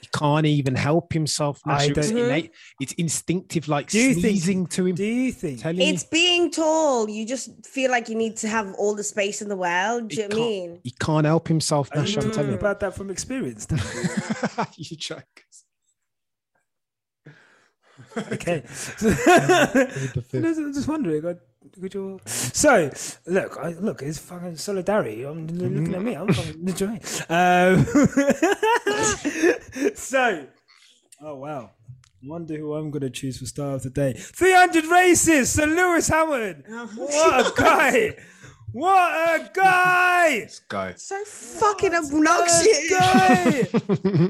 He 0.01 0.07
can't 0.15 0.45
even 0.45 0.75
help 0.75 1.13
himself. 1.13 1.59
I 1.65 1.87
Nyasha. 1.87 1.97
It's, 1.97 2.09
don't- 2.09 2.17
innate, 2.19 2.51
it's 2.79 2.93
instinctive, 2.93 3.67
like 3.67 3.89
Do 3.89 3.99
you 3.99 4.13
think- 4.41 4.69
to 4.71 4.85
him. 4.87 4.95
Do 4.95 5.03
you 5.05 5.31
think? 5.31 5.59
telling 5.61 5.81
It's 5.81 6.03
you, 6.03 6.09
being 6.11 6.51
tall. 6.51 7.09
You 7.09 7.25
just 7.25 7.65
feel 7.65 7.89
like 7.91 8.09
you 8.09 8.15
need 8.15 8.37
to 8.37 8.47
have 8.47 8.73
all 8.75 8.95
the 8.95 9.03
space 9.03 9.41
in 9.41 9.49
the 9.49 9.55
world. 9.57 10.09
Do 10.09 10.15
you 10.17 10.27
know 10.27 10.37
what 10.37 10.43
I 10.43 10.47
mean? 10.49 10.79
he 10.83 10.91
can't 10.99 11.25
help 11.25 11.47
himself. 11.47 11.89
Are 11.93 12.03
Nyasha, 12.03 12.23
I'm 12.23 12.31
telling 12.31 12.49
you. 12.51 12.57
about 12.57 12.79
that 12.79 12.95
from 12.95 13.09
experience? 13.09 13.65
Dan? 13.67 13.79
you 14.77 14.97
joke. 14.97 15.23
okay. 18.33 18.63
I'm 20.33 20.73
just 20.73 20.87
wondering. 20.87 21.25
I, 21.25 21.35
could 21.79 21.93
you... 21.93 22.19
So, 22.25 22.89
look, 23.27 23.57
I, 23.57 23.69
look, 23.73 24.01
it's 24.01 24.17
fucking 24.19 24.57
solidarity. 24.57 25.23
I'm 25.23 25.47
looking 25.47 25.93
at 25.95 26.01
me. 26.01 26.15
I'm 26.15 26.33
fucking 26.33 26.61
enjoying. 26.67 27.01
Um, 27.29 27.85
so, 29.95 30.47
oh 31.21 31.35
wow. 31.35 31.71
Wonder 32.23 32.55
who 32.57 32.73
I'm 32.75 32.91
going 32.91 33.01
to 33.01 33.09
choose 33.09 33.39
for 33.39 33.45
star 33.47 33.73
of 33.75 33.81
the 33.83 33.89
day. 33.89 34.13
300 34.13 34.85
races. 34.85 35.51
Sir 35.51 35.65
Lewis 35.65 36.07
Hamilton. 36.07 36.63
What 36.95 37.47
a 37.47 37.51
guy. 37.59 38.15
What 38.73 39.41
a 39.41 39.49
guy. 39.53 40.29
Let's 40.41 40.59
go. 40.59 40.93
So 40.95 41.23
fucking 41.25 41.91
What 41.93 42.13
obnoxious. 42.13 42.67
a 42.67 42.89
guy. 42.89 43.67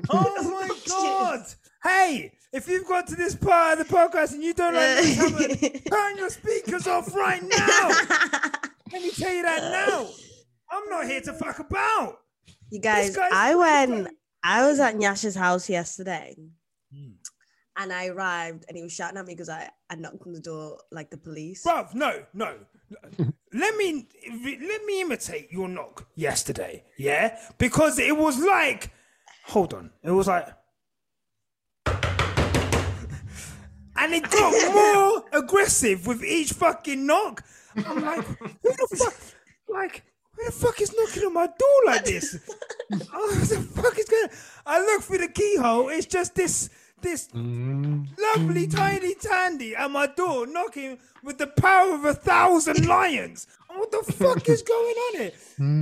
Oh 0.09 0.59
my 0.59 0.69
god! 0.87 1.45
Hey, 1.83 2.33
if 2.53 2.67
you've 2.67 2.87
got 2.87 3.07
to 3.07 3.15
this 3.15 3.35
part 3.35 3.79
of 3.79 3.87
the 3.87 3.93
podcast 3.93 4.33
and 4.33 4.43
you 4.43 4.53
don't 4.53 4.75
like 4.75 5.03
Hamilton, 5.03 5.81
turn 5.89 6.17
your 6.17 6.29
speakers 6.29 6.85
off 6.87 7.13
right 7.15 7.41
now. 7.41 7.87
Let 8.91 9.01
me 9.01 9.09
tell 9.11 9.33
you 9.33 9.41
that 9.43 9.61
now. 9.71 10.07
I'm 10.69 10.89
not 10.89 11.05
here 11.05 11.21
to 11.21 11.33
fuck 11.33 11.59
about. 11.59 12.19
You 12.69 12.79
guys, 12.79 13.17
I 13.17 13.55
went. 13.55 14.09
I 14.43 14.67
was 14.67 14.79
at 14.79 14.95
Nyasha's 14.95 15.35
house 15.35 15.69
yesterday, 15.69 16.35
Hmm. 16.93 17.11
and 17.77 17.93
I 17.93 18.07
arrived, 18.07 18.65
and 18.67 18.75
he 18.77 18.83
was 18.83 18.91
shouting 18.93 19.17
at 19.17 19.25
me 19.25 19.33
because 19.33 19.49
I 19.49 19.69
I 19.89 19.95
knocked 19.95 20.25
on 20.25 20.33
the 20.33 20.39
door 20.39 20.79
like 20.91 21.09
the 21.09 21.17
police. 21.17 21.65
Bruv, 21.65 21.93
no, 21.93 22.23
no. 22.33 22.55
let 23.53 23.75
me 23.77 24.07
let 24.25 24.85
me 24.85 25.01
imitate 25.01 25.51
your 25.51 25.67
knock 25.67 26.07
yesterday, 26.15 26.83
yeah? 26.97 27.37
Because 27.57 27.99
it 27.99 28.15
was 28.17 28.39
like, 28.39 28.91
hold 29.45 29.73
on, 29.73 29.91
it 30.03 30.11
was 30.11 30.27
like, 30.27 30.47
and 33.95 34.13
it 34.13 34.29
got 34.29 34.73
more 34.73 35.23
aggressive 35.31 36.07
with 36.07 36.23
each 36.23 36.53
fucking 36.53 37.05
knock. 37.05 37.43
I'm 37.75 38.01
like, 38.01 38.25
who 38.25 38.47
the 38.63 38.97
fuck, 38.97 39.13
like, 39.69 40.03
who 40.35 40.45
the 40.45 40.51
fuck 40.51 40.81
is 40.81 40.93
knocking 40.95 41.23
on 41.23 41.33
my 41.33 41.47
door 41.47 41.79
like 41.85 42.05
this? 42.05 42.37
oh, 42.93 43.37
what 43.37 43.49
the 43.49 43.61
fuck 43.81 43.97
is 43.97 44.05
going? 44.09 44.29
I 44.65 44.79
look 44.79 45.03
through 45.03 45.19
the 45.19 45.27
keyhole. 45.29 45.89
It's 45.89 46.05
just 46.05 46.35
this 46.35 46.69
this 47.01 47.29
lovely 47.33 48.67
tiny 48.67 49.15
Thandie 49.15 49.75
at 49.75 49.89
my 49.89 50.07
door 50.07 50.45
knocking 50.45 50.99
with 51.23 51.37
the 51.37 51.47
power 51.47 51.95
of 51.95 52.05
a 52.05 52.13
thousand 52.13 52.85
lions. 52.85 53.47
And 53.69 53.79
what 53.79 53.91
the 53.91 54.13
fuck 54.13 54.47
is 54.47 54.61
going 54.61 54.95
on 54.95 55.19
here? 55.19 55.31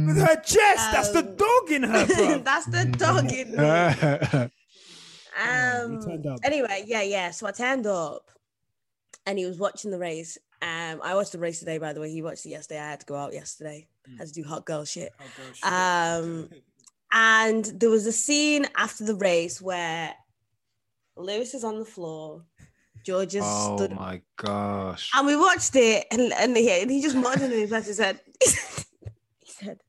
With 0.07 0.17
her 0.17 0.35
chest, 0.37 0.91
that's 0.91 1.09
the 1.09 1.19
um, 1.19 1.35
dog 1.35 1.71
in 1.71 1.83
her. 1.83 2.05
That's 2.43 2.65
the 2.67 2.85
dog 2.85 3.31
in 3.31 3.51
me. 3.51 4.49
Um, 5.37 6.01
turned 6.01 6.27
anyway, 6.43 6.83
yeah, 6.87 7.01
yeah. 7.01 7.31
So 7.31 7.47
I 7.47 7.51
turned 7.51 7.87
up, 7.87 8.29
and 9.25 9.37
he 9.37 9.45
was 9.45 9.57
watching 9.57 9.91
the 9.91 9.99
race. 9.99 10.37
Um, 10.61 10.99
I 11.03 11.15
watched 11.15 11.31
the 11.31 11.39
race 11.39 11.59
today, 11.59 11.77
by 11.77 11.93
the 11.93 12.01
way. 12.01 12.11
He 12.11 12.21
watched 12.21 12.45
it 12.45 12.49
yesterday. 12.49 12.79
I 12.79 12.89
had 12.89 12.99
to 13.01 13.05
go 13.05 13.15
out 13.15 13.33
yesterday. 13.33 13.87
Had 14.17 14.27
to 14.27 14.33
do 14.33 14.43
hot 14.43 14.65
girl 14.65 14.85
shit. 14.85 15.11
Um, 15.63 16.49
and 17.11 17.65
there 17.65 17.89
was 17.89 18.05
a 18.07 18.11
scene 18.11 18.67
after 18.75 19.05
the 19.05 19.15
race 19.15 19.61
where 19.61 20.13
Lewis 21.15 21.53
is 21.53 21.63
on 21.63 21.79
the 21.79 21.85
floor. 21.85 22.43
George 23.05 23.31
just 23.31 23.47
oh 23.49 23.77
stood 23.77 23.93
my 23.93 24.21
gosh. 24.35 25.09
and 25.15 25.25
we 25.25 25.35
watched 25.35 25.75
it, 25.75 26.05
and, 26.11 26.33
and, 26.33 26.57
he, 26.57 26.69
and 26.69 26.91
he 26.91 27.01
just 27.01 27.15
muttered 27.15 27.43
under 27.43 27.55
his 27.55 27.69
breath. 27.69 27.87
He 27.87 27.93
said, 27.93 28.19
"He 28.41 28.49
said, 29.45 29.79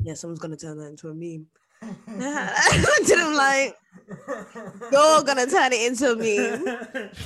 yeah, 0.00 0.14
someone's 0.14 0.40
gonna 0.40 0.58
turn 0.58 0.78
that 0.78 0.88
into 0.88 1.08
a 1.08 1.14
meme." 1.14 1.46
I 2.08 2.78
looked 2.98 3.10
at 3.10 3.18
him 3.18 3.34
like, 3.34 3.76
"You're 4.92 5.22
gonna 5.22 5.46
turn 5.46 5.72
it 5.72 5.90
into 5.90 6.16
me. 6.16 6.38
meme." 6.38 7.10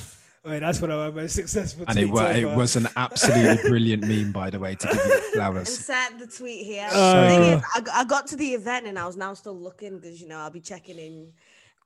Wait, 0.44 0.60
that's 0.60 0.80
one 0.80 0.92
of 0.92 0.98
my 1.14 1.22
most 1.22 1.34
successful 1.34 1.84
And 1.88 1.98
it, 1.98 2.08
tweets 2.08 2.36
it 2.36 2.56
was 2.56 2.76
an 2.76 2.86
absolutely 2.94 3.68
brilliant 3.68 4.06
meme, 4.06 4.30
by 4.30 4.48
the 4.48 4.60
way, 4.60 4.76
to 4.76 4.86
give 4.86 4.94
you 5.04 5.20
flowers. 5.32 5.68
Insert 5.76 6.20
the 6.20 6.26
tweet 6.28 6.64
here. 6.64 6.88
The 6.88 7.26
thing 7.28 7.42
is, 7.42 7.62
I, 7.74 7.80
got- 7.80 7.94
I 7.96 8.04
got 8.04 8.26
to 8.28 8.36
the 8.36 8.54
event 8.54 8.86
and 8.86 8.96
I 8.96 9.06
was 9.06 9.16
now 9.16 9.34
still 9.34 9.58
looking 9.58 9.98
because 9.98 10.20
you 10.22 10.28
know 10.28 10.38
I'll 10.38 10.50
be 10.50 10.60
checking 10.60 10.98
in, 10.98 11.32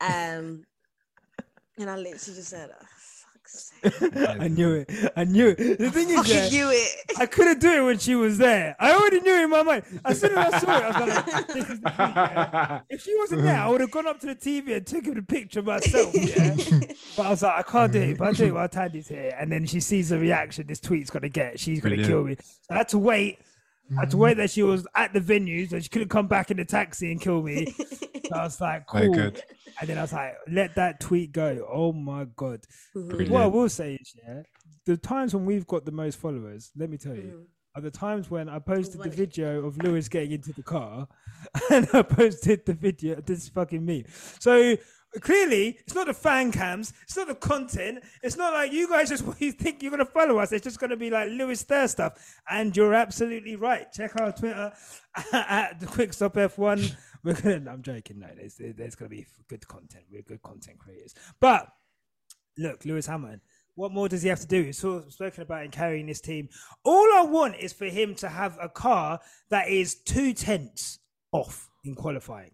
um, 0.03 0.67
and 1.79 1.89
I 1.89 1.97
literally 1.97 2.19
just 2.19 2.49
said, 2.49 2.69
oh, 2.79 2.85
"Fuck's 2.85 2.85
sake, 2.85 3.00
I 3.85 4.49
knew 4.49 4.75
it. 4.75 5.13
I 5.17 5.25
knew 5.25 5.49
it. 5.49 5.79
The 5.79 5.91
thing 5.91 6.11
is, 6.11 6.17
fucking 6.17 6.53
yeah, 6.53 6.71
it." 6.73 7.19
I 7.19 7.27
couldn't 7.27 7.61
do 7.61 7.71
it 7.71 7.85
when 7.85 7.99
she 7.99 8.15
was 8.15 8.39
there. 8.39 8.77
I 8.79 8.93
already 8.93 9.21
knew 9.21 9.35
it 9.35 9.45
in 9.45 9.51
my 9.51 9.63
mind. 9.63 9.85
As 10.05 10.21
soon 10.21 10.37
as 10.37 10.55
I 10.55 10.59
saw 10.59 10.77
it, 10.79 10.83
I 10.83 11.05
was 11.05 11.15
like, 11.15 11.47
this 11.49 11.71
is 11.71 11.81
the 11.81 11.91
tweet, 11.91 12.17
yeah. 12.17 12.81
If 12.89 13.03
she 13.03 13.17
wasn't 13.19 13.43
there, 13.43 13.57
I 13.61 13.69
would 13.69 13.81
have 13.81 13.91
gone 13.91 14.07
up 14.07 14.21
to 14.21 14.27
the 14.27 14.35
TV 14.35 14.77
and 14.77 14.87
taken 14.87 15.17
a 15.19 15.23
picture 15.23 15.63
myself. 15.63 16.15
Yeah. 16.15 16.55
but 17.17 17.27
I 17.27 17.31
was 17.31 17.43
like, 17.43 17.59
I 17.59 17.63
can't 17.63 17.93
do 17.93 18.01
it. 18.01 18.19
But 18.19 18.29
I 18.29 18.33
do 18.33 18.45
it 18.47 18.55
while 18.55 18.69
Tandy's 18.69 19.09
here. 19.09 19.37
And 19.39 19.51
then 19.51 19.67
she 19.67 19.81
sees 19.81 20.11
the 20.11 20.19
reaction 20.19 20.67
this 20.67 20.81
tweet's 20.81 21.11
going 21.11 21.23
to 21.23 21.29
get. 21.29 21.59
She's 21.59 21.81
going 21.81 21.97
to 21.97 22.05
Brilliant. 22.05 22.09
kill 22.09 22.25
me. 22.25 22.37
So 22.63 22.75
I 22.75 22.79
had 22.79 22.89
to 22.89 22.99
wait. 22.99 23.39
I 23.97 24.01
had 24.01 24.11
to 24.11 24.17
wait 24.17 24.37
that 24.37 24.51
she 24.51 24.63
was 24.63 24.87
at 24.95 25.13
the 25.13 25.21
venue, 25.21 25.67
so 25.67 25.81
she 25.81 25.89
couldn't 25.89 26.09
come 26.09 26.29
back 26.29 26.51
in 26.51 26.57
the 26.57 26.65
taxi 26.65 27.11
and 27.11 27.21
kill 27.21 27.43
me. 27.43 27.75
So 28.31 28.37
I 28.37 28.45
was 28.45 28.61
like, 28.61 28.87
cool. 28.87 29.13
good. 29.13 29.43
And 29.81 29.89
then 29.89 29.99
I 29.99 30.03
was 30.03 30.13
like, 30.13 30.37
let 30.49 30.77
that 30.77 31.01
tweet 31.01 31.33
go. 31.33 31.67
Oh 31.71 31.93
my 31.93 32.27
God. 32.37 32.61
Brilliant. 32.95 33.31
What 33.31 33.43
I 33.43 33.47
will 33.47 33.69
say 33.69 33.95
is, 33.95 34.15
yeah, 34.17 34.43
the 34.87 34.97
times 34.97 35.35
when 35.35 35.45
we've 35.45 35.67
got 35.67 35.85
the 35.85 35.93
most 35.93 36.19
followers, 36.19 36.71
let 36.77 36.91
me 36.91 36.97
tell 36.97 37.17
you, 37.17 37.23
mm. 37.23 37.45
are 37.75 37.83
the 37.83 37.91
times 37.91 38.31
when 38.31 38.49
I 38.49 38.61
posted 38.61 39.03
the 39.03 39.11
video 39.11 39.67
of 39.67 39.79
Lewis 39.79 40.09
getting 40.09 40.33
into 40.33 40.53
the 40.53 40.63
car 40.63 41.09
and 41.71 41.89
I 41.93 42.03
posted 42.03 42.67
the 42.67 42.75
video. 42.75 43.21
This 43.21 43.45
is 43.45 43.49
fucking 43.49 43.85
me. 43.85 44.05
So 44.39 44.77
clearly, 45.19 45.79
it's 45.81 45.95
not 45.95 46.07
the 46.07 46.15
fan 46.15 46.53
cams, 46.53 46.93
it's 47.03 47.17
not 47.17 47.27
the 47.27 47.35
content, 47.35 48.05
it's 48.23 48.37
not 48.37 48.53
like 48.53 48.73
you 48.73 48.89
guys 48.89 49.09
just 49.09 49.25
you 49.41 49.53
think 49.53 49.83
you're 49.83 49.91
gonna 49.91 50.05
follow 50.05 50.39
us. 50.39 50.53
It's 50.53 50.65
just 50.65 50.79
gonna 50.79 50.97
be 50.97 51.11
like 51.11 51.31
Lewis 51.31 51.63
Thur 51.63 51.89
stuff. 51.89 52.13
And 52.49 52.77
you're 52.77 52.95
absolutely 52.95 53.57
right. 53.57 53.91
Check 53.93 54.21
our 54.21 54.33
Twitter 54.33 54.73
at 55.33 55.81
the 55.81 55.87
Quick 55.87 56.13
Stop 56.13 56.35
F1. 56.35 56.95
We're 57.25 57.35
gonna. 57.35 57.71
I'm 57.71 57.83
joking. 57.83 58.21
No, 58.21 58.29
there's 58.37 58.57
there's 58.59 58.95
gonna 58.95 59.09
be 59.09 59.27
good 59.49 59.67
content. 59.67 60.05
We're 60.11 60.23
good 60.23 60.43
content 60.43 60.79
creators. 60.79 61.15
But 61.41 61.69
look, 62.57 62.85
Lewis 62.85 63.07
Hamilton. 63.07 63.41
What 63.77 63.93
more 63.93 64.09
does 64.09 64.23
he 64.23 64.29
have 64.29 64.41
to 64.41 64.47
do? 64.47 64.63
He's 64.65 64.79
sort 64.79 65.07
of 65.07 65.13
spoken 65.13 65.43
about 65.43 65.65
in 65.65 65.71
carrying 65.71 66.07
this 66.07 66.21
team. 66.21 66.49
All 66.85 67.07
I 67.15 67.23
want 67.23 67.57
is 67.57 67.73
for 67.73 67.87
him 67.87 68.15
to 68.17 68.29
have 68.29 68.59
a 68.61 68.69
car 68.69 69.21
that 69.49 69.69
is 69.69 69.95
two 69.95 70.35
tenths 70.35 70.99
off 71.33 71.71
in 71.85 71.95
qualifying. 71.95 72.51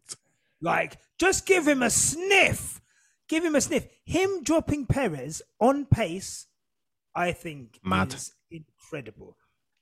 Like, 0.60 0.98
just 1.18 1.46
give 1.46 1.66
him 1.66 1.82
a 1.82 1.90
sniff. 1.90 2.80
Give 3.28 3.44
him 3.44 3.54
a 3.54 3.60
sniff. 3.60 3.86
Him 4.04 4.42
dropping 4.42 4.86
Perez 4.86 5.42
on 5.60 5.86
pace, 5.86 6.46
I 7.14 7.32
think, 7.32 7.80
Mad. 7.84 8.14
is 8.14 8.32
incredible. 8.50 9.36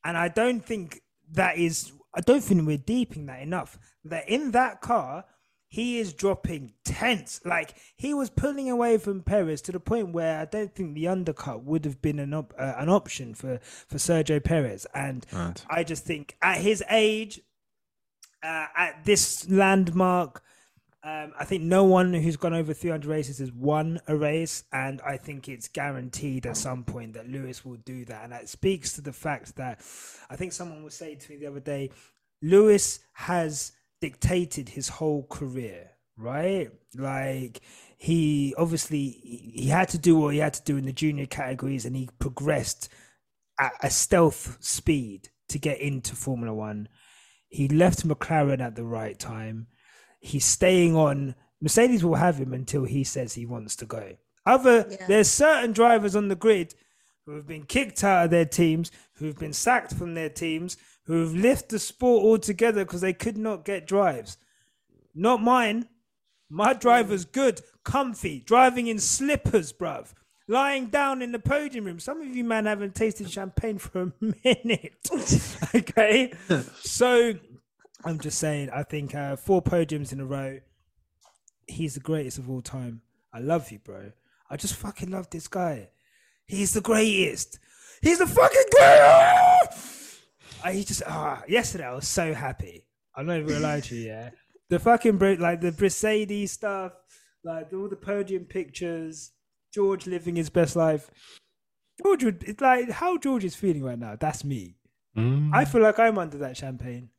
And 0.05 0.17
I 0.17 0.29
don't 0.29 0.65
think 0.65 1.01
that 1.33 1.59
is. 1.59 1.93
I 2.15 2.21
don't 2.21 2.43
think 2.43 2.67
we're 2.67 2.79
deeping 2.79 3.27
that 3.27 3.43
enough. 3.43 3.79
That 4.05 4.29
in 4.29 4.53
that 4.53 4.81
car, 4.81 5.25
he 5.69 5.99
is 5.99 6.13
dropping 6.13 6.75
tense. 6.85 7.41
Like 7.45 7.75
he 7.97 8.15
was 8.15 8.31
pulling 8.31 8.71
away 8.71 8.99
from 8.99 9.23
Perez 9.23 9.61
to 9.63 9.73
the 9.73 9.81
point 9.81 10.13
where 10.13 10.41
I 10.41 10.45
don't 10.45 10.75
think 10.75 10.95
the 10.95 11.09
undercut 11.09 11.65
would 11.65 11.85
have 11.85 12.01
been 12.01 12.19
an 12.19 12.33
op- 12.33 12.55
uh, 12.59 12.75
an 12.77 12.89
option 12.89 13.35
for 13.35 13.59
for 13.89 13.97
Sergio 13.99 14.43
Perez. 14.43 14.87
And. 14.95 15.27
I 15.69 15.85
just 15.85 16.05
think 16.05 16.37
at 16.41 16.59
his 16.59 16.83
age, 16.91 17.41
uh, 18.43 18.67
at 18.77 19.05
this 19.05 19.49
landmark, 19.51 20.43
um, 21.05 21.35
I 21.39 21.45
think 21.45 21.63
no 21.63 21.85
one 21.85 22.15
who's 22.15 22.37
gone 22.37 22.55
over 22.55 22.73
300 22.73 23.07
races 23.07 23.39
has 23.39 23.53
won 23.53 24.01
a 24.09 24.17
race, 24.17 24.65
and 24.73 25.03
I 25.03 25.19
think 25.19 25.51
it's 25.51 25.69
guaranteed 25.69 26.47
at 26.47 26.57
some 26.57 26.83
point 26.83 27.13
that 27.13 27.29
Lewis 27.29 27.63
will 27.63 27.77
do 27.77 28.07
that. 28.07 28.25
And 28.25 28.33
that 28.33 28.49
speaks 28.49 28.95
to 28.95 29.03
the 29.03 29.13
fact 29.13 29.57
that 29.57 29.81
I 30.31 30.37
think 30.37 30.55
someone 30.55 30.83
was 30.83 30.95
saying 30.95 31.19
to 31.19 31.31
me 31.31 31.37
the 31.37 31.47
other 31.47 31.61
day, 31.61 31.91
Lewis 32.41 33.01
has 33.13 33.73
dictated 34.01 34.71
his 34.71 34.89
whole 34.89 35.25
career, 35.25 35.91
right? 36.17 36.71
Like 36.97 37.61
he 37.99 38.55
obviously 38.57 39.09
he 39.55 39.69
had 39.69 39.91
to 39.91 39.99
do 39.99 40.17
what 40.17 40.33
he 40.33 40.41
had 40.41 40.55
to 40.55 40.63
do 40.63 40.79
in 40.79 40.87
the 40.87 40.93
junior 40.93 41.27
categories, 41.27 41.85
and 41.85 41.95
he 41.95 42.09
progressed 42.19 42.89
at 43.61 43.73
a 43.83 43.91
stealth 43.91 44.57
speed 44.61 45.29
to 45.51 45.59
get 45.59 45.81
into 45.81 46.17
Formula 46.17 46.55
One. 46.55 46.89
He 47.49 47.69
left 47.69 48.09
McLaren 48.09 48.61
at 48.61 48.75
the 48.75 48.85
right 48.85 49.19
time. 49.19 49.67
He's 50.25 50.47
staying 50.47 50.97
on. 50.97 51.35
Mercedes 51.61 52.03
will 52.03 52.15
have 52.15 52.39
him 52.39 52.55
until 52.55 52.85
he 52.85 53.05
says 53.05 53.35
he 53.35 53.45
wants 53.45 53.77
to 53.77 53.85
go. 53.85 54.17
Other 54.47 54.87
Yeah. 54.91 55.07
there's 55.07 55.31
certain 55.31 55.73
drivers 55.73 56.17
on 56.17 56.29
the 56.29 56.35
grid 56.35 56.75
who 57.27 57.33
have 57.37 57.47
been 57.47 57.67
kicked 57.67 58.03
out 58.03 58.25
of 58.25 58.31
their 58.31 58.47
teams, 58.47 58.91
who've 59.17 59.39
been 59.39 59.53
sacked 59.53 59.93
from 59.93 60.15
their 60.15 60.31
teams, 60.31 60.79
who've 61.05 61.37
left 61.37 61.69
the 61.69 61.79
sport 61.79 62.25
altogether 62.25 62.87
because 62.87 63.03
they 63.03 63.13
could 63.13 63.37
not 63.37 63.67
get 63.67 63.87
drives. 63.87 64.39
Not 65.15 65.43
mine. 65.43 65.89
My 66.49 66.73
hmm. 66.73 66.79
driver's 66.79 67.27
good, 67.27 67.61
comfy, 67.85 68.41
driving 68.41 68.87
in 68.87 68.99
slippers, 68.99 69.75
bruv. 69.75 70.15
Lying 70.49 70.87
down 70.87 71.21
in 71.21 71.33
the 71.33 71.39
podium 71.39 71.85
room. 71.85 71.99
Some 71.99 72.23
of 72.23 72.35
you 72.35 72.45
man 72.45 72.65
haven't 72.65 72.95
tasted 72.95 73.31
champagne 73.31 73.77
for 73.79 74.03
a 74.03 74.13
minute. 74.43 74.95
okay. 75.75 76.33
so 76.81 77.35
I'm 78.05 78.19
just 78.19 78.39
saying, 78.39 78.71
I 78.71 78.83
think 78.83 79.15
uh, 79.15 79.37
four 79.37 79.63
podiums 79.63 80.13
in 80.13 80.21
a 80.21 80.27
row. 80.27 80.61
He's 81.67 81.95
the 81.95 82.01
greatest 82.01 82.39
of 82.39 82.51
all 82.51 82.61
time. 82.61 83.01
I 83.33 83.39
love 83.39 83.71
you, 83.71 83.79
bro. 83.79 84.13
I 84.51 84.57
just 84.57 84.75
fucking 84.75 85.11
love 85.11 85.31
this 85.31 85.49
guy. 85.49 85.89
He's 86.47 86.75
the 86.75 86.83
greatest. 86.83 87.59
He's 88.03 88.19
the 88.19 88.27
fucking 88.27 88.65
greatest. 88.71 90.21
I 90.63 90.73
he 90.73 90.85
just 90.85 91.03
ah. 91.07 91.43
yesterday 91.49 91.85
I 91.85 91.95
was 91.95 92.07
so 92.07 92.35
happy. 92.35 92.87
I'm 93.17 93.27
not 93.27 93.37
even 93.37 93.49
gonna 93.49 93.61
lie 93.61 93.81
to 93.81 93.95
you. 93.95 94.09
Yeah, 94.09 94.31
the 94.69 94.79
fucking 94.79 95.19
bro, 95.19 95.37
like 95.39 95.61
the 95.61 95.75
Mercedes 95.79 96.53
stuff, 96.53 96.93
like 97.45 97.73
all 97.73 97.89
the 97.89 97.97
podium 97.97 98.45
pictures, 98.45 99.33
George 99.73 100.07
living 100.07 100.37
his 100.37 100.51
best 100.51 100.77
life. 100.77 101.11
George 102.03 102.25
would 102.25 102.45
it's 102.45 102.61
like 102.61 102.91
how 102.91 103.17
George 103.19 103.45
is 103.45 103.55
feeling 103.55 103.83
right 103.83 103.99
now. 103.99 104.17
That's 104.19 104.45
me. 104.45 104.77
Mm. 105.17 105.51
I 105.53 105.65
feel 105.65 105.83
like 105.83 105.99
I'm 105.99 106.19
under 106.19 106.39
that 106.39 106.57
champagne. 106.57 107.11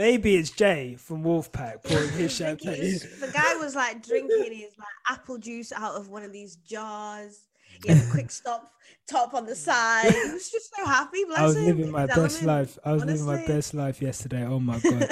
Maybe 0.00 0.34
it's 0.36 0.48
Jay 0.50 0.96
from 0.98 1.22
Wolfpack 1.22 1.82
pouring 1.84 2.08
his 2.12 2.32
I 2.40 2.44
champagne. 2.56 2.82
he's- 2.82 3.20
the 3.20 3.26
guy 3.30 3.54
was 3.56 3.74
like 3.74 4.02
drinking 4.02 4.54
his 4.54 4.72
like 4.78 4.88
apple 5.10 5.36
juice 5.36 5.72
out 5.72 5.94
of 5.94 6.08
one 6.08 6.22
of 6.22 6.32
these 6.32 6.56
jars. 6.56 7.38
He 7.84 7.92
had 7.92 8.02
a 8.02 8.10
quick 8.10 8.30
stop 8.40 8.72
top 9.06 9.34
on 9.34 9.44
the 9.44 9.54
side. 9.54 10.10
He 10.10 10.30
was 10.32 10.50
just 10.50 10.74
so 10.74 10.86
happy. 10.86 11.24
Bless 11.24 11.38
I 11.38 11.44
was 11.44 11.56
him, 11.56 11.64
living 11.66 11.84
in 11.84 11.90
my 11.90 12.00
his 12.06 12.08
best 12.16 12.42
element, 12.42 12.46
life. 12.46 12.78
I 12.82 12.92
was 12.92 13.04
living 13.04 13.26
my 13.26 13.46
best 13.46 13.74
life 13.74 14.00
yesterday. 14.00 14.46
Oh 14.46 14.58
my 14.58 14.78
god. 14.80 15.02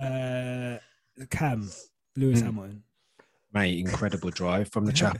uh, 0.00 1.24
Cam, 1.30 1.68
Lewis 2.16 2.40
Mm. 2.40 2.44
Hamilton. 2.44 2.82
Mate, 3.52 3.78
incredible 3.80 4.30
drive 4.30 4.68
from 4.68 4.86
the 4.86 4.92
chap. 4.92 5.18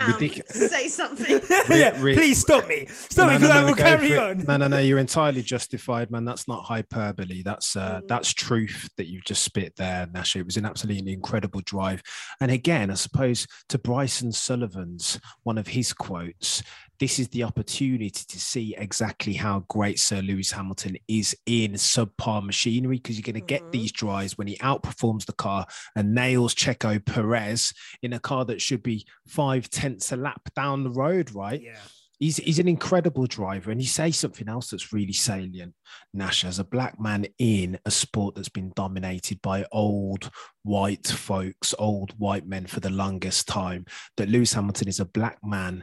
Um, 0.00 0.12
Ridiculous. 0.12 0.70
say 0.70 0.88
something. 0.88 1.40
yeah, 1.70 2.00
re- 2.00 2.14
please 2.14 2.40
stop 2.40 2.66
me. 2.68 2.86
Stop 2.86 3.28
me 3.28 3.34
No, 3.34 3.38
because 3.38 3.48
no, 3.48 3.54
I 3.56 3.60
no, 3.60 3.66
will 3.66 3.74
carry 3.74 4.18
on. 4.18 4.38
No, 4.44 4.56
no, 4.56 4.68
no. 4.68 4.78
You're 4.78 4.98
entirely 5.10 5.42
justified, 5.42 6.10
man. 6.10 6.24
That's 6.24 6.48
not 6.48 6.64
hyperbole. 6.64 7.42
That's 7.42 7.76
uh, 7.76 8.00
Mm. 8.02 8.08
that's 8.08 8.32
truth 8.32 8.88
that 8.96 9.08
you've 9.08 9.24
just 9.24 9.42
spit 9.42 9.74
there, 9.76 10.06
Nyasha. 10.06 10.36
It 10.40 10.46
was 10.46 10.56
an 10.56 10.64
absolutely 10.64 11.12
incredible 11.12 11.60
drive. 11.64 12.02
And 12.40 12.50
again, 12.50 12.90
I 12.90 12.94
suppose 12.94 13.46
to 13.68 13.78
Bryson 13.78 14.32
Sullivan's 14.32 15.20
one 15.42 15.58
of 15.58 15.66
his 15.68 15.92
quotes. 15.92 16.62
This 17.02 17.18
is 17.18 17.26
the 17.30 17.42
opportunity 17.42 18.10
to 18.12 18.38
see 18.38 18.76
exactly 18.78 19.32
how 19.32 19.64
great 19.68 19.98
Sir 19.98 20.20
Lewis 20.20 20.52
Hamilton 20.52 20.96
is 21.08 21.36
in 21.46 21.72
subpar 21.72 22.46
machinery 22.46 22.98
because 22.98 23.18
you're 23.18 23.24
going 23.24 23.34
to 23.34 23.40
get 23.40 23.60
Mhm. 23.64 23.72
these 23.72 23.90
drives 23.90 24.38
when 24.38 24.46
he 24.46 24.56
outperforms 24.58 25.24
the 25.24 25.32
car 25.32 25.66
and 25.96 26.14
nails 26.14 26.54
Checo 26.54 27.04
Perez 27.04 27.72
in 28.02 28.12
a 28.12 28.20
car 28.20 28.44
that 28.44 28.62
should 28.62 28.84
be 28.84 29.04
five 29.26 29.68
tenths 29.68 30.12
a 30.12 30.16
lap 30.16 30.42
down 30.54 30.84
the 30.84 30.92
road, 30.92 31.32
right? 31.34 31.60
Yeah. 31.60 31.80
he's 32.20 32.36
he's 32.36 32.60
an 32.60 32.68
incredible 32.68 33.26
driver 33.26 33.72
and 33.72 33.80
he 33.80 33.86
says 33.86 34.16
something 34.16 34.48
else 34.48 34.70
that's 34.70 34.92
really 34.92 35.12
salient 35.12 35.74
nash 36.14 36.44
as 36.44 36.60
a 36.60 36.64
black 36.64 37.00
man 37.00 37.26
in 37.38 37.76
a 37.84 37.90
sport 37.90 38.36
that's 38.36 38.48
been 38.48 38.70
dominated 38.76 39.42
by 39.42 39.66
old 39.72 40.30
white 40.62 41.08
folks 41.08 41.74
old 41.80 42.12
white 42.18 42.46
men 42.46 42.64
for 42.64 42.78
the 42.78 42.90
longest 42.90 43.48
time 43.48 43.84
that 44.16 44.28
lewis 44.28 44.52
hamilton 44.52 44.86
is 44.86 45.00
a 45.00 45.04
black 45.04 45.38
man 45.42 45.82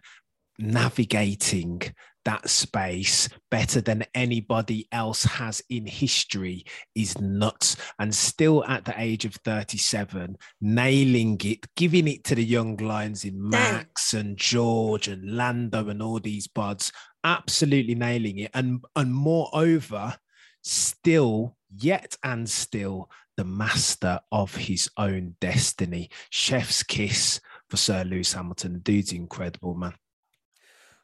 navigating 0.60 1.82
that 2.26 2.50
space 2.50 3.30
better 3.50 3.82
than 3.82 4.06
anybody 4.14 4.88
else 4.92 5.24
has 5.24 5.62
in 5.70 5.86
history 5.86 6.66
is 6.94 7.20
nuts. 7.20 7.78
And 7.98 8.14
still 8.14 8.64
at 8.66 8.86
the 8.86 8.94
age 8.98 9.26
of 9.26 9.36
37 9.36 10.38
nailing 10.62 11.40
it 11.44 11.66
giving 11.76 12.08
it 12.08 12.24
to 12.26 12.36
the 12.36 12.44
young 12.44 12.78
lions 12.78 13.26
in 13.26 13.50
max 13.50 14.14
and 14.14 14.38
george 14.38 15.08
and 15.08 15.36
lando 15.36 15.88
and 15.90 16.02
all 16.02 16.20
these 16.20 16.48
buds 16.48 16.92
absolutely 17.24 17.96
nailing 17.96 18.40
it. 18.40 18.52
And 18.54 18.84
and 18.96 19.14
moreover 19.14 20.16
still 20.62 21.56
yet 21.76 22.18
and 22.24 22.50
still 22.50 23.10
the 23.38 23.46
master 23.46 24.20
of 24.32 24.54
his 24.56 24.90
own 24.98 25.36
destiny. 25.40 26.10
Chef's 26.30 26.84
kiss 26.84 27.40
for 27.70 27.78
sir 27.78 28.04
lewis 28.04 28.34
hamilton. 28.34 28.80
Dude's 28.80 29.14
incredible 29.14 29.74
man 29.74 29.94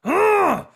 Oh, 0.06 0.68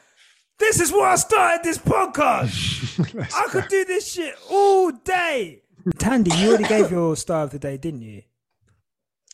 this 0.57 0.79
is 0.79 0.91
why 0.91 1.11
I 1.11 1.15
started 1.15 1.63
this 1.63 1.77
podcast. 1.77 3.13
Let's 3.13 3.35
I 3.37 3.45
go. 3.45 3.49
could 3.51 3.67
do 3.69 3.85
this 3.85 4.11
shit 4.11 4.35
all 4.49 4.91
day. 4.91 5.61
Thandie, 5.95 6.37
you 6.41 6.49
already 6.49 6.65
gave 6.65 6.91
your 6.91 7.15
star 7.15 7.43
of 7.43 7.51
the 7.51 7.59
day, 7.59 7.77
didn't 7.77 8.01
you? 8.01 8.23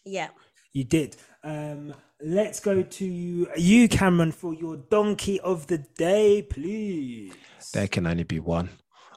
yeah. 0.06 0.30
You 0.74 0.84
did. 0.84 1.16
Um, 1.42 1.94
let's 2.22 2.60
go 2.60 2.82
to 2.84 3.06
you, 3.06 3.88
Cameron, 3.88 4.34
for 4.34 4.54
your 4.54 4.76
donkey 4.76 5.40
of 5.40 5.68
the 5.68 5.78
day, 5.98 6.42
please. 6.42 7.34
There 7.74 7.88
can 7.88 8.06
only 8.06 8.24
be 8.24 8.42
one. 8.42 8.70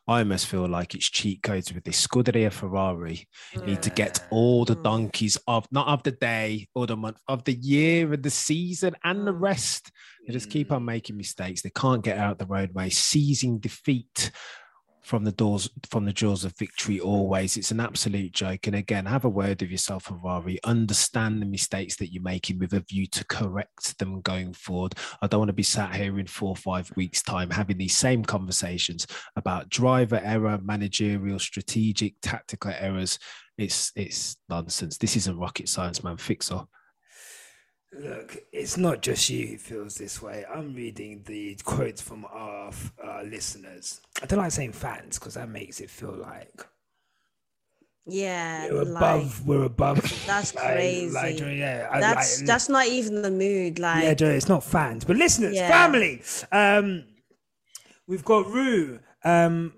I 0.08 0.20
almost 0.20 0.46
feel 0.46 0.66
like 0.66 0.94
it's 0.94 1.10
cheat 1.10 1.42
codes 1.42 1.70
with 1.72 1.84
this 1.84 2.06
Scuderia 2.06 2.50
Ferrari. 2.50 3.28
Need 3.66 3.82
to 3.82 3.90
get 3.90 4.26
all 4.30 4.64
the 4.64 4.74
mm. 4.74 4.82
donkeys 4.82 5.36
of 5.46 5.66
not 5.70 5.86
of 5.86 6.02
the 6.02 6.12
day 6.12 6.66
or 6.74 6.86
the 6.86 6.96
month 6.96 7.20
of 7.28 7.44
the 7.44 7.52
year 7.52 8.10
and 8.10 8.22
the 8.22 8.30
season 8.30 8.96
and 9.04 9.26
the 9.26 9.34
mm. 9.34 9.40
rest. 9.40 9.92
They 10.26 10.32
just 10.32 10.48
keep 10.48 10.72
on 10.72 10.80
mm. 10.80 10.86
making 10.86 11.18
mistakes. 11.18 11.60
They 11.60 11.70
can't 11.70 12.02
get 12.02 12.16
out 12.16 12.38
the 12.38 12.46
roadway, 12.46 12.88
seizing 12.88 13.58
defeat 13.58 14.30
from 15.08 15.24
the 15.24 15.32
doors 15.32 15.70
from 15.88 16.04
the 16.04 16.12
jaws 16.12 16.44
of 16.44 16.54
victory 16.58 17.00
always. 17.00 17.56
It's 17.56 17.70
an 17.70 17.80
absolute 17.80 18.32
joke. 18.32 18.66
And 18.66 18.76
again, 18.76 19.06
have 19.06 19.24
a 19.24 19.28
word 19.28 19.62
with 19.62 19.70
yourself, 19.70 20.04
Ferrari. 20.04 20.58
Understand 20.64 21.40
the 21.40 21.46
mistakes 21.46 21.96
that 21.96 22.12
you're 22.12 22.22
making 22.22 22.58
with 22.58 22.74
a 22.74 22.80
view 22.80 23.06
to 23.06 23.24
correct 23.24 23.98
them 23.98 24.20
going 24.20 24.52
forward. 24.52 24.94
I 25.22 25.26
don't 25.26 25.40
want 25.40 25.48
to 25.48 25.54
be 25.54 25.62
sat 25.62 25.94
here 25.94 26.18
in 26.18 26.26
four 26.26 26.50
or 26.50 26.56
five 26.56 26.92
weeks' 26.94 27.22
time 27.22 27.48
having 27.48 27.78
these 27.78 27.96
same 27.96 28.22
conversations 28.22 29.06
about 29.34 29.70
driver 29.70 30.20
error, 30.22 30.58
managerial, 30.62 31.38
strategic, 31.38 32.16
tactical 32.20 32.74
errors. 32.78 33.18
It's 33.56 33.90
it's 33.96 34.36
nonsense. 34.50 34.98
This 34.98 35.16
isn't 35.16 35.38
rocket 35.38 35.70
science, 35.70 36.04
man. 36.04 36.18
Fix 36.18 36.52
off. 36.52 36.68
Look, 37.92 38.36
it's 38.52 38.76
not 38.76 39.00
just 39.00 39.30
you 39.30 39.46
who 39.46 39.58
feels 39.58 39.94
this 39.94 40.20
way. 40.20 40.44
I'm 40.52 40.74
reading 40.74 41.22
the 41.26 41.56
quotes 41.64 42.02
from 42.02 42.26
our 42.26 42.70
uh, 43.02 43.22
listeners. 43.22 44.00
I 44.22 44.26
don't 44.26 44.38
like 44.38 44.52
saying 44.52 44.72
fans 44.72 45.18
because 45.18 45.34
that 45.34 45.48
makes 45.48 45.80
it 45.80 45.88
feel 45.88 46.12
like 46.14 46.66
Yeah, 48.06 48.68
we're 48.70 48.84
like, 48.84 48.96
above. 49.22 49.46
We're 49.46 49.64
above. 49.64 50.02
That's 50.26 50.54
like- 50.54 50.64
crazy. 50.74 51.14
Like, 51.14 51.38
yeah, 51.40 51.88
I- 51.90 52.00
that's 52.00 52.40
like- 52.40 52.46
that's 52.46 52.68
not 52.68 52.86
even 52.86 53.22
the 53.22 53.30
mood. 53.30 53.78
Like, 53.78 54.20
yeah, 54.20 54.28
it's 54.28 54.48
not 54.48 54.64
fans, 54.64 55.04
but 55.04 55.16
listeners, 55.16 55.54
Yeah. 55.54 55.68
family. 55.68 56.22
Um, 56.52 57.04
we've 58.06 58.24
got 58.24 58.46
Rue, 58.48 59.00
um, 59.24 59.72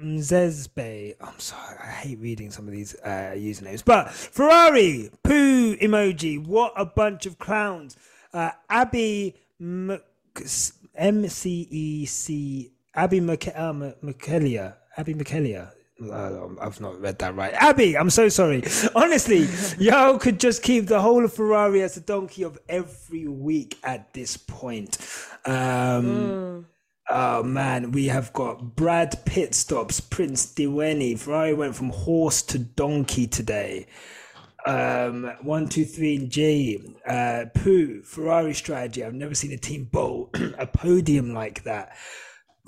Zezbe. 0.00 1.14
I'm 1.20 1.38
sorry, 1.38 1.78
I 1.82 1.90
hate 1.90 2.18
reading 2.18 2.50
some 2.50 2.66
of 2.66 2.72
these 2.72 2.94
uh, 3.04 3.34
usernames, 3.34 3.84
but 3.84 4.10
Ferrari, 4.10 5.10
poo 5.22 5.76
emoji. 5.76 6.44
What 6.44 6.72
a 6.76 6.84
bunch 6.84 7.26
of 7.26 7.38
clowns. 7.38 7.96
Uh, 8.32 8.50
Abby 8.68 9.36
M 9.60 9.98
C 11.28 11.68
E 11.70 12.06
C. 12.06 12.72
Abby 12.94 13.20
McKellia. 13.20 14.74
Abby 14.96 15.14
McKellia. 15.14 15.70
Uh, 16.10 16.48
I've 16.60 16.80
not 16.80 17.00
read 17.00 17.18
that 17.20 17.36
right. 17.36 17.54
Abby, 17.54 17.96
I'm 17.96 18.10
so 18.10 18.28
sorry. 18.28 18.64
Honestly, 18.94 19.46
y'all 19.78 20.18
could 20.18 20.40
just 20.40 20.62
keep 20.62 20.86
the 20.86 21.00
whole 21.00 21.24
of 21.24 21.32
Ferrari 21.32 21.82
as 21.82 21.96
a 21.96 22.00
donkey 22.00 22.42
of 22.42 22.58
every 22.68 23.28
week 23.28 23.78
at 23.84 24.12
this 24.12 24.36
point. 24.36 24.98
Um, 25.44 26.66
Oh 27.08 27.42
man, 27.42 27.90
we 27.90 28.06
have 28.06 28.32
got 28.32 28.76
Brad 28.76 29.24
Pitt 29.24 29.54
stops 29.54 30.00
Prince 30.00 30.46
Diweni. 30.46 31.18
Ferrari 31.18 31.52
went 31.52 31.74
from 31.74 31.90
horse 31.90 32.42
to 32.42 32.58
donkey 32.58 33.26
today. 33.26 33.86
Um, 34.64 35.32
one, 35.42 35.68
two, 35.68 35.84
three, 35.84 36.26
J. 36.28 36.80
Uh, 37.06 37.46
Pooh, 37.54 38.02
Ferrari 38.02 38.54
strategy. 38.54 39.04
I've 39.04 39.14
never 39.14 39.34
seen 39.34 39.52
a 39.52 39.56
team 39.58 39.84
bowl 39.86 40.30
a 40.58 40.66
podium 40.66 41.34
like 41.34 41.64
that. 41.64 41.96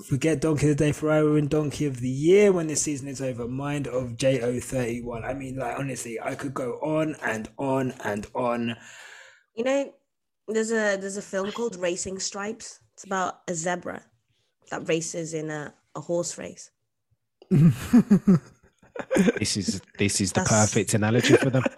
Forget 0.09 0.41
Donkey 0.41 0.69
of 0.69 0.77
the 0.77 0.85
Day, 0.85 0.91
Ferrari 0.91 1.31
win 1.31 1.47
Donkey 1.47 1.85
of 1.85 2.01
the 2.01 2.09
Year 2.09 2.51
when 2.51 2.67
the 2.67 2.75
season 2.75 3.07
is 3.07 3.21
over. 3.21 3.47
Mind 3.47 3.87
of 3.87 4.17
JO31. 4.17 5.23
I 5.23 5.33
mean, 5.33 5.55
like, 5.55 5.79
honestly, 5.79 6.19
I 6.19 6.35
could 6.35 6.53
go 6.53 6.73
on 6.81 7.15
and 7.23 7.47
on 7.57 7.93
and 8.03 8.27
on. 8.35 8.75
you 9.55 9.63
know, 9.63 9.93
there's 10.49 10.71
a 10.71 10.97
there's 10.97 11.15
a 11.15 11.21
film 11.21 11.53
called 11.53 11.77
Racing 11.77 12.19
Stripes. 12.19 12.81
It's 12.93 13.05
about 13.05 13.39
a 13.47 13.55
zebra 13.55 14.03
that 14.71 14.87
races 14.87 15.33
in 15.33 15.49
a, 15.49 15.73
a 15.95 16.01
horse 16.01 16.37
race. 16.37 16.71
This 19.37 19.57
is 19.57 19.81
this 19.99 20.21
is 20.21 20.31
the 20.31 20.39
That's- 20.41 20.67
perfect 20.71 20.93
analogy 20.93 21.35
for 21.35 21.49
them. 21.49 21.63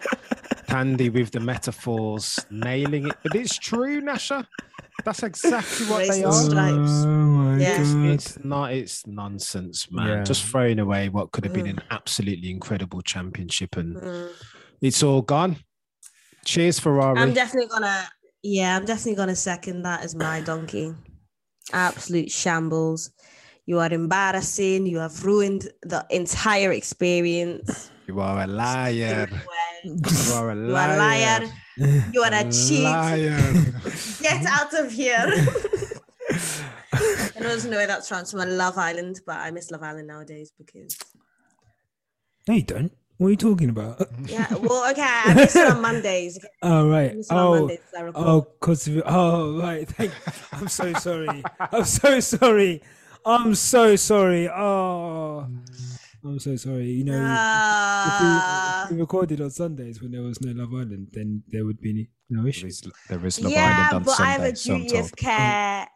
Thandie 0.68 1.10
with 1.12 1.30
the 1.32 1.40
metaphors, 1.40 2.38
nailing 2.50 3.08
it. 3.08 3.16
But 3.22 3.34
it's 3.34 3.56
true, 3.58 4.00
Nyasha. 4.02 4.46
That's 5.04 5.22
exactly 5.22 5.86
what 5.86 6.06
they 6.08 6.22
are. 6.22 6.32
stripes. 6.32 7.04
my 7.06 7.58
Yeah. 7.58 7.80
It's, 7.80 7.92
it's 8.36 8.44
not. 8.44 8.72
It's 8.72 9.04
nonsense, 9.06 9.90
man. 9.90 10.08
Yeah. 10.08 10.22
Just 10.24 10.44
throwing 10.44 10.78
away 10.78 11.08
what 11.08 11.32
could 11.32 11.44
have 11.44 11.54
been 11.54 11.66
an 11.66 11.80
absolutely 11.90 12.50
incredible 12.50 13.00
championship, 13.02 13.76
and 13.76 13.96
Mm. 13.96 14.30
it's 14.80 15.02
all 15.02 15.22
gone. 15.22 15.56
Cheers, 16.44 16.78
Ferrari. 16.78 17.18
I'm 17.18 17.32
definitely 17.32 17.68
gonna 17.68 18.08
yeah, 18.44 18.76
I'm 18.76 18.84
definitely 18.84 19.16
gonna 19.16 19.34
second 19.36 19.82
that 19.82 20.04
as 20.04 20.14
my 20.14 20.40
donkey. 20.42 20.94
Absolute 21.72 22.30
shambles. 22.30 23.10
You 23.66 23.78
are 23.80 23.92
embarrassing. 23.92 24.86
You 24.86 24.98
have 24.98 25.24
ruined 25.24 25.68
the 25.82 26.06
entire 26.10 26.72
experience. 26.72 27.90
you 28.06 28.20
are 28.20 28.42
a 28.42 28.46
liar. 28.46 29.28
You 29.84 30.32
are 30.34 30.50
a 30.50 30.56
You 30.56 30.74
are 30.76 30.94
a 30.94 30.96
liar. 30.96 31.48
You 32.12 32.22
are 32.22 32.34
a 32.34 32.50
cheat. 32.50 32.82
Liar. 32.82 33.38
Get 34.22 34.44
out 34.46 34.74
of 34.74 34.90
here. 34.90 35.24
I 36.92 37.40
don't 37.40 37.64
know 37.66 37.76
where 37.76 37.86
that's 37.86 38.08
from. 38.08 38.20
It's 38.20 38.32
from 38.32 38.48
Love 38.48 38.76
Island, 38.76 39.20
but 39.24 39.36
I 39.36 39.50
miss 39.52 39.70
Love 39.70 39.82
Island 39.84 40.08
nowadays 40.08 40.50
because 40.58 40.96
No, 42.48 42.54
you 42.54 42.62
don't. 42.62 42.92
What 43.18 43.26
are 43.28 43.30
you 43.30 43.36
talking 43.36 43.68
about? 43.70 44.00
yeah. 44.26 44.46
Well, 44.54 44.88
okay, 44.92 45.02
I 45.02 45.34
miss 45.34 45.54
it 45.56 45.66
on 45.68 45.82
Mondays. 45.82 46.38
Oh 46.62 46.88
I 46.90 46.90
right. 46.90 47.16
miss 47.16 47.30
it 47.30 47.34
on 47.34 47.38
Oh, 47.46 47.58
Mondays. 47.60 47.78
I 47.96 48.00
record. 48.02 48.26
oh, 48.26 48.42
cause 48.60 48.86
of, 48.88 49.02
oh 49.06 49.58
right. 49.60 49.88
Thank. 49.88 50.12
I'm 50.52 50.68
so 50.68 50.92
sorry. 50.94 51.42
I'm 51.72 51.84
so 51.84 52.20
sorry. 52.20 52.82
I'm 53.26 53.54
so 53.56 53.96
sorry. 53.96 54.48
Oh, 54.48 55.48
I'm 56.24 56.38
so 56.38 56.56
sorry. 56.56 56.86
You 56.86 57.04
know, 57.04 57.14
if, 58.06 58.20
we, 58.20 58.26
if 58.86 58.90
we 58.90 58.96
uh. 58.96 59.00
recorded 59.00 59.40
on 59.40 59.50
Sundays 59.50 60.00
when 60.00 60.12
there 60.12 60.22
was 60.22 60.40
no 60.40 60.52
Love 60.52 60.72
Island, 60.72 61.08
then 61.12 61.42
there 61.48 61.64
would 61.64 61.80
be 61.80 62.08
no 62.30 62.42
There 62.42 62.48
issue. 62.48 62.66
is, 62.68 62.82
there 63.08 63.24
is 63.26 63.40
Love 63.40 63.52
yeah, 63.52 63.88
Island 63.90 63.92
on 63.94 64.02
but 64.04 64.20
I 64.20 64.26
have 64.30 64.42
a 64.44 64.54
Sunday, 64.54 64.54
so 64.54 64.74
I'm 64.74 64.80
duty 64.82 64.96
of 64.98 65.06
told. 65.06 65.16
care. 65.16 65.88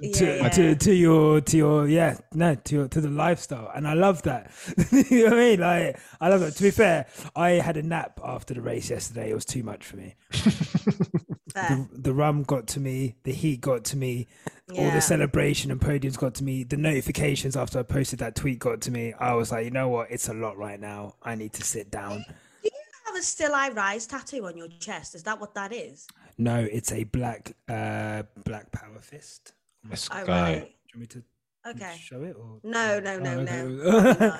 Yeah, 0.00 0.12
to, 0.12 0.36
yeah. 0.36 0.48
to 0.48 0.74
to 0.76 0.94
your 0.94 1.40
to 1.40 1.56
your 1.56 1.88
yeah 1.88 2.18
no 2.32 2.54
to 2.54 2.74
your 2.74 2.88
to 2.88 3.00
the 3.00 3.08
lifestyle. 3.08 3.70
And 3.74 3.86
I 3.86 3.94
love 3.94 4.22
that. 4.22 4.50
You 5.10 5.24
know 5.24 5.30
what 5.30 5.32
I 5.32 5.36
mean? 5.36 5.60
Like 5.60 6.00
I 6.20 6.28
love 6.28 6.42
it 6.42 6.52
to 6.56 6.62
be 6.62 6.70
fair 6.70 7.06
I 7.34 7.50
had 7.50 7.76
a 7.76 7.82
nap 7.82 8.20
after 8.22 8.54
the 8.54 8.60
race 8.60 8.90
yesterday. 8.90 9.30
It 9.30 9.34
was 9.34 9.44
too 9.44 9.62
much 9.62 9.84
for 9.84 9.96
me. 9.96 10.16
The, 11.54 11.88
the 11.92 12.14
rum 12.14 12.44
got 12.44 12.68
to 12.68 12.80
me. 12.80 13.16
The 13.24 13.32
heat 13.32 13.60
got 13.60 13.82
to 13.86 13.96
me. 13.96 14.28
All 14.76 14.90
the 14.92 15.00
celebration 15.00 15.72
and 15.72 15.80
podiums 15.80 16.16
got 16.16 16.34
to 16.36 16.44
me. 16.44 16.62
The 16.62 16.76
notifications 16.76 17.56
after 17.56 17.80
I 17.80 17.82
posted 17.82 18.20
that 18.20 18.36
tweet 18.36 18.60
got 18.60 18.80
to 18.82 18.92
me. 18.92 19.12
I 19.14 19.32
was 19.34 19.50
like 19.50 19.64
you 19.64 19.72
know 19.72 19.88
what? 19.88 20.08
It's 20.10 20.28
a 20.28 20.34
lot 20.34 20.56
right 20.56 20.78
now. 20.78 21.16
I 21.22 21.34
need 21.34 21.54
to 21.54 21.64
sit 21.64 21.90
down. 21.90 22.24
Do 22.62 22.68
you 22.68 22.70
have 23.06 23.16
a 23.16 23.22
still 23.22 23.54
I 23.54 23.70
rise 23.70 24.06
tattoo 24.06 24.46
on 24.46 24.56
your 24.56 24.68
chest? 24.68 25.16
Is 25.16 25.24
that 25.24 25.40
what 25.40 25.54
that 25.54 25.72
is? 25.72 26.06
no 26.38 26.66
it's 26.70 26.92
a 26.92 27.04
black 27.04 27.56
uh 27.68 28.22
black 28.44 28.70
power 28.70 29.00
fist 29.00 29.52
Let's 29.88 30.08
Oh, 30.10 30.24
go. 30.24 30.32
right. 30.32 30.60
do 30.60 30.66
you 30.66 31.00
want 31.00 31.00
me 31.00 31.06
to 31.06 31.22
Okay. 31.70 31.96
show 32.00 32.22
it 32.22 32.34
or 32.36 32.60
No, 32.64 32.98
no, 33.00 33.18
no, 33.18 33.30
Oh, 33.38 33.42
no. 33.44 33.52
okay. 33.52 34.26
no. 34.26 34.38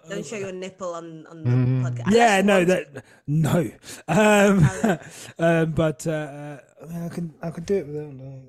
Don't 0.08 0.24
show 0.24 0.36
your 0.36 0.52
nipple 0.52 0.94
on 0.94 1.26
on 1.26 1.42
the 1.42 1.50
Mm. 1.50 1.82
podcast. 1.82 2.12
yeah 2.14 2.40
no 2.42 2.64
that 2.64 3.04
no 3.26 3.70
um, 4.06 4.62
Okay. 4.64 4.98
um 5.38 5.72
but 5.72 6.06
uh, 6.06 6.10
uh 6.10 6.58
I, 6.82 6.86
mean, 6.86 7.02
I 7.04 7.08
can 7.08 7.34
i 7.42 7.50
can 7.50 7.64
do 7.64 7.74
it 7.74 7.86
without 7.88 8.12
no. 8.14 8.42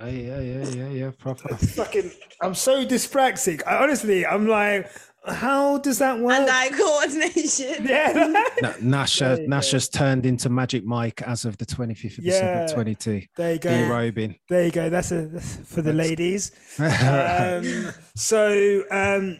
Oh, 0.00 0.06
yeah, 0.06 0.38
yeah, 0.40 0.64
yeah, 0.68 0.88
yeah. 0.90 1.10
Proper. 1.18 1.56
fucking 1.56 2.12
i'm 2.42 2.54
so 2.54 2.84
dyspraxic 2.84 3.62
I, 3.66 3.82
honestly 3.82 4.24
i'm 4.26 4.46
like 4.46 4.90
how 5.26 5.78
does 5.78 5.98
that 5.98 6.18
work 6.20 6.32
And 6.38 6.48
eye 6.50 6.70
coordination. 6.70 7.86
yeah 7.86 8.12
Na- 8.62 8.72
Nyasha, 9.04 9.18
There 9.20 9.40
you 9.42 9.48
go. 9.48 9.56
Nyasha's 9.56 9.88
turned 9.88 10.24
into 10.26 10.48
Magic 10.48 10.84
Mike 10.84 11.20
as 11.22 11.44
of 11.44 11.56
the 11.58 11.66
25th 11.66 12.18
of 12.18 12.24
Yeah. 12.24 12.62
December 12.66 12.74
22. 12.74 13.22
there 13.36 13.52
you 13.54 13.58
go 13.58 13.70
Derobing. 13.70 14.38
there 14.48 14.64
you 14.64 14.70
go 14.72 14.88
that's 14.90 15.10
a 15.12 15.26
that's 15.26 15.56
for 15.56 15.82
the 15.82 15.92
ladies 15.92 16.52
um 16.78 17.92
so 18.16 18.84
um 18.90 19.38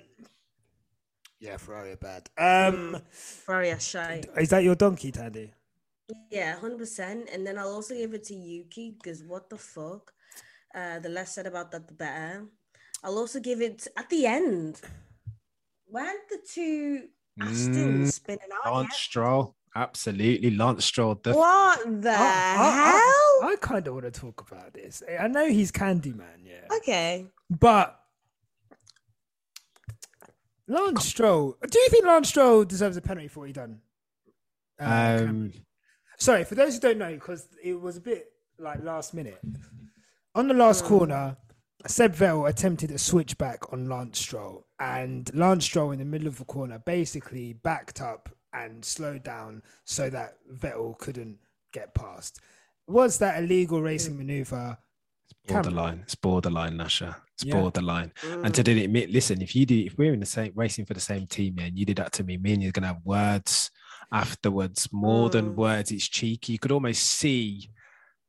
yeah 1.40 1.56
ferrari 1.56 1.92
are 1.92 1.96
bad 1.96 2.28
um 2.36 3.00
Very 3.46 3.70
a 3.70 3.78
shy. 3.80 4.22
is 4.36 4.48
that 4.50 4.64
your 4.64 4.74
donkey 4.74 5.12
Thandie 5.12 5.50
Yeah, 6.30 6.56
hundred 6.58 6.78
percent. 6.78 7.28
And 7.32 7.46
then 7.46 7.58
I'll 7.58 7.74
also 7.74 7.94
give 7.94 8.14
it 8.14 8.24
to 8.30 8.34
Yuki 8.34 8.96
because 8.96 9.22
what 9.24 9.50
the 9.50 9.58
fuck? 9.58 10.10
Uh, 10.74 10.98
the 11.04 11.08
less 11.10 11.34
said 11.34 11.46
about 11.46 11.70
that, 11.72 11.86
the 11.86 11.92
better. 11.94 12.46
I'll 13.04 13.18
also 13.18 13.40
give 13.40 13.60
it 13.60 13.86
at 13.94 14.08
the 14.08 14.24
end. 14.26 14.80
Weren't 15.90 16.28
the 16.28 16.38
two 16.48 17.08
Astons 17.40 18.02
Mm, 18.02 18.12
spinning 18.12 18.48
out? 18.64 18.74
Lance 18.74 18.96
Stroll. 18.96 19.54
Absolutely. 19.74 20.50
Lance 20.50 20.84
Stroll. 20.84 21.20
The? 21.22 21.34
What 21.34 22.02
the 22.02 22.10
I, 22.10 22.14
hell? 22.14 23.50
I, 23.50 23.56
kind 23.60 23.86
of 23.86 23.94
want 23.94 24.04
to 24.06 24.10
talk 24.10 24.44
about 24.50 24.74
this 24.74 25.02
i 25.20 25.28
know 25.28 25.48
he's 25.48 25.70
candyman 25.70 26.44
yeah 26.44 26.66
okay. 26.76 27.26
But 27.48 27.98
Lance 30.66 31.06
Stroll, 31.06 31.56
do 31.70 31.78
you 31.78 31.88
think 31.88 32.04
Lance 32.04 32.28
Stroll 32.28 32.64
deserves 32.64 32.96
a 32.98 33.00
penalty 33.00 33.28
for 33.28 33.40
what 33.40 33.46
he 33.46 33.52
done? 33.54 33.80
Uh, 34.78 35.18
um, 35.22 35.52
Sorry, 36.18 36.44
for 36.44 36.56
those 36.56 36.74
who 36.74 36.80
don't 36.80 36.98
know, 36.98 37.14
because 37.14 37.48
it 37.62 37.80
was 37.80 37.96
a 37.96 38.00
bit 38.02 38.26
like 38.58 38.82
last 38.82 39.14
minute. 39.14 39.40
On 40.34 40.46
the 40.46 40.54
last 40.54 40.84
corner, 40.84 41.36
Seb 41.86 42.14
Vettel 42.14 42.48
attempted 42.48 42.90
a 42.90 42.98
switchback 42.98 43.72
on 43.72 43.88
Lance 43.88 44.18
Stroll, 44.18 44.66
and 44.80 45.30
Lance 45.34 45.64
Stroll 45.64 45.92
in 45.92 45.98
the 46.00 46.04
middle 46.04 46.26
of 46.26 46.38
the 46.38 46.44
corner 46.44 46.78
basically 46.80 47.52
backed 47.52 48.00
up 48.00 48.28
and 48.52 48.84
slowed 48.84 49.22
down 49.22 49.62
so 49.84 50.10
that 50.10 50.38
Vettel 50.52 50.98
couldn't 50.98 51.38
get 51.72 51.94
past. 51.94 52.40
Was 52.88 53.18
that 53.18 53.38
a 53.42 53.46
legal 53.46 53.80
racing 53.80 54.16
maneuver? 54.18 54.76
It's 55.30 55.52
Borderline. 55.52 56.00
It's 56.02 56.14
borderline, 56.14 56.78
Nyasha. 56.78 57.14
It's 57.34 57.44
Yeah. 57.44 57.60
borderline. 57.60 58.12
And 58.24 58.54
to 58.54 58.62
did 58.62 58.78
admit, 58.78 59.10
listen, 59.10 59.40
if 59.42 59.54
you 59.54 59.64
do, 59.66 59.78
if 59.78 59.96
we're 59.96 60.14
in 60.14 60.20
the 60.20 60.26
same 60.26 60.52
racing 60.56 60.86
for 60.86 60.94
the 60.94 61.00
same 61.00 61.26
team, 61.26 61.54
man, 61.54 61.76
you 61.76 61.84
did 61.84 61.98
that 61.98 62.12
to 62.14 62.24
me, 62.24 62.38
me 62.38 62.54
and 62.54 62.62
you're 62.62 62.72
gonna 62.72 62.88
have 62.88 63.04
words 63.04 63.70
afterwards, 64.10 64.88
more 64.90 65.28
than 65.30 65.50
Mm. 65.52 65.54
words. 65.56 65.90
It's 65.92 66.08
cheeky. 66.08 66.54
You 66.54 66.58
could 66.58 66.72
almost 66.72 67.02
see 67.02 67.70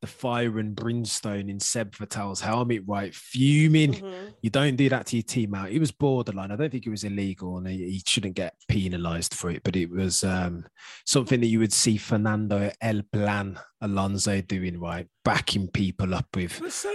the 0.02 0.08
fire 0.08 0.60
and 0.60 0.76
brimstone 0.76 1.50
in 1.50 1.60
Seb 1.60 1.92
Vettel's 1.94 2.40
helmet, 2.42 2.84
right? 2.88 3.14
Fuming. 3.14 3.94
Mhm. 3.94 4.34
You 4.42 4.50
don't 4.50 4.76
do 4.78 4.88
that 4.90 5.08
to 5.08 5.18
your 5.18 5.24
team 5.24 5.54
out. 5.54 5.72
It 5.72 5.80
was 5.80 5.92
borderline. 5.92 6.52
I 6.52 6.56
don't 6.56 6.72
think 6.72 6.86
it 6.88 6.90
was 6.90 7.04
illegal 7.04 7.58
and 7.58 7.68
he, 7.68 7.78
he 7.92 8.02
shouldn't 8.06 8.36
get 8.36 8.56
penalized 8.70 9.34
for 9.34 9.50
it, 9.52 9.62
but 9.64 9.76
it 9.76 9.90
was 9.90 10.24
um, 10.24 10.66
something 11.06 11.42
that 11.42 11.48
you 11.48 11.60
would 11.60 11.74
see 11.74 11.98
Fernando 11.98 12.72
El 12.82 13.02
Plan 13.12 13.60
Alonso 13.82 14.40
doing, 14.42 14.80
right? 14.80 15.08
Backing 15.26 15.68
people 15.68 16.16
up 16.16 16.28
with. 16.34 16.60
But 16.62 16.72
so, 16.72 16.94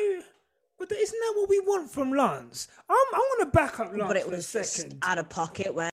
but 0.79 0.91
isn't 0.91 1.19
that 1.21 1.33
what 1.37 1.49
we 1.51 1.61
want 1.61 1.91
from 1.91 2.11
Lance? 2.13 2.69
I'm, 2.89 2.97
I 3.15 3.19
want 3.19 3.41
to 3.53 3.57
back 3.59 3.81
up 3.81 3.91
Lance 3.93 4.05
But 4.07 4.17
it 4.17 4.25
for 4.25 4.31
was 4.31 4.55
a 4.55 4.65
second. 4.65 4.99
out 5.03 5.19
of 5.19 5.29
pocket 5.29 5.75
where 5.75 5.91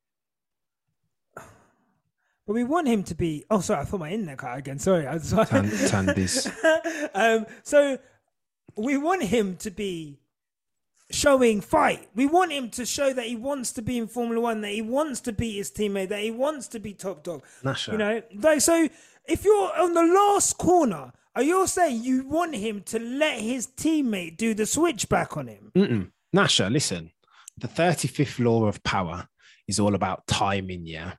But 2.48 2.54
we 2.54 2.64
want 2.64 2.88
him 2.88 3.04
to 3.04 3.16
be. 3.16 3.46
Oh, 3.50 3.60
sorry, 3.60 3.82
I 3.82 3.86
thought 3.86 4.00
my 4.00 4.12
internet 4.12 4.38
cut 4.38 4.52
out 4.52 4.60
again. 4.60 4.80
Sorry, 4.80 5.06
I 5.06 5.14
was 5.14 5.32
Tandis. 5.32 6.52
um, 7.14 7.46
so 7.64 8.00
we 8.76 8.98
want 8.98 9.24
him 9.24 9.58
to 9.58 9.72
be 9.72 10.20
showing 11.12 11.62
fight. 11.62 12.10
We 12.16 12.26
want 12.26 12.52
him 12.52 12.70
to 12.72 12.86
show 12.86 13.14
that 13.14 13.26
he 13.26 13.36
wants 13.36 13.72
to 13.74 13.82
be 13.82 13.98
in 13.98 14.08
Formula 14.08 14.42
One, 14.42 14.62
that 14.62 14.72
he 14.72 14.82
wants 14.82 15.22
to 15.22 15.34
beat 15.34 15.56
his 15.56 15.72
teammate, 15.72 16.10
that 16.10 16.22
he 16.22 16.32
wants 16.32 16.68
to 16.70 16.80
be 16.80 16.94
top 16.94 17.24
dog. 17.24 17.44
Nyasha. 17.64 17.92
You 17.92 17.98
know, 17.98 18.22
like 18.36 18.62
so. 18.62 18.88
If 19.26 19.46
you're 19.46 19.80
on 19.80 19.94
the 19.94 20.04
last 20.04 20.58
corner, 20.58 21.14
are 21.36 21.44
you 21.44 21.66
saying 21.68 22.04
you 22.04 22.28
want 22.28 22.56
him 22.56 22.82
to 22.88 23.00
let 23.00 23.40
his 23.40 23.68
teammate 23.68 24.38
do 24.38 24.54
the 24.54 24.66
switchback 24.66 25.38
on 25.38 25.48
him? 25.48 25.72
Mm-mm. 25.76 26.12
Nyasha, 26.36 26.72
listen, 26.72 27.12
the 27.58 27.68
35th 27.68 28.44
law 28.44 28.66
of 28.66 28.84
power 28.84 29.28
is 29.68 29.80
all 29.80 29.96
about 29.96 30.26
timing, 30.28 30.86
yeah. 30.86 31.14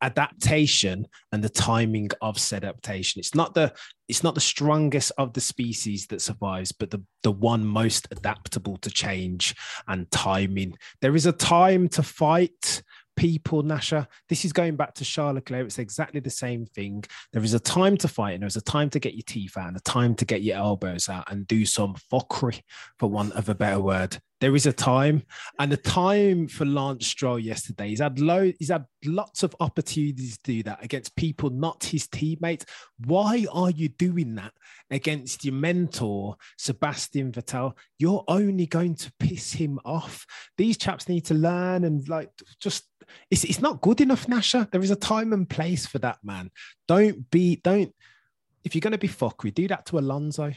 Adaptation 0.00 1.06
and 1.32 1.42
the 1.42 1.48
timing 1.48 2.08
of 2.22 2.38
said 2.38 2.64
adaptation. 2.64 3.20
It's 3.20 3.34
not 3.34 3.54
the 3.54 3.72
it's 4.08 4.22
not 4.22 4.34
the 4.34 4.40
strongest 4.40 5.12
of 5.18 5.32
the 5.34 5.40
species 5.40 6.06
that 6.06 6.22
survives, 6.22 6.72
but 6.72 6.90
the, 6.90 7.02
the 7.22 7.32
one 7.32 7.66
most 7.66 8.08
adaptable 8.10 8.78
to 8.78 8.90
change 8.90 9.54
and 9.86 10.10
timing. 10.10 10.78
There 11.02 11.14
is 11.14 11.26
a 11.26 11.32
time 11.32 11.88
to 11.90 12.02
fight 12.02 12.82
people, 13.18 13.62
Nyasha. 13.62 14.06
This 14.28 14.44
is 14.44 14.52
going 14.52 14.76
back 14.76 14.94
to 14.94 15.04
Charles 15.04 15.34
Leclerc. 15.34 15.66
It's 15.66 15.78
exactly 15.78 16.20
the 16.20 16.30
same 16.30 16.64
thing. 16.64 17.04
There 17.32 17.42
is 17.42 17.52
a 17.52 17.60
time 17.60 17.96
to 17.98 18.08
fight, 18.08 18.34
and 18.34 18.42
there's 18.42 18.56
a 18.56 18.62
time 18.62 18.88
to 18.90 19.00
get 19.00 19.14
your 19.14 19.24
teeth 19.26 19.58
out, 19.58 19.68
and 19.68 19.76
a 19.76 19.80
time 19.80 20.14
to 20.16 20.24
get 20.24 20.42
your 20.42 20.56
elbows 20.56 21.08
out 21.08 21.30
and 21.30 21.46
do 21.46 21.66
some 21.66 21.96
fuckery, 22.10 22.62
for 22.98 23.10
want 23.10 23.32
of 23.32 23.48
a 23.48 23.54
better 23.54 23.80
word. 23.80 24.18
There 24.40 24.54
is 24.54 24.66
a 24.66 24.72
time, 24.72 25.24
and 25.58 25.72
the 25.72 25.76
time 25.76 26.46
for 26.46 26.64
Lance 26.64 27.08
Stroll 27.08 27.40
yesterday. 27.40 27.88
He's 27.88 28.00
had 28.00 28.20
low, 28.20 28.52
he's 28.58 28.70
had 28.70 28.86
lots 29.04 29.42
of 29.42 29.54
opportunities 29.58 30.38
to 30.38 30.52
do 30.52 30.62
that 30.64 30.84
against 30.84 31.16
people 31.16 31.50
not 31.50 31.82
his 31.82 32.06
teammates. 32.06 32.64
Why 33.04 33.46
are 33.52 33.70
you 33.70 33.88
doing 33.88 34.36
that 34.36 34.52
against 34.90 35.44
your 35.44 35.54
mentor, 35.54 36.36
Sebastian 36.56 37.32
Vettel? 37.32 37.76
You're 37.98 38.24
only 38.28 38.66
going 38.66 38.94
to 38.96 39.12
piss 39.18 39.52
him 39.52 39.80
off. 39.84 40.24
These 40.56 40.76
chaps 40.76 41.08
need 41.08 41.24
to 41.26 41.34
learn 41.34 41.82
and 41.84 42.08
like 42.08 42.30
just 42.60 42.84
it's, 43.30 43.44
it's 43.44 43.60
not 43.60 43.80
good 43.80 44.00
enough, 44.00 44.26
Nyasha. 44.26 44.70
There 44.70 44.82
is 44.82 44.90
a 44.90 44.96
time 44.96 45.32
and 45.32 45.48
place 45.48 45.86
for 45.86 45.98
that, 45.98 46.18
man. 46.22 46.50
Don't 46.86 47.28
be, 47.30 47.56
don't, 47.56 47.92
if 48.64 48.74
you're 48.74 48.80
going 48.80 48.92
to 48.92 48.98
be 48.98 49.08
fuckery, 49.08 49.52
do 49.52 49.66
that 49.68 49.86
to 49.86 49.98
Alonso 49.98 50.52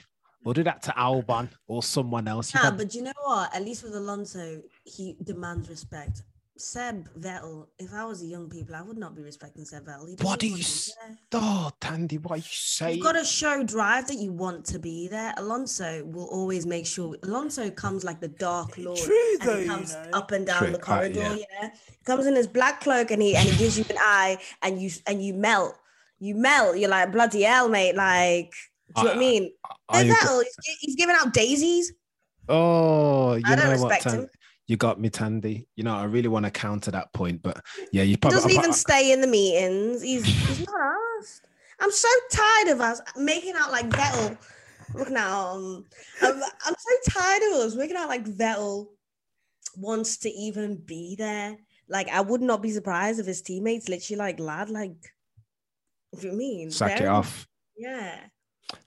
or 0.46 0.54
do 0.54 0.64
that 0.64 0.82
to 0.84 0.92
Albon 0.92 1.50
or 1.68 1.84
someone 1.84 2.28
else. 2.28 2.54
You've 2.54 2.64
Nah, 2.64 2.70
had- 2.72 2.78
but 2.78 2.94
you 2.96 3.02
know 3.04 3.14
what? 3.24 3.56
At 3.56 3.64
least 3.64 3.84
with 3.84 3.96
Alonso, 3.96 4.62
he 4.86 5.16
demands 5.24 5.70
respect. 5.70 6.24
Seb 6.58 7.10
Vettel, 7.20 7.66
if 7.80 7.92
I 7.92 8.06
was 8.06 8.22
a 8.22 8.26
young 8.28 8.48
people, 8.48 8.76
I 8.76 8.84
would 8.84 8.98
not 8.98 9.16
be 9.16 9.24
respecting 9.24 9.66
Seb 9.66 9.84
Vettel. 9.88 10.08
He 10.10 10.16
what 10.24 10.40
do 10.40 10.46
you, 10.46 10.54
want 10.54 10.64
to 10.64 10.70
s- 10.70 10.86
be 10.86 10.94
there. 11.08 11.42
oh, 11.42 11.72
Thandie, 11.82 12.22
what 12.22 12.32
are 12.34 12.38
you 12.38 12.44
saying? 12.46 12.98
You've 12.98 13.04
got 13.04 13.14
to 13.14 13.24
show 13.26 13.64
drive 13.64 14.06
that 14.10 14.18
you 14.18 14.32
want 14.32 14.66
to 14.66 14.78
be 14.78 15.08
there. 15.08 15.34
Alonso 15.38 16.04
will 16.06 16.26
always 16.28 16.68
make 16.68 16.86
sure. 16.86 17.18
Alonso 17.24 17.72
comes 17.72 18.04
like 18.04 18.20
the 18.20 18.28
dark 18.28 18.78
lord. 18.78 19.00
True, 19.00 19.34
and 19.40 19.42
though, 19.42 19.56
he 19.58 19.64
you 19.64 19.70
comes 19.70 19.94
know. 19.96 20.10
up 20.14 20.32
and 20.32 20.46
down 20.46 20.60
True, 20.60 20.72
the 20.72 20.78
uh, 20.78 20.82
corridor. 20.82 21.20
yeah. 21.20 21.36
yeah. 21.64 21.70
he 21.88 22.04
comes 22.06 22.28
in 22.28 22.36
his 22.36 22.48
black 22.48 22.82
cloak 22.82 23.10
and 23.10 23.24
he 23.24 23.36
and 23.36 23.48
he 23.50 23.58
gives 23.58 23.80
you 23.80 23.86
an 23.90 23.98
eye, 24.00 24.38
and 24.62 24.80
you 24.80 24.92
and 25.08 25.24
you 25.26 25.34
melt. 25.34 25.76
You 26.20 26.36
melt. 26.36 26.78
You're 26.78 26.90
like 26.92 27.12
bloody 27.12 27.42
hell, 27.42 27.70
mate. 27.70 27.96
Like, 27.96 28.54
do 28.96 29.02
you 29.02 29.08
what 29.08 29.16
I 29.16 29.20
mean? 29.20 29.52
I 29.90 30.04
Vettel, 30.04 30.44
he's, 30.44 30.78
he's 30.80 30.96
giving 30.96 31.16
out 31.20 31.34
daisies. 31.34 31.94
Oh, 32.50 33.36
you 33.36 33.44
I 33.46 33.56
don't 33.56 33.66
know 33.66 33.72
what, 33.82 33.90
respect 33.92 34.04
Tan- 34.04 34.20
him. 34.22 34.30
You 34.68 34.78
got 34.78 35.00
me, 35.00 35.10
Thandie. 35.10 35.66
You 35.76 35.84
know, 35.84 35.96
I 35.96 36.06
really 36.06 36.28
want 36.30 36.46
to 36.46 36.52
counter 36.52 36.92
that 36.92 37.12
point, 37.14 37.42
but 37.42 37.62
yeah, 37.92 38.04
you 38.04 38.12
He 38.12 38.18
probably. 38.18 38.38
doesn't 38.38 38.52
I- 38.52 38.54
even 38.56 38.74
stay 38.74 39.12
in 39.12 39.22
the 39.22 39.28
meetings. 39.28 40.02
He's 40.02 40.24
he's 40.48 40.66
not 40.66 40.80
asked. 41.20 41.46
I'm 41.80 41.92
so 41.92 42.08
tired 42.32 42.68
of 42.70 42.82
us 42.82 43.02
making 43.18 43.54
out 43.58 43.72
like 43.72 43.90
Vettel. 43.90 44.38
Look 44.94 45.10
now, 45.10 45.52
um, 45.52 45.86
I'm, 46.22 46.36
I'm 46.36 46.76
so 46.78 47.12
tired 47.12 47.42
of 47.44 47.60
us 47.60 47.76
making 47.76 47.96
out 47.96 48.10
like 48.10 48.26
Vettel 48.26 48.88
wants 49.78 50.18
to 50.18 50.30
even 50.30 50.76
be 50.76 51.16
there. 51.18 51.58
Like 51.88 52.10
I 52.10 52.22
would 52.22 52.42
not 52.42 52.62
be 52.62 52.72
surprised 52.72 53.20
if 53.20 53.26
his 53.26 53.42
teammates 53.42 53.90
literally 53.90 54.18
like 54.18 54.40
lad, 54.40 54.70
like 54.70 54.96
what 56.12 56.22
do 56.22 56.28
you 56.28 56.34
mean? 56.34 56.72
sack 56.72 57.02
it 57.02 57.08
off. 57.08 57.48
Yeah. 57.78 58.18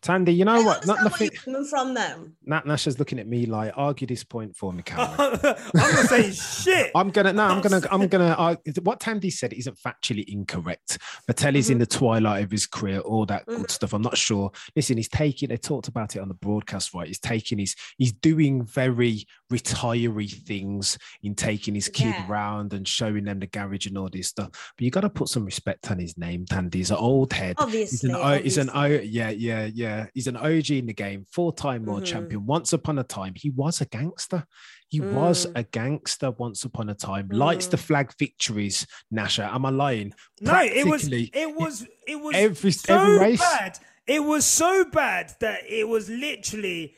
Thandie, 0.02 0.34
you 0.34 0.44
know 0.46 0.52
I 0.52 0.58
what? 0.64 0.82
understand 0.82 0.86
Not 0.86 0.96
where 0.96 1.04
nothing. 1.04 1.30
you're 1.32 1.42
coming 1.42 1.64
from 1.66 1.94
them. 1.94 2.36
Nat 2.44 2.64
Nyasha's 2.64 2.98
looking 2.98 3.18
at 3.18 3.26
me 3.26 3.44
like, 3.44 3.72
argue 3.76 4.06
this 4.06 4.24
point 4.24 4.56
for 4.56 4.72
me, 4.72 4.82
Cameron. 4.82 5.10
I'm 5.42 5.94
not 5.94 6.06
saying 6.06 6.32
shit. 6.32 6.90
I'm 6.94 7.10
gonna 7.10 7.32
no, 7.34 7.44
I'm 7.44 7.60
gonna 7.60 7.82
I'm 7.90 8.06
gonna 8.08 8.24
uh, 8.38 8.56
what 8.82 9.00
Thandie 9.00 9.32
said 9.32 9.52
isn't 9.52 9.76
factually 9.78 10.24
incorrect. 10.26 10.98
Mattelli's 11.30 11.68
in 11.68 11.78
the 11.78 11.86
twilight 11.86 12.44
of 12.44 12.50
his 12.50 12.66
career, 12.66 13.00
all 13.00 13.26
that 13.26 13.44
good 13.46 13.60
Mhm. 13.66 13.70
stuff. 13.70 13.92
I'm 13.92 14.02
not 14.02 14.16
sure. 14.16 14.50
Listen, 14.74 14.96
he's 14.96 15.08
taking. 15.08 15.50
They 15.50 15.56
talked 15.58 15.88
about 15.88 16.16
it 16.16 16.20
on 16.20 16.28
the 16.28 16.34
broadcast, 16.34 16.94
right? 16.94 17.06
He's 17.08 17.18
taking 17.20 17.58
He's 17.58 17.76
He's 17.98 18.12
doing 18.12 18.64
very 18.64 19.26
retiree 19.58 20.32
things 20.44 20.98
in 21.22 21.34
taking 21.34 21.74
his 21.74 21.88
kid 21.88 22.06
Yeah. 22.06 22.26
round 22.28 22.72
and 22.72 22.86
showing 22.86 23.24
them 23.24 23.38
the 23.40 23.46
garage 23.46 23.86
and 23.86 23.96
all 23.98 24.08
this 24.10 24.28
stuff. 24.28 24.50
But 24.76 24.84
you 24.84 24.90
got 24.90 25.02
to 25.02 25.10
put 25.10 25.28
some 25.28 25.44
respect 25.44 25.90
on 25.90 25.98
his 25.98 26.16
name, 26.18 26.44
Thandie. 26.46 26.74
He's 26.74 26.90
an 26.90 26.96
old 26.96 27.32
head. 27.32 27.56
He's 27.58 27.64
Obviously. 27.66 28.10
an, 28.10 28.16
o, 28.16 28.38
he's 28.38 28.58
an 28.58 28.70
o, 28.74 28.84
yeah, 28.84 29.30
yeah, 29.30 29.68
yeah. 29.72 30.06
He's 30.14 30.26
an 30.26 30.36
OG 30.36 30.70
in 30.78 30.86
the 30.86 30.92
game, 30.94 31.24
four-time 31.32 31.84
world 31.84 32.02
Mhm. 32.02 32.06
champion. 32.06 32.46
Once 32.46 32.72
upon 32.72 32.98
a 32.98 33.04
time, 33.04 33.34
he 33.36 33.50
was 33.50 33.80
a 33.80 33.86
gangster. 33.86 34.46
He 34.88 35.00
was 35.00 35.46
Mm. 35.46 35.52
a 35.56 35.62
gangster 35.64 36.30
once 36.30 36.64
upon 36.64 36.88
a 36.88 36.94
time. 36.94 37.28
Lights 37.32 37.66
the 37.66 37.76
flag 37.76 38.12
victories, 38.18 38.86
Nyasha. 39.12 39.52
Am 39.52 39.66
I 39.66 39.70
lying? 39.70 40.12
No, 40.40 40.60
it 40.62 40.86
was 40.86 41.08
it 41.10 41.54
was 41.56 41.86
it 42.06 42.16
was 42.20 42.34
every- 42.36 42.70
so 42.70 42.94
every 42.94 43.18
race. 43.18 43.40
bad. 43.40 43.78
It 44.06 44.22
was 44.22 44.44
so 44.44 44.84
bad 44.84 45.32
that 45.40 45.60
it 45.68 45.88
was 45.88 46.08
literally 46.10 46.94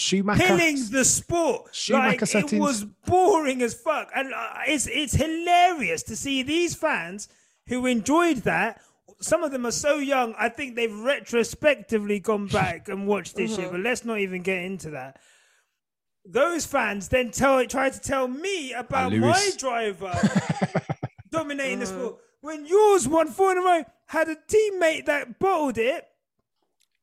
Schumacher. 0.00 0.42
killing 0.46 0.76
the 0.90 1.04
sport. 1.04 1.74
Schumacher 1.74 2.38
like 2.38 2.52
it 2.52 2.58
was 2.58 2.84
boring 3.06 3.62
as 3.62 3.74
fuck, 3.74 4.10
and 4.14 4.32
uh, 4.32 4.48
it's 4.66 4.86
it's 4.86 5.14
hilarious 5.14 6.02
to 6.04 6.16
see 6.16 6.42
these 6.42 6.74
fans 6.74 7.28
who 7.68 7.86
enjoyed 7.86 8.38
that. 8.38 8.80
Some 9.20 9.42
of 9.44 9.52
them 9.52 9.66
are 9.66 9.72
so 9.72 9.98
young. 9.98 10.34
I 10.38 10.48
think 10.48 10.76
they've 10.76 10.98
retrospectively 10.98 12.20
gone 12.20 12.46
back 12.60 12.88
and 12.88 13.06
watched 13.06 13.36
this 13.36 13.56
shit. 13.56 13.70
But 13.70 13.80
let's 13.80 14.04
not 14.04 14.18
even 14.18 14.42
get 14.42 14.64
into 14.64 14.90
that. 14.90 15.20
Those 16.24 16.66
fans 16.66 17.08
then 17.08 17.30
tell 17.30 17.64
try 17.66 17.90
to 17.90 18.00
tell 18.00 18.28
me 18.28 18.72
about 18.72 19.12
my 19.12 19.50
driver 19.58 20.12
dominating 21.30 21.80
the 21.80 21.86
sport 21.86 22.16
when 22.40 22.66
yours 22.66 23.06
won 23.06 23.28
four 23.28 23.52
in 23.52 23.58
a 23.58 23.62
row. 23.62 23.84
Had 24.06 24.28
a 24.28 24.36
teammate 24.36 25.06
that 25.06 25.38
bottled 25.38 25.78
it 25.78 26.04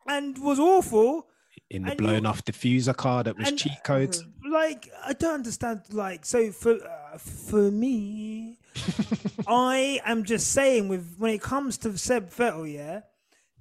and 0.07 0.37
was 0.37 0.59
awful. 0.59 1.27
In 1.69 1.83
the 1.83 1.89
and 1.91 1.97
blown 1.97 2.23
you- 2.23 2.29
off 2.29 2.43
diffuser 2.45 2.95
car 2.95 3.23
that 3.23 3.37
was 3.37 3.47
and- 3.49 3.57
cheat 3.59 3.83
codes. 3.83 4.23
like 4.49 4.89
I 5.05 5.13
don't 5.13 5.33
understand. 5.35 5.81
Like 5.91 6.25
so 6.25 6.51
for 6.51 6.73
uh, 6.73 7.17
for 7.17 7.71
me, 7.71 8.59
I 9.47 9.99
am 10.05 10.23
just 10.23 10.51
saying 10.51 10.87
with 10.87 11.15
when 11.17 11.33
it 11.33 11.41
comes 11.41 11.77
to 11.79 11.97
Seb 11.97 12.29
Vettel, 12.31 12.71
yeah, 12.71 13.01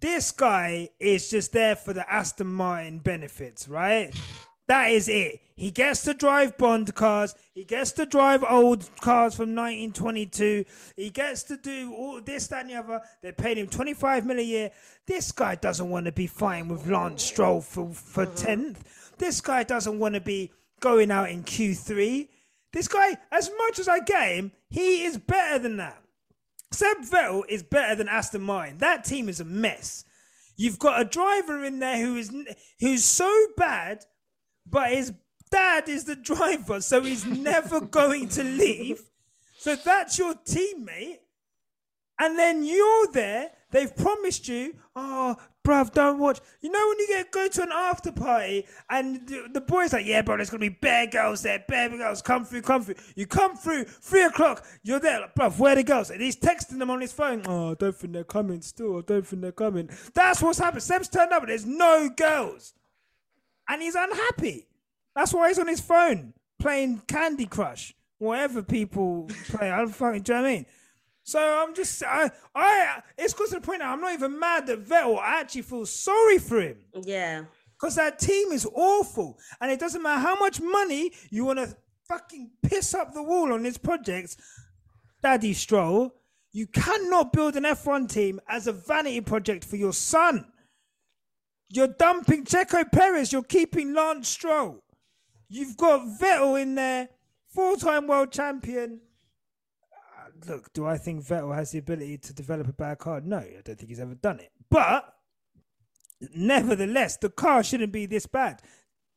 this 0.00 0.30
guy 0.30 0.90
is 1.00 1.30
just 1.30 1.52
there 1.52 1.74
for 1.76 1.92
the 1.92 2.10
Aston 2.12 2.46
Martin 2.46 2.98
benefits, 2.98 3.68
right? 3.68 4.14
That 4.68 4.90
is 4.90 5.09
it. 5.09 5.40
He 5.55 5.70
gets 5.70 6.02
to 6.02 6.12
drive 6.12 6.59
Bond 6.59 6.94
cars. 6.94 7.34
He 7.55 7.64
gets 7.64 7.93
to 7.93 8.05
drive 8.05 8.44
old 8.47 8.88
cars 9.01 9.34
from 9.34 9.55
1922. 9.55 10.64
He 10.97 11.10
gets 11.10 11.44
to 11.44 11.56
do 11.56 11.94
all 11.94 12.20
this, 12.20 12.48
that, 12.48 12.62
and 12.62 12.70
the 12.70 12.74
other. 12.74 13.01
They 13.22 13.32
paid 13.32 13.56
him 13.56 13.66
25 13.66 14.26
million 14.26 14.47
a 14.47 14.48
year. 14.48 14.70
This 15.06 15.32
guy 15.32 15.55
doesn't 15.55 15.88
want 15.88 16.06
to 16.06 16.12
be 16.12 16.26
fighting 16.26 16.68
with 16.68 16.86
Lance 16.86 17.22
Stroll 17.22 17.62
for, 17.62 17.88
for 17.90 18.26
mm-hmm. 18.26 18.51
10th. 18.51 18.76
This 19.18 19.40
guy 19.40 19.62
doesn't 19.62 19.98
want 19.98 20.14
to 20.14 20.20
be 20.20 20.52
going 20.80 21.10
out 21.10 21.30
in 21.30 21.43
Q3. 21.43 22.28
This 22.72 22.88
guy, 22.88 23.16
as 23.32 23.51
much 23.56 23.78
as 23.78 23.88
I 23.88 24.01
get 24.01 24.32
him, 24.32 24.52
he 24.68 25.05
is 25.05 25.16
better 25.16 25.59
than 25.59 25.78
that. 25.78 26.02
Seb 26.72 26.98
Vettel 26.98 27.44
is 27.48 27.62
better 27.62 27.94
than 27.94 28.09
Aston 28.09 28.43
Martin. 28.43 28.78
That 28.78 29.05
team 29.05 29.30
is 29.30 29.40
a 29.40 29.44
mess. 29.44 30.05
You've 30.56 30.78
got 30.78 31.01
a 31.01 31.05
driver 31.05 31.64
in 31.64 31.78
there 31.78 31.98
who 31.98 32.16
is 32.16 32.30
who's 32.80 33.05
so 33.05 33.47
bad 33.56 34.05
but 34.68 34.90
his 34.90 35.12
dad 35.51 35.88
is 35.88 36.05
the 36.05 36.16
driver, 36.16 36.80
so 36.80 37.02
he's 37.02 37.24
never 37.24 37.80
going 38.01 38.28
to 38.30 38.44
leave. 38.44 39.02
So 39.59 39.76
that's 39.76 40.18
your 40.18 40.34
teammate. 40.34 41.18
And 42.18 42.38
then 42.38 42.64
you're 42.64 43.09
there. 43.12 43.51
They've 43.72 43.94
promised 43.94 44.48
you, 44.48 44.74
oh, 44.94 45.36
bruv, 45.66 45.93
don't 45.93 46.18
watch. 46.18 46.40
You 46.62 46.70
know 46.70 46.86
when 46.88 46.98
you 46.98 47.09
get 47.09 47.30
go 47.32 47.48
to 47.48 47.62
an 47.62 47.72
after 47.74 48.12
party 48.12 48.64
and 48.88 49.26
the, 49.26 49.48
the 49.52 49.60
boys 49.60 49.93
like, 49.93 50.06
yeah, 50.06 50.22
bro, 50.22 50.36
there's 50.36 50.48
gonna 50.48 50.60
be 50.60 50.68
bare 50.68 51.09
girls 51.09 51.43
there, 51.43 51.62
bare 51.66 51.90
girls, 51.90 52.22
come 52.22 52.44
through, 52.44 52.62
come 52.62 52.82
through. 52.82 52.94
You 53.16 53.26
come 53.26 53.56
through, 53.56 53.84
three 53.84 54.22
o'clock, 54.22 54.64
you're 54.82 55.01
there, 55.01 55.20
like, 55.20 55.34
bruv, 55.34 55.59
where 55.59 55.74
the 55.74 55.82
girls? 55.82 56.10
And 56.10 56.22
he's 56.22 56.36
texting 56.36 56.78
them 56.78 56.90
on 56.90 57.01
his 57.01 57.12
phone. 57.12 57.43
Oh, 57.47 57.72
I 57.72 57.74
don't 57.74 57.94
think 57.94 58.12
they're 58.12 58.24
coming. 58.24 58.62
Still, 58.62 58.98
I 58.98 59.02
don't 59.02 59.26
think 59.26 59.43
they're 59.43 59.52
coming. 59.52 59.90
That's 60.14 60.40
what's 60.40 60.59
happened. 60.59 60.82
Seb's 60.82 61.09
turned 61.09 61.32
up, 61.32 61.43
and 61.43 61.51
there's 61.51 61.66
no 61.66 62.09
girls, 62.09 62.72
and 63.68 63.82
he's 63.82 63.94
unhappy. 63.94 64.66
That's 65.14 65.32
why 65.32 65.48
he's 65.48 65.59
on 65.59 65.68
his 65.68 65.80
phone 65.80 66.34
playing 66.59 67.02
Candy 67.06 67.47
Crush, 67.47 67.94
whatever 68.18 68.62
people 68.62 69.28
play. 69.48 69.70
I 69.70 69.78
don't 69.78 69.88
fucking, 69.94 70.22
do 70.22 70.32
you 70.32 70.38
know 70.38 70.43
what 70.43 70.48
I 70.51 70.55
mean? 70.55 70.66
So 71.24 71.38
I'm 71.40 71.74
just, 71.74 72.02
I, 72.05 72.30
I, 72.55 73.02
it's 73.18 73.34
got 73.34 73.48
to 73.48 73.56
the 73.56 73.60
point 73.60 73.80
now. 73.80 73.93
I'm 73.93 74.01
not 74.01 74.12
even 74.12 74.38
mad 74.38 74.66
that 74.68 74.84
Vettel. 74.84 75.18
I 75.18 75.40
actually 75.40 75.62
feel 75.62 75.84
sorry 75.86 76.38
for 76.38 76.60
him 76.60 76.76
Yeah. 77.02 77.44
because 77.78 77.97
that 77.97 78.18
team 78.20 78.52
is 78.52 78.66
awful, 78.74 79.38
and 79.60 79.70
it 79.72 79.80
doesn't 79.80 80.02
matter 80.02 80.20
how 80.20 80.36
much 80.38 80.60
money 80.60 81.12
you 81.30 81.44
want 81.44 81.59
to 81.59 81.76
fucking 82.09 82.51
piss 82.62 82.94
up 82.94 83.12
the 83.12 83.22
wall 83.22 83.52
on 83.52 83.64
this 83.64 83.76
project, 83.76 84.36
Daddy 85.22 85.52
Stroll. 85.52 86.14
You 86.52 86.66
cannot 86.68 87.32
build 87.32 87.56
an 87.56 87.64
F1 87.64 88.09
team 88.09 88.40
as 88.48 88.66
a 88.66 88.72
vanity 88.72 89.20
project 89.20 89.64
for 89.64 89.76
your 89.76 89.93
son. 89.93 90.47
You're 91.68 91.88
dumping 91.88 92.44
Checo 92.44 92.90
Perez. 92.90 93.32
You're 93.32 93.43
keeping 93.43 93.93
Lance 93.93 94.28
Stroll. 94.28 94.82
You've 95.48 95.76
got 95.76 96.06
Vettel 96.20 96.60
in 96.60 96.74
there, 96.74 97.09
four-time 97.48 98.06
world 98.06 98.32
champion. 98.32 99.01
Uh, 99.93 100.52
Look, 100.52 100.72
do 100.72 100.86
I 100.86 100.97
think 100.97 101.24
Vettel 101.24 101.55
has 101.55 101.70
the 101.70 101.78
ability 101.78 102.18
to 102.18 102.34
develop 102.34 102.68
a 102.68 102.72
bad 102.72 102.98
car? 102.98 103.20
No, 103.20 103.38
I 103.38 103.60
don't 103.64 103.76
think 103.76 103.88
he's 103.88 104.01
ever 104.01 104.14
done 104.14 104.40
it. 104.40 104.51
But 104.68 105.12
nevertheless, 106.34 107.16
the 107.16 107.30
car 107.30 107.62
shouldn't 107.62 107.93
be 107.93 108.06
this 108.06 108.26
bad. 108.26 108.62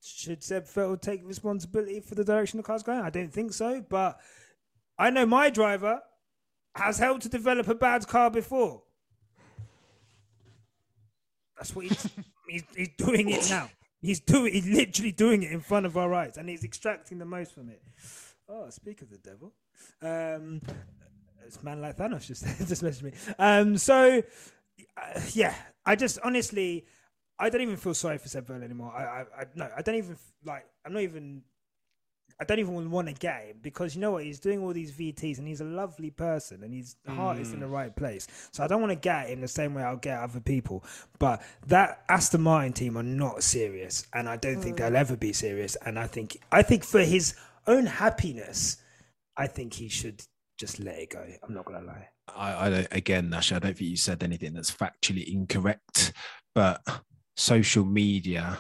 Should 0.02 0.44
Seb 0.44 0.66
Vettel 0.66 1.02
take 1.02 1.22
responsibility 1.26 2.00
for 2.00 2.16
the 2.16 2.24
direction 2.24 2.58
the 2.58 2.64
car's 2.64 2.84
going? 2.84 3.02
I 3.02 3.10
don't 3.10 3.34
think 3.34 3.54
so. 3.54 3.84
But 3.88 4.20
I 4.98 5.10
know 5.10 5.26
my 5.26 5.50
driver 5.50 6.02
has 6.76 7.00
helped 7.00 7.24
to 7.24 7.30
develop 7.30 7.68
a 7.68 7.76
bad 7.76 8.08
car 8.08 8.30
before. 8.30 8.84
That's 11.60 11.76
what 11.76 11.86
he's, 11.86 12.10
he's, 12.48 12.64
he's 12.76 12.90
doing 12.98 13.30
it 13.30 13.50
now. 13.50 13.70
He's 14.02 14.22
doing 14.22 14.54
he's 14.54 14.66
literally 14.66 15.12
doing 15.12 15.44
it 15.44 15.52
in 15.52 15.60
front 15.60 15.86
of 15.86 15.98
our 15.98 16.14
eyes, 16.14 16.38
and 16.38 16.48
he's 16.48 16.64
extracting 16.64 17.20
the 17.20 17.26
most 17.26 17.54
from 17.54 17.70
it. 17.70 17.82
Oh, 18.48 18.70
speak 18.70 19.02
of 19.02 19.10
the 19.10 19.18
devil, 19.18 19.52
um, 20.02 20.62
it's 21.46 21.62
man 21.62 21.82
like 21.82 21.98
Thanos 21.98 22.26
just 22.26 22.46
just 22.68 22.82
messaged 22.82 23.04
me. 23.04 23.12
Um, 23.38 23.78
so 23.78 24.24
uh, 24.98 25.20
yeah, 25.34 25.54
I 25.86 25.98
just 25.98 26.18
honestly, 26.24 26.86
I 27.38 27.50
don't 27.50 27.62
even 27.62 27.76
feel 27.76 27.94
sorry 27.94 28.18
for 28.20 28.30
Seb 28.30 28.50
anymore. 28.52 28.94
I, 28.96 29.04
I, 29.04 29.20
I 29.42 29.46
no, 29.54 29.70
I 29.76 29.82
don't 29.82 29.96
even 29.96 30.18
like. 30.46 30.66
I'm 30.86 30.94
not 30.94 31.04
even. 31.04 31.44
I 32.42 32.46
don't 32.46 32.60
even 32.60 32.90
want 32.90 33.08
to 33.10 33.14
get 33.14 33.48
him 33.48 33.58
because 33.62 33.96
you 33.96 34.02
know 34.02 34.12
what? 34.12 34.24
He's 34.24 34.40
doing 34.40 34.64
all 34.64 34.72
these 34.72 34.94
VTs 34.94 35.40
and 35.40 35.48
he's 35.48 35.60
a 35.60 35.66
lovely 35.66 36.10
person 36.10 36.64
and 36.64 36.74
his 36.74 36.96
heart 37.06 37.38
is 37.38 37.52
in 37.52 37.60
the 37.60 37.66
mm. 37.66 37.72
right 37.72 37.94
place. 37.94 38.28
So 38.52 38.64
I 38.64 38.68
don't 38.68 38.80
want 38.80 38.92
to 38.92 38.96
get 38.96 39.28
him 39.28 39.42
the 39.42 39.48
same 39.48 39.74
way 39.74 39.84
I'll 39.84 39.98
get 39.98 40.20
other 40.20 40.40
people. 40.40 40.86
But 41.20 41.42
that 41.68 42.04
Aston 42.08 42.42
Martin 42.42 42.72
team 42.72 42.98
are 42.98 43.04
not 43.04 43.44
serious, 43.44 44.08
and 44.14 44.30
I 44.30 44.38
don't 44.38 44.62
think 44.62 44.78
they'll 44.78 44.92
mm. 44.92 44.96
ever 44.96 45.18
be 45.18 45.34
serious. 45.34 45.76
And 45.86 46.00
I 46.00 46.08
think 46.08 46.38
I 46.52 46.62
think 46.62 46.86
for 46.86 47.02
his 47.02 47.36
own 47.68 47.86
happiness, 47.86 48.78
I 49.36 49.48
think 49.48 49.74
he 49.74 49.90
should 49.90 50.24
just 50.58 50.80
let 50.80 50.98
it 50.98 51.10
go. 51.10 51.26
I'm 51.44 51.54
not 51.54 51.66
gonna 51.66 51.86
lie. 51.86 52.08
I, 52.34 52.68
I 52.68 52.70
don't, 52.70 52.88
again, 52.92 53.30
Nash, 53.30 53.52
I 53.52 53.60
don't 53.60 53.76
think 53.76 53.90
you 53.90 53.98
said 53.98 54.24
anything 54.24 54.54
that's 54.54 54.72
factually 54.72 55.26
incorrect, 55.34 56.14
but 56.56 56.82
social 57.36 57.86
media, 57.86 58.60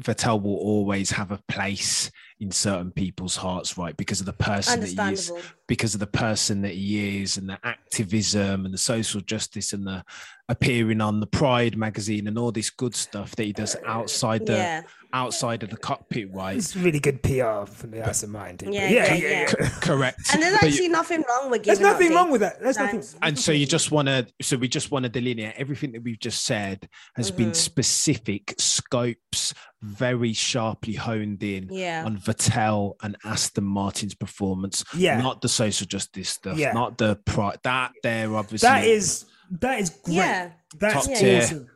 Vettel 0.00 0.42
will 0.42 0.56
always 0.56 1.10
have 1.12 1.30
a 1.30 1.40
place 1.48 2.10
in 2.44 2.50
certain 2.50 2.90
people's 2.90 3.36
hearts, 3.36 3.78
right? 3.78 3.96
Because 3.96 4.20
of 4.20 4.26
the 4.26 4.32
person 4.32 4.80
that 4.80 4.88
he 4.88 5.12
is, 5.12 5.32
because 5.66 5.94
of 5.94 6.00
the 6.00 6.06
person 6.06 6.62
that 6.62 6.74
he 6.74 7.22
is, 7.22 7.36
and 7.38 7.48
the 7.48 7.58
activism 7.64 8.64
and 8.64 8.74
the 8.74 8.78
social 8.78 9.20
justice 9.20 9.72
and 9.72 9.86
the 9.86 10.04
appearing 10.48 11.00
on 11.00 11.20
the 11.20 11.26
Pride 11.26 11.76
magazine 11.76 12.28
and 12.28 12.38
all 12.38 12.52
this 12.52 12.70
good 12.70 12.94
stuff 12.94 13.34
that 13.36 13.44
he 13.44 13.52
does 13.52 13.76
outside 13.86 14.46
the 14.46 14.56
Yeah. 14.56 14.82
Outside 15.14 15.62
of 15.62 15.70
the 15.70 15.76
cockpit, 15.76 16.30
right? 16.34 16.56
It's 16.56 16.74
really 16.76 16.98
good 17.00 17.22
PR 17.22 17.64
from 17.64 17.92
the 17.92 18.00
Aston 18.00 18.30
Martin 18.30 18.58
team. 18.58 18.72
Yeah, 18.72 19.08
But 19.08 19.18
yeah, 19.20 19.28
yeah. 19.58 19.68
Correct. 19.80 20.20
And 20.34 20.42
there's 20.42 20.54
But 20.54 20.62
you- 20.64 20.68
actually 20.68 20.88
nothing 20.88 21.24
wrong 21.28 21.50
with 21.50 21.60
it. 21.62 21.66
There's 21.66 21.80
nothing 21.80 22.12
wrong 22.12 22.30
with 22.30 22.40
that. 22.42 22.60
There's 22.60 22.76
nothing. 22.76 23.02
and 23.22 23.38
so 23.38 23.52
you 23.52 23.64
just 23.64 23.90
want 23.90 24.08
to 24.08 24.26
so 24.42 24.56
we 24.56 24.68
just 24.68 24.90
want 24.90 25.04
to 25.04 25.08
delineate 25.08 25.54
everything 25.56 25.92
that 25.92 26.02
we've 26.02 26.18
just 26.18 26.44
said 26.44 26.88
has 27.16 27.30
been 27.30 27.52
Mhm. 27.52 27.56
specific 27.56 28.54
scopes 28.58 29.54
very 29.82 30.32
sharply 30.32 30.94
honed 30.94 31.42
in 31.42 31.68
Yeah. 31.70 32.04
on 32.04 32.18
Vettel 32.18 32.94
and 33.02 33.16
Aston 33.24 33.64
Martin's 33.64 34.14
performance 34.14 34.82
Yeah. 34.96 35.20
not 35.20 35.40
the 35.42 35.48
social 35.48 35.86
justice 35.86 36.30
stuff 36.30 36.58
Yeah. 36.58 36.72
not 36.72 36.98
the 36.98 37.16
pride 37.24 37.58
that 37.64 37.92
there 38.02 38.34
obviously 38.34 38.66
That 38.68 38.84
is 38.84 39.26
that 39.60 39.78
is 39.78 39.90
great. 39.90 40.14
Yeah. 40.16 40.50
That's 40.80 41.06
Top 41.06 41.14
tier. 41.16 41.42
awesome. 41.42 41.68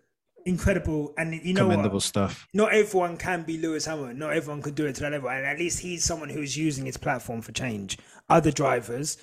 Incredible. 0.49 1.13
And 1.19 1.35
you 1.45 1.53
know 1.53 1.63
commendable 1.65 1.97
what? 1.97 2.03
stuff 2.03 2.49
Not 2.55 2.73
everyone 2.73 3.19
can 3.19 3.43
be 3.43 3.59
Lewis 3.59 3.85
Hamilton. 3.85 4.19
Not 4.19 4.33
everyone 4.33 4.63
could 4.63 4.75
do 4.75 4.87
it 4.87 4.95
to 4.95 5.03
that 5.03 5.13
level. 5.13 5.29
And 5.29 5.45
at 5.45 5.59
least 5.59 5.81
he's 5.81 6.03
someone 6.03 6.31
who's 6.31 6.57
using 6.57 6.87
his 6.87 6.97
platform 6.97 7.43
for 7.43 7.53
change. 7.53 7.99
Other 8.31 8.51
drivers 8.51 9.19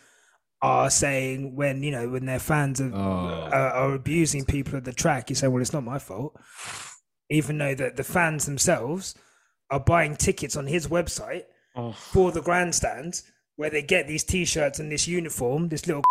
are 0.62 0.90
saying 0.90 1.56
when 1.56 1.82
you 1.84 1.92
know 1.92 2.10
when 2.10 2.26
their 2.26 2.40
fans 2.40 2.80
are, 2.80 2.92
Oh. 2.94 3.50
are, 3.52 3.72
are 3.72 3.94
abusing 3.96 4.46
people 4.46 4.78
at 4.78 4.86
the 4.86 4.94
track, 4.94 5.30
you 5.30 5.36
say, 5.36 5.48
"Well, 5.48 5.62
it's 5.62 5.74
not 5.74 5.84
my 5.84 5.98
fault," 6.00 6.36
even 7.30 7.58
though 7.58 7.76
that 7.76 7.98
the 7.98 8.04
fans 8.04 8.46
themselves 8.46 9.16
are 9.72 9.80
buying 9.80 10.16
tickets 10.16 10.56
on 10.56 10.68
his 10.68 10.88
website 10.88 11.44
Oh. 11.76 11.92
for 11.92 12.32
the 12.32 12.42
grandstands 12.42 13.24
where 13.56 13.70
they 13.72 13.82
get 13.82 14.08
these 14.08 14.24
t-shirts 14.24 14.80
and 14.80 14.92
this 14.92 15.08
uniform, 15.08 15.70
this 15.70 15.88
little 15.88 16.04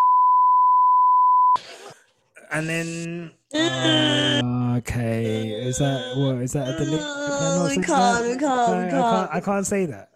and 2.50 2.68
then 2.68 3.30
okay, 4.78 5.48
is 5.50 5.78
that 5.78 6.16
what 6.16 6.36
is 6.42 6.52
that 6.52 6.68
a 6.68 6.84
delete? 6.84 7.00
Oh, 7.02 7.66
we 7.68 7.82
can't, 7.82 8.26
we 8.26 8.36
can't, 8.36 8.38
we 8.38 8.46
I, 8.46 8.86
I 8.86 8.90
can't. 8.90 8.90
can't. 8.90 9.30
I 9.34 9.40
can't 9.40 9.66
say 9.66 9.86
that. 9.86 10.08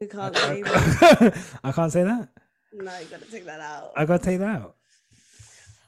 We 0.00 0.06
can't 0.06 0.36
say 0.36 0.62
that. 0.62 1.38
I 1.64 1.72
can't 1.72 1.92
say 1.92 2.02
that. 2.04 2.28
No, 2.72 2.98
you 2.98 3.06
gotta 3.10 3.30
take 3.30 3.44
that 3.46 3.60
out. 3.60 3.92
I 3.96 4.04
gotta 4.04 4.22
take 4.24 4.38
that 4.38 4.60
out. 4.62 4.76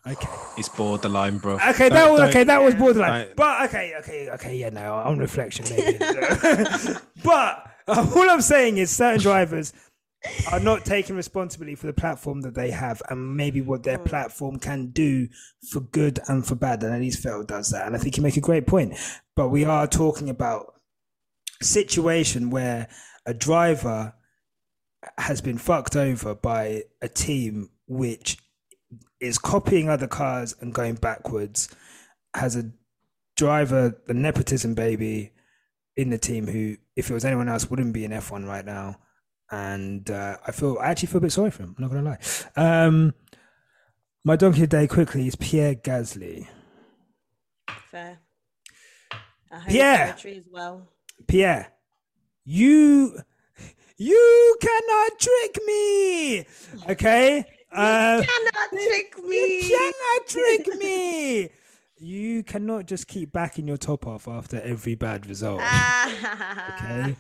Okay. 0.05 0.29
it's 0.59 0.69
borderline 0.69 1.39
bro 1.39 1.55
Okay, 1.55 1.89
that 1.89 1.91
Don't- 1.91 2.13
was 2.13 2.21
okay. 2.23 2.43
That 2.43 2.61
was 2.61 2.75
borderline. 2.75 3.27
don't- 3.27 3.37
But 3.37 3.69
okay, 3.69 3.95
okay, 4.01 4.31
okay. 4.31 4.57
Yeah, 4.57 4.71
no. 4.71 4.95
On 4.95 5.17
reflection, 5.19 5.65
maybe. 5.71 5.97
but 7.25 7.67
uh, 7.87 8.11
all 8.17 8.29
I'm 8.31 8.41
saying 8.41 8.79
is, 8.79 8.91
certain 8.91 9.21
drivers 9.21 9.73
are 10.53 10.61
not 10.61 10.85
taking 10.85 11.17
responsibility 11.17 11.75
for 11.75 11.87
the 11.87 11.93
platform 11.93 12.43
that 12.43 12.55
they 12.55 12.71
have, 12.71 13.03
and 13.11 13.37
maybe 13.37 13.61
what 13.61 13.83
their 13.83 13.99
mm. 13.99 14.05
platform 14.05 14.59
can 14.59 14.91
do 14.91 15.29
for 15.71 15.81
good 15.81 16.21
and 16.29 16.47
for 16.47 16.55
bad. 16.55 16.83
And 16.83 16.95
at 16.95 17.01
least 17.01 17.25
Vettel 17.25 17.47
does 17.47 17.71
that, 17.71 17.87
and 17.87 17.97
I 17.97 17.99
think 17.99 18.17
you 18.17 18.23
make 18.23 18.37
a 18.37 18.41
great 18.41 18.67
point. 18.67 18.95
But 19.35 19.49
we 19.49 19.65
are 19.65 19.87
talking 19.87 20.29
about 20.29 20.75
a 21.61 21.65
situation 21.65 22.51
where 22.51 22.89
a 23.27 23.35
driver 23.35 24.15
has 25.19 25.41
been 25.41 25.59
fucked 25.59 25.97
over 25.97 26.35
by 26.35 26.83
a 27.01 27.09
team 27.09 27.71
which 27.87 28.39
is 29.21 29.39
copying 29.39 29.89
other 29.89 30.07
cars 30.07 30.55
and 30.61 30.75
going 30.75 30.95
backwards, 30.95 31.69
has 32.35 32.57
a 32.57 32.71
driver, 33.37 34.01
the 34.07 34.15
nepotism 34.15 34.75
baby 34.75 35.33
in 35.97 36.11
the 36.11 36.19
team 36.19 36.47
who, 36.47 36.77
if 36.97 37.11
it 37.11 37.15
was 37.15 37.25
anyone 37.25 37.49
else, 37.49 37.71
wouldn't 37.71 37.93
be 37.93 38.05
in 38.05 38.11
F1 38.11 38.47
right 38.47 38.65
now. 38.65 38.99
And 39.53 40.11
uh, 40.11 40.39
I 40.47 40.51
feel, 40.51 40.79
I 40.81 40.87
actually 40.87 41.09
feel 41.09 41.19
a 41.19 41.21
bit 41.21 41.33
sorry 41.33 41.51
for 41.51 41.63
him. 41.65 41.75
I'm 41.77 41.83
not 41.83 41.91
going 41.91 42.05
to 42.05 42.11
lie. 42.57 42.85
Um, 42.87 43.15
my 44.25 44.35
donkey 44.35 44.63
of 44.63 44.71
the 44.71 44.77
day 44.79 44.87
quickly 44.89 45.27
is 45.27 45.37
Pierre 45.37 45.75
Gasly. 45.75 46.47
Fair. 47.91 48.19
I 49.51 49.59
hope 49.59 49.71
Yeah. 49.71 50.13
poetry 50.13 50.39
as 50.39 50.49
well. 50.51 50.89
Pierre, 51.29 51.71
you, 52.47 53.15
you 53.99 54.57
cannot 54.61 55.19
trick 55.19 55.59
me. 55.67 56.47
Okay. 56.89 57.45
Uh, 57.71 58.23
Cannot 58.23 58.71
trick 58.71 59.23
me. 59.25 59.37
You 59.63 59.79
cannot 59.79 60.27
trick 60.29 60.79
me. 60.79 61.49
You 62.03 62.43
cannot 62.43 62.87
just 62.87 63.07
keep 63.07 63.33
backing 63.33 63.69
your 63.69 63.77
top 63.77 64.09
off 64.09 64.27
after 64.27 64.61
every 64.61 64.95
bad 64.97 65.27
result. 65.27 65.63
Okay. 66.13 67.17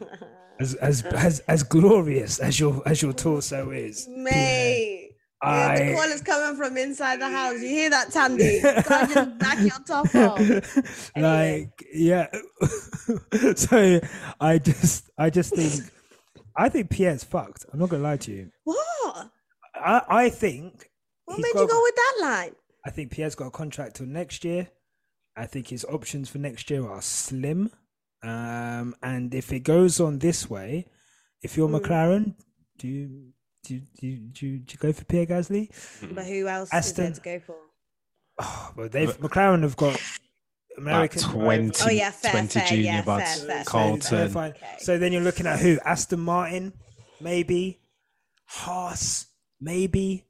As 0.60 0.74
as 0.74 1.02
as 1.04 1.40
as 1.40 1.62
glorious 1.62 2.38
as 2.40 2.58
your 2.60 2.82
as 2.86 3.00
your 3.00 3.12
torso 3.12 3.70
is, 3.70 4.06
Mate. 4.08 5.10
Yeah, 5.42 5.74
the 5.78 5.94
call 5.94 6.04
is 6.04 6.20
coming 6.20 6.56
from 6.56 6.76
inside 6.76 7.20
the 7.20 7.28
house. 7.28 7.60
You 7.60 7.68
hear 7.68 7.90
that, 7.90 8.08
Thandie? 8.10 8.60
Just 8.62 9.38
back 9.38 9.58
your 9.60 9.78
top 9.86 10.14
off. 10.14 10.40
Anyway. 11.16 11.70
like 11.70 11.84
yeah. 11.92 12.26
so 13.56 14.00
I 14.40 14.58
just 14.58 15.10
I 15.18 15.30
just 15.30 15.54
think 15.54 15.90
I 16.56 16.68
think 16.68 16.90
Pierre's 16.90 17.24
fucked. 17.24 17.64
I'm 17.72 17.78
not 17.78 17.88
gonna 17.88 18.02
lie 18.02 18.18
to 18.18 18.30
you. 18.32 18.50
What? 18.64 19.30
I 19.74 20.02
I 20.08 20.28
think 20.30 20.90
What 21.24 21.38
made 21.38 21.52
got- 21.54 21.62
you 21.62 21.68
go 21.68 21.82
with 21.82 21.94
that 21.96 22.14
line? 22.20 22.52
I 22.84 22.90
think 22.90 23.12
Pierre's 23.12 23.34
got 23.34 23.46
a 23.46 23.50
contract 23.50 23.96
till 23.96 24.06
next 24.06 24.44
year. 24.44 24.68
I 25.36 25.46
think 25.46 25.68
his 25.68 25.84
options 25.84 26.28
for 26.28 26.38
next 26.38 26.68
year 26.70 26.86
are 26.88 27.00
slim. 27.02 27.70
Um, 28.22 28.94
and 29.02 29.34
if 29.34 29.52
it 29.52 29.60
goes 29.60 30.00
on 30.00 30.18
this 30.18 30.48
way, 30.50 30.86
if 31.42 31.56
you're 31.56 31.68
Mm. 31.68 31.80
McLaren, 31.80 32.34
do 32.78 32.88
you 32.88 33.32
do 33.64 33.74
you, 33.74 33.80
do 34.00 34.06
you, 34.08 34.16
do 34.16 34.46
you, 34.46 34.58
do 34.58 34.72
you 34.72 34.78
go 34.78 34.92
for 34.92 35.04
Pierre 35.04 35.26
Gasly? 35.26 35.68
But 36.14 36.26
who 36.26 36.48
else 36.48 36.68
is 36.70 36.74
Aston- 36.74 37.04
there 37.04 37.12
to 37.14 37.20
go 37.20 37.40
for? 37.46 37.56
Oh, 38.40 38.72
well, 38.76 38.88
they've 38.88 39.16
McLaren 39.20 39.62
have 39.62 39.76
got 39.76 40.00
American 40.76 41.20
About 41.22 41.32
20, 41.32 41.72
Oh, 41.84 41.90
yeah, 41.90 42.10
fair, 42.10 42.30
20 42.32 42.48
fair, 42.58 42.66
junior 42.68 42.82
yeah, 42.84 43.02
buds. 43.02 43.38
fair, 43.44 43.46
fair. 43.46 43.64
So, 43.64 43.70
Colton. 43.70 44.16
they're 44.18 44.28
fine. 44.28 44.50
Okay. 44.52 44.76
So 44.80 44.98
then 44.98 45.12
you're 45.12 45.22
looking 45.22 45.46
at 45.46 45.60
who? 45.60 45.78
Aston 45.84 46.18
Martin, 46.20 46.72
maybe. 47.20 47.78
Haas, 48.46 49.26
maybe. 49.60 50.24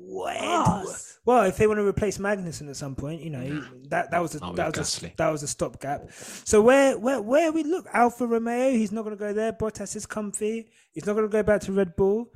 When? 0.00 0.36
Haas? 0.38 1.18
Well, 1.24 1.42
if 1.44 1.56
they 1.58 1.66
want 1.66 1.78
to 1.78 1.86
replace 1.86 2.18
Magnussen 2.18 2.68
at 2.70 2.76
some 2.76 2.94
point, 2.94 3.20
you 3.20 3.30
know 3.30 3.62
that 3.90 4.10
that 4.10 4.20
was 4.22 4.34
a, 4.34 4.40
Not 4.40 4.56
that 4.56 4.76
was 4.76 5.02
a, 5.02 5.12
that 5.16 5.28
was 5.28 5.42
a 5.42 5.48
stopgap. 5.48 6.10
So 6.12 6.62
where 6.62 6.96
where 6.98 7.20
where 7.20 7.52
we 7.52 7.64
look? 7.64 7.86
Alfa 7.92 8.26
Romeo, 8.26 8.70
he's 8.70 8.92
not 8.92 9.02
going 9.04 9.16
to 9.16 9.20
go 9.20 9.32
there. 9.32 9.52
Bottas 9.52 9.94
is 9.96 10.06
comfy. 10.06 10.68
He's 10.92 11.04
not 11.06 11.12
going 11.14 11.26
to 11.26 11.32
go 11.32 11.42
back 11.42 11.60
to 11.62 11.72
Red 11.72 11.96
Bull. 11.96 12.30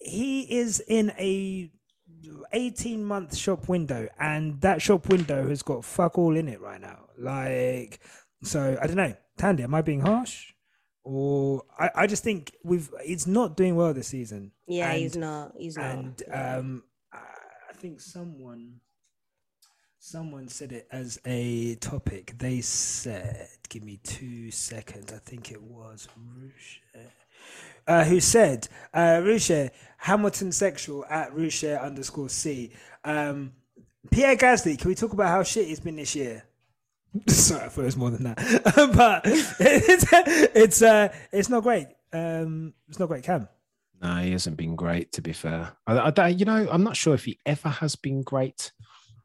He 0.00 0.42
is 0.58 0.78
in 0.86 1.10
a 1.18 1.70
18 2.52 3.04
month 3.04 3.36
shop 3.36 3.68
window, 3.68 4.08
and 4.18 4.60
that 4.60 4.80
shop 4.82 5.08
window 5.08 5.48
has 5.48 5.62
got 5.62 5.84
fuck 5.84 6.18
all 6.18 6.36
in 6.36 6.48
it 6.48 6.60
right 6.60 6.80
now. 6.80 7.06
Like, 7.18 8.00
so 8.42 8.78
I 8.80 8.86
don't 8.86 8.96
know, 8.96 9.14
Thandie, 9.38 9.64
am 9.64 9.74
I 9.74 9.82
being 9.82 10.00
harsh? 10.00 10.52
Or 11.04 11.62
I, 11.78 11.90
I 11.94 12.06
just 12.06 12.22
think 12.22 12.52
we've 12.62 12.90
it's 13.04 13.26
not 13.26 13.56
doing 13.56 13.74
well 13.76 13.94
this 13.94 14.08
season. 14.08 14.52
Yeah, 14.66 14.90
And- 14.90 14.98
he's 15.00 15.16
not. 15.16 15.52
He's 15.58 15.76
not. 15.76 15.84
and 15.86 16.22
um, 16.32 16.34
I 16.34 16.36
I 16.36 16.87
think 17.78 18.00
someone 18.00 18.80
someone 20.00 20.48
said 20.48 20.72
it 20.72 20.88
as 20.90 21.20
a 21.24 21.76
topic. 21.76 22.34
They 22.38 22.60
said, 22.60 23.48
"Give 23.68 23.84
me 23.84 24.00
two 24.02 24.50
seconds." 24.50 25.12
I 25.12 25.18
think 25.18 25.52
it 25.52 25.62
was 25.62 26.08
Rushe, 26.16 26.80
uh, 27.86 28.04
who 28.04 28.18
said, 28.20 28.68
uh, 28.92 29.22
"Rushe 29.24 29.70
Hamilton 29.98 30.50
sexual 30.50 31.04
at 31.06 31.32
Rushe 31.32 31.64
underscore 31.64 32.28
C." 32.28 32.72
Um, 33.04 33.52
Pierre 34.10 34.36
Gasly, 34.36 34.76
can 34.76 34.88
we 34.88 34.94
talk 34.96 35.12
about 35.12 35.28
how 35.28 35.42
shit 35.44 35.68
he's 35.68 35.80
been 35.80 35.96
this 35.96 36.16
year? 36.16 36.44
Sorry, 37.28 37.64
I 37.64 37.68
thought 37.68 37.82
it 37.82 37.84
was 37.84 37.96
more 37.96 38.10
than 38.10 38.24
that, 38.24 38.36
but 38.96 39.22
it's 39.24 40.04
it's 40.54 40.82
uh, 40.82 41.14
it's 41.32 41.48
not 41.48 41.62
great. 41.62 41.86
Um, 42.12 42.74
it's 42.88 42.98
not 42.98 43.08
great, 43.08 43.22
Cam. 43.22 43.48
No, 44.00 44.16
he 44.16 44.32
hasn't 44.32 44.56
been 44.56 44.76
great. 44.76 45.12
To 45.12 45.22
be 45.22 45.32
fair, 45.32 45.76
I, 45.86 46.12
I 46.16 46.28
you 46.28 46.44
know, 46.44 46.68
I'm 46.70 46.84
not 46.84 46.96
sure 46.96 47.14
if 47.14 47.24
he 47.24 47.38
ever 47.44 47.68
has 47.68 47.96
been 47.96 48.22
great. 48.22 48.72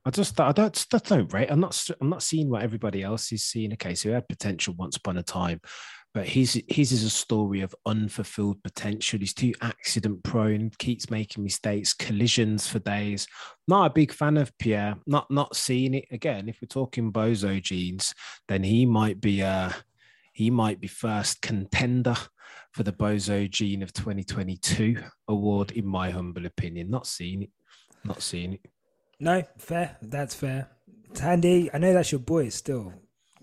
I 0.05 0.09
just, 0.09 0.39
I 0.39 0.51
don't, 0.51 0.85
I 0.93 0.97
don't 0.97 1.31
rate. 1.31 1.49
I'm 1.49 1.61
not, 1.61 1.89
I'm 2.01 2.09
not 2.09 2.23
seeing 2.23 2.49
what 2.49 2.63
everybody 2.63 3.03
else 3.03 3.31
is 3.31 3.43
seeing. 3.43 3.71
Okay, 3.73 3.95
so 3.95 4.09
he 4.09 4.13
had 4.13 4.27
potential 4.27 4.73
once 4.77 4.97
upon 4.97 5.17
a 5.17 5.23
time, 5.23 5.61
but 6.13 6.27
his, 6.27 6.61
his 6.67 6.91
is 6.91 7.03
a 7.03 7.09
story 7.09 7.61
of 7.61 7.73
unfulfilled 7.85 8.61
potential. 8.63 9.19
He's 9.19 9.33
too 9.33 9.53
accident 9.61 10.21
prone, 10.23 10.71
keeps 10.77 11.09
making 11.09 11.43
mistakes, 11.43 11.93
collisions 11.93 12.67
for 12.67 12.79
days. 12.79 13.27
Not 13.67 13.85
a 13.85 13.93
big 13.93 14.11
fan 14.11 14.35
of 14.35 14.57
Pierre. 14.57 14.97
Not, 15.07 15.31
not 15.31 15.55
seeing 15.55 15.93
it 15.93 16.07
again. 16.11 16.49
If 16.49 16.59
we're 16.61 16.67
talking 16.67 17.13
bozo 17.13 17.61
genes, 17.61 18.13
then 18.49 18.63
he 18.63 18.85
might 18.85 19.21
be, 19.21 19.41
uh, 19.41 19.69
he 20.33 20.49
might 20.49 20.81
be 20.81 20.87
first 20.87 21.41
contender 21.41 22.17
for 22.73 22.83
the 22.83 22.91
Bozo 22.91 23.49
Gene 23.49 23.83
of 23.83 23.93
2022 23.93 24.97
award, 25.27 25.71
in 25.71 25.85
my 25.85 26.09
humble 26.09 26.45
opinion. 26.45 26.89
Not 26.89 27.07
seeing 27.07 27.43
it. 27.43 27.51
Not 28.03 28.21
seeing 28.21 28.53
it. 28.53 28.65
No, 29.19 29.43
fair. 29.57 29.97
That's 30.01 30.35
fair. 30.35 30.69
Thandie, 31.13 31.69
I 31.73 31.77
know 31.77 31.93
that's 31.93 32.11
your 32.11 32.19
boy 32.19 32.49
still. 32.49 32.91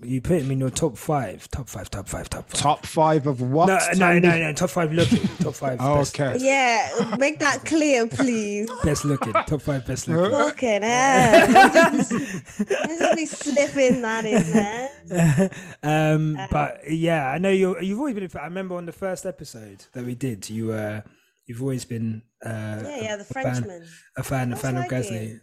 You 0.03 0.21
put 0.23 0.41
him 0.41 0.51
in 0.51 0.61
your 0.61 0.71
top 0.71 0.97
five, 0.97 1.49
top 1.51 1.69
five, 1.69 1.91
top 1.91 2.09
five, 2.09 2.31
top 2.31 2.49
five. 2.49 2.61
Top 2.61 2.87
five 2.87 3.27
of 3.27 3.43
what? 3.43 3.67
no, 3.67 3.75
no, 3.75 3.81
Thandie? 4.07 4.23
no, 4.23 4.39
no, 4.39 4.53
top 4.55 4.71
five 4.71 4.93
looking, 4.93 5.27
top 5.39 5.55
five. 5.55 5.79
Oh, 5.81 5.97
best, 5.99 6.19
okay. 6.19 6.37
yeah, 6.39 7.17
make 7.19 7.39
that 7.41 7.65
clear, 7.67 8.07
please. 8.07 8.71
best 8.83 9.05
looking, 9.05 9.33
top 9.33 9.61
five 9.61 9.87
best 9.87 10.09
looking. 10.09 10.31
Fucking 10.31 10.83
hell. 10.83 11.49
Let's 11.93 12.09
just 12.09 13.17
be 13.17 13.27
slipping 13.27 14.01
that 14.03 14.25
in 14.25 14.53
there. 14.53 15.51
um, 15.83 16.39
but 16.51 16.81
yeah, 16.91 17.29
I 17.31 17.39
know 17.39 17.51
you're. 17.51 17.83
You've 17.83 17.99
always 17.99 18.15
been. 18.15 18.31
I 18.41 18.45
remember 18.45 18.77
on 18.77 18.87
the 18.87 18.93
first 18.93 19.27
episode 19.27 19.85
that 19.93 20.05
we 20.05 20.15
did, 20.15 20.49
you 20.49 20.73
uh, 20.73 21.03
you've 21.47 21.61
always 21.61 21.85
been 21.85 22.23
uh, 22.45 22.81
Yeah, 22.85 23.01
yeah, 23.03 23.17
the 23.17 23.23
a 23.23 23.25
fan, 23.25 23.43
Frenchman. 23.43 23.87
a 24.17 24.23
fan, 24.23 24.49
a 24.49 24.51
That's 24.51 24.63
fan 24.63 24.77
of 24.77 24.83
like 24.83 24.91
Gasly. 24.91 25.41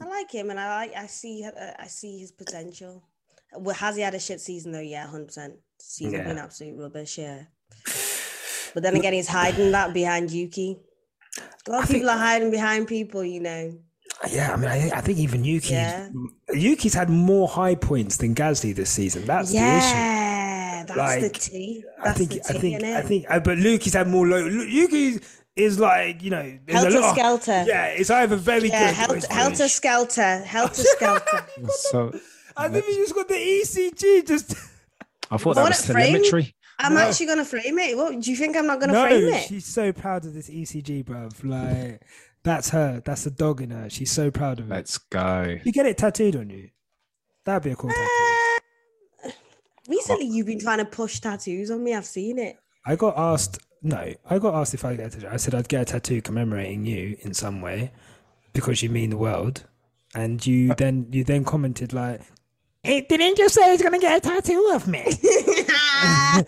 I 0.00 0.04
like 0.06 0.30
him, 0.30 0.50
and 0.50 0.60
I 0.60 0.76
like. 0.76 0.96
I 0.96 1.06
see. 1.06 1.44
Uh, 1.44 1.72
I 1.78 1.86
see 1.88 2.18
his 2.18 2.30
potential. 2.30 3.02
Well, 3.58 3.74
has 3.74 3.96
he 3.96 4.02
had 4.02 4.14
a 4.14 4.20
shit 4.20 4.40
season 4.40 4.72
though? 4.72 4.80
Yeah, 4.80 5.06
hundred 5.06 5.26
percent. 5.28 5.54
Season 5.78 6.14
Yeah. 6.14 6.24
been 6.24 6.38
absolute 6.38 6.76
rubbish. 6.78 7.18
Yeah. 7.18 7.42
But 8.74 8.82
then 8.82 8.94
again, 8.94 9.14
he's 9.14 9.28
hiding 9.28 9.72
that 9.72 9.94
behind 9.94 10.30
Yuki. 10.30 10.76
A 11.66 11.70
lot 11.70 11.78
of 11.78 11.84
I 11.84 11.86
think- 11.86 11.98
people 12.02 12.10
are 12.10 12.18
hiding 12.18 12.50
behind 12.50 12.86
people, 12.88 13.24
you 13.24 13.40
know. 13.40 13.72
Yeah, 14.30 14.52
I 14.52 14.56
mean, 14.56 14.68
I, 14.70 14.90
I 14.94 15.00
think 15.00 15.18
even 15.18 15.44
Yuki, 15.44 15.72
Yeah. 15.74 16.08
Yuki's 16.52 16.92
had 16.92 17.08
more 17.08 17.48
high 17.48 17.74
points 17.74 18.18
than 18.18 18.34
Gasly 18.34 18.74
this 18.74 18.90
season. 18.90 19.24
That's 19.24 19.50
the 19.50 19.56
issue. 19.58 19.64
yeah, 19.64 20.84
that's 20.86 21.14
the 21.16 21.22
Like, 21.22 21.32
tea. 21.40 21.84
I 22.02 22.12
think, 22.12 22.30
the 22.32 22.40
I 22.48 22.52
tea, 22.52 22.58
think, 22.58 22.82
I 22.84 23.00
think, 23.02 23.26
uh, 23.30 23.40
but 23.40 23.56
Luki's 23.58 23.94
had 23.94 24.08
more 24.08 24.26
low. 24.26 24.42
Lu- 24.42 24.64
Yuki 24.66 25.20
is 25.54 25.78
like, 25.78 26.22
you 26.22 26.30
know, 26.30 26.58
there's 26.66 26.82
a 26.82 26.90
Helter 26.90 27.00
lot- 27.00 27.14
skelter. 27.14 27.64
Yeah, 27.66 27.86
it's 27.86 28.10
either 28.10 28.36
very 28.36 28.68
Yeah, 28.68 28.80
good. 28.88 28.90
or 28.90 28.94
helter, 28.94 29.16
it's 29.16 29.26
helter 29.26 29.68
skelter, 29.68 30.38
helter 30.40 30.82
skelter. 30.96 31.46
So 31.90 32.18
I 32.56 32.68
think 32.68 32.86
we 32.86 32.94
just 32.94 33.14
got 33.14 33.28
the 33.28 33.34
ECG. 33.34 34.26
Just 34.26 34.52
I 35.30 35.36
thought 35.36 35.56
I 35.58 35.60
that 35.60 35.62
want 35.62 35.74
was 35.76 35.88
it 35.88 35.92
framed. 35.92 36.08
telemetry. 36.24 36.54
I'm 36.78 36.94
No. 36.94 37.00
actually 37.00 37.26
gonna 37.26 37.44
frame 37.44 37.78
it. 37.78 37.96
What 37.96 38.20
do 38.20 38.30
you 38.30 38.36
think? 38.36 38.56
I'm 38.56 38.66
not 38.66 38.80
gonna 38.80 38.92
no, 38.92 39.06
frame 39.06 39.32
it? 39.32 39.48
she's 39.48 39.64
so 39.66 39.92
proud 39.92 40.24
of 40.24 40.34
this 40.34 40.48
ECG, 40.50 41.04
bruv. 41.04 41.32
Like 41.44 42.02
that's 42.42 42.70
her. 42.70 43.00
That's 43.04 43.24
the 43.24 43.30
dog 43.30 43.60
in 43.62 43.70
her. 43.70 43.88
She's 43.90 44.10
so 44.12 44.30
proud 44.30 44.60
of 44.60 44.70
it. 44.70 44.74
Let's 44.74 44.98
go. 44.98 45.56
You 45.64 45.72
get 45.72 45.86
it 45.86 45.98
tattooed 45.98 46.36
on 46.36 46.50
you. 46.50 46.70
That'd 47.44 47.62
be 47.62 47.70
a 47.70 47.76
cool 47.76 47.90
tattoo. 47.90 48.60
Uh, 49.24 49.30
recently, 49.88 50.26
you've 50.26 50.46
been 50.46 50.60
trying 50.60 50.78
to 50.78 50.84
push 50.84 51.20
tattoos 51.20 51.70
on 51.70 51.82
me. 51.82 51.94
I've 51.94 52.06
seen 52.06 52.38
it. 52.38 52.56
I 52.84 52.96
got 52.96 53.14
asked. 53.16 53.58
No, 53.82 54.12
I 54.28 54.38
got 54.38 54.54
asked 54.54 54.74
if 54.74 54.84
I 54.84 54.96
get 54.96 55.06
a 55.06 55.10
tattoo. 55.20 55.28
I 55.32 55.36
said 55.36 55.54
I'd 55.54 55.68
get 55.68 55.82
a 55.82 55.84
tattoo 55.84 56.20
commemorating 56.22 56.84
you 56.86 57.16
in 57.20 57.34
some 57.34 57.60
way 57.60 57.92
because 58.52 58.82
you 58.82 58.90
mean 58.90 59.10
the 59.10 59.16
world. 59.16 59.64
And 60.14 60.44
you 60.46 60.74
then 60.74 61.08
you 61.10 61.24
then 61.24 61.44
commented 61.44 61.92
like, 61.92 62.20
"He 62.86 63.00
didn't 63.02 63.36
just 63.36 63.54
say 63.54 63.70
he's 63.70 63.82
gonna 63.82 63.98
get 63.98 64.16
a 64.18 64.20
tattoo 64.20 64.70
of 64.74 64.86
me." 64.88 65.02
no, 65.04 65.12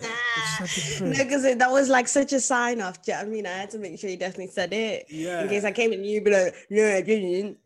Such 0.58 0.78
a 0.78 0.98
prick. 0.98 1.18
because 1.18 1.42
that 1.42 1.70
was 1.70 1.88
like 1.88 2.08
such 2.08 2.32
a 2.32 2.40
sign 2.40 2.80
off. 2.80 3.02
Do 3.02 3.12
you 3.12 3.18
know 3.18 3.22
what 3.24 3.28
I 3.28 3.30
mean, 3.30 3.46
I 3.46 3.50
had 3.50 3.70
to 3.70 3.78
make 3.78 3.98
sure 3.98 4.10
you 4.10 4.16
definitely 4.16 4.48
said 4.48 4.72
it. 4.72 5.06
Yeah. 5.08 5.42
In 5.42 5.48
case 5.48 5.64
I 5.64 5.72
came 5.72 5.92
and 5.92 6.04
you'd 6.04 6.24
be 6.24 6.30
like, 6.32 6.54
no, 6.70 6.84
I 6.86 7.00
didn't. 7.02 7.58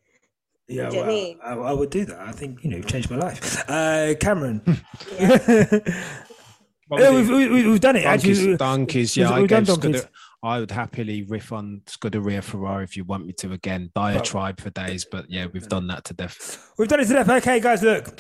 Yeah, 0.69 0.89
Do 0.91 0.97
you 0.97 1.03
well, 1.03 1.09
mean? 1.11 1.39
I, 1.43 1.53
I 1.55 1.73
would 1.73 1.91
do 1.91 2.05
that. 2.07 2.19
I 2.21 2.33
think 2.33 2.63
you 2.65 2.71
know, 2.71 2.81
changed 2.83 3.11
my 3.11 3.17
life. 3.17 3.63
Uh, 3.69 4.15
Cameron, 4.21 4.63
yeah, 5.19 7.11
we've, 7.11 7.29
we- 7.29 7.67
we've 7.69 7.81
done 7.81 7.97
it. 7.97 8.03
Donkeys, 8.03 8.39
Actually, 8.39 8.57
donkeys. 8.57 9.17
Yeah, 9.17 9.25
we've- 9.27 9.35
I 9.35 9.41
we've 9.41 9.49
done 9.51 9.65
donkeys. 9.65 10.03
Scuderia, 10.03 10.09
I 10.45 10.59
would 10.61 10.71
happily 10.71 11.23
riff 11.23 11.53
on 11.53 11.83
Scuderia 11.87 12.43
Ferrari 12.43 12.85
if 12.85 12.97
you 12.97 13.05
want 13.05 13.27
me 13.27 13.33
to 13.35 13.53
again. 13.53 13.91
Diatribe 13.95 14.61
for 14.61 14.71
days, 14.71 15.07
but 15.11 15.31
yeah, 15.31 15.47
we've 15.53 15.69
done 15.69 15.87
that 15.89 16.05
to 16.05 16.15
death. 16.15 16.73
We've 16.79 16.89
done 16.89 17.01
it 17.01 17.07
to 17.07 17.13
death. 17.15 17.29
Okay, 17.29 17.61
guys, 17.61 17.83
look, 17.83 18.19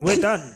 we're 0.00 0.20
done. 0.20 0.54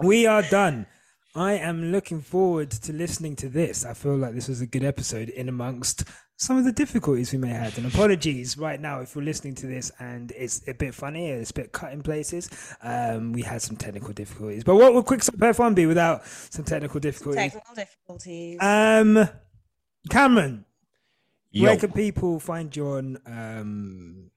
we 0.00 0.26
are 0.26 0.42
done. 0.42 0.86
I 1.34 1.52
am 1.52 1.92
looking 1.92 2.20
forward 2.20 2.70
to 2.70 2.92
listening 2.92 3.36
to 3.36 3.48
this. 3.48 3.84
I 3.84 3.94
feel 3.94 4.16
like 4.16 4.34
this 4.34 4.48
was 4.48 4.60
a 4.60 4.66
good 4.66 4.82
episode 4.82 5.28
in 5.28 5.48
amongst 5.48 6.04
some 6.36 6.56
of 6.56 6.64
the 6.64 6.72
difficulties 6.72 7.32
we 7.32 7.38
may 7.38 7.48
have 7.48 7.74
had. 7.74 7.78
And 7.78 7.92
apologies 7.92 8.56
right 8.56 8.80
now 8.80 9.00
if 9.00 9.14
you're 9.14 9.24
listening 9.24 9.54
to 9.56 9.66
this 9.66 9.92
and 9.98 10.32
it's 10.32 10.66
a 10.66 10.74
bit 10.74 10.94
funny, 10.94 11.28
it's 11.28 11.50
a 11.50 11.54
bit 11.54 11.72
cut 11.72 11.92
in 11.92 12.02
places. 12.02 12.48
Um, 12.82 13.32
we 13.32 13.42
had 13.42 13.60
some 13.62 13.76
technical 13.76 14.12
difficulties. 14.12 14.64
But 14.64 14.76
what 14.76 14.94
would 14.94 15.04
Quick 15.04 15.22
Stop 15.22 15.36
F1 15.36 15.74
be 15.74 15.86
without 15.86 16.26
some 16.26 16.64
technical 16.64 17.00
difficulties? 17.00 17.52
Technical 17.52 17.74
difficulties. 17.74 18.58
Um, 18.60 19.28
Cameron, 20.10 20.64
Yo, 21.50 21.64
where 21.64 21.76
can 21.76 21.92
people 21.92 22.40
find 22.40 22.74
you 22.74 22.86
on 22.86 23.18
um, 23.26 24.30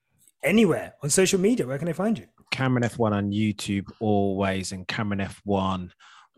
anywhere 0.43 0.93
on 1.03 1.09
social 1.09 1.39
media? 1.39 1.65
Where 1.67 1.77
can 1.77 1.87
they 1.87 1.93
find 1.93 2.17
you? 2.17 2.27
Cameron 2.51 2.83
F1 2.83 3.11
on 3.13 3.31
YouTube 3.31 3.89
always, 3.99 4.71
and 4.71 4.87
Cameron 4.87 5.19
F1 5.19 5.89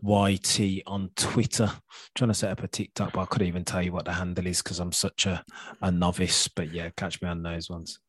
YT 0.03 0.83
on 0.85 1.09
Twitter. 1.15 1.71
trying 2.15 2.29
to 2.29 2.33
set 2.33 2.51
up 2.51 2.63
a 2.63 2.67
TikTok, 2.67 3.13
but 3.13 3.21
I 3.21 3.25
couldn't 3.25 3.47
even 3.47 3.63
tell 3.63 3.81
you 3.81 3.91
what 3.93 4.05
the 4.05 4.13
handle 4.13 4.45
is 4.47 4.61
because 4.61 4.79
I'm 4.79 4.91
such 4.91 5.25
a, 5.25 5.43
a 5.81 5.91
novice. 5.91 6.47
But 6.47 6.73
yeah, 6.73 6.89
catch 6.95 7.21
me 7.21 7.29
on 7.29 7.41
those 7.41 7.69
ones. 7.69 7.99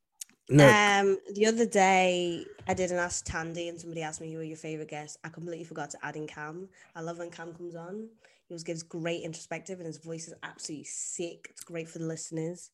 Look, 0.50 0.70
Um, 0.70 1.18
the 1.34 1.46
other 1.46 1.64
day 1.64 2.44
I 2.68 2.74
did 2.74 2.90
an 2.90 2.98
Ask 2.98 3.24
Thandie, 3.26 3.68
and 3.68 3.80
somebody 3.80 4.02
asked 4.02 4.20
me 4.20 4.30
who 4.32 4.38
were 4.38 4.44
your 4.44 4.56
favorite 4.58 4.90
guests. 4.90 5.16
I 5.24 5.28
completely 5.30 5.64
forgot 5.64 5.90
to 5.90 5.98
add 6.02 6.16
in 6.16 6.26
Cam. 6.26 6.68
I 6.94 7.00
love 7.00 7.18
when 7.18 7.30
Cam 7.30 7.54
comes 7.54 7.74
on. 7.74 8.08
He 8.46 8.52
always 8.52 8.64
gives 8.64 8.82
great 8.82 9.22
introspective, 9.22 9.78
and 9.78 9.86
his 9.86 9.98
voice 9.98 10.28
is 10.28 10.34
absolutely 10.42 10.84
sick. 10.84 11.46
It's 11.50 11.64
great 11.64 11.88
for 11.88 11.98
the 11.98 12.04
listeners. 12.06 12.70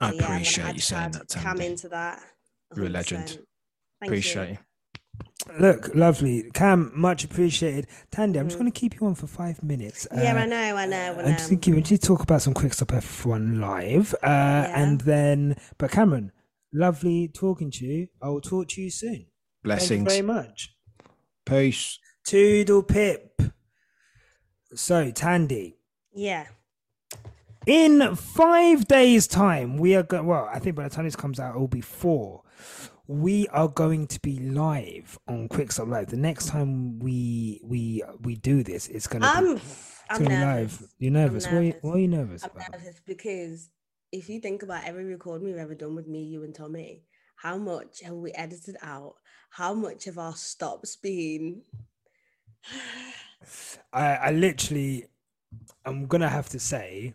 I 0.00 0.10
So, 0.10 0.16
yeah, 0.16 0.24
appreciate 0.24 0.74
you 0.74 0.80
saying 0.80 1.10
that, 1.12 1.28
Cam 1.28 1.58
Thandie. 1.58 1.64
into 1.70 1.88
that. 1.88 2.22
You're 2.76 2.86
a 2.86 2.88
legend. 2.88 3.28
Thank 4.00 4.10
Appreciate 4.10 4.50
you. 4.50 4.58
look, 5.58 5.94
lovely. 5.94 6.50
Cam, 6.54 6.92
much 6.94 7.24
appreciated. 7.24 7.86
Thandie, 8.12 8.38
I'm 8.38 8.46
just 8.48 8.56
Mm. 8.56 8.60
going 8.60 8.72
to 8.72 8.78
keep 8.80 9.00
you 9.00 9.06
on 9.06 9.14
for 9.16 9.26
five 9.26 9.62
minutes. 9.62 10.06
Yeah, 10.14 10.34
Uh, 10.34 10.38
I 10.40 10.46
know, 10.46 10.76
I 10.76 10.86
know. 10.86 11.12
I'm 11.14 11.18
And, 11.20 11.36
just 11.38 11.48
thinking 11.48 11.74
we 11.74 11.82
to 11.82 11.98
talk 11.98 12.22
about 12.22 12.42
some 12.42 12.54
quick 12.54 12.74
stop 12.74 12.88
F1 12.92 13.58
live. 13.60 14.14
Uh, 14.22 14.26
And 14.74 15.00
then, 15.00 15.56
but 15.78 15.90
Cameron, 15.90 16.30
lovely 16.72 17.28
talking 17.28 17.70
to 17.72 17.84
you. 17.84 18.08
I 18.22 18.28
will 18.28 18.40
talk 18.40 18.68
to 18.68 18.82
you 18.82 18.90
soon. 18.90 19.10
Thank 19.12 19.24
you 19.24 19.28
Blessings. 19.64 20.12
very 20.12 20.22
much. 20.22 20.76
Peace. 21.44 21.98
Toodle 22.24 22.82
pip. 22.82 23.40
So, 24.74 25.10
Thandie, 25.10 25.76
yeah. 26.12 26.46
In 27.68 28.16
five 28.16 28.88
days' 28.88 29.26
time, 29.26 29.76
we 29.76 29.94
are 29.94 30.02
going. 30.02 30.26
Well, 30.26 30.48
I 30.52 30.58
think 30.58 30.74
by 30.74 30.84
the 30.84 30.90
time 30.90 31.04
this 31.04 31.14
comes 31.14 31.38
out, 31.38 31.54
it 31.54 31.58
will 31.58 31.68
be 31.68 31.82
four. 31.82 32.42
We 33.06 33.46
are 33.48 33.68
going 33.68 34.06
to 34.08 34.20
be 34.20 34.38
live 34.38 35.18
on 35.28 35.48
Quickstop 35.48 35.88
Live. 35.88 36.08
The 36.08 36.16
next 36.16 36.46
time 36.46 36.98
we 36.98 37.60
we 37.62 38.02
we 38.22 38.36
do 38.36 38.62
this, 38.62 38.88
it's 38.88 39.06
going 39.06 39.20
to 39.20 39.28
be, 39.28 39.36
I'm, 39.36 39.56
it's 39.56 39.94
I'm 40.08 40.24
gonna 40.24 40.30
be 40.30 40.36
nervous. 40.36 40.80
live. 40.80 40.90
You're 40.98 41.12
nervous. 41.12 41.46
Why, 41.46 41.52
are 41.52 41.62
you, 41.62 41.66
nervous. 41.68 41.82
why 41.82 41.92
are 41.92 41.98
you 41.98 42.08
nervous? 42.08 42.44
I'm 42.44 42.50
about? 42.56 42.72
nervous 42.72 43.00
because 43.06 43.68
if 44.12 44.30
you 44.30 44.40
think 44.40 44.62
about 44.62 44.84
every 44.86 45.04
recording 45.04 45.46
we've 45.46 45.58
ever 45.58 45.74
done 45.74 45.94
with 45.94 46.08
me, 46.08 46.22
you, 46.22 46.44
and 46.44 46.54
Tommy, 46.54 47.02
how 47.36 47.58
much 47.58 48.00
have 48.02 48.14
we 48.14 48.32
edited 48.32 48.76
out? 48.82 49.14
How 49.50 49.74
much 49.74 50.06
have 50.06 50.16
our 50.16 50.34
stops 50.34 50.96
been? 50.96 51.62
I, 53.92 54.14
I 54.14 54.30
literally, 54.32 55.04
I'm 55.84 56.06
gonna 56.06 56.30
have 56.30 56.48
to 56.50 56.58
say, 56.58 57.14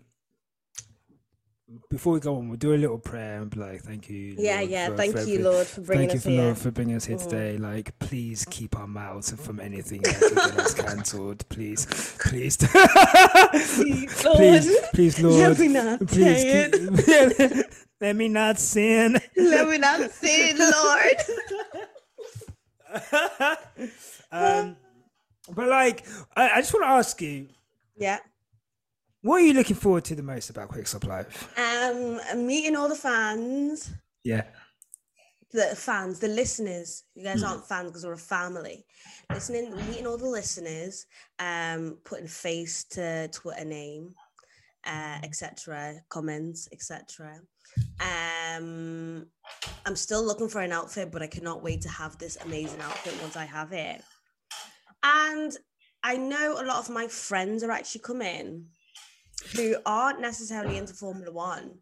before 1.90 2.14
we 2.14 2.20
go 2.20 2.36
on, 2.38 2.50
we'll 2.50 2.58
do 2.58 2.74
a 2.74 2.78
little 2.78 2.98
prayer 2.98 3.42
and 3.42 3.50
be 3.50 3.60
like, 3.60 3.82
"Thank 3.82 4.10
you." 4.10 4.36
Yeah, 4.38 4.58
Lord, 4.60 4.70
yeah. 4.70 4.88
for- 4.90 4.98
Thank 4.98 5.18
for 5.18 5.24
you, 5.24 5.44
Lord, 5.44 5.68
for 5.68 5.82
bringing 5.82 6.12
us 6.12 6.12
here. 6.12 6.12
Thank 6.12 6.14
you 6.14 6.20
for 6.20 6.30
here. 6.30 6.42
Lord 6.44 6.58
for 6.58 6.72
bringing 6.72 6.96
us 6.96 7.06
here 7.06 7.18
Mhm. 7.18 7.24
today. 7.24 7.58
Like, 7.58 8.00
please 8.00 8.46
keep 8.50 8.78
our 8.78 8.88
mouths 8.88 9.32
from 9.32 9.60
anything 9.60 10.02
that 10.02 10.16
could 10.20 10.36
get 10.36 10.60
us 10.60 10.74
cancelled. 10.74 11.48
Please, 11.50 11.86
please, 12.20 12.58
Please, 13.76 14.24
Lord. 14.26 14.38
please, 14.38 14.78
please, 14.94 15.20
Lord, 15.20 15.40
Let 15.40 15.60
me 15.60 15.68
not 15.68 16.00
please, 16.08 16.72
keep- 16.72 17.66
let 18.02 18.16
me 18.16 18.28
not 18.28 18.60
sin. 18.60 19.20
Let 19.38 19.68
me 19.70 19.78
not 19.78 20.12
sin, 20.12 20.58
Lord. 20.60 21.18
um, 24.32 24.78
but 25.54 25.68
like, 25.68 26.06
I, 26.36 26.50
I 26.52 26.62
just 26.62 26.74
want 26.74 26.86
to 26.86 26.90
ask 26.90 27.22
you, 27.22 27.48
yeah. 27.98 28.20
What 29.24 29.38
are 29.42 29.46
you 29.46 29.54
looking 29.54 29.76
forward 29.76 30.06
to 30.06 30.16
the 30.16 30.22
most 30.24 30.50
about 30.50 30.70
Quickstop 30.70 31.06
Live? 31.06 31.50
Um, 31.58 32.46
meeting 32.46 32.76
all 32.76 32.88
the 32.90 32.96
fans, 32.96 33.90
Yeah. 34.24 34.44
the 35.52 35.76
fans, 35.76 36.20
the 36.20 36.28
listeners. 36.28 37.04
You 37.16 37.24
guys 37.24 37.40
Hmm. 37.42 37.48
aren't 37.48 37.68
fans 37.68 37.88
because 37.88 38.06
we're 38.06 38.14
a 38.14 38.18
family. 38.18 38.86
Listening, 39.32 39.76
meeting 39.88 40.06
all 40.08 40.18
the 40.18 40.28
listeners, 40.28 41.06
um, 41.40 41.98
putting 42.04 42.28
face 42.28 42.84
to 42.92 43.28
Twitter 43.30 43.66
name, 43.66 44.14
uh, 44.86 45.20
etc. 45.24 46.02
Comments, 46.10 46.68
etc. 46.72 47.40
Um, 48.00 49.26
I'm 49.86 49.96
still 49.96 50.24
looking 50.24 50.50
for 50.50 50.62
an 50.62 50.72
outfit, 50.74 51.12
but 51.12 51.22
I 51.22 51.28
cannot 51.28 51.64
wait 51.64 51.82
to 51.84 51.90
have 51.90 52.18
this 52.18 52.36
amazing 52.46 52.82
outfit 52.82 53.20
once 53.22 53.36
I 53.36 53.46
have 53.46 53.72
it. 53.74 54.04
And 55.04 55.56
I 56.04 56.18
know 56.18 56.60
a 56.62 56.66
lot 56.66 56.80
of 56.80 56.90
my 56.90 57.08
friends 57.08 57.64
are 57.64 57.72
actually 57.72 58.02
coming 58.02 58.68
who 59.56 59.76
aren't 59.86 60.22
necessarily 60.22 60.78
into 60.78 60.94
Formula 60.94 61.32
One, 61.32 61.80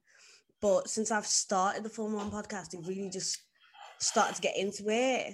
but 0.62 0.90
since 0.90 1.12
I've 1.12 1.26
started 1.26 1.84
the 1.84 1.90
Formula 1.90 2.24
One 2.28 2.32
podcast, 2.32 2.70
they've 2.70 2.88
really 2.88 3.10
just 3.10 3.40
started 4.00 4.36
to 4.36 4.42
get 4.42 4.58
into 4.58 4.84
it. 4.90 5.34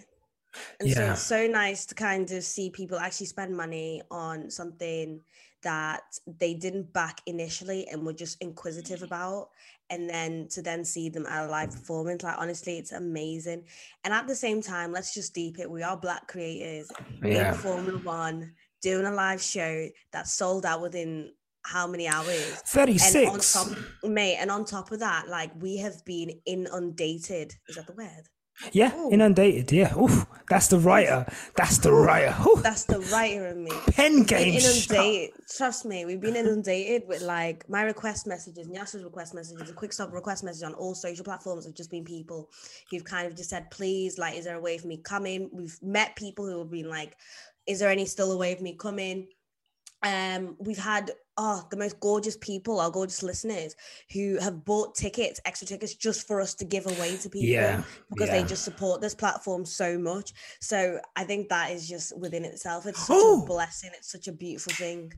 And 0.80 0.90
so 0.92 1.12
it's 1.12 1.22
so 1.22 1.48
nice 1.48 1.86
to 1.88 1.96
kind 1.96 2.30
of 2.32 2.44
see 2.44 2.70
people 2.70 2.98
actually 2.98 3.28
spend 3.28 3.56
money 3.56 4.02
on 4.10 4.50
something 4.50 5.22
that 5.64 6.02
they 6.40 6.54
didn't 6.54 6.94
back 6.94 7.22
initially 7.26 7.88
and 7.88 8.06
were 8.06 8.14
just 8.14 8.42
inquisitive 8.42 9.04
about. 9.04 9.50
And 9.90 10.10
then 10.10 10.48
to 10.50 10.62
then 10.62 10.84
see 10.84 11.10
them 11.10 11.26
at 11.26 11.46
a 11.46 11.50
live 11.50 11.72
performance, 11.72 12.24
like 12.24 12.38
honestly, 12.38 12.78
it's 12.78 12.92
amazing. 12.92 13.64
And 14.04 14.14
at 14.14 14.28
the 14.28 14.36
same 14.36 14.62
time, 14.62 14.92
let's 14.92 15.14
just 15.14 15.34
deep 15.34 15.60
it. 15.60 15.70
We 15.70 15.84
are 15.84 15.96
black 15.98 16.28
creators 16.28 16.90
Yeah. 17.24 17.50
in 17.50 17.54
Formula 17.56 18.00
One 18.00 18.54
doing 18.82 19.06
a 19.06 19.12
live 19.12 19.42
show 19.42 19.88
that 20.12 20.28
sold 20.28 20.66
out 20.66 20.82
within 20.82 21.32
how 21.68 21.88
many 21.88 22.08
hours? 22.08 22.64
And 22.74 22.88
on 22.88 23.40
36. 23.40 23.54
top, 23.54 23.78
mate, 24.04 24.38
and 24.40 24.50
on 24.50 24.66
top 24.66 24.92
of 24.92 25.00
that, 25.00 25.28
like 25.28 25.52
we 25.60 25.78
have 25.78 26.04
been 26.06 26.40
inundated. 26.46 27.54
Is 27.68 27.76
that 27.76 27.88
the 27.88 27.94
word? 27.94 28.30
Yeah, 28.72 28.96
Ooh. 28.96 29.12
inundated. 29.12 29.72
Yeah, 29.72 29.96
Oof, 29.96 30.26
that's 30.50 30.68
the 30.68 30.80
writer. 30.80 31.28
That's 31.56 31.78
the 31.78 31.92
writer. 31.94 32.36
Oof. 32.48 32.64
That's 32.64 32.86
the 32.86 33.00
writer 33.12 33.48
in 33.48 33.64
me. 33.64 33.72
Pen 33.92 34.24
game. 34.24 34.60
shut. 34.60 34.96
inundated. 34.96 35.36
Trust 35.56 35.86
me, 35.86 36.06
we've 36.06 36.20
been 36.20 36.36
inundated 36.36 37.04
with 37.08 37.22
like 37.22 37.70
my 37.70 37.84
request 37.84 38.26
messages, 38.26 38.68
Nyasha's 38.68 39.04
request 39.04 39.36
messages, 39.36 39.70
a 39.70 39.74
quick 39.74 39.94
stop 39.94 40.12
request 40.12 40.44
message 40.44 40.64
on 40.64 40.74
all 40.74 40.96
social 40.96 41.24
platforms 41.24 41.66
have 41.66 41.76
just 41.76 41.92
been 41.92 42.04
people 42.04 42.50
who've 42.90 43.04
kind 43.04 43.28
of 43.28 43.36
just 43.36 43.52
said, 43.52 43.70
please, 43.70 44.18
like, 44.18 44.36
is 44.36 44.46
there 44.46 44.56
a 44.56 44.62
way 44.62 44.78
for 44.80 44.88
me 44.88 44.98
coming? 44.98 45.50
We've 45.54 45.78
met 45.84 46.16
people 46.16 46.46
who 46.46 46.58
have 46.60 46.72
been 46.72 46.90
like, 46.90 47.16
is 47.68 47.80
there 47.80 47.90
any 47.90 48.06
still 48.06 48.32
a 48.32 48.38
way 48.38 48.54
of 48.54 48.62
me 48.62 48.74
coming? 48.74 49.28
Um, 50.02 50.56
we've 50.60 50.78
had 50.78 51.12
oh 51.38 51.64
the 51.70 51.78
most 51.78 52.00
gorgeous 52.00 52.38
people, 52.38 52.80
our 52.80 52.90
gorgeous 52.92 53.24
listeners 53.24 53.76
who 54.14 54.38
have 54.40 54.66
bought 54.66 54.96
tickets, 54.96 55.40
extra 55.46 55.68
tickets, 55.68 55.96
just 55.96 56.28
for 56.28 56.42
us 56.42 56.54
to 56.56 56.66
give 56.66 56.86
away 56.86 57.18
to 57.18 57.30
people 57.30 57.48
Yeah, 57.48 57.84
because 58.10 58.28
yeah. 58.30 58.42
they 58.42 58.48
just 58.48 58.64
support 58.64 59.02
this 59.02 59.16
platform 59.16 59.66
so 59.66 59.98
much. 59.98 60.34
So 60.62 61.00
I 61.16 61.24
think 61.24 61.50
that 61.50 61.72
is 61.72 61.88
just 61.88 62.18
within 62.18 62.44
itself. 62.46 62.86
It's 62.86 63.00
such 63.06 63.18
Oh! 63.20 63.44
a 63.44 63.46
blessing. 63.46 63.92
It's 63.94 64.12
such 64.12 64.28
a 64.28 64.32
beautiful 64.32 64.74
thing. 64.74 65.14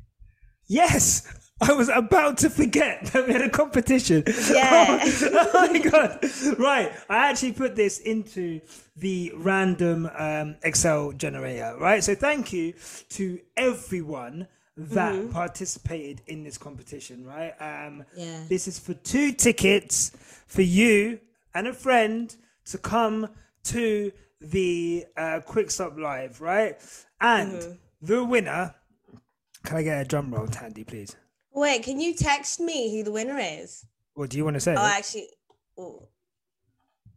Yes, 0.72 1.26
I 1.60 1.74
was 1.74 1.90
about 1.90 2.38
to 2.40 2.50
forget 2.52 3.06
that 3.14 3.26
we 3.26 3.34
had 3.34 3.41
a 3.41 3.50
competition. 3.50 4.24
Yeah. 4.52 5.04
Oh, 5.22 5.50
oh 5.54 5.68
my 5.72 5.80
god! 5.80 6.20
Right, 6.60 6.91
I 7.10 7.30
actually 7.30 7.54
put 7.54 7.76
this 7.76 8.00
into 8.00 8.62
the 8.96 9.32
random 9.36 10.10
um, 10.16 10.58
Excel 10.62 11.12
generator. 11.14 11.76
Right, 11.80 12.04
so 12.04 12.14
thank 12.14 12.54
you 12.54 12.74
to 13.10 13.40
everyone 13.58 14.48
that 14.80 15.14
Mm-hmm. 15.14 15.31
participated 15.31 16.22
in 16.27 16.43
this 16.43 16.57
competition. 16.57 17.26
Right, 17.26 17.53
um, 17.60 18.03
Yeah. 18.15 18.43
this 18.47 18.68
is 18.68 18.80
for 18.80 18.93
two 18.93 19.31
tickets 19.34 20.11
for 20.47 20.61
you 20.61 21.19
and 21.53 21.68
a 21.68 21.73
friend 21.73 22.34
to 22.65 22.77
come 22.77 23.30
to 23.65 24.11
the 24.39 25.06
uh, 25.18 25.41
Quick 25.45 25.69
Stop 25.69 25.97
Live. 25.97 26.39
Right, 26.41 26.77
and 27.19 27.51
Mm-hmm. 27.53 27.72
the 28.01 28.23
winner. 28.23 28.76
Can 29.65 29.77
I 29.77 29.84
get 29.84 30.01
a 30.01 30.06
drum 30.06 30.34
roll, 30.34 30.47
Thandie, 30.47 30.88
please? 30.88 31.15
Wait, 31.51 31.84
can 31.84 31.99
you 31.99 32.14
text 32.14 32.61
me 32.61 32.95
who 32.95 33.03
the 33.03 33.11
winner 33.11 33.38
is? 33.38 33.85
What 34.14 34.30
do 34.30 34.38
you 34.38 34.45
want 34.45 34.53
to 34.56 34.61
say? 34.61 34.76
Oh, 34.77 34.85
actually, 34.85 35.27
oh, 35.77 36.07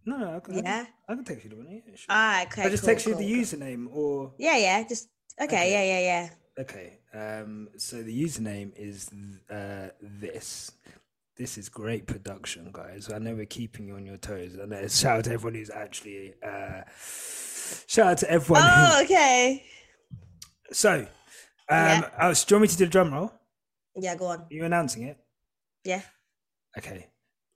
no, 0.05 0.16
no, 0.16 0.36
I 0.36 0.40
can, 0.40 0.55
Yeah? 0.59 0.86
I 1.09 1.14
can 1.14 1.24
text 1.24 1.44
you 1.44 1.51
the 1.51 1.56
winner. 1.56 1.70
Yeah, 1.70 1.94
sure. 1.94 2.06
ah, 2.09 2.43
okay. 2.43 2.62
I 2.64 2.68
just 2.70 2.82
cool, 2.82 2.89
text 2.89 3.06
you 3.06 3.14
the 3.14 3.18
cool. 3.32 3.43
username 3.43 3.86
or 3.94 4.32
Yeah, 4.39 4.56
yeah. 4.56 4.82
Just 4.82 5.09
okay. 5.40 5.44
Okay. 5.44 5.70
Yeah, 5.72 5.84
yeah, 5.84 6.01
yeah. 6.01 6.62
okay. 6.62 6.98
Um, 7.14 7.68
so 7.76 8.02
the 8.02 8.22
username 8.22 8.72
is 8.76 9.10
uh 9.51 9.89
this. 10.01 10.72
This 11.34 11.56
is 11.56 11.70
great 11.70 12.06
production, 12.06 12.68
guys. 12.72 13.10
I 13.10 13.18
know 13.18 13.34
we're 13.34 13.47
keeping 13.47 13.86
you 13.89 13.94
on 13.97 14.05
your 14.05 14.18
toes. 14.18 14.55
And 14.55 14.72
uh, 14.72 14.86
shout 14.89 15.18
out 15.18 15.24
to 15.24 15.32
everyone 15.32 15.55
who's 15.55 15.70
actually 15.70 16.34
uh 16.47 16.82
shout 17.86 18.06
out 18.06 18.18
to 18.18 18.30
everyone. 18.30 18.62
Oh, 18.64 18.97
Who, 18.98 19.05
okay. 19.05 19.64
so, 20.72 20.93
um, 21.01 21.06
Yeah. 21.70 22.10
oh, 22.20 22.32
so 22.34 22.47
do 22.47 22.55
you 22.55 22.56
want 22.59 22.62
me 22.62 22.68
to 22.68 22.76
do 22.76 22.84
the 22.84 22.90
drum 22.90 23.14
roll? 23.14 23.32
Yeah, 23.97 24.14
go 24.14 24.26
on. 24.26 24.40
Are 24.40 24.47
you 24.51 24.64
announcing 24.64 25.05
it? 25.05 25.18
Yeah. 25.84 26.02
Okay. 26.76 27.09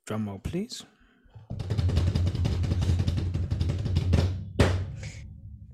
Drum 0.06 0.26
roll, 0.26 0.38
please. 0.38 0.82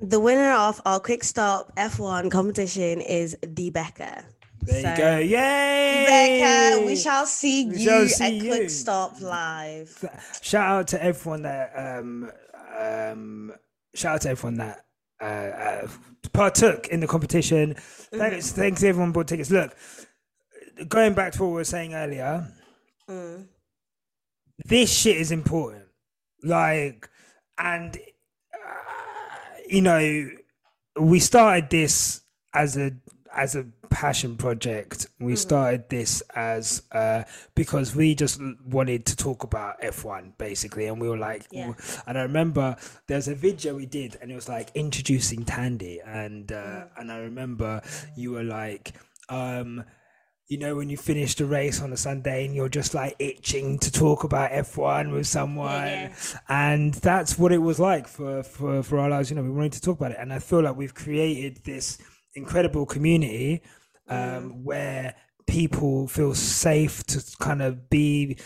The 0.03 0.19
winner 0.19 0.53
of 0.53 0.81
our 0.85 0.99
quick 0.99 1.23
stop 1.23 1.74
F1 1.77 2.31
competition 2.31 3.01
is 3.01 3.37
D 3.55 3.70
Becca. 3.70 4.24
There 4.62 4.79
you 4.91 4.97
go. 4.97 5.19
Yay! 5.19 6.05
Becca, 6.09 6.87
we 6.87 6.97
shall 6.97 7.24
see 7.27 7.66
We 7.69 7.77
you 7.79 7.85
shall 7.85 8.03
at 8.03 8.11
see 8.11 8.41
Quick. 8.41 8.70
Stop 8.70 9.20
Live. 9.20 10.05
shout 10.43 10.66
out 10.70 10.89
to 10.89 11.03
everyone 11.03 11.43
that 11.43 11.73
um 11.77 12.31
um 12.79 13.53
shout 13.95 14.16
out 14.16 14.20
to 14.23 14.31
everyone 14.31 14.59
that 14.59 14.85
uh, 15.20 15.24
uh, 15.24 15.89
partook 16.33 16.89
in 16.89 16.99
the 17.01 17.07
competition. 17.07 17.74
Thanks, 17.74 18.51
thanks 18.53 18.83
everyone 18.83 19.12
bought 19.12 19.29
tickets. 19.29 19.51
Look, 19.53 19.77
going 20.89 21.15
back 21.15 21.33
to 21.35 21.43
what 21.43 21.49
we 21.51 21.55
were 21.55 21.65
saying 21.65 21.95
earlier, 21.95 22.47
Mm. 23.09 23.47
this 24.65 24.93
shit 24.93 25.16
is 25.16 25.31
important. 25.33 25.85
Like, 26.43 27.09
and 27.59 27.97
you 29.73 29.81
know, 29.82 30.28
we 31.01 31.19
started 31.20 31.70
this 31.70 32.20
as 32.55 32.77
a 32.77 32.93
as 33.35 33.57
a 33.57 33.65
passion 33.89 34.36
project. 34.36 35.07
We 35.19 35.36
started 35.36 35.89
this 35.89 36.23
as 36.35 36.82
uh 36.93 37.24
because 37.55 37.97
we 37.97 38.15
just 38.15 38.40
wanted 38.66 39.07
to 39.07 39.16
talk 39.16 39.43
about 39.44 39.81
F1 39.81 40.36
basically, 40.39 40.86
and 40.86 41.01
we 41.01 41.09
were 41.09 41.16
like, 41.19 41.47
Yeah. 41.51 41.73
and 42.07 42.19
I 42.19 42.23
remember 42.23 42.77
there's 43.07 43.28
a 43.28 43.35
video 43.35 43.74
we 43.77 43.86
did, 43.86 44.19
and 44.20 44.31
it 44.31 44.35
was 44.35 44.49
like 44.49 44.70
introducing 44.74 45.44
Thandie, 45.44 45.99
and 46.07 46.53
uh, 46.53 46.57
Mm. 46.57 46.89
and 46.99 47.12
I 47.12 47.19
remember 47.19 47.81
you 48.16 48.32
were 48.32 48.44
like, 48.44 48.93
um 49.31 49.85
you 50.48 50.59
know, 50.59 50.77
when 50.77 50.90
you 50.90 50.97
finish 50.97 51.35
the 51.35 51.47
race 51.47 51.81
on 51.81 51.93
a 51.93 51.97
Sunday 51.97 52.44
and 52.44 52.55
you're 52.55 52.69
just 52.69 52.94
like 52.94 53.16
itching 53.19 53.78
to 53.78 53.90
talk 53.90 54.24
about 54.24 54.51
F1 54.51 55.12
with 55.12 55.27
someone. 55.27 55.70
yeah. 55.70 56.14
And 56.48 56.94
that's 56.94 57.39
what 57.39 57.52
it 57.52 57.59
was 57.59 57.78
like 57.78 58.06
for, 58.06 58.43
for, 58.43 58.82
for 58.82 58.98
our 58.98 59.09
lives. 59.09 59.31
You 59.31 59.36
know, 59.36 59.43
we 59.43 59.51
wanted 59.51 59.73
to 59.74 59.81
talk 59.81 59.98
about 59.98 60.12
it. 60.12 60.19
And 60.20 60.32
I 60.32 60.40
feel 60.40 60.62
like 60.62 60.77
we've 60.77 60.94
created 60.94 61.64
this 61.64 61.98
incredible 62.35 62.86
community 62.86 63.62
um, 64.09 64.64
where 64.64 65.14
people 65.47 66.06
feel 66.06 66.35
safe 66.35 67.05
to 67.05 67.24
kind 67.39 67.62
of 67.62 67.89
be 67.89 68.36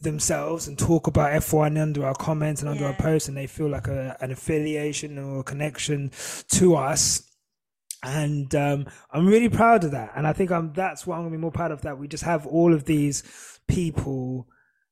themselves 0.00 0.68
and 0.68 0.78
talk 0.78 1.06
about 1.06 1.32
F1 1.32 1.80
under 1.80 2.06
our 2.06 2.14
comments 2.14 2.62
and 2.62 2.70
under 2.70 2.86
our 2.86 2.94
posts. 2.94 3.28
And 3.28 3.36
they 3.36 3.46
feel 3.46 3.68
like 3.68 3.88
a, 3.88 4.16
an 4.20 4.30
affiliation 4.30 5.18
or 5.18 5.40
a 5.40 5.44
connection 5.44 6.12
to 6.50 6.76
us 6.76 7.31
and 8.02 8.52
um, 8.54 8.86
I'm 9.10 9.26
really 9.26 9.48
proud 9.48 9.84
of 9.84 9.92
that. 9.92 10.12
And 10.16 10.26
I 10.26 10.32
think 10.32 10.50
I'm 10.50 10.72
that's 10.72 11.06
what 11.06 11.16
I'm 11.16 11.22
gonna 11.22 11.30
be 11.30 11.36
more 11.36 11.52
proud 11.52 11.70
of. 11.70 11.82
That 11.82 11.98
we 11.98 12.08
just 12.08 12.24
have 12.24 12.46
all 12.46 12.74
of 12.74 12.84
these 12.84 13.22
people 13.68 14.48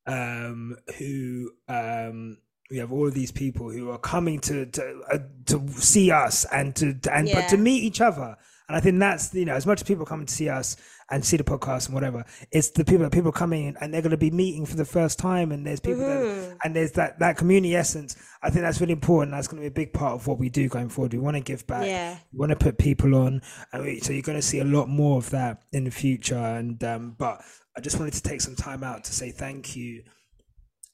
um, 0.07 0.77
who 0.99 1.51
um, 1.69 2.39
we 2.71 2.79
have 2.79 2.93
all 2.93 3.09
of 3.09 3.15
these 3.15 3.33
people 3.33 3.71
who 3.71 3.91
are 3.91 3.99
coming 3.99 4.39
to 4.41 4.67
to 4.67 5.01
uh, 5.13 5.19
to 5.47 5.69
see 5.71 6.11
us 6.11 6.45
and 6.53 6.75
to, 6.77 6.95
to 6.95 7.15
and 7.15 7.29
but 7.33 7.49
to 7.49 7.57
meet 7.57 7.83
each 7.83 8.01
other. 8.01 8.37
And 8.69 8.77
I 8.77 8.81
think 8.81 9.01
that's 9.01 9.35
you 9.35 9.45
know 9.45 9.55
as 9.55 9.67
much 9.67 9.81
as 9.81 9.87
people 9.87 10.07
coming 10.07 10.27
to 10.27 10.35
see 10.35 10.49
us 10.49 10.77
and 11.11 11.25
see 11.25 11.37
the 11.37 11.45
podcast 11.45 11.87
and 11.87 11.95
whatever, 11.95 12.25
it's 12.53 12.71
the 12.71 12.85
people 12.85 13.05
that 13.05 13.13
people 13.13 13.33
coming 13.33 13.67
in 13.67 13.77
and 13.81 13.93
they're 13.93 14.03
going 14.03 14.11
to 14.11 14.17
be 14.17 14.31
meeting 14.31 14.65
for 14.65 14.77
the 14.77 14.85
first 14.85 15.19
time. 15.19 15.51
And 15.53 15.67
there's 15.67 15.81
people 15.81 16.01
that, 16.01 16.59
and 16.65 16.75
there's 16.75 16.93
that 16.93 17.19
that 17.19 17.37
community 17.37 17.75
essence. 17.75 18.17
I 18.43 18.51
think 18.51 18.63
that's 18.63 18.81
really 18.81 18.93
important. 18.93 19.33
That's 19.33 19.49
going 19.49 19.63
to 19.63 19.69
be 19.69 19.73
a 19.73 19.85
big 19.85 19.93
part 19.93 20.15
of 20.15 20.27
what 20.27 20.39
we 20.39 20.49
do 20.49 20.69
going 20.69 20.89
forward. 20.89 21.13
We 21.13 21.19
want 21.19 21.37
to 21.37 21.43
give 21.43 21.67
back. 21.67 21.87
Yeah. 21.87 22.17
We 22.33 22.39
want 22.39 22.51
to 22.51 22.57
put 22.57 22.79
people 22.79 23.15
on, 23.15 23.43
and 23.73 23.85
we, 23.85 24.01
so 24.01 24.13
you're 24.13 24.23
going 24.23 24.39
to 24.39 24.43
see 24.43 24.61
a 24.61 24.65
lot 24.65 24.89
more 24.89 25.19
of 25.19 25.31
that 25.31 25.63
in 25.73 25.85
the 25.85 25.91
future. 25.91 26.39
And 26.39 26.83
um, 26.85 27.17
but 27.19 27.43
I 27.77 27.81
just 27.81 27.99
wanted 27.99 28.15
to 28.15 28.23
take 28.23 28.41
some 28.41 28.57
time 28.57 28.85
out 28.85 29.05
to 29.05 29.13
say 29.13 29.31
thank 29.31 29.77
you 29.77 30.03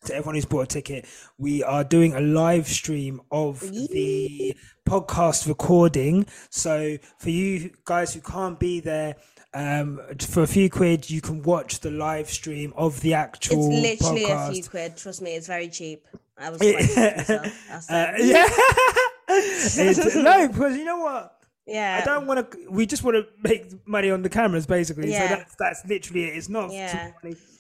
to 0.07 0.15
everyone 0.15 0.35
who's 0.35 0.45
bought 0.45 0.63
a 0.63 0.67
ticket. 0.67 1.07
We 1.37 1.63
are 1.63 1.85
doing 1.85 2.15
a 2.15 2.21
live 2.21 2.69
stream 2.69 3.21
of 3.31 3.61
the 3.61 4.57
podcast 4.89 5.49
recording. 5.49 6.27
So 6.51 6.97
for 7.19 7.31
you 7.31 7.71
guys 7.85 8.15
who 8.15 8.21
can't 8.21 8.59
be 8.59 8.81
there. 8.81 9.17
Um, 9.57 10.01
for 10.21 10.43
a 10.43 10.47
few 10.47 10.69
quid, 10.69 11.09
you 11.09 11.23
can 11.23 11.43
watch 11.43 11.81
the 11.81 11.91
live 11.91 12.29
stream 12.29 12.75
of 12.77 13.01
the 13.01 13.15
actual 13.15 13.73
It's 13.73 14.01
literally 14.03 14.25
podcast. 14.27 14.49
a 14.51 14.53
few 14.53 14.63
quid. 14.65 14.97
Trust 14.99 15.23
me, 15.23 15.31
it's 15.35 15.47
very 15.47 15.69
cheap. 15.69 16.07
I 16.37 16.51
was 16.51 16.59
quite 16.59 16.75
myself. 17.17 17.91
Uh, 17.91 18.13
yeah. 18.19 18.47
It's- 19.31 20.15
no, 20.15 20.49
because 20.49 20.77
you 20.77 20.85
know 20.85 20.99
what? 20.99 21.39
yeah. 21.67 22.01
I 22.03 22.05
don't 22.05 22.27
want 22.27 22.51
to. 22.51 22.71
We 22.71 22.85
just 22.85 23.03
want 23.03 23.17
to 23.17 23.27
make 23.43 23.87
money 23.87 24.11
on 24.11 24.21
the 24.21 24.29
cameras, 24.29 24.67
basically. 24.67 25.11
Yeah. 25.11 25.29
So 25.29 25.35
that's 25.37 25.55
that's 25.59 25.87
literally 25.87 26.25
it. 26.25 26.37
It's 26.37 26.51
not. 26.51 26.71
Yeah. 26.71 27.13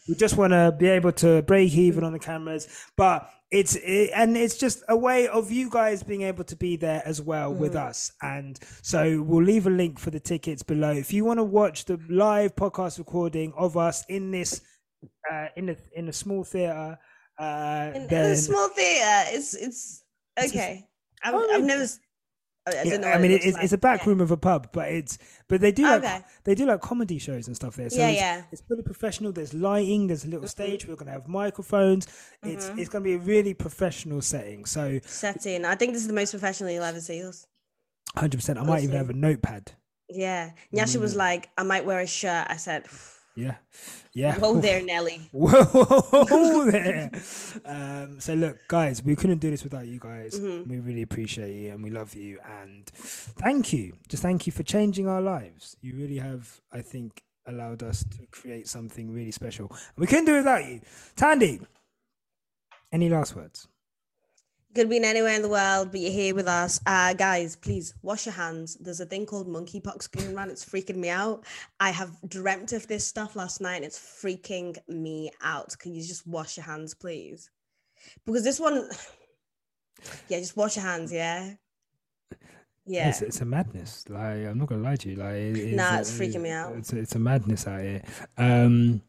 We 0.08 0.14
just 0.14 0.36
want 0.36 0.52
to 0.52 0.74
be 0.78 0.88
able 0.88 1.12
to 1.12 1.42
break 1.42 1.72
even 1.74 2.04
on 2.04 2.12
the 2.12 2.18
cameras, 2.18 2.68
but 2.96 3.28
it's 3.50 3.76
it, 3.76 4.10
and 4.14 4.36
it's 4.36 4.56
just 4.56 4.82
a 4.88 4.96
way 4.96 5.28
of 5.28 5.50
you 5.52 5.70
guys 5.70 6.02
being 6.02 6.22
able 6.22 6.44
to 6.44 6.56
be 6.56 6.76
there 6.76 7.02
as 7.04 7.22
well 7.22 7.52
with 7.54 7.74
Mm. 7.74 7.88
us. 7.88 8.12
And 8.22 8.58
so 8.82 9.22
we'll 9.22 9.44
leave 9.44 9.66
a 9.66 9.70
link 9.70 9.98
for 9.98 10.10
the 10.10 10.20
tickets 10.20 10.62
below. 10.62 10.90
If 10.92 11.12
you 11.12 11.24
want 11.24 11.38
to 11.38 11.44
watch 11.44 11.84
the 11.84 11.98
live 12.08 12.56
podcast 12.56 12.98
recording 12.98 13.52
of 13.56 13.76
us 13.76 14.04
in 14.08 14.30
this 14.32 14.60
uh, 15.32 15.46
in 15.56 15.68
a 15.70 15.76
in 15.92 16.08
a 16.08 16.12
small 16.12 16.42
theater, 16.44 16.98
uh, 17.38 17.90
In, 17.94 18.02
in 18.02 18.12
a 18.14 18.36
small 18.36 18.68
theater, 18.68 19.24
it's 19.30 19.54
it's 19.54 20.02
okay. 20.38 20.88
I've, 21.22 21.34
Oh, 21.34 21.50
I've 21.54 21.64
never. 21.64 21.86
I, 22.66 22.82
Yeah. 22.84 23.12
I 23.14 23.18
mean, 23.18 23.30
it 23.30 23.44
it's, 23.44 23.56
it's 23.58 23.72
a 23.72 23.78
back 23.78 24.00
Yeah. 24.02 24.10
room 24.10 24.20
of 24.20 24.30
a 24.30 24.36
pub, 24.36 24.68
but 24.72 24.88
it's 24.90 25.18
but 25.48 25.60
they 25.60 25.70
do 25.72 25.84
like 25.84 26.02
Okay. 26.04 26.20
they 26.44 26.54
do 26.54 26.66
like 26.66 26.80
comedy 26.80 27.18
shows 27.18 27.46
and 27.46 27.54
stuff 27.54 27.76
there. 27.76 27.88
So 27.90 27.98
Yeah, 27.98 28.08
it's, 28.08 28.20
yeah. 28.20 28.42
it's 28.50 28.62
fully 28.62 28.82
professional. 28.82 29.32
There's 29.32 29.54
lighting. 29.54 30.08
There's 30.08 30.24
a 30.24 30.28
little 30.28 30.48
stage. 30.48 30.86
We're 30.86 30.96
gonna 30.96 31.12
have 31.12 31.28
microphones. 31.28 32.06
It's 32.42 32.66
Mm-hmm. 32.66 32.78
it's 32.80 32.88
gonna 32.88 33.04
be 33.04 33.14
a 33.14 33.18
really 33.18 33.54
professional 33.54 34.20
setting. 34.20 34.64
So 34.64 34.98
setting. 35.06 35.64
I 35.64 35.74
think 35.76 35.92
this 35.92 36.02
is 36.02 36.08
the 36.08 36.14
most 36.14 36.32
professional 36.32 36.70
you'll 36.70 36.82
ever 36.84 37.00
see 37.00 37.22
us. 37.22 37.46
100. 38.14 38.36
percent 38.38 38.58
I 38.58 38.62
might 38.64 38.82
even 38.82 38.96
have 38.96 39.10
a 39.10 39.14
notepad. 39.14 39.72
Yeah. 40.08 40.50
Nyasha 40.74 40.96
Mm. 40.98 41.00
was 41.00 41.14
like, 41.16 41.50
I 41.58 41.62
might 41.62 41.84
wear 41.84 42.00
a 42.00 42.06
shirt. 42.06 42.46
I 42.48 42.56
said, 42.56 42.86
Yeah, 43.36 43.56
yeah. 44.14 44.38
Whoa 44.38 44.60
there, 44.60 44.82
Nelly. 44.82 45.20
Whoa 45.32 46.70
there. 46.70 47.10
Um, 47.66 48.18
so 48.18 48.32
look, 48.32 48.56
guys, 48.66 49.04
we 49.04 49.14
couldn't 49.14 49.38
do 49.38 49.50
this 49.50 49.62
without 49.62 49.86
you 49.86 49.98
guys. 50.00 50.40
Mm-hmm. 50.40 50.70
We 50.70 50.80
really 50.80 51.02
appreciate 51.02 51.54
you 51.54 51.72
and 51.72 51.84
we 51.84 51.90
love 51.90 52.14
you 52.14 52.38
and 52.62 52.86
thank 52.86 53.74
you. 53.74 53.92
Just 54.08 54.22
thank 54.22 54.46
you 54.46 54.52
for 54.52 54.62
changing 54.62 55.06
our 55.06 55.20
lives. 55.20 55.76
You 55.82 55.96
really 55.96 56.16
have, 56.16 56.60
I 56.72 56.80
think, 56.80 57.22
allowed 57.46 57.82
us 57.82 58.04
to 58.04 58.26
create 58.30 58.68
something 58.68 59.12
really 59.12 59.32
special. 59.32 59.66
And 59.68 59.98
we 59.98 60.06
couldn't 60.06 60.24
do 60.24 60.34
it 60.34 60.38
without 60.38 60.64
you. 60.64 60.80
Thandie, 61.14 61.64
any 62.90 63.10
last 63.10 63.36
words? 63.36 63.68
Could 64.76 64.90
be 64.90 65.02
anywhere 65.02 65.32
in 65.32 65.40
the 65.40 65.48
world, 65.48 65.90
but 65.90 66.00
you're 66.00 66.12
here 66.12 66.34
with 66.34 66.46
us. 66.46 66.82
Uh, 66.84 67.14
guys, 67.14 67.56
please 67.56 67.94
wash 68.02 68.26
your 68.26 68.34
hands. 68.34 68.76
There's 68.78 69.00
a 69.00 69.06
thing 69.06 69.24
called 69.24 69.48
monkeypox 69.48 70.10
going 70.10 70.36
around. 70.36 70.50
It's 70.50 70.66
freaking 70.66 70.96
me 70.96 71.08
out. 71.08 71.46
I 71.80 71.88
have 71.88 72.14
dreamt 72.28 72.74
of 72.74 72.86
this 72.86 73.06
stuff 73.06 73.36
last 73.36 73.62
night 73.62 73.76
and 73.76 73.86
it's 73.86 73.98
freaking 73.98 74.76
me 74.86 75.30
out. 75.42 75.74
Can 75.78 75.94
you 75.94 76.02
just 76.02 76.26
wash 76.26 76.58
your 76.58 76.66
hands, 76.66 76.92
please? 76.92 77.48
Because 78.26 78.44
this 78.44 78.60
one, 78.60 78.90
yeah, 80.28 80.40
just 80.40 80.58
wash 80.58 80.76
your 80.76 80.84
hands, 80.84 81.10
yeah? 81.10 81.54
Yeah. 82.84 83.08
It's, 83.08 83.22
it's 83.22 83.40
a 83.40 83.46
madness. 83.46 84.04
Like 84.10 84.44
I'm 84.44 84.58
not 84.58 84.68
gonna 84.68 84.82
lie 84.82 84.96
to 84.96 85.08
you. 85.08 85.16
Like 85.16 85.36
it, 85.36 85.74
Nah, 85.74 86.00
it's 86.00 86.12
freaking 86.12 86.42
me 86.42 86.50
out. 86.50 86.74
It's 86.76 86.92
a, 86.92 86.98
it's 86.98 87.14
a 87.14 87.18
madness 87.18 87.66
out 87.66 87.80
here. 87.80 88.02
Um, 88.36 89.00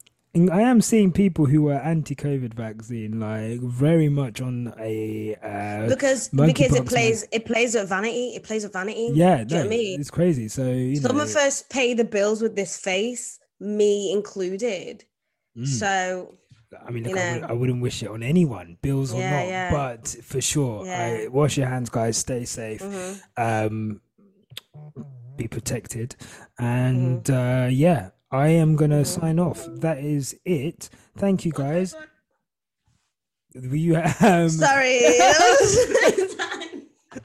I 0.51 0.61
am 0.61 0.81
seeing 0.81 1.11
people 1.11 1.45
who 1.45 1.69
are 1.69 1.79
anti-COVID 1.79 2.53
vaccine, 2.53 3.19
like 3.19 3.59
very 3.61 4.09
much 4.09 4.41
on 4.41 4.73
a 4.79 5.35
uh, 5.41 5.87
because 5.87 6.29
because 6.29 6.75
it 6.75 6.85
plays 6.85 7.25
it 7.31 7.45
plays 7.45 7.75
with 7.75 7.89
vanity. 7.89 8.33
It 8.35 8.43
plays 8.43 8.63
with 8.63 8.73
vanity. 8.73 9.11
Yeah, 9.13 9.43
Do 9.43 9.55
you 9.55 9.63
know 9.63 9.69
no, 9.69 9.75
I 9.75 9.77
mean? 9.77 9.99
it's 9.99 10.11
crazy. 10.11 10.47
So 10.47 10.63
you 10.69 10.97
Some 10.97 11.17
know, 11.17 11.23
of 11.23 11.35
us 11.35 11.63
pay 11.69 11.93
the 11.93 12.05
bills 12.05 12.41
with 12.41 12.55
this 12.55 12.77
face, 12.77 13.39
me 13.59 14.11
included. 14.13 15.05
mm. 15.57 15.65
So 15.67 16.35
I 16.85 16.91
mean, 16.91 17.03
look, 17.05 17.17
I, 17.17 17.39
would, 17.51 17.59
wouldn't 17.59 17.81
wish 17.81 18.03
it 18.03 18.09
on 18.09 18.21
anyone, 18.23 18.77
bills 18.81 19.13
or 19.13 19.19
not. 19.21 19.47
yeah. 19.47 19.71
But 19.71 20.07
for 20.23 20.41
sure, 20.41 20.85
Yeah. 20.85 21.23
I, 21.23 21.27
wash 21.29 21.57
your 21.57 21.67
hands, 21.67 21.89
guys. 21.89 22.17
Stay 22.17 22.43
safe. 22.45 22.81
mhm. 22.81 23.21
Um, 23.37 24.01
be 25.37 25.47
protected, 25.47 26.15
and 26.59 27.29
uh, 27.29 27.67
yeah, 27.71 28.09
I 28.31 28.49
am 28.49 28.75
gonna 28.75 29.05
sign 29.05 29.39
off. 29.39 29.65
That 29.67 29.99
is 29.99 30.37
it. 30.45 30.89
Thank 31.17 31.45
you, 31.45 31.51
guys. 31.51 31.95
You 33.53 33.97
um, 34.21 34.49
sorry. 34.49 35.01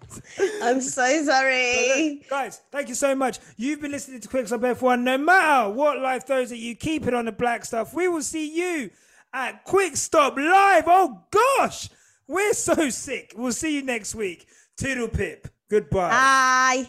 I'm 0.62 0.80
so 0.80 1.24
sorry. 1.24 2.22
Guys, 2.28 2.60
thank 2.70 2.88
you 2.88 2.94
so 2.94 3.14
much. 3.14 3.38
You've 3.56 3.80
been 3.80 3.90
listening 3.90 4.20
to 4.20 4.28
Quick 4.28 4.46
Stop 4.46 4.60
F1. 4.60 5.02
No 5.02 5.18
matter 5.18 5.70
what 5.70 5.98
life 5.98 6.26
throws 6.26 6.52
at 6.52 6.58
you, 6.58 6.74
keep 6.74 7.06
it 7.06 7.14
on 7.14 7.24
the 7.24 7.32
black 7.32 7.64
stuff. 7.64 7.92
We 7.94 8.08
will 8.08 8.22
see 8.22 8.54
you 8.54 8.90
at 9.32 9.64
Quick 9.64 9.96
Stop 9.96 10.36
Live. 10.36 10.84
Oh 10.86 11.24
gosh, 11.30 11.88
we're 12.26 12.54
so 12.54 12.90
sick. 12.90 13.32
We'll 13.36 13.52
see 13.52 13.74
you 13.74 13.82
next 13.82 14.14
week. 14.14 14.46
Toodle 14.76 15.08
pip. 15.08 15.48
Goodbye. 15.68 16.10
Bye. 16.10 16.88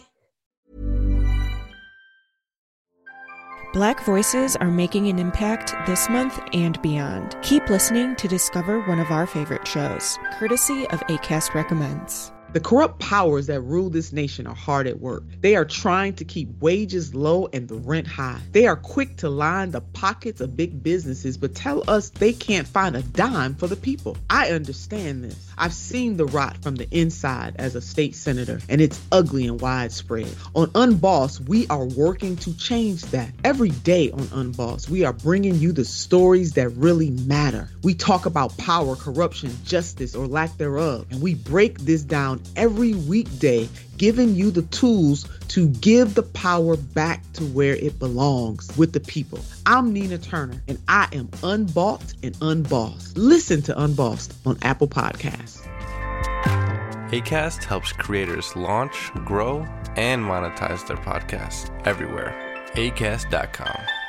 Black 3.74 4.04
voices 4.04 4.54
are 4.54 4.70
making 4.70 5.08
an 5.08 5.18
impact 5.18 5.74
this 5.84 6.08
month 6.08 6.38
and 6.52 6.80
beyond. 6.80 7.36
Keep 7.42 7.68
listening 7.68 8.14
to 8.14 8.28
discover 8.28 8.78
one 8.82 9.00
of 9.00 9.10
our 9.10 9.26
favorite 9.26 9.66
shows, 9.66 10.16
courtesy 10.38 10.88
of 10.90 11.00
ACAST 11.08 11.54
Recommends. 11.54 12.30
The 12.54 12.60
corrupt 12.60 13.00
powers 13.00 13.48
that 13.48 13.62
rule 13.62 13.90
this 13.90 14.12
nation 14.12 14.46
are 14.46 14.54
hard 14.54 14.86
at 14.86 15.00
work. 15.00 15.24
They 15.40 15.56
are 15.56 15.64
trying 15.64 16.12
to 16.14 16.24
keep 16.24 16.48
wages 16.60 17.12
low 17.12 17.48
and 17.52 17.66
the 17.66 17.74
rent 17.74 18.06
high. 18.06 18.38
They 18.52 18.68
are 18.68 18.76
quick 18.76 19.16
to 19.16 19.28
line 19.28 19.72
the 19.72 19.80
pockets 19.80 20.40
of 20.40 20.56
big 20.56 20.80
businesses, 20.80 21.36
but 21.36 21.56
tell 21.56 21.82
us 21.90 22.10
they 22.10 22.32
can't 22.32 22.68
find 22.68 22.94
a 22.94 23.02
dime 23.02 23.56
for 23.56 23.66
the 23.66 23.74
people. 23.74 24.16
I 24.30 24.50
understand 24.50 25.24
this. 25.24 25.50
I've 25.58 25.74
seen 25.74 26.16
the 26.16 26.26
rot 26.26 26.62
from 26.62 26.76
the 26.76 26.88
inside 26.96 27.56
as 27.58 27.74
a 27.74 27.80
state 27.80 28.14
senator, 28.14 28.60
and 28.68 28.80
it's 28.80 29.00
ugly 29.10 29.48
and 29.48 29.60
widespread. 29.60 30.32
On 30.54 30.68
Unboss, 30.68 31.40
we 31.40 31.66
are 31.66 31.84
working 31.84 32.36
to 32.36 32.56
change 32.56 33.02
that. 33.06 33.32
Every 33.42 33.70
day 33.70 34.12
on 34.12 34.26
Unboss, 34.28 34.88
we 34.88 35.04
are 35.04 35.12
bringing 35.12 35.56
you 35.56 35.72
the 35.72 35.84
stories 35.84 36.52
that 36.52 36.68
really 36.68 37.10
matter. 37.10 37.68
We 37.82 37.94
talk 37.94 38.26
about 38.26 38.56
power, 38.58 38.94
corruption, 38.94 39.50
justice, 39.64 40.14
or 40.14 40.28
lack 40.28 40.56
thereof, 40.56 41.06
and 41.10 41.20
we 41.20 41.34
break 41.34 41.80
this 41.80 42.02
down 42.02 42.43
every 42.56 42.94
weekday, 42.94 43.68
giving 43.96 44.34
you 44.34 44.50
the 44.50 44.62
tools 44.62 45.28
to 45.48 45.68
give 45.68 46.14
the 46.14 46.22
power 46.22 46.76
back 46.76 47.22
to 47.34 47.44
where 47.44 47.76
it 47.76 47.98
belongs 47.98 48.76
with 48.76 48.92
the 48.92 49.00
people. 49.00 49.40
I'm 49.66 49.92
Nina 49.92 50.18
Turner, 50.18 50.62
and 50.68 50.78
I 50.88 51.08
am 51.12 51.28
unbought 51.42 52.14
and 52.22 52.36
unbossed. 52.40 53.16
Listen 53.16 53.62
to 53.62 53.80
Unbossed 53.80 54.34
on 54.46 54.58
Apple 54.62 54.88
Podcasts. 54.88 55.66
ACAST 57.10 57.64
helps 57.64 57.92
creators 57.92 58.56
launch, 58.56 59.12
grow, 59.24 59.60
and 59.96 60.24
monetize 60.24 60.86
their 60.86 60.96
podcasts 60.96 61.70
everywhere. 61.86 62.34
ACAST.com. 62.74 64.03